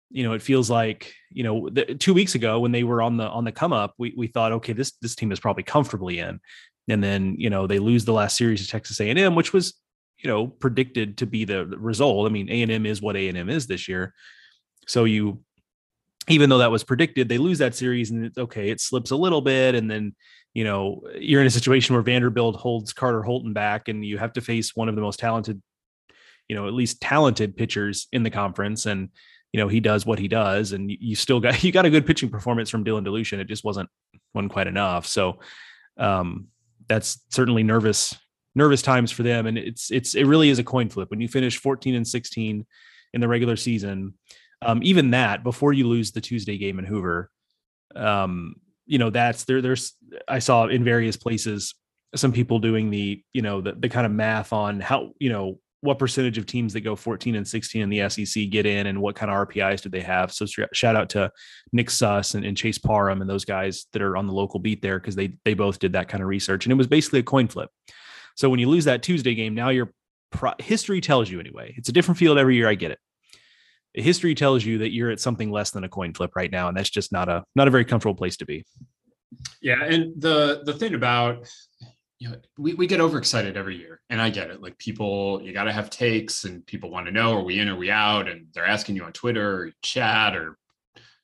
you 0.10 0.24
know, 0.24 0.34
it 0.34 0.42
feels 0.42 0.70
like 0.70 1.14
you 1.32 1.44
know, 1.44 1.70
the, 1.70 1.86
two 1.96 2.14
weeks 2.14 2.36
ago 2.36 2.60
when 2.60 2.72
they 2.72 2.84
were 2.84 3.02
on 3.02 3.18
the 3.18 3.28
on 3.28 3.44
the 3.44 3.52
come 3.52 3.74
up, 3.74 3.94
we 3.98 4.14
we 4.16 4.28
thought, 4.28 4.52
okay, 4.54 4.74
this 4.74 4.94
this 5.02 5.16
team 5.16 5.32
is 5.32 5.40
probably 5.40 5.64
comfortably 5.64 6.20
in, 6.20 6.40
and 6.88 7.04
then 7.04 7.36
you 7.38 7.50
know 7.50 7.68
they 7.68 7.80
lose 7.80 8.06
the 8.06 8.14
last 8.14 8.38
series 8.38 8.62
to 8.62 8.68
Texas 8.68 9.00
A 9.00 9.10
and 9.10 9.20
M, 9.20 9.36
which 9.36 9.54
was 9.54 9.74
you 10.20 10.30
know 10.30 10.48
predicted 10.48 11.18
to 11.18 11.26
be 11.26 11.46
the 11.46 11.66
result. 11.66 12.28
I 12.28 12.32
mean, 12.32 12.50
A 12.50 12.62
and 12.62 12.72
M 12.72 12.86
is 12.86 13.02
what 13.02 13.16
A 13.18 13.28
and 13.28 13.38
M 13.38 13.50
is 13.50 13.68
this 13.68 13.88
year, 13.88 14.14
so 14.88 15.04
you 15.04 15.40
even 16.30 16.50
though 16.50 16.58
that 16.58 16.72
was 16.72 16.84
predicted, 16.84 17.30
they 17.30 17.38
lose 17.38 17.60
that 17.60 17.76
series 17.76 18.12
and 18.12 18.26
it's 18.26 18.38
okay, 18.38 18.70
it 18.70 18.82
slips 18.82 19.12
a 19.12 19.16
little 19.16 19.42
bit. 19.42 19.76
And 19.76 19.90
then, 19.90 20.14
you 20.54 20.64
know, 20.64 21.02
you're 21.18 21.42
in 21.42 21.48
a 21.48 21.52
situation 21.52 21.96
where 21.96 22.04
Vanderbilt 22.04 22.58
holds 22.58 22.92
Carter 22.92 23.24
Holton 23.24 23.54
back 23.54 23.88
and 23.88 24.06
you 24.06 24.18
have 24.18 24.34
to 24.34 24.42
face 24.42 24.76
one 24.76 24.90
of 24.90 24.96
the 24.96 25.02
most 25.02 25.20
talented, 25.20 25.62
you 26.50 26.56
know, 26.56 26.68
at 26.68 26.74
least 26.74 27.00
talented 27.00 27.56
pitchers 27.56 28.08
in 28.12 28.24
the 28.24 28.30
conference. 28.30 28.86
And, 28.86 29.10
you 29.58 29.64
know 29.64 29.68
he 29.68 29.80
does 29.80 30.06
what 30.06 30.20
he 30.20 30.28
does 30.28 30.72
and 30.72 30.92
you 30.92 31.16
still 31.16 31.40
got 31.40 31.64
you 31.64 31.72
got 31.72 31.86
a 31.86 31.90
good 31.90 32.06
pitching 32.06 32.30
performance 32.30 32.70
from 32.70 32.86
Dylan 32.86 33.04
DeLucia. 33.04 33.40
It 33.40 33.48
just 33.48 33.64
wasn't 33.64 33.90
wasn't 34.36 34.52
quite 34.52 34.68
enough. 34.68 35.08
So 35.08 35.40
um, 35.98 36.50
that's 36.88 37.20
certainly 37.30 37.64
nervous 37.64 38.16
nervous 38.54 38.84
times 38.84 39.12
for 39.12 39.24
them 39.24 39.46
and 39.46 39.58
it's 39.58 39.92
it's 39.92 40.16
it 40.16 40.26
really 40.26 40.50
is 40.50 40.58
a 40.58 40.64
coin 40.64 40.90
flip 40.90 41.12
when 41.12 41.22
you 41.22 41.28
finish 41.28 41.60
14 41.60 41.94
and 41.94 42.08
16 42.08 42.66
in 43.14 43.22
the 43.22 43.28
regular 43.28 43.56
season 43.56 44.16
um, 44.64 44.80
even 44.82 45.12
that 45.12 45.44
before 45.44 45.74
you 45.74 45.88
lose 45.88 46.12
the 46.12 46.22
Tuesday 46.22 46.58
game 46.58 46.80
in 46.80 46.86
Hoover 46.86 47.30
um, 47.96 48.56
you 48.88 48.98
know 48.98 49.12
that's 49.12 49.44
there 49.46 49.62
there's 49.62 49.94
I 50.28 50.40
saw 50.40 50.66
in 50.68 50.84
various 50.84 51.18
places 51.18 51.76
some 52.16 52.32
people 52.32 52.58
doing 52.58 52.90
the 52.90 53.24
you 53.34 53.44
know 53.44 53.62
the, 53.62 53.74
the 53.74 53.90
kind 53.90 54.08
of 54.08 54.12
math 54.12 54.54
on 54.54 54.80
how 54.80 55.14
you 55.20 55.30
know 55.30 55.60
what 55.88 56.00
percentage 56.00 56.38
of 56.38 56.46
teams 56.46 56.74
that 56.74 56.82
go 56.82 56.98
14 56.98 57.36
and 57.36 57.48
16 57.48 57.82
in 57.82 57.90
the 57.90 58.10
SEC 58.10 58.50
get 58.50 58.66
in 58.66 58.88
and 58.88 59.02
what 59.02 59.16
kind 59.16 59.32
of 59.32 59.48
RPIs 59.48 59.82
do 59.82 59.88
they 59.88 60.02
have? 60.02 60.34
So 60.34 60.46
shout 60.46 60.98
out 60.98 61.10
to 61.12 61.32
Nick 61.72 61.90
Suss 61.90 62.36
and, 62.36 62.44
and 62.46 62.58
Chase 62.58 62.78
Parham 62.78 63.22
and 63.22 63.30
those 63.30 63.46
guys 63.46 63.86
that 63.94 64.02
are 64.02 64.18
on 64.18 64.28
the 64.28 64.34
local 64.34 64.60
beat 64.60 64.82
there 64.82 65.00
because 65.00 65.16
they 65.16 65.38
they 65.46 65.54
both 65.54 65.80
did 65.80 65.94
that 65.94 66.10
kind 66.10 66.22
of 66.22 66.28
research 66.28 66.66
and 66.66 66.74
it 66.74 66.76
was 66.76 66.88
basically 66.88 67.20
a 67.20 67.24
coin 67.24 67.48
flip. 67.48 67.70
So 68.36 68.50
when 68.50 68.60
you 68.60 68.68
lose 68.68 68.84
that 68.84 69.02
Tuesday 69.02 69.34
game, 69.34 69.56
now 69.56 69.70
your 69.70 69.94
pro- 70.30 70.56
history 70.60 71.00
tells 71.00 71.32
you 71.32 71.40
anyway. 71.40 71.74
It's 71.78 71.88
a 71.88 71.94
different 71.94 72.18
field 72.18 72.38
every 72.38 72.58
year. 72.58 72.68
I 72.68 72.76
get 72.76 72.92
it. 72.92 73.00
History 73.94 74.36
tells 74.36 74.66
you 74.66 74.80
that 74.80 74.92
you're 74.92 75.10
at 75.10 75.22
something 75.22 75.50
less 75.50 75.72
than 75.72 75.86
a 75.86 75.90
coin 75.90 76.14
flip 76.14 76.32
right 76.36 76.52
now, 76.52 76.68
and 76.68 76.76
that's 76.76 76.90
just 76.90 77.14
not 77.14 77.30
a 77.30 77.46
not 77.56 77.70
a 77.70 77.72
very 77.72 77.86
comfortable 77.86 78.14
place 78.14 78.36
to 78.38 78.46
be. 78.46 78.66
Yeah, 79.62 79.82
and 79.84 80.22
the 80.22 80.64
the 80.66 80.74
thing 80.74 80.94
about 80.96 81.48
you 82.20 82.30
know, 82.30 82.36
we, 82.58 82.74
we 82.74 82.88
get 82.88 83.00
overexcited 83.00 83.58
every 83.58 83.78
year 83.78 84.02
and 84.10 84.22
I 84.22 84.30
get 84.30 84.50
it. 84.50 84.62
Like 84.62 84.78
people, 84.78 85.42
you 85.44 85.54
got 85.54 85.66
to 85.66 85.72
have 85.72 85.90
takes 85.90 86.46
and 86.46 86.66
people 86.66 86.90
want 86.90 87.06
to 87.06 87.12
know, 87.12 87.38
are 87.38 87.44
we 87.44 87.60
in, 87.60 87.70
are 87.70 87.78
we 87.78 87.92
out? 87.92 88.28
And 88.28 88.48
they're 88.54 88.66
asking 88.66 88.96
you 88.96 89.04
on 89.04 89.14
Twitter 89.14 89.64
or 89.64 89.72
chat 89.84 90.36
or 90.36 90.58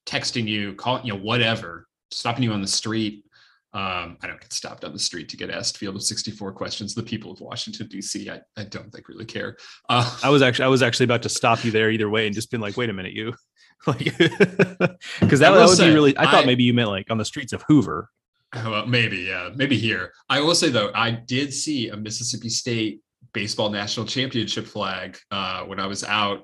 texting 0.05 0.47
you, 0.47 0.75
calling, 0.75 1.05
you 1.05 1.13
know, 1.13 1.19
whatever, 1.19 1.87
stopping 2.11 2.43
you 2.43 2.51
on 2.51 2.61
the 2.61 2.67
street. 2.67 3.25
Um, 3.73 4.17
I 4.21 4.27
don't 4.27 4.39
get 4.39 4.53
stopped 4.53 4.83
on 4.83 4.93
the 4.93 4.99
street 4.99 5.29
to 5.29 5.37
get 5.37 5.49
asked 5.49 5.79
field 5.79 5.95
of 5.95 6.03
64 6.03 6.51
questions. 6.51 6.93
The 6.93 7.01
people 7.01 7.31
of 7.31 7.41
Washington, 7.41 7.87
DC, 7.87 8.29
I, 8.29 8.41
I 8.55 8.65
don't 8.65 8.91
think 8.93 9.09
really 9.09 9.25
care. 9.25 9.57
Uh, 9.89 10.15
I 10.21 10.29
was 10.29 10.43
actually, 10.43 10.65
I 10.65 10.67
was 10.67 10.83
actually 10.83 11.05
about 11.05 11.23
to 11.23 11.29
stop 11.29 11.65
you 11.65 11.71
there 11.71 11.89
either 11.89 12.07
way 12.07 12.27
and 12.27 12.35
just 12.35 12.51
been 12.51 12.61
like, 12.61 12.77
wait 12.77 12.91
a 12.91 12.93
minute, 12.93 13.13
you 13.13 13.33
like, 13.87 13.97
cause 14.17 14.19
that, 14.19 14.99
that 15.39 15.65
would 15.67 15.75
say, 15.75 15.87
be 15.87 15.93
really, 15.95 16.15
I 16.19 16.25
thought 16.29 16.43
I, 16.43 16.45
maybe 16.45 16.63
you 16.63 16.73
meant 16.75 16.89
like 16.89 17.09
on 17.09 17.17
the 17.17 17.25
streets 17.25 17.51
of 17.51 17.63
Hoover. 17.63 18.09
Well, 18.63 18.85
maybe, 18.85 19.17
yeah, 19.17 19.49
maybe 19.55 19.77
here. 19.77 20.13
I 20.29 20.39
will 20.39 20.55
say 20.55 20.69
though, 20.69 20.91
I 20.93 21.11
did 21.11 21.53
see 21.53 21.89
a 21.89 21.97
Mississippi 21.97 22.49
State 22.49 23.01
baseball 23.33 23.69
national 23.69 24.05
championship 24.05 24.67
flag 24.67 25.17
uh, 25.31 25.63
when 25.63 25.79
I 25.79 25.87
was 25.87 26.03
out, 26.03 26.41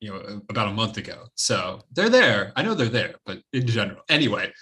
you 0.00 0.10
know, 0.10 0.40
about 0.48 0.68
a 0.68 0.72
month 0.72 0.96
ago. 0.96 1.26
So 1.36 1.82
they're 1.92 2.08
there. 2.08 2.52
I 2.56 2.62
know 2.62 2.74
they're 2.74 2.88
there, 2.88 3.14
but 3.24 3.38
in 3.52 3.66
general, 3.66 4.02
anyway, 4.08 4.52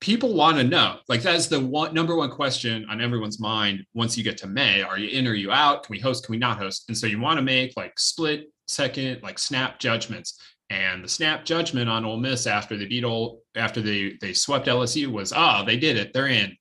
people 0.00 0.34
want 0.34 0.58
to 0.58 0.64
know. 0.64 0.98
Like 1.08 1.22
that's 1.22 1.46
the 1.46 1.60
one 1.60 1.94
number 1.94 2.14
one 2.16 2.30
question 2.30 2.86
on 2.90 3.00
everyone's 3.00 3.40
mind. 3.40 3.84
Once 3.94 4.18
you 4.18 4.24
get 4.24 4.36
to 4.38 4.46
May, 4.46 4.82
are 4.82 4.98
you 4.98 5.08
in? 5.08 5.26
Or 5.26 5.30
are 5.30 5.34
you 5.34 5.50
out? 5.50 5.84
Can 5.84 5.92
we 5.92 6.00
host? 6.00 6.26
Can 6.26 6.32
we 6.32 6.38
not 6.38 6.58
host? 6.58 6.84
And 6.88 6.96
so 6.96 7.06
you 7.06 7.20
want 7.20 7.38
to 7.38 7.42
make 7.42 7.72
like 7.76 7.98
split 7.98 8.52
second, 8.66 9.22
like 9.22 9.38
snap 9.38 9.78
judgments. 9.78 10.40
And 10.70 11.02
the 11.02 11.08
snap 11.08 11.44
judgment 11.44 11.88
on 11.88 12.04
Ole 12.04 12.18
Miss 12.18 12.46
after 12.46 12.76
they 12.76 12.86
beat 12.86 13.04
Ole, 13.04 13.40
after 13.54 13.80
they 13.80 14.18
they 14.20 14.34
swept 14.34 14.66
LSU 14.66 15.08
was, 15.08 15.32
oh, 15.34 15.64
they 15.64 15.78
did 15.78 15.96
it, 15.96 16.12
they're 16.12 16.26
in. 16.26 16.56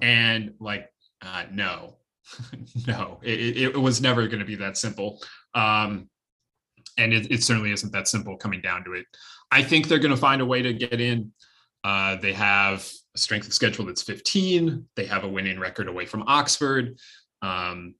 And 0.00 0.54
like, 0.60 0.88
uh, 1.22 1.44
no, 1.50 1.96
no, 2.86 3.18
it, 3.22 3.56
it, 3.56 3.76
was 3.76 4.00
never 4.00 4.26
going 4.26 4.38
to 4.38 4.44
be 4.44 4.54
that 4.56 4.76
simple. 4.76 5.20
Um, 5.54 6.08
and 6.96 7.12
it, 7.12 7.30
it, 7.32 7.42
certainly 7.42 7.72
isn't 7.72 7.92
that 7.92 8.08
simple 8.08 8.36
coming 8.36 8.60
down 8.60 8.84
to 8.84 8.92
it. 8.92 9.06
I 9.50 9.62
think 9.62 9.88
they're 9.88 9.98
going 9.98 10.14
to 10.14 10.20
find 10.20 10.40
a 10.40 10.46
way 10.46 10.62
to 10.62 10.72
get 10.72 11.00
in. 11.00 11.32
Uh, 11.84 12.16
they 12.16 12.32
have 12.32 12.88
a 13.14 13.18
strength 13.18 13.46
of 13.46 13.54
schedule 13.54 13.86
that's 13.86 14.02
15. 14.02 14.86
They 14.96 15.06
have 15.06 15.24
a 15.24 15.28
winning 15.28 15.58
record 15.58 15.88
away 15.88 16.06
from 16.06 16.24
Oxford. 16.26 16.98
Um, 17.42 17.94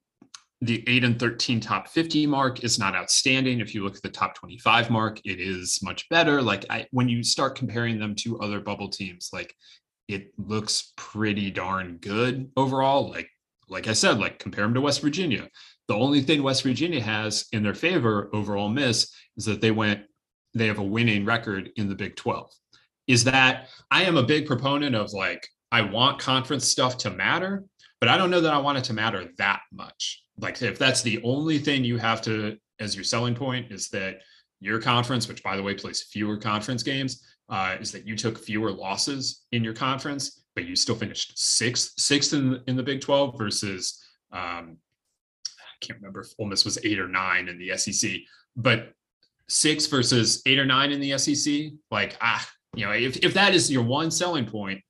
the 0.61 0.83
8 0.89 1.05
and 1.05 1.19
13 1.19 1.61
top 1.61 1.89
50 1.89 2.27
mark 2.27 2.65
is 2.65 2.79
not 2.79 2.97
outstanding. 2.97 3.61
If 3.61 3.75
you 3.75 3.85
look 3.85 3.97
at 3.97 4.03
the 4.03 4.09
top 4.09 4.35
25 4.35 4.91
mark, 4.91 5.21
it 5.25 5.39
is 5.41 5.81
much 5.83 6.09
better. 6.09 6.43
Like 6.43 6.65
I, 6.69 6.87
when 6.91 7.09
you 7.09 7.23
start 7.23 7.55
comparing 7.55 7.99
them 7.99 8.15
to 8.17 8.41
other 8.41 8.61
bubble 8.61 8.89
teams, 8.89 9.31
like 9.33 9.55
it 10.09 10.33
looks 10.37 10.93
pretty 10.97 11.51
darn 11.51 11.99
good 11.99 12.51
overall. 12.57 13.09
Like 13.09 13.29
like 13.69 13.87
I 13.87 13.93
said, 13.93 14.19
like 14.19 14.39
compare 14.39 14.65
them 14.65 14.75
to 14.75 14.81
West 14.81 15.03
Virginia. 15.03 15.49
The 15.87 15.95
only 15.95 16.23
thing 16.23 16.43
West 16.43 16.63
Virginia 16.63 17.03
has 17.03 17.47
in 17.53 17.63
their 17.63 17.75
favor 17.75 18.31
over 18.33 18.57
Ole 18.57 18.71
Miss 18.71 19.13
is 19.37 19.45
that 19.45 19.61
they 19.61 19.71
went 19.71 20.03
they 20.55 20.67
have 20.67 20.79
a 20.79 20.83
winning 20.83 21.25
record 21.25 21.71
in 21.77 21.89
the 21.89 21.95
Big 21.95 22.17
12. 22.17 22.51
Is 23.07 23.25
that 23.25 23.69
I 23.91 24.05
am 24.05 24.17
a 24.17 24.23
big 24.23 24.47
proponent 24.47 24.97
of 24.97 25.13
like 25.13 25.47
I 25.71 25.83
want 25.83 26.19
conference 26.19 26.67
stuff 26.67 26.99
to 26.99 27.11
matter, 27.11 27.65
but 28.01 28.09
I 28.09 28.17
don't 28.17 28.31
know 28.31 28.41
that 28.41 28.55
I 28.55 28.59
want 28.59 28.79
it 28.79 28.85
to 28.85 28.95
matter 28.95 29.29
that 29.39 29.61
much. 29.73 30.23
Like 30.39 30.61
if 30.63 30.79
that's 30.79 31.03
the 31.03 31.21
only 31.23 31.59
thing 31.59 31.85
you 31.85 31.99
have 31.99 32.23
to 32.23 32.57
as 32.81 32.95
your 32.95 33.05
selling 33.05 33.35
point 33.35 33.73
is 33.73 33.89
that 33.89 34.21
your 34.61 34.81
conference, 34.81 35.29
which 35.29 35.43
by 35.43 35.57
the 35.57 35.63
way 35.63 35.75
plays 35.75 36.03
fewer 36.03 36.37
conference 36.37 36.83
games, 36.83 37.25
uh, 37.49 37.77
is 37.81 37.93
that 37.93 38.07
you 38.07 38.17
took 38.17 38.39
fewer 38.39 38.71
losses 38.71 39.45
in 39.53 39.65
your 39.65 39.75
conference, 39.75 40.43
but 40.55 40.65
you 40.65 40.77
still 40.77 40.95
finished 40.95 41.39
sixth, 41.39 41.95
sixth 41.99 42.33
in 42.33 42.61
in 42.67 42.77
the 42.77 42.83
Big 42.83 43.01
Twelve 43.01 43.37
versus 43.39 44.03
um, 44.33 44.77
I 45.47 45.77
can't 45.81 45.99
remember 45.99 46.21
if 46.21 46.29
Ole 46.39 46.47
Miss 46.47 46.65
was 46.65 46.79
eight 46.85 46.99
or 46.99 47.09
nine 47.09 47.49
in 47.49 47.59
the 47.59 47.77
SEC, 47.77 48.11
but 48.57 48.93
six 49.49 49.87
versus 49.87 50.43
eight 50.47 50.59
or 50.59 50.67
nine 50.67 50.93
in 50.93 51.01
the 51.01 51.17
SEC. 51.19 51.73
Like 51.91 52.17
ah, 52.21 52.47
you 52.75 52.85
know, 52.85 52.93
if 52.93 53.17
if 53.19 53.35
that 53.35 53.55
is 53.55 53.71
your 53.71 53.85
one 53.85 54.11
selling 54.11 54.45
point, 54.45 54.83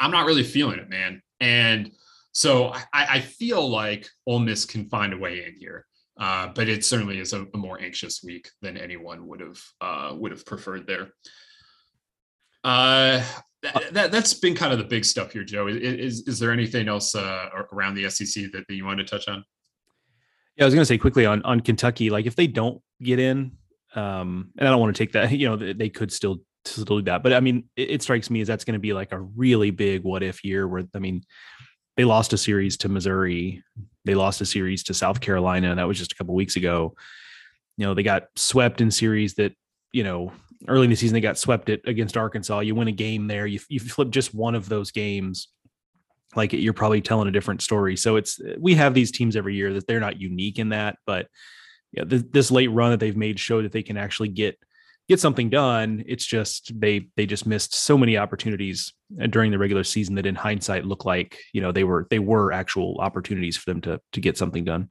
I'm 0.00 0.10
not 0.10 0.26
really 0.26 0.44
feeling 0.44 0.78
it, 0.78 0.88
man. 0.88 1.22
And 1.40 1.92
so 2.34 2.66
I, 2.68 2.82
I 2.92 3.20
feel 3.20 3.66
like 3.66 4.08
Ole 4.26 4.40
Miss 4.40 4.64
can 4.64 4.88
find 4.88 5.14
a 5.14 5.18
way 5.18 5.44
in 5.46 5.54
here. 5.58 5.86
Uh, 6.18 6.48
but 6.54 6.68
it 6.68 6.84
certainly 6.84 7.18
is 7.18 7.32
a, 7.32 7.44
a, 7.54 7.56
more 7.56 7.80
anxious 7.80 8.22
week 8.22 8.48
than 8.62 8.76
anyone 8.76 9.26
would 9.26 9.40
have 9.40 9.58
uh, 9.80 10.14
would 10.14 10.30
have 10.30 10.46
preferred 10.46 10.86
there. 10.86 11.08
Uh, 12.62 13.20
that, 13.62 14.12
that 14.12 14.14
has 14.14 14.34
been 14.34 14.54
kind 14.54 14.72
of 14.72 14.78
the 14.78 14.84
big 14.84 15.04
stuff 15.04 15.32
here, 15.32 15.42
Joe. 15.42 15.66
Is 15.66 15.76
is, 15.76 16.28
is 16.28 16.38
there 16.38 16.52
anything 16.52 16.86
else 16.86 17.16
uh, 17.16 17.48
around 17.72 17.96
the 17.96 18.08
SEC 18.08 18.44
that, 18.52 18.64
that 18.68 18.74
you 18.74 18.84
wanted 18.84 19.08
to 19.08 19.10
touch 19.10 19.26
on? 19.26 19.44
Yeah, 20.56 20.64
I 20.64 20.66
was 20.66 20.74
going 20.74 20.82
to 20.82 20.86
say 20.86 20.98
quickly 20.98 21.26
on 21.26 21.42
on 21.42 21.60
Kentucky. 21.60 22.10
Like 22.10 22.26
if 22.26 22.36
they 22.36 22.46
don't 22.46 22.80
get 23.02 23.18
in, 23.18 23.56
um, 23.96 24.52
and 24.56 24.68
I 24.68 24.70
don't 24.70 24.80
want 24.80 24.94
to 24.94 24.98
take 24.98 25.12
that. 25.12 25.32
You 25.32 25.48
know, 25.48 25.56
they 25.56 25.88
could 25.88 26.12
still 26.12 26.42
still 26.64 26.84
do 26.84 27.02
that, 27.02 27.24
but 27.24 27.32
I 27.32 27.40
mean, 27.40 27.64
it, 27.74 27.90
it 27.90 28.02
strikes 28.02 28.30
me 28.30 28.40
as 28.40 28.46
that's 28.46 28.64
going 28.64 28.74
to 28.74 28.80
be 28.80 28.92
like 28.92 29.10
a 29.10 29.20
really 29.20 29.72
big 29.72 30.04
what 30.04 30.22
if 30.22 30.44
year. 30.44 30.68
Where 30.68 30.84
I 30.94 31.00
mean, 31.00 31.24
they 31.96 32.04
lost 32.04 32.32
a 32.32 32.38
series 32.38 32.76
to 32.78 32.88
Missouri, 32.88 33.62
they 34.04 34.14
lost 34.14 34.40
a 34.40 34.46
series 34.46 34.82
to 34.84 34.94
South 34.94 35.20
Carolina, 35.20 35.74
that 35.74 35.86
was 35.86 35.98
just 35.98 36.12
a 36.12 36.14
couple 36.14 36.34
weeks 36.34 36.56
ago. 36.56 36.94
You 37.76 37.86
know, 37.86 37.94
they 37.94 38.02
got 38.02 38.24
swept 38.36 38.80
in 38.80 38.90
series 38.90 39.34
that 39.34 39.54
you 39.92 40.04
know 40.04 40.32
early 40.68 40.84
in 40.84 40.90
the 40.90 40.96
season 40.96 41.14
they 41.14 41.20
got 41.20 41.38
swept 41.38 41.68
it 41.68 41.82
against 41.86 42.16
Arkansas. 42.16 42.60
You 42.60 42.74
win 42.74 42.88
a 42.88 42.92
game 42.92 43.26
there, 43.26 43.46
you 43.46 43.60
you 43.68 43.80
flip 43.80 44.10
just 44.10 44.34
one 44.34 44.54
of 44.54 44.68
those 44.68 44.90
games, 44.90 45.48
like 46.36 46.52
you're 46.52 46.72
probably 46.72 47.00
telling 47.00 47.28
a 47.28 47.32
different 47.32 47.62
story. 47.62 47.96
So 47.96 48.16
it's 48.16 48.40
we 48.58 48.74
have 48.74 48.94
these 48.94 49.10
teams 49.10 49.36
every 49.36 49.54
year 49.54 49.72
that 49.74 49.86
they're 49.86 50.00
not 50.00 50.20
unique 50.20 50.58
in 50.58 50.70
that, 50.70 50.98
but 51.06 51.28
yeah, 51.94 52.02
this, 52.06 52.50
late 52.50 52.72
run 52.72 52.90
that 52.90 52.98
they've 52.98 53.16
made 53.16 53.38
show 53.38 53.62
that 53.62 53.70
they 53.70 53.82
can 53.82 53.96
actually 53.96 54.28
get 54.28 54.58
get 55.08 55.20
something 55.20 55.50
done. 55.50 56.04
It's 56.06 56.24
just 56.24 56.72
they 56.78 57.08
they 57.16 57.26
just 57.26 57.46
missed 57.46 57.74
so 57.74 57.98
many 57.98 58.16
opportunities 58.16 58.92
uh, 59.20 59.26
during 59.26 59.50
the 59.50 59.58
regular 59.58 59.84
season 59.84 60.14
that 60.16 60.26
in 60.26 60.34
hindsight 60.34 60.84
look 60.84 61.04
like 61.04 61.38
you 61.52 61.60
know 61.60 61.72
they 61.72 61.84
were 61.84 62.06
they 62.10 62.18
were 62.18 62.52
actual 62.52 62.96
opportunities 63.00 63.56
for 63.56 63.70
them 63.70 63.80
to 63.82 64.00
to 64.12 64.20
get 64.20 64.38
something 64.38 64.64
done. 64.64 64.88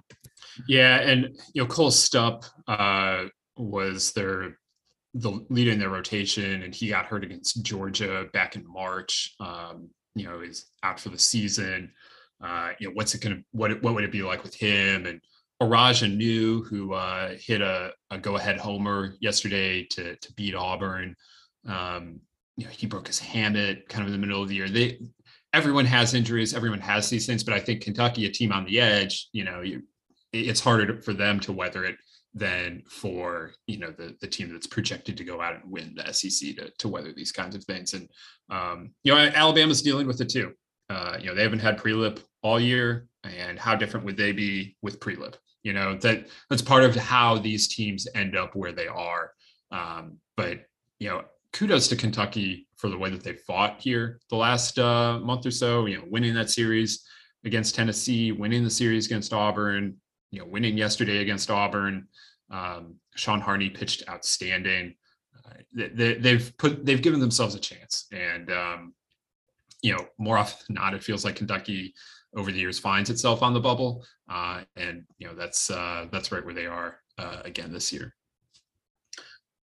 Yeah, 0.68 0.98
and 0.98 1.38
you 1.54 1.64
know 1.64 1.68
Cole 1.68 1.92
Stupp 1.92 2.46
uh, 2.68 3.26
was 3.58 4.12
their 4.14 4.58
the 5.16 5.46
leader 5.50 5.72
in 5.72 5.80
their 5.80 5.90
rotation, 5.90 6.64
and 6.64 6.74
he 6.74 6.90
got 6.90 7.06
hurt 7.06 7.24
against 7.24 7.64
Georgia 7.64 8.26
back 8.34 8.56
in 8.56 8.66
March. 8.68 9.36
Um, 9.40 9.90
you 10.16 10.26
know, 10.26 10.42
he's 10.42 10.66
out 10.84 11.00
for 11.00 11.10
the 11.10 11.20
season. 11.20 11.92
Uh, 12.44 12.72
you 12.80 12.88
know, 12.88 12.94
what's 12.94 13.16
it 13.16 13.22
gonna 13.22 13.42
what 13.52 13.82
what 13.82 13.94
would 13.94 14.04
it 14.04 14.12
be 14.12 14.24
like 14.24 14.44
with 14.44 14.56
him? 14.56 15.06
And 15.06 15.22
Oraj 15.64 16.04
Anu, 16.04 16.64
who 16.64 16.94
uh, 16.94 17.34
hit 17.40 17.62
a, 17.62 17.92
a 18.12 18.18
go-ahead 18.18 18.58
homer 18.58 19.16
yesterday 19.20 19.84
to 19.86 20.16
to 20.16 20.34
beat 20.34 20.56
Auburn. 20.56 21.16
Um, 21.68 22.20
you 22.58 22.66
know, 22.66 22.72
he 22.72 22.86
broke 22.86 23.08
his 23.08 23.20
hamate 23.20 23.88
kind 23.88 24.04
of 24.04 24.14
in 24.14 24.20
the 24.20 24.26
middle 24.26 24.42
of 24.42 24.50
the 24.50 24.56
year. 24.56 24.70
They 24.70 25.00
everyone 25.54 25.86
has 25.86 26.14
injuries, 26.14 26.54
everyone 26.54 26.80
has 26.82 27.10
these 27.10 27.26
things, 27.26 27.44
but 27.44 27.54
I 27.54 27.60
think 27.60 27.82
Kentucky, 27.82 28.26
a 28.26 28.32
team 28.32 28.52
on 28.52 28.66
the 28.66 28.80
edge, 28.80 29.30
you 29.34 29.44
know, 29.44 29.62
you, 29.62 29.84
it's 30.32 30.60
harder 30.60 31.02
for 31.02 31.14
them 31.14 31.40
to 31.42 31.54
weather 31.54 31.86
it 31.86 31.96
than 32.36 32.82
for 32.88 33.52
you 33.68 33.78
know 33.78 33.92
the 33.92 34.16
the 34.22 34.28
team 34.28 34.52
that's 34.52 34.66
projected 34.66 35.16
to 35.18 35.24
go 35.24 35.40
out 35.40 35.56
and 35.56 35.72
win 35.72 35.96
the 35.96 36.12
SEC 36.12 36.56
to 36.56 36.70
to 36.80 36.88
weather 36.88 37.14
these 37.14 37.32
kinds 37.32 37.56
of 37.56 37.64
things. 37.66 37.94
And 37.94 38.10
um, 38.50 38.92
you 39.04 39.14
know, 39.14 39.20
Alabama's 39.20 39.82
dealing 39.82 40.08
with 40.08 40.20
it 40.22 40.30
too. 40.30 40.54
Uh, 40.90 41.18
you 41.20 41.28
know, 41.28 41.36
they 41.36 41.44
haven't 41.44 41.60
had 41.60 41.78
Prielipp 41.78 42.20
all 42.42 42.60
year, 42.60 43.08
and 43.24 43.60
how 43.60 43.76
different 43.76 44.06
would 44.06 44.18
they 44.18 44.32
be 44.32 44.76
with 44.82 45.00
Prielipp? 45.00 45.36
You 45.64 45.74
know, 45.74 45.98
that 46.00 46.28
that's 46.50 46.62
part 46.62 46.84
of 46.84 46.96
how 46.96 47.38
these 47.38 47.68
teams 47.68 48.08
end 48.16 48.36
up 48.36 48.56
where 48.56 48.74
they 48.74 48.88
are. 48.88 49.32
Um, 49.72 50.18
but 50.36 50.66
you 51.00 51.10
know, 51.10 51.24
kudos 51.54 51.88
to 51.88 51.96
Kentucky 51.96 52.68
for 52.76 52.90
the 52.90 52.98
way 52.98 53.10
that 53.10 53.24
they 53.24 53.34
fought 53.34 53.80
here 53.80 54.20
the 54.30 54.36
last 54.36 54.78
uh, 54.78 55.20
month 55.20 55.46
or 55.46 55.52
so. 55.52 55.86
You 55.86 55.98
know, 55.98 56.04
winning 56.10 56.34
that 56.36 56.50
series 56.50 57.06
against 57.46 57.76
Tennessee, 57.76 58.32
winning 58.32 58.64
the 58.64 58.70
series 58.70 59.06
against 59.06 59.34
Auburn, 59.34 59.96
you 60.32 60.40
know, 60.40 60.46
winning 60.46 60.78
yesterday 60.78 61.20
against 61.20 61.50
Auburn. 61.50 62.08
Um, 62.52 62.96
Sean 63.16 63.40
Harney 63.40 63.70
pitched 63.70 64.04
outstanding. 64.10 64.96
Uh, 65.46 65.54
they, 65.74 66.16
they've 66.16 66.54
put 66.58 66.86
they've 66.86 67.02
given 67.02 67.20
themselves 67.20 67.56
a 67.56 67.60
chance, 67.60 68.08
and 68.12 68.52
um, 68.52 68.94
you 69.82 69.94
know, 69.94 70.06
more 70.18 70.38
often 70.38 70.58
than 70.68 70.76
not, 70.76 70.94
it 70.94 71.04
feels 71.04 71.24
like 71.24 71.36
Kentucky 71.36 71.94
over 72.36 72.52
the 72.52 72.60
years 72.60 72.80
finds 72.80 73.10
itself 73.10 73.44
on 73.44 73.54
the 73.54 73.60
bubble, 73.60 74.04
and 74.76 75.04
you 75.18 75.28
know 75.28 75.36
that's 75.36 75.70
uh, 75.70 76.08
that's 76.12 76.32
right 76.32 76.44
where 76.46 76.54
they 76.54 76.66
are 76.66 77.00
uh, 77.18 77.42
again 77.46 77.72
this 77.72 77.92
year. 77.92 78.16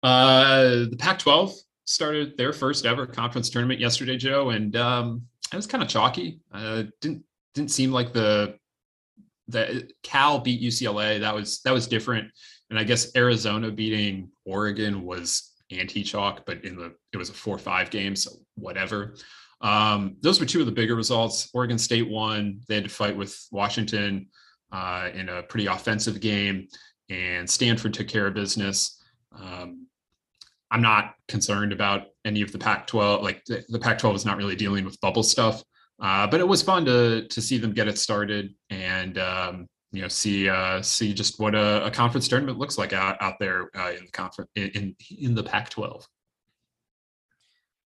Uh, 0.02 0.86
the 0.90 0.98
Pac-12 1.00 1.54
started 1.86 2.38
their 2.38 2.52
first 2.52 2.86
ever 2.86 3.06
conference 3.06 3.50
tournament 3.50 3.80
yesterday, 3.80 4.18
Joe, 4.18 4.50
and 4.50 4.76
um, 4.76 5.24
it 5.52 5.56
was 5.56 5.68
kind 5.68 5.84
of 5.84 5.90
chalky. 5.90 6.40
Uh, 6.54 6.84
didn't 7.02 7.24
didn't 7.54 7.72
seem 7.72 7.92
like 7.92 8.14
the 8.14 8.58
that 9.50 9.92
Cal 10.04 10.40
beat 10.40 10.62
UCLA. 10.62 11.20
That 11.20 11.36
was 11.36 11.62
that 11.62 11.74
was 11.74 11.88
different. 11.88 12.30
And 12.70 12.80
I 12.80 12.84
guess 12.84 13.16
Arizona 13.16 13.70
beating 13.70 14.32
Oregon 14.46 15.04
was 15.04 15.52
anti-chalk, 15.70 16.46
but 16.46 16.64
in 16.64 16.76
the 16.76 16.94
it 17.12 17.18
was 17.18 17.30
a 17.30 17.34
four-five 17.34 17.90
game, 17.90 18.16
so 18.16 18.32
whatever. 18.56 19.16
Um, 19.62 20.18
those 20.22 20.40
were 20.40 20.46
two 20.46 20.60
of 20.60 20.66
the 20.66 20.72
bigger 20.72 20.96
results. 20.96 21.50
Oregon 21.54 21.78
State 21.78 22.10
won. 22.10 22.60
They 22.68 22.76
had 22.76 22.84
to 22.84 22.90
fight 22.90 23.16
with 23.16 23.48
Washington 23.52 24.28
uh, 24.74 25.10
in 25.14 25.30
a 25.30 25.44
pretty 25.44 25.68
offensive 25.68 26.20
game, 26.20 26.68
and 27.10 27.50
Stanford 27.50 27.94
took 27.94 28.08
care 28.08 28.28
of 28.28 28.34
business. 28.34 29.02
Um, 29.32 29.88
I'm 30.72 30.82
not 30.82 31.14
concerned 31.28 31.72
about 31.72 32.08
any 32.26 32.42
of 32.42 32.52
the 32.52 32.58
Pac-12. 32.58 33.22
Like 33.22 33.46
the, 33.46 33.64
the 33.70 33.80
Pac-12 33.80 34.16
is 34.16 34.26
not 34.26 34.38
really 34.38 34.56
dealing 34.56 34.84
with 34.84 35.00
bubble 35.00 35.24
stuff. 35.24 35.64
Uh, 36.02 36.26
but 36.26 36.40
it 36.40 36.48
was 36.48 36.62
fun 36.62 36.84
to 36.84 37.28
to 37.28 37.42
see 37.42 37.58
them 37.58 37.72
get 37.72 37.88
it 37.88 37.98
started 37.98 38.54
and 38.72 39.20
um, 39.20 39.68
you 39.92 40.02
know 40.02 40.08
see 40.08 40.50
uh, 40.50 40.82
see 40.82 41.14
just 41.14 41.40
what 41.40 41.54
a, 41.54 41.86
a, 41.86 41.92
conference 41.92 42.28
tournament 42.28 42.58
looks 42.58 42.80
like 42.80 42.94
out, 42.94 43.16
out 43.22 43.36
there 43.40 43.70
uh, 43.78 43.92
in 43.92 44.04
the 44.04 44.12
conference 44.12 44.50
in 44.56 44.96
in 45.18 45.36
the 45.36 45.44
Pac-12. 45.44 46.04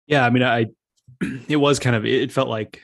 Yeah, 0.08 0.26
I 0.26 0.30
mean, 0.30 0.42
I 0.42 0.66
it 1.48 1.56
was 1.56 1.78
kind 1.78 1.94
of 1.94 2.04
it 2.04 2.32
felt 2.32 2.48
like 2.48 2.82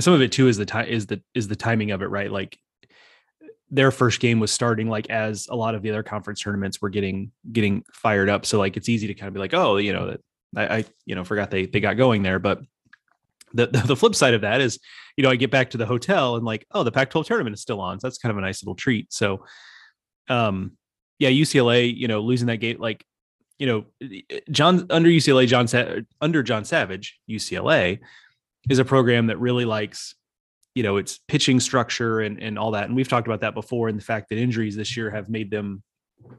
some 0.00 0.12
of 0.12 0.20
it 0.20 0.32
too 0.32 0.48
is 0.48 0.56
the 0.56 0.66
time 0.66 0.88
is 0.88 1.06
the 1.06 1.22
is 1.34 1.46
the 1.46 1.56
timing 1.56 1.92
of 1.92 2.02
it 2.02 2.08
right 2.08 2.30
like 2.30 2.58
their 3.70 3.90
first 3.90 4.20
game 4.20 4.40
was 4.40 4.50
starting 4.50 4.88
like 4.88 5.10
as 5.10 5.46
a 5.50 5.56
lot 5.56 5.74
of 5.74 5.82
the 5.82 5.90
other 5.90 6.02
conference 6.02 6.40
tournaments 6.40 6.80
were 6.80 6.88
getting 6.88 7.30
getting 7.52 7.84
fired 7.92 8.28
up 8.28 8.46
so 8.46 8.58
like 8.58 8.76
it's 8.76 8.88
easy 8.88 9.06
to 9.06 9.14
kind 9.14 9.28
of 9.28 9.34
be 9.34 9.40
like 9.40 9.54
oh 9.54 9.76
you 9.76 9.92
know 9.92 10.16
I, 10.56 10.76
I 10.78 10.84
you 11.04 11.14
know 11.14 11.24
forgot 11.24 11.50
they 11.50 11.66
they 11.66 11.80
got 11.80 11.96
going 11.96 12.22
there 12.22 12.38
but 12.38 12.60
the, 13.54 13.66
the, 13.66 13.78
the 13.78 13.96
flip 13.96 14.14
side 14.14 14.34
of 14.34 14.42
that 14.42 14.60
is, 14.60 14.78
you 15.16 15.22
know, 15.22 15.30
I 15.30 15.36
get 15.36 15.50
back 15.50 15.70
to 15.70 15.78
the 15.78 15.86
hotel 15.86 16.36
and 16.36 16.44
like, 16.44 16.66
oh, 16.72 16.82
the 16.82 16.92
Pac-12 16.92 17.26
tournament 17.26 17.54
is 17.54 17.60
still 17.60 17.80
on. 17.80 17.98
So 17.98 18.06
that's 18.06 18.18
kind 18.18 18.30
of 18.30 18.38
a 18.38 18.40
nice 18.40 18.62
little 18.62 18.74
treat. 18.74 19.12
So, 19.12 19.44
um, 20.28 20.72
yeah, 21.18 21.30
UCLA, 21.30 21.94
you 21.94 22.08
know, 22.08 22.20
losing 22.20 22.46
that 22.48 22.58
game, 22.58 22.78
like, 22.78 23.04
you 23.58 23.66
know, 23.66 24.08
John 24.50 24.86
under 24.90 25.08
UCLA, 25.08 25.48
John 25.48 25.66
Sa- 25.66 25.96
under 26.20 26.42
John 26.44 26.64
Savage, 26.64 27.18
UCLA 27.28 27.98
is 28.70 28.78
a 28.78 28.84
program 28.84 29.26
that 29.26 29.38
really 29.38 29.64
likes, 29.64 30.14
you 30.78 30.84
know, 30.84 30.96
its 30.96 31.18
pitching 31.26 31.58
structure 31.58 32.20
and 32.20 32.40
and 32.40 32.56
all 32.56 32.70
that. 32.70 32.84
And 32.84 32.94
we've 32.94 33.08
talked 33.08 33.26
about 33.26 33.40
that 33.40 33.52
before, 33.52 33.88
and 33.88 33.98
the 33.98 34.04
fact 34.04 34.28
that 34.28 34.38
injuries 34.38 34.76
this 34.76 34.96
year 34.96 35.10
have 35.10 35.28
made 35.28 35.50
them 35.50 35.82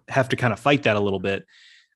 have 0.07 0.29
to 0.29 0.37
kind 0.37 0.53
of 0.53 0.59
fight 0.61 0.83
that 0.83 0.95
a 0.95 0.99
little 1.01 1.19
bit. 1.19 1.45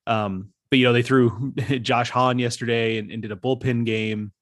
Um, 0.06 0.50
but 0.68 0.78
you 0.78 0.84
know, 0.84 0.92
they 0.92 1.00
threw 1.00 1.54
Josh 1.80 2.10
Hahn 2.10 2.38
yesterday 2.38 2.98
and, 2.98 3.10
and 3.10 3.22
did 3.22 3.32
a 3.32 3.36
bullpen 3.36 3.86
game 3.86 4.32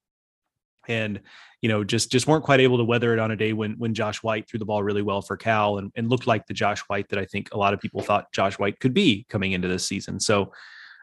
and 0.89 1.21
you 1.61 1.69
know 1.69 1.81
just 1.81 2.11
just 2.11 2.27
weren't 2.27 2.43
quite 2.43 2.59
able 2.59 2.77
to 2.77 2.83
weather 2.83 3.13
it 3.13 3.19
on 3.19 3.31
a 3.31 3.37
day 3.37 3.53
when 3.53 3.75
when 3.77 3.93
Josh 3.93 4.21
White 4.21 4.49
threw 4.49 4.59
the 4.59 4.65
ball 4.65 4.83
really 4.83 5.01
well 5.01 5.21
for 5.21 5.37
Cal 5.37 5.77
and, 5.77 5.93
and 5.95 6.09
looked 6.09 6.27
like 6.27 6.45
the 6.45 6.53
Josh 6.53 6.81
White 6.81 7.07
that 7.07 7.19
I 7.19 7.23
think 7.23 7.53
a 7.53 7.57
lot 7.57 7.73
of 7.73 7.79
people 7.79 8.01
thought 8.01 8.33
Josh 8.33 8.59
White 8.59 8.81
could 8.81 8.93
be 8.93 9.25
coming 9.29 9.53
into 9.53 9.69
this 9.69 9.85
season. 9.85 10.19
So 10.19 10.51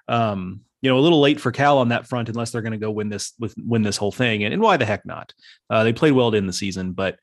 um, 0.07 0.61
you 0.83 0.91
know, 0.91 0.99
a 0.99 1.01
little 1.01 1.21
late 1.21 1.41
for 1.41 1.53
Cal 1.53 1.79
on 1.79 1.89
that 1.89 2.07
front, 2.07 2.29
unless 2.29 2.51
they're 2.51 2.63
going 2.63 2.73
to 2.73 2.79
go 2.79 2.91
win 2.91 3.09
this 3.09 3.33
with 3.39 3.55
win 3.59 3.83
this 3.83 3.97
whole 3.97 4.13
thing. 4.13 4.45
And, 4.45 4.55
and 4.55 4.63
why 4.63 4.77
the 4.77 4.87
heck 4.87 5.05
not? 5.05 5.33
Uh, 5.69 5.85
they 5.85 5.93
played 5.93 6.13
well 6.13 6.35
in 6.35 6.47
the 6.47 6.53
season, 6.53 6.93
but 6.93 7.19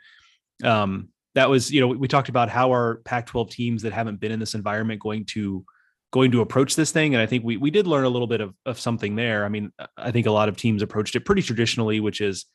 um, 0.63 1.09
that 1.35 1.49
was, 1.49 1.71
you 1.71 1.81
know, 1.81 1.87
we, 1.87 1.97
we 1.97 2.07
talked 2.07 2.29
about 2.29 2.49
how 2.49 2.69
our 2.71 3.01
Pac-12 3.05 3.49
teams 3.49 3.81
that 3.83 3.93
haven't 3.93 4.19
been 4.19 4.31
in 4.31 4.39
this 4.39 4.55
environment 4.55 5.01
going 5.01 5.25
to 5.25 5.65
going 6.11 6.31
to 6.31 6.41
approach 6.41 6.75
this 6.75 6.91
thing. 6.91 7.15
And 7.15 7.21
I 7.21 7.25
think 7.25 7.43
we 7.43 7.57
we 7.57 7.71
did 7.71 7.87
learn 7.87 8.05
a 8.05 8.09
little 8.09 8.27
bit 8.27 8.41
of 8.41 8.53
of 8.65 8.79
something 8.79 9.15
there. 9.15 9.43
I 9.45 9.49
mean, 9.49 9.71
I 9.97 10.11
think 10.11 10.27
a 10.27 10.31
lot 10.31 10.49
of 10.49 10.57
teams 10.57 10.81
approached 10.81 11.15
it 11.15 11.25
pretty 11.25 11.41
traditionally, 11.41 11.99
which 11.99 12.21
is 12.21 12.45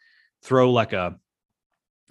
throw 0.43 0.71
like 0.73 0.93
a 0.93 1.17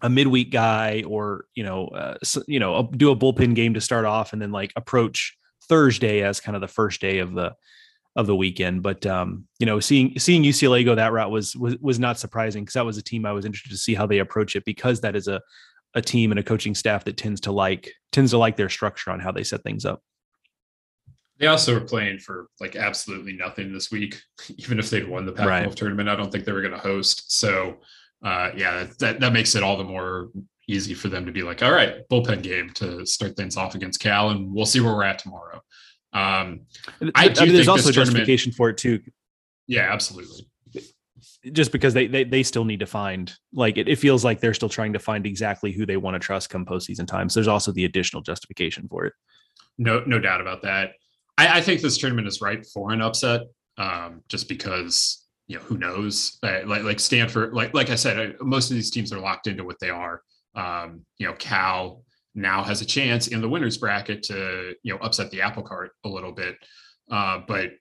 a 0.02 0.10
midweek 0.10 0.52
guy 0.52 1.04
or 1.08 1.46
you 1.54 1.64
know 1.64 1.88
uh, 1.88 2.18
you 2.48 2.60
know 2.60 2.90
do 2.96 3.12
a 3.12 3.16
bullpen 3.16 3.56
game 3.56 3.74
to 3.76 3.82
start 3.82 4.06
off 4.06 4.34
and 4.34 4.42
then 4.42 4.52
like 4.52 4.74
approach 4.76 5.38
Thursday 5.70 6.22
as 6.24 6.40
kind 6.40 6.56
of 6.56 6.62
the 6.62 6.68
first 6.68 7.02
day 7.02 7.20
of 7.20 7.34
the 7.34 7.54
of 8.16 8.28
the 8.28 8.36
weekend. 8.36 8.84
But 8.84 9.06
um, 9.06 9.46
you 9.60 9.66
know, 9.66 9.80
seeing 9.80 10.18
seeing 10.20 10.44
UCLA 10.44 10.84
go 10.84 10.96
that 10.96 11.12
route 11.12 11.32
was 11.32 11.56
was 11.56 11.78
was 11.78 12.00
not 12.00 12.20
surprising 12.20 12.64
because 12.64 12.74
that 12.74 12.86
was 12.86 12.98
a 12.98 13.04
team 13.04 13.26
I 13.26 13.32
was 13.32 13.46
interested 13.46 13.72
to 13.72 13.78
see 13.78 13.94
how 13.94 14.06
they 14.06 14.20
approach 14.20 14.56
it 14.56 14.66
because 14.66 15.02
that 15.02 15.16
is 15.16 15.28
a 15.28 15.42
a 15.94 16.02
team 16.02 16.32
and 16.32 16.40
a 16.40 16.44
coaching 16.44 16.76
staff 16.76 17.04
that 17.06 17.18
tends 17.18 17.42
to 17.42 17.52
like 17.52 17.92
tends 18.12 18.32
to 18.32 18.38
like 18.38 18.58
their 18.58 18.70
structure 18.70 19.12
on 19.12 19.20
how 19.20 19.32
they 19.32 19.44
set 19.44 19.64
things 19.64 19.86
up. 19.86 20.02
They 21.38 21.48
also 21.48 21.74
were 21.74 21.86
playing 21.86 22.20
for 22.20 22.48
like 22.60 22.76
absolutely 22.76 23.34
nothing 23.34 23.74
this 23.74 23.92
week. 23.92 24.22
Even 24.58 24.80
if 24.80 24.90
they'd 24.90 25.08
won 25.08 25.26
the 25.26 25.32
Pac-12 25.32 25.48
right. 25.50 25.76
tournament, 25.76 26.10
I 26.10 26.16
don't 26.16 26.32
think 26.32 26.46
they 26.46 26.52
were 26.52 26.62
going 26.62 26.74
to 26.74 26.80
host. 26.80 27.36
So, 27.38 27.80
uh, 28.24 28.52
yeah, 28.56 28.88
that 29.00 29.20
that 29.20 29.34
makes 29.34 29.56
it 29.56 29.64
all 29.64 29.78
the 29.78 29.84
more 29.84 30.30
easy 30.68 30.94
for 30.94 31.10
them 31.10 31.26
to 31.26 31.32
be 31.32 31.42
like, 31.42 31.64
all 31.64 31.72
right, 31.72 32.08
bullpen 32.10 32.44
game 32.44 32.70
to 32.76 33.06
start 33.06 33.36
things 33.36 33.58
off 33.58 33.76
against 33.76 34.00
Cal, 34.00 34.30
and 34.30 34.54
we'll 34.54 34.66
see 34.66 34.80
where 34.80 34.94
we're 34.94 35.04
at 35.04 35.20
tomorrow. 35.20 35.62
Um, 36.14 36.62
I, 37.16 37.34
I 37.38 37.46
mean, 37.46 37.54
there's 37.54 37.68
also 37.68 37.92
justification 37.92 38.52
for 38.52 38.70
it 38.70 38.78
too. 38.78 39.00
Yeah, 39.68 39.92
absolutely. 39.92 40.48
Just 41.52 41.72
because 41.72 41.94
they 41.94 42.08
they, 42.08 42.24
they 42.24 42.44
still 42.44 42.66
need 42.66 42.82
to 42.82 42.86
find 42.86 43.34
like 43.54 43.78
it, 43.78 43.88
it 43.88 43.98
feels 43.98 44.24
like 44.24 44.40
they're 44.40 44.54
still 44.54 44.70
trying 44.70 44.94
to 44.94 45.00
find 45.00 45.26
exactly 45.26 45.72
who 45.72 45.86
they 45.86 45.98
want 45.98 46.16
to 46.16 46.20
trust 46.20 46.50
come 46.50 46.66
postseason 46.66 47.08
time. 47.08 47.30
So 47.30 47.40
there's 47.40 47.48
also 47.48 47.72
the 47.72 47.86
additional 47.86 48.22
justification 48.22 48.88
for 48.88 49.06
it. 49.06 49.14
No, 49.78 50.04
no 50.06 50.20
doubt 50.20 50.42
about 50.42 50.62
that. 50.64 50.92
I, 51.38 51.58
I 51.58 51.62
think 51.62 51.82
this 51.82 51.98
tournament 51.98 52.28
is 52.28 52.42
ripe 52.42 52.66
for 52.72 52.92
an 52.92 53.02
upset, 53.02 53.42
um, 53.78 54.22
just 54.28 54.48
because 54.50 55.26
you 55.48 55.58
know 55.58 55.64
who 55.64 55.78
knows. 55.78 56.38
Uh, 56.44 56.60
like 56.66 56.84
like 56.84 57.00
Stanford, 57.00 57.54
like 57.54 57.74
like 57.74 57.90
I 57.90 57.96
said, 57.96 58.20
I, 58.20 58.44
most 58.44 58.70
of 58.70 58.76
these 58.76 58.92
teams 58.92 59.12
are 59.12 59.20
locked 59.20 59.48
into 59.48 59.64
what 59.64 59.80
they 59.80 59.90
are. 59.90 60.22
Um, 60.56 61.06
you 61.18 61.28
know, 61.28 61.34
Cal, 61.34 62.04
now 62.36 62.64
has 62.64 62.82
a 62.82 62.86
chance 62.86 63.28
in 63.28 63.42
the 63.42 63.50
winners 63.50 63.78
bracket 63.78 64.24
to 64.24 64.74
you 64.84 64.94
know 64.94 65.00
upset 65.02 65.32
the 65.32 65.42
apple 65.42 65.64
cart 65.64 65.92
a 66.04 66.10
little 66.10 66.32
bit. 66.32 66.56
Uh, 67.10 67.42
but 67.48 67.72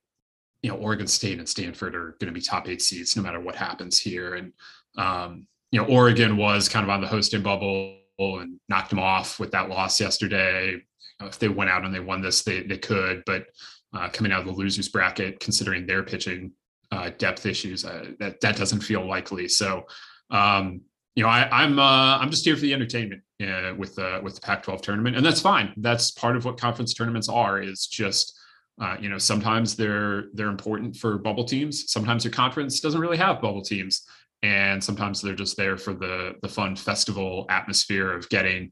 you 0.62 0.70
know 0.70 0.76
Oregon 0.76 1.06
State 1.06 1.38
and 1.38 1.48
Stanford 1.48 1.94
are 1.94 2.16
going 2.20 2.32
to 2.32 2.38
be 2.38 2.40
top 2.40 2.68
eight 2.68 2.82
seeds 2.82 3.16
no 3.16 3.22
matter 3.22 3.40
what 3.40 3.54
happens 3.54 3.98
here. 3.98 4.34
And 4.34 4.52
um, 4.96 5.46
you 5.70 5.80
know 5.80 5.86
Oregon 5.86 6.36
was 6.36 6.68
kind 6.68 6.84
of 6.84 6.90
on 6.90 7.00
the 7.00 7.06
hosting 7.06 7.42
bubble 7.42 7.98
and 8.18 8.60
knocked 8.68 8.90
them 8.90 8.98
off 8.98 9.38
with 9.38 9.50
that 9.52 9.68
loss 9.68 10.00
yesterday. 10.00 10.82
If 11.22 11.38
they 11.38 11.48
went 11.48 11.70
out 11.70 11.84
and 11.84 11.94
they 11.94 12.00
won 12.00 12.20
this, 12.20 12.42
they 12.42 12.62
they 12.62 12.78
could. 12.78 13.22
But 13.26 13.46
uh, 13.94 14.08
coming 14.08 14.32
out 14.32 14.40
of 14.40 14.46
the 14.46 14.52
losers 14.52 14.88
bracket, 14.88 15.40
considering 15.40 15.86
their 15.86 16.02
pitching 16.02 16.52
uh, 16.92 17.10
depth 17.18 17.46
issues, 17.46 17.84
uh, 17.84 18.12
that 18.18 18.40
that 18.40 18.56
doesn't 18.56 18.80
feel 18.80 19.06
likely. 19.06 19.48
So 19.48 19.84
um, 20.30 20.82
you 21.14 21.22
know, 21.22 21.28
I, 21.28 21.42
am 21.42 21.50
I'm, 21.52 21.78
uh, 21.78 22.18
I'm 22.18 22.30
just 22.30 22.44
here 22.44 22.54
for 22.54 22.62
the 22.62 22.72
entertainment 22.72 23.22
uh, 23.42 23.74
with 23.76 23.96
the 23.96 24.20
with 24.22 24.36
the 24.36 24.40
Pac-12 24.40 24.80
tournament, 24.80 25.16
and 25.16 25.26
that's 25.26 25.40
fine. 25.40 25.72
That's 25.76 26.10
part 26.10 26.36
of 26.36 26.44
what 26.44 26.58
conference 26.58 26.94
tournaments 26.94 27.28
are. 27.28 27.60
Is 27.60 27.86
just 27.86 28.38
uh, 28.80 28.96
you 29.00 29.08
know 29.08 29.18
sometimes 29.18 29.76
they're 29.76 30.26
they're 30.34 30.48
important 30.48 30.96
for 30.96 31.18
bubble 31.18 31.44
teams. 31.44 31.90
Sometimes 31.90 32.24
your 32.24 32.32
conference 32.32 32.80
doesn't 32.80 33.00
really 33.00 33.16
have 33.16 33.40
bubble 33.40 33.62
teams, 33.62 34.06
and 34.42 34.82
sometimes 34.82 35.20
they're 35.20 35.34
just 35.34 35.56
there 35.56 35.76
for 35.76 35.94
the 35.94 36.36
the 36.42 36.48
fun 36.48 36.76
festival 36.76 37.46
atmosphere 37.48 38.12
of 38.12 38.28
getting 38.28 38.70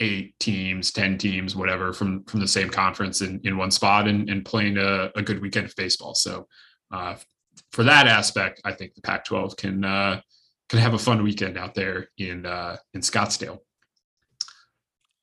eight 0.00 0.36
teams, 0.40 0.90
ten 0.90 1.16
teams, 1.16 1.54
whatever 1.54 1.92
from 1.92 2.24
from 2.24 2.40
the 2.40 2.48
same 2.48 2.68
conference 2.68 3.20
in 3.20 3.40
in 3.44 3.56
one 3.56 3.70
spot 3.70 4.08
and 4.08 4.28
and 4.28 4.44
playing 4.44 4.76
a, 4.76 5.10
a 5.14 5.22
good 5.22 5.40
weekend 5.40 5.66
of 5.66 5.76
baseball. 5.76 6.16
So 6.16 6.48
uh, 6.90 7.14
for 7.70 7.84
that 7.84 8.08
aspect, 8.08 8.60
I 8.64 8.72
think 8.72 8.94
the 8.94 9.02
Pac-12 9.02 9.56
can 9.56 9.84
have 10.80 10.94
a 10.94 10.98
fun 10.98 11.22
weekend 11.22 11.56
out 11.58 11.74
there 11.74 12.08
in 12.18 12.46
uh, 12.46 12.76
in 12.92 13.00
Scottsdale 13.00 13.58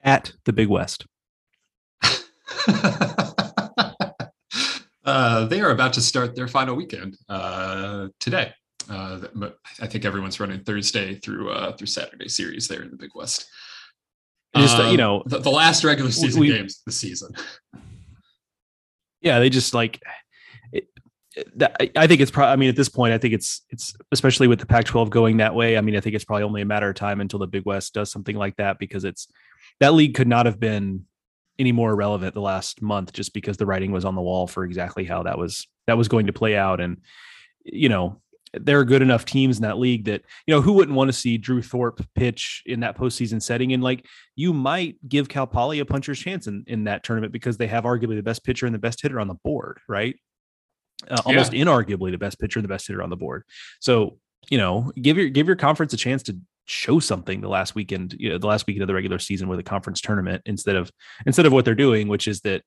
at 0.03 0.33
the 0.45 0.53
Big 0.53 0.67
West. 0.67 1.05
uh, 5.05 5.45
they 5.45 5.61
are 5.61 5.71
about 5.71 5.93
to 5.93 6.01
start 6.01 6.35
their 6.35 6.47
final 6.47 6.75
weekend 6.75 7.17
uh, 7.29 8.07
today. 8.19 8.51
Uh, 8.89 9.21
I 9.79 9.87
think 9.87 10.05
everyone's 10.05 10.39
running 10.39 10.63
Thursday 10.63 11.15
through 11.15 11.51
uh, 11.51 11.75
through 11.75 11.87
Saturday 11.87 12.27
series 12.27 12.67
there 12.67 12.81
in 12.81 12.91
the 12.91 12.97
Big 12.97 13.11
West. 13.15 13.45
Just 14.55 14.77
you 14.77 14.83
um, 14.83 14.95
know 14.97 15.23
the, 15.27 15.39
the, 15.39 15.49
last 15.49 15.83
regular 15.85 16.11
season 16.11 16.41
we, 16.41 16.49
games 16.49 16.81
the 16.85 16.91
season. 16.91 17.33
Yeah, 19.21 19.39
they 19.39 19.49
just 19.49 19.73
like 19.73 20.01
that, 21.55 21.75
I 21.95 22.07
think 22.07 22.21
it's 22.21 22.31
probably. 22.31 22.51
I 22.51 22.55
mean, 22.55 22.69
at 22.69 22.75
this 22.75 22.89
point, 22.89 23.13
I 23.13 23.17
think 23.17 23.33
it's 23.33 23.61
it's 23.69 23.93
especially 24.11 24.47
with 24.47 24.59
the 24.59 24.65
Pac-12 24.65 25.09
going 25.09 25.37
that 25.37 25.55
way. 25.55 25.77
I 25.77 25.81
mean, 25.81 25.95
I 25.95 25.99
think 25.99 26.15
it's 26.15 26.25
probably 26.25 26.43
only 26.43 26.61
a 26.61 26.65
matter 26.65 26.89
of 26.89 26.95
time 26.95 27.21
until 27.21 27.39
the 27.39 27.47
Big 27.47 27.65
West 27.65 27.93
does 27.93 28.11
something 28.11 28.35
like 28.35 28.57
that 28.57 28.79
because 28.79 29.05
it's 29.05 29.27
that 29.79 29.93
league 29.93 30.13
could 30.13 30.27
not 30.27 30.45
have 30.45 30.59
been 30.59 31.05
any 31.57 31.71
more 31.71 31.95
relevant 31.95 32.33
the 32.33 32.41
last 32.41 32.81
month 32.81 33.13
just 33.13 33.33
because 33.33 33.57
the 33.57 33.65
writing 33.65 33.91
was 33.91 34.03
on 34.05 34.15
the 34.15 34.21
wall 34.21 34.47
for 34.47 34.63
exactly 34.63 35.05
how 35.05 35.23
that 35.23 35.37
was 35.37 35.67
that 35.87 35.97
was 35.97 36.07
going 36.07 36.27
to 36.27 36.33
play 36.33 36.57
out. 36.57 36.81
And 36.81 36.97
you 37.63 37.87
know, 37.87 38.21
there 38.53 38.79
are 38.79 38.85
good 38.85 39.01
enough 39.01 39.23
teams 39.23 39.57
in 39.57 39.63
that 39.63 39.77
league 39.77 40.05
that 40.05 40.23
you 40.45 40.53
know 40.53 40.61
who 40.61 40.73
wouldn't 40.73 40.97
want 40.97 41.07
to 41.07 41.13
see 41.13 41.37
Drew 41.37 41.61
Thorpe 41.61 42.05
pitch 42.15 42.63
in 42.65 42.81
that 42.81 42.97
postseason 42.97 43.41
setting. 43.41 43.71
And 43.71 43.81
like 43.81 44.05
you 44.35 44.53
might 44.53 44.97
give 45.07 45.29
Cal 45.29 45.47
Poly 45.47 45.79
a 45.79 45.85
puncher's 45.85 46.19
chance 46.19 46.47
in 46.47 46.65
in 46.67 46.83
that 46.85 47.03
tournament 47.03 47.31
because 47.31 47.57
they 47.57 47.67
have 47.67 47.85
arguably 47.85 48.15
the 48.15 48.23
best 48.23 48.43
pitcher 48.43 48.65
and 48.65 48.75
the 48.75 48.79
best 48.79 49.01
hitter 49.01 49.19
on 49.19 49.27
the 49.29 49.35
board, 49.35 49.79
right? 49.87 50.15
Uh, 51.09 51.21
almost 51.25 51.53
yeah. 51.53 51.63
inarguably 51.65 52.11
the 52.11 52.17
best 52.17 52.39
pitcher 52.39 52.59
and 52.59 52.63
the 52.63 52.73
best 52.73 52.87
hitter 52.87 53.01
on 53.01 53.09
the 53.09 53.17
board. 53.17 53.43
So 53.79 54.17
you 54.49 54.57
know, 54.57 54.91
give 55.01 55.17
your 55.17 55.29
give 55.29 55.47
your 55.47 55.55
conference 55.55 55.93
a 55.93 55.97
chance 55.97 56.23
to 56.23 56.37
show 56.65 56.99
something 56.99 57.41
the 57.41 57.49
last 57.49 57.75
weekend, 57.75 58.15
you 58.17 58.29
know, 58.29 58.37
the 58.37 58.47
last 58.47 58.65
weekend 58.65 58.83
of 58.83 58.87
the 58.87 58.93
regular 58.93 59.19
season 59.19 59.47
with 59.47 59.59
a 59.59 59.63
conference 59.63 60.01
tournament 60.01 60.41
instead 60.45 60.75
of 60.75 60.91
instead 61.25 61.45
of 61.45 61.53
what 61.53 61.65
they're 61.65 61.75
doing, 61.75 62.07
which 62.07 62.27
is 62.27 62.41
that 62.41 62.63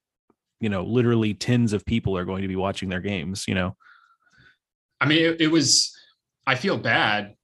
you 0.60 0.68
know 0.68 0.84
literally 0.84 1.34
tens 1.34 1.72
of 1.72 1.84
people 1.84 2.16
are 2.16 2.24
going 2.24 2.42
to 2.42 2.48
be 2.48 2.56
watching 2.56 2.88
their 2.88 3.00
games. 3.00 3.44
You 3.48 3.54
know, 3.54 3.76
I 5.00 5.06
mean, 5.06 5.22
it, 5.22 5.40
it 5.40 5.48
was. 5.48 5.92
I 6.46 6.56
feel 6.56 6.76
bad. 6.76 7.34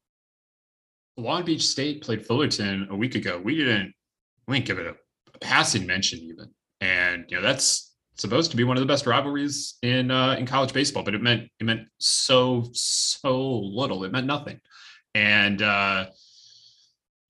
Long 1.17 1.45
Beach 1.45 1.67
State 1.67 2.03
played 2.03 2.25
Fullerton 2.25 2.89
a 2.91 2.97
week 2.97 3.15
ago. 3.15 3.41
We 3.43 3.57
didn't. 3.57 3.95
We 4.47 4.57
didn't 4.57 4.67
give 4.67 4.79
it 4.79 4.87
a, 4.87 4.95
a 5.35 5.39
passing 5.39 5.87
mention 5.87 6.21
even, 6.21 6.51
and 6.81 7.25
you 7.29 7.37
know 7.37 7.43
that's 7.43 7.90
supposed 8.21 8.51
to 8.51 8.57
be 8.57 8.65
one 8.65 8.77
of 8.77 8.81
the 8.81 8.87
best 8.87 9.07
rivalries 9.07 9.79
in 9.83 10.11
uh, 10.11 10.37
in 10.39 10.47
college 10.47 10.73
baseball, 10.73 11.03
but 11.03 11.15
it 11.15 11.23
meant 11.23 11.49
it 11.59 11.65
meant 11.65 11.89
so 11.99 12.69
so 12.73 13.59
little. 13.59 14.05
It 14.05 14.13
meant 14.13 14.27
nothing, 14.27 14.61
and 15.15 15.61
uh, 15.63 16.07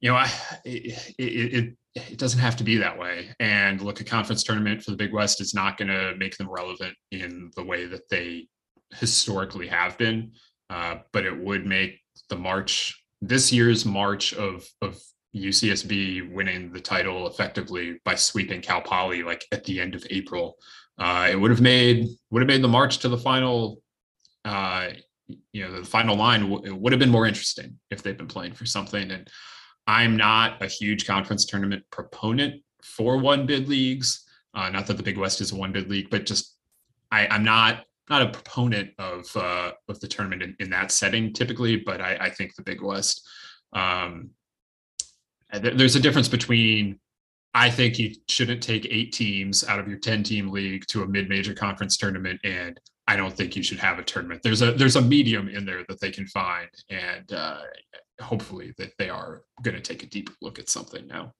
you 0.00 0.10
know, 0.10 0.16
I, 0.16 0.30
it, 0.64 1.14
it, 1.18 1.24
it 1.24 1.74
it 1.94 2.18
doesn't 2.18 2.40
have 2.40 2.56
to 2.56 2.64
be 2.64 2.76
that 2.76 2.98
way. 2.98 3.30
And 3.40 3.80
look, 3.80 4.00
a 4.00 4.04
conference 4.04 4.42
tournament 4.42 4.82
for 4.82 4.90
the 4.90 4.96
Big 4.96 5.12
West 5.12 5.40
is 5.40 5.54
not 5.54 5.76
going 5.76 5.88
to 5.88 6.14
make 6.16 6.36
them 6.36 6.50
relevant 6.50 6.94
in 7.10 7.50
the 7.56 7.64
way 7.64 7.86
that 7.86 8.08
they 8.08 8.48
historically 8.94 9.66
have 9.66 9.98
been, 9.98 10.32
uh, 10.68 10.96
but 11.12 11.24
it 11.24 11.36
would 11.36 11.66
make 11.66 12.00
the 12.28 12.36
March 12.36 12.96
this 13.20 13.52
year's 13.52 13.84
March 13.84 14.32
of 14.34 14.66
of 14.82 14.98
UCSB 15.34 16.32
winning 16.32 16.72
the 16.72 16.80
title 16.80 17.28
effectively 17.28 17.98
by 18.04 18.14
sweeping 18.14 18.60
Cal 18.60 18.80
Poly 18.80 19.22
like 19.22 19.44
at 19.52 19.64
the 19.64 19.80
end 19.80 19.94
of 19.94 20.04
April 20.10 20.56
uh, 21.00 21.28
it 21.30 21.34
would 21.34 21.50
have 21.50 21.62
made 21.62 22.06
would 22.30 22.42
have 22.42 22.48
made 22.48 22.62
the 22.62 22.68
march 22.68 22.98
to 22.98 23.08
the 23.08 23.18
final 23.18 23.82
uh, 24.44 24.88
you 25.52 25.64
know 25.64 25.80
the 25.80 25.84
final 25.84 26.14
line 26.14 26.52
it 26.64 26.76
would 26.76 26.92
have 26.92 27.00
been 27.00 27.10
more 27.10 27.26
interesting 27.26 27.78
if 27.90 28.02
they'd 28.02 28.18
been 28.18 28.28
playing 28.28 28.52
for 28.52 28.66
something. 28.66 29.10
And 29.10 29.28
i'm 29.86 30.16
not 30.16 30.62
a 30.62 30.66
huge 30.66 31.06
conference 31.06 31.46
tournament 31.46 31.82
proponent 31.90 32.62
for 32.82 33.16
one 33.16 33.46
bid 33.46 33.68
leagues. 33.68 34.24
Uh, 34.54 34.68
not 34.68 34.86
that 34.86 34.96
the 34.96 35.02
big 35.02 35.16
west 35.16 35.40
is 35.40 35.52
a 35.52 35.56
one 35.56 35.72
bid 35.72 35.88
league 35.88 36.10
but 36.10 36.26
just 36.26 36.56
I, 37.10 37.26
i'm 37.28 37.44
not 37.44 37.84
not 38.10 38.22
a 38.22 38.28
proponent 38.28 38.90
of 38.98 39.24
uh, 39.36 39.72
of 39.88 40.00
the 40.00 40.08
tournament 40.08 40.42
in, 40.42 40.56
in 40.58 40.70
that 40.70 40.92
setting 40.92 41.32
typically 41.32 41.76
but 41.76 42.00
i, 42.00 42.16
I 42.20 42.30
think 42.30 42.54
the 42.54 42.62
big 42.62 42.82
west 42.82 43.26
um, 43.72 44.30
there's 45.52 45.96
a 45.96 46.00
difference 46.00 46.28
between 46.28 46.98
I 47.52 47.68
think 47.68 47.98
you 47.98 48.14
shouldn't 48.28 48.62
take 48.62 48.86
eight 48.90 49.12
teams 49.12 49.64
out 49.64 49.80
of 49.80 49.88
your 49.88 49.98
10 49.98 50.22
team 50.22 50.50
league 50.50 50.86
to 50.88 51.02
a 51.02 51.06
mid 51.06 51.28
major 51.28 51.52
conference 51.52 51.96
tournament. 51.96 52.40
And 52.44 52.78
I 53.08 53.16
don't 53.16 53.36
think 53.36 53.56
you 53.56 53.62
should 53.62 53.78
have 53.78 53.98
a 53.98 54.04
tournament. 54.04 54.42
There's 54.42 54.62
a 54.62 54.72
there's 54.72 54.94
a 54.94 55.02
medium 55.02 55.48
in 55.48 55.66
there 55.66 55.84
that 55.88 56.00
they 56.00 56.12
can 56.12 56.28
find, 56.28 56.68
and 56.90 57.32
uh, 57.32 57.62
hopefully 58.20 58.72
that 58.78 58.92
they 58.98 59.08
are 59.08 59.42
going 59.62 59.74
to 59.74 59.80
take 59.80 60.04
a 60.04 60.06
deeper 60.06 60.32
look 60.40 60.60
at 60.60 60.68
something 60.68 61.08
now. 61.08 61.32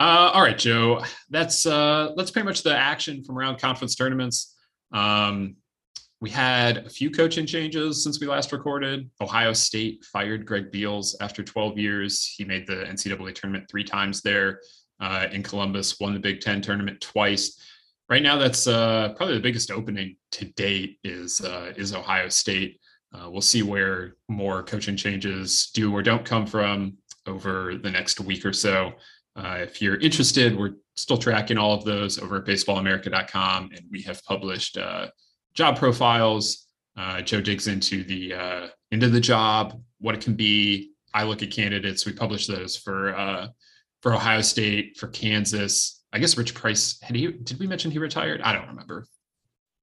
Uh, 0.00 0.32
all 0.34 0.42
right, 0.42 0.58
Joe. 0.58 1.04
That's 1.28 1.64
uh, 1.64 2.12
that's 2.16 2.32
pretty 2.32 2.46
much 2.46 2.64
the 2.64 2.76
action 2.76 3.22
from 3.22 3.38
around 3.38 3.60
conference 3.60 3.94
tournaments. 3.94 4.56
Um, 4.92 5.54
we 6.20 6.28
had 6.28 6.78
a 6.78 6.90
few 6.90 7.10
coaching 7.10 7.46
changes 7.46 8.02
since 8.02 8.20
we 8.20 8.26
last 8.26 8.52
recorded. 8.52 9.10
Ohio 9.22 9.54
State 9.54 10.04
fired 10.04 10.44
Greg 10.44 10.70
Beals 10.70 11.16
after 11.20 11.42
12 11.42 11.78
years. 11.78 12.26
He 12.26 12.44
made 12.44 12.66
the 12.66 12.84
NCAA 12.84 13.34
tournament 13.34 13.70
three 13.70 13.84
times 13.84 14.20
there 14.20 14.60
uh, 15.00 15.28
in 15.32 15.42
Columbus, 15.42 15.98
won 15.98 16.12
the 16.12 16.20
Big 16.20 16.40
Ten 16.40 16.60
tournament 16.60 17.00
twice. 17.00 17.58
Right 18.10 18.22
now, 18.22 18.36
that's 18.36 18.66
uh, 18.66 19.14
probably 19.16 19.36
the 19.36 19.42
biggest 19.42 19.70
opening 19.70 20.16
to 20.32 20.44
date 20.44 20.98
is 21.04 21.40
uh, 21.40 21.72
is 21.76 21.94
Ohio 21.94 22.28
State. 22.28 22.80
Uh, 23.14 23.30
we'll 23.30 23.40
see 23.40 23.62
where 23.62 24.16
more 24.28 24.62
coaching 24.62 24.96
changes 24.96 25.70
do 25.74 25.92
or 25.92 26.02
don't 26.02 26.24
come 26.24 26.46
from 26.46 26.98
over 27.26 27.76
the 27.76 27.90
next 27.90 28.20
week 28.20 28.44
or 28.44 28.52
so. 28.52 28.92
Uh, 29.36 29.58
if 29.60 29.80
you're 29.80 29.96
interested, 30.00 30.58
we're 30.58 30.74
still 30.96 31.16
tracking 31.16 31.56
all 31.56 31.72
of 31.72 31.84
those 31.84 32.18
over 32.18 32.36
at 32.36 32.44
baseballamerica.com, 32.44 33.70
and 33.74 33.86
we 33.90 34.02
have 34.02 34.22
published 34.24 34.76
uh, 34.76 35.06
job 35.54 35.78
profiles. 35.78 36.66
Uh, 36.96 37.20
Joe 37.22 37.40
digs 37.40 37.66
into 37.66 38.04
the 38.04 38.34
uh, 38.34 38.68
into 38.90 39.08
the 39.08 39.20
job, 39.20 39.80
what 39.98 40.14
it 40.14 40.20
can 40.20 40.34
be. 40.34 40.92
I 41.12 41.24
look 41.24 41.42
at 41.42 41.50
candidates. 41.50 42.06
We 42.06 42.12
publish 42.12 42.46
those 42.46 42.76
for 42.76 43.14
uh, 43.16 43.48
for 44.02 44.14
Ohio 44.14 44.40
State, 44.40 44.96
for 44.96 45.08
Kansas. 45.08 46.02
I 46.12 46.18
guess 46.18 46.36
Rich 46.36 46.54
Price 46.54 47.00
had 47.02 47.16
he 47.16 47.28
did 47.28 47.58
we 47.58 47.66
mention 47.66 47.90
he 47.90 47.98
retired? 47.98 48.40
I 48.42 48.52
don't 48.52 48.68
remember. 48.68 49.06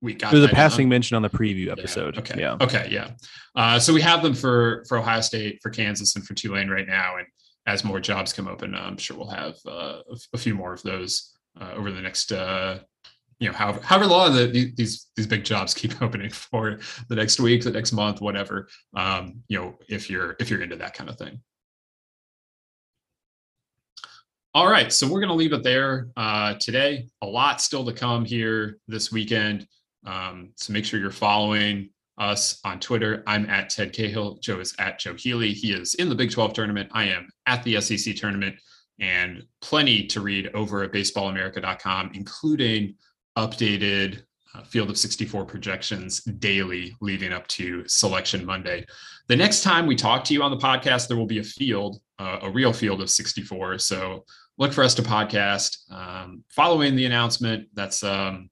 We 0.02 0.14
got 0.14 0.32
there's 0.32 0.44
a 0.44 0.50
passing 0.50 0.88
mention 0.88 1.16
on 1.16 1.24
the 1.24 1.30
preview 1.30 1.72
episode. 1.72 2.16
Yeah. 2.16 2.22
Okay. 2.22 2.40
Yeah. 2.40 2.58
Okay. 2.62 2.88
Yeah. 2.92 3.12
Uh, 3.56 3.80
so 3.80 3.94
we 3.94 4.02
have 4.02 4.22
them 4.22 4.36
for 4.36 4.86
for 4.88 4.98
Ohio 4.98 5.22
State, 5.22 5.60
for 5.64 5.72
Kansas, 5.72 6.16
and 6.16 6.26
for 6.26 6.36
Tulane 6.36 6.70
right 6.70 6.88
now, 6.88 7.18
and 7.18 7.26
as 7.68 7.84
more 7.84 8.00
jobs 8.00 8.32
come 8.32 8.48
open, 8.48 8.74
I'm 8.74 8.98
sure 8.98 9.18
we'll 9.18 9.30
have 9.30 9.56
uh, 9.68 10.00
a 10.34 10.38
few 10.38 10.56
more 10.56 10.74
of 10.74 10.82
those 10.84 11.38
uh, 11.60 11.74
over 11.76 11.92
the 11.92 12.02
next, 12.02 12.32
uh, 12.32 12.80
you 13.40 13.50
know, 13.50 13.54
however, 13.54 13.80
however 13.84 14.08
long 14.08 14.36
the, 14.36 14.74
these 14.76 15.08
these 15.16 15.28
big 15.28 15.44
jobs 15.44 15.74
keep 15.74 16.02
opening 16.02 16.30
for 16.30 16.80
the 17.10 17.16
next 17.16 17.40
week, 17.40 17.64
the 17.64 17.72
next 17.72 17.92
month, 17.92 18.22
whatever. 18.22 18.68
Um, 18.96 19.44
you 19.48 19.60
know, 19.60 19.76
if 19.88 20.10
you're 20.10 20.36
if 20.40 20.50
you're 20.50 20.62
into 20.62 20.78
that 20.78 20.94
kind 20.94 21.10
of 21.10 21.18
thing. 21.18 21.40
All 24.54 24.68
right, 24.68 24.92
so 24.92 25.06
we're 25.06 25.20
going 25.20 25.30
to 25.30 25.36
leave 25.36 25.54
it 25.54 25.62
there 25.62 26.08
uh, 26.18 26.56
today. 26.56 27.10
A 27.22 27.28
lot 27.28 27.62
still 27.62 27.86
to 27.86 27.94
come 27.94 28.26
here 28.26 28.80
this 28.88 29.12
weekend. 29.12 29.68
Um, 30.04 30.50
so 30.56 30.74
make 30.74 30.84
sure 30.84 31.00
you're 31.00 31.12
following 31.12 31.90
us 32.18 32.60
on 32.64 32.80
Twitter. 32.80 33.24
I'm 33.28 33.48
at 33.52 33.70
Ted 33.70 33.94
Cahill. 33.94 34.40
Joe 34.42 34.60
is 34.60 34.74
at 34.80 34.98
Joe 34.98 35.14
Healy. 35.14 35.54
He 35.54 35.74
is 35.74 35.94
in 35.96 36.10
the 36.10 36.16
Big 36.16 36.32
12 36.32 36.54
tournament. 36.54 36.90
I 36.92 37.04
am 37.04 37.30
at 37.46 37.62
the 37.64 37.80
SEC 37.82 38.16
tournament 38.16 38.56
and 39.00 39.44
plenty 39.62 40.08
to 40.08 40.22
read 40.22 40.50
over 40.56 40.82
at 40.82 40.92
baseballamerica.com, 40.92 42.12
including 42.16 42.96
updated 43.38 44.24
uh, 44.56 44.64
field 44.64 44.90
of 44.90 44.98
64 44.98 45.46
projections 45.46 46.24
daily 46.24 46.96
leading 47.00 47.32
up 47.32 47.48
to 47.48 47.88
selection 47.88 48.46
Monday. 48.46 48.86
The 49.28 49.36
next 49.36 49.62
time 49.62 49.86
we 49.86 49.96
talk 49.96 50.24
to 50.26 50.34
you 50.34 50.42
on 50.42 50.52
the 50.52 50.58
podcast, 50.58 51.08
there 51.08 51.18
will 51.18 51.28
be 51.28 51.40
a 51.40 51.44
field, 51.44 52.02
uh, 52.18 52.40
a 52.42 52.50
real 52.50 52.74
field 52.74 53.02
of 53.02 53.10
64. 53.10 53.78
So 53.78 54.26
look 54.58 54.74
for 54.74 54.84
us 54.84 54.96
to 54.96 55.04
podcast 55.04 55.92
um, 55.92 56.44
following 56.50 56.96
the 56.96 57.06
announcement. 57.06 57.68
That's 57.74 58.04
um, 58.04 58.50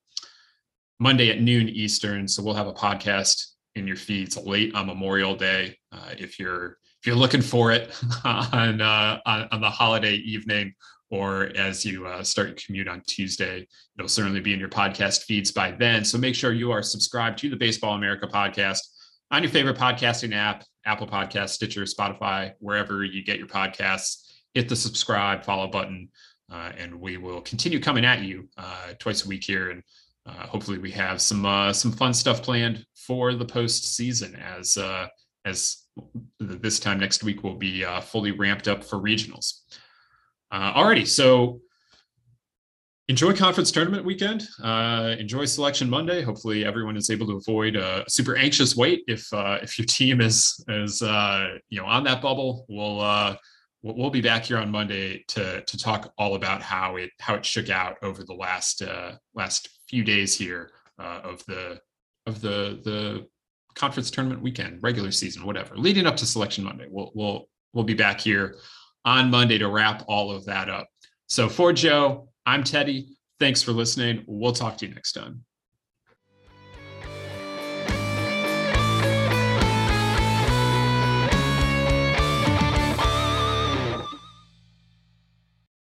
Monday 1.00 1.30
at 1.32 1.42
noon 1.42 1.68
Eastern. 1.68 2.28
So 2.28 2.44
we'll 2.44 2.54
have 2.54 2.68
a 2.68 2.74
podcast 2.74 3.54
in 3.76 3.88
your 3.88 3.98
feeds 3.98 4.38
late 4.38 4.76
on 4.76 4.88
Memorial 4.88 5.36
Day. 5.36 5.78
Uh, 5.92 6.12
if 6.18 6.40
you're 6.40 6.78
if 7.02 7.08
you're 7.08 7.16
looking 7.16 7.42
for 7.42 7.72
it 7.72 7.94
on, 8.24 8.82
uh, 8.82 9.20
on, 9.26 9.48
on 9.52 9.62
the 9.62 9.70
holiday 9.70 10.16
evening 10.16 10.74
or 11.16 11.52
as 11.56 11.86
you 11.86 12.06
uh, 12.06 12.22
start 12.24 12.48
your 12.50 12.58
commute 12.58 12.88
on 12.90 13.02
Tuesday, 13.08 13.66
it'll 13.98 14.10
certainly 14.10 14.42
be 14.42 14.54
in 14.54 14.60
your 14.60 14.70
podcast 14.70 15.24
feeds 15.24 15.52
by 15.52 15.72
then. 15.72 16.04
So 16.04 16.18
make 16.18 16.36
sure 16.36 16.52
you 16.52 16.72
are 16.72 16.84
subscribed 16.84 17.40
to 17.40 17.50
the 17.50 17.56
Baseball 17.56 17.96
America 17.96 18.28
podcast 18.28 18.80
on 19.32 19.42
your 19.42 19.52
favorite 19.52 19.78
podcasting 19.78 20.36
app, 20.36 20.66
Apple 20.86 21.08
Podcast, 21.08 21.50
Stitcher, 21.50 21.84
Spotify, 21.84 22.52
wherever 22.60 23.06
you 23.06 23.24
get 23.24 23.40
your 23.40 23.48
podcasts. 23.48 24.24
Hit 24.54 24.68
the 24.68 24.76
subscribe, 24.76 25.46
follow 25.46 25.68
button, 25.68 26.10
uh, 26.52 26.72
and 26.78 27.00
we 27.00 27.16
will 27.16 27.42
continue 27.42 27.80
coming 27.80 28.04
at 28.04 28.22
you 28.22 28.50
uh, 28.58 28.94
twice 29.00 29.26
a 29.26 29.28
week 29.28 29.44
here 29.44 29.72
and 29.72 29.84
uh, 30.28 30.48
hopefully 30.48 30.80
we 30.80 30.90
have 30.90 31.22
some 31.22 31.46
uh, 31.46 31.72
some 31.72 31.92
fun 31.92 32.12
stuff 32.12 32.42
planned 32.42 32.84
for 32.96 33.36
the 33.36 33.46
postseason 33.46 34.40
as 34.42 34.76
uh, 34.76 35.08
as 35.46 35.84
this 36.40 36.80
time 36.80 37.00
next 37.00 37.24
week 37.24 37.44
will 37.44 37.56
be 37.56 37.86
fully 38.02 38.32
ramped 38.32 38.68
up 38.68 38.84
for 38.84 38.98
regionals. 38.98 39.62
Uh, 40.56 40.74
alrighty, 40.74 41.06
so 41.06 41.60
enjoy 43.10 43.36
conference 43.36 43.72
tournament 43.74 44.06
weekend. 44.06 44.48
Uh, 44.64 45.14
enjoy 45.20 45.44
selection 45.44 45.90
Monday. 45.90 46.22
Hopefully 46.22 46.64
everyone 46.64 46.96
is 46.96 47.10
able 47.10 47.28
to 47.28 47.36
avoid 47.36 47.76
a 47.76 48.06
super 48.08 48.38
anxious 48.38 48.74
wait 48.74 49.04
if 49.08 49.28
uh, 49.34 49.58
if 49.62 49.78
your 49.78 49.86
team 49.90 50.22
is 50.22 50.64
is 50.70 51.02
uh, 51.02 51.58
you 51.68 51.82
know 51.82 51.86
on 51.86 52.06
that 52.06 52.22
bubble. 52.22 52.66
We'll 52.70 53.02
uh, 53.02 53.36
we'll 53.84 54.10
be 54.10 54.22
back 54.22 54.46
here 54.46 54.58
on 54.58 54.72
Monday 54.72 55.26
to 55.28 55.62
to 55.62 55.78
talk 55.78 56.14
all 56.18 56.36
about 56.36 56.62
how 56.62 56.96
it 56.96 57.10
how 57.20 57.36
it 57.36 57.46
shook 57.46 57.70
out 57.70 57.98
over 58.02 58.24
the 58.24 58.34
last 58.34 58.82
uh, 58.82 59.18
last 59.34 59.68
few 59.90 60.06
days 60.06 60.38
here 60.38 60.72
uh, 60.98 61.20
of 61.22 61.44
the 61.48 61.82
of 62.28 62.40
the 62.40 62.80
the 62.86 63.28
conference 63.76 64.10
tournament 64.10 64.42
weekend, 64.42 64.82
regular 64.82 65.12
season, 65.12 65.46
whatever, 65.46 65.76
leading 65.76 66.06
up 66.06 66.16
to 66.16 66.26
selection 66.26 66.64
Monday. 66.64 66.88
We'll 66.90 67.12
we'll 67.14 67.50
we'll 67.74 67.84
be 67.84 67.94
back 67.94 68.22
here 68.22 68.56
on 69.06 69.30
Monday 69.30 69.58
to 69.60 69.70
wrap 69.70 70.04
all 70.08 70.32
of 70.32 70.46
that 70.46 70.70
up. 70.70 70.90
So 71.28 71.48
for 71.48 71.72
Joe, 71.72 72.30
I'm 72.46 72.64
Teddy. 72.64 73.18
Thanks 73.40 73.62
for 73.62 73.72
listening. 73.72 74.24
We'll 74.28 74.54
talk 74.54 74.78
to 74.78 74.88
you 74.88 74.94
next 74.94 75.14
time. 75.14 75.46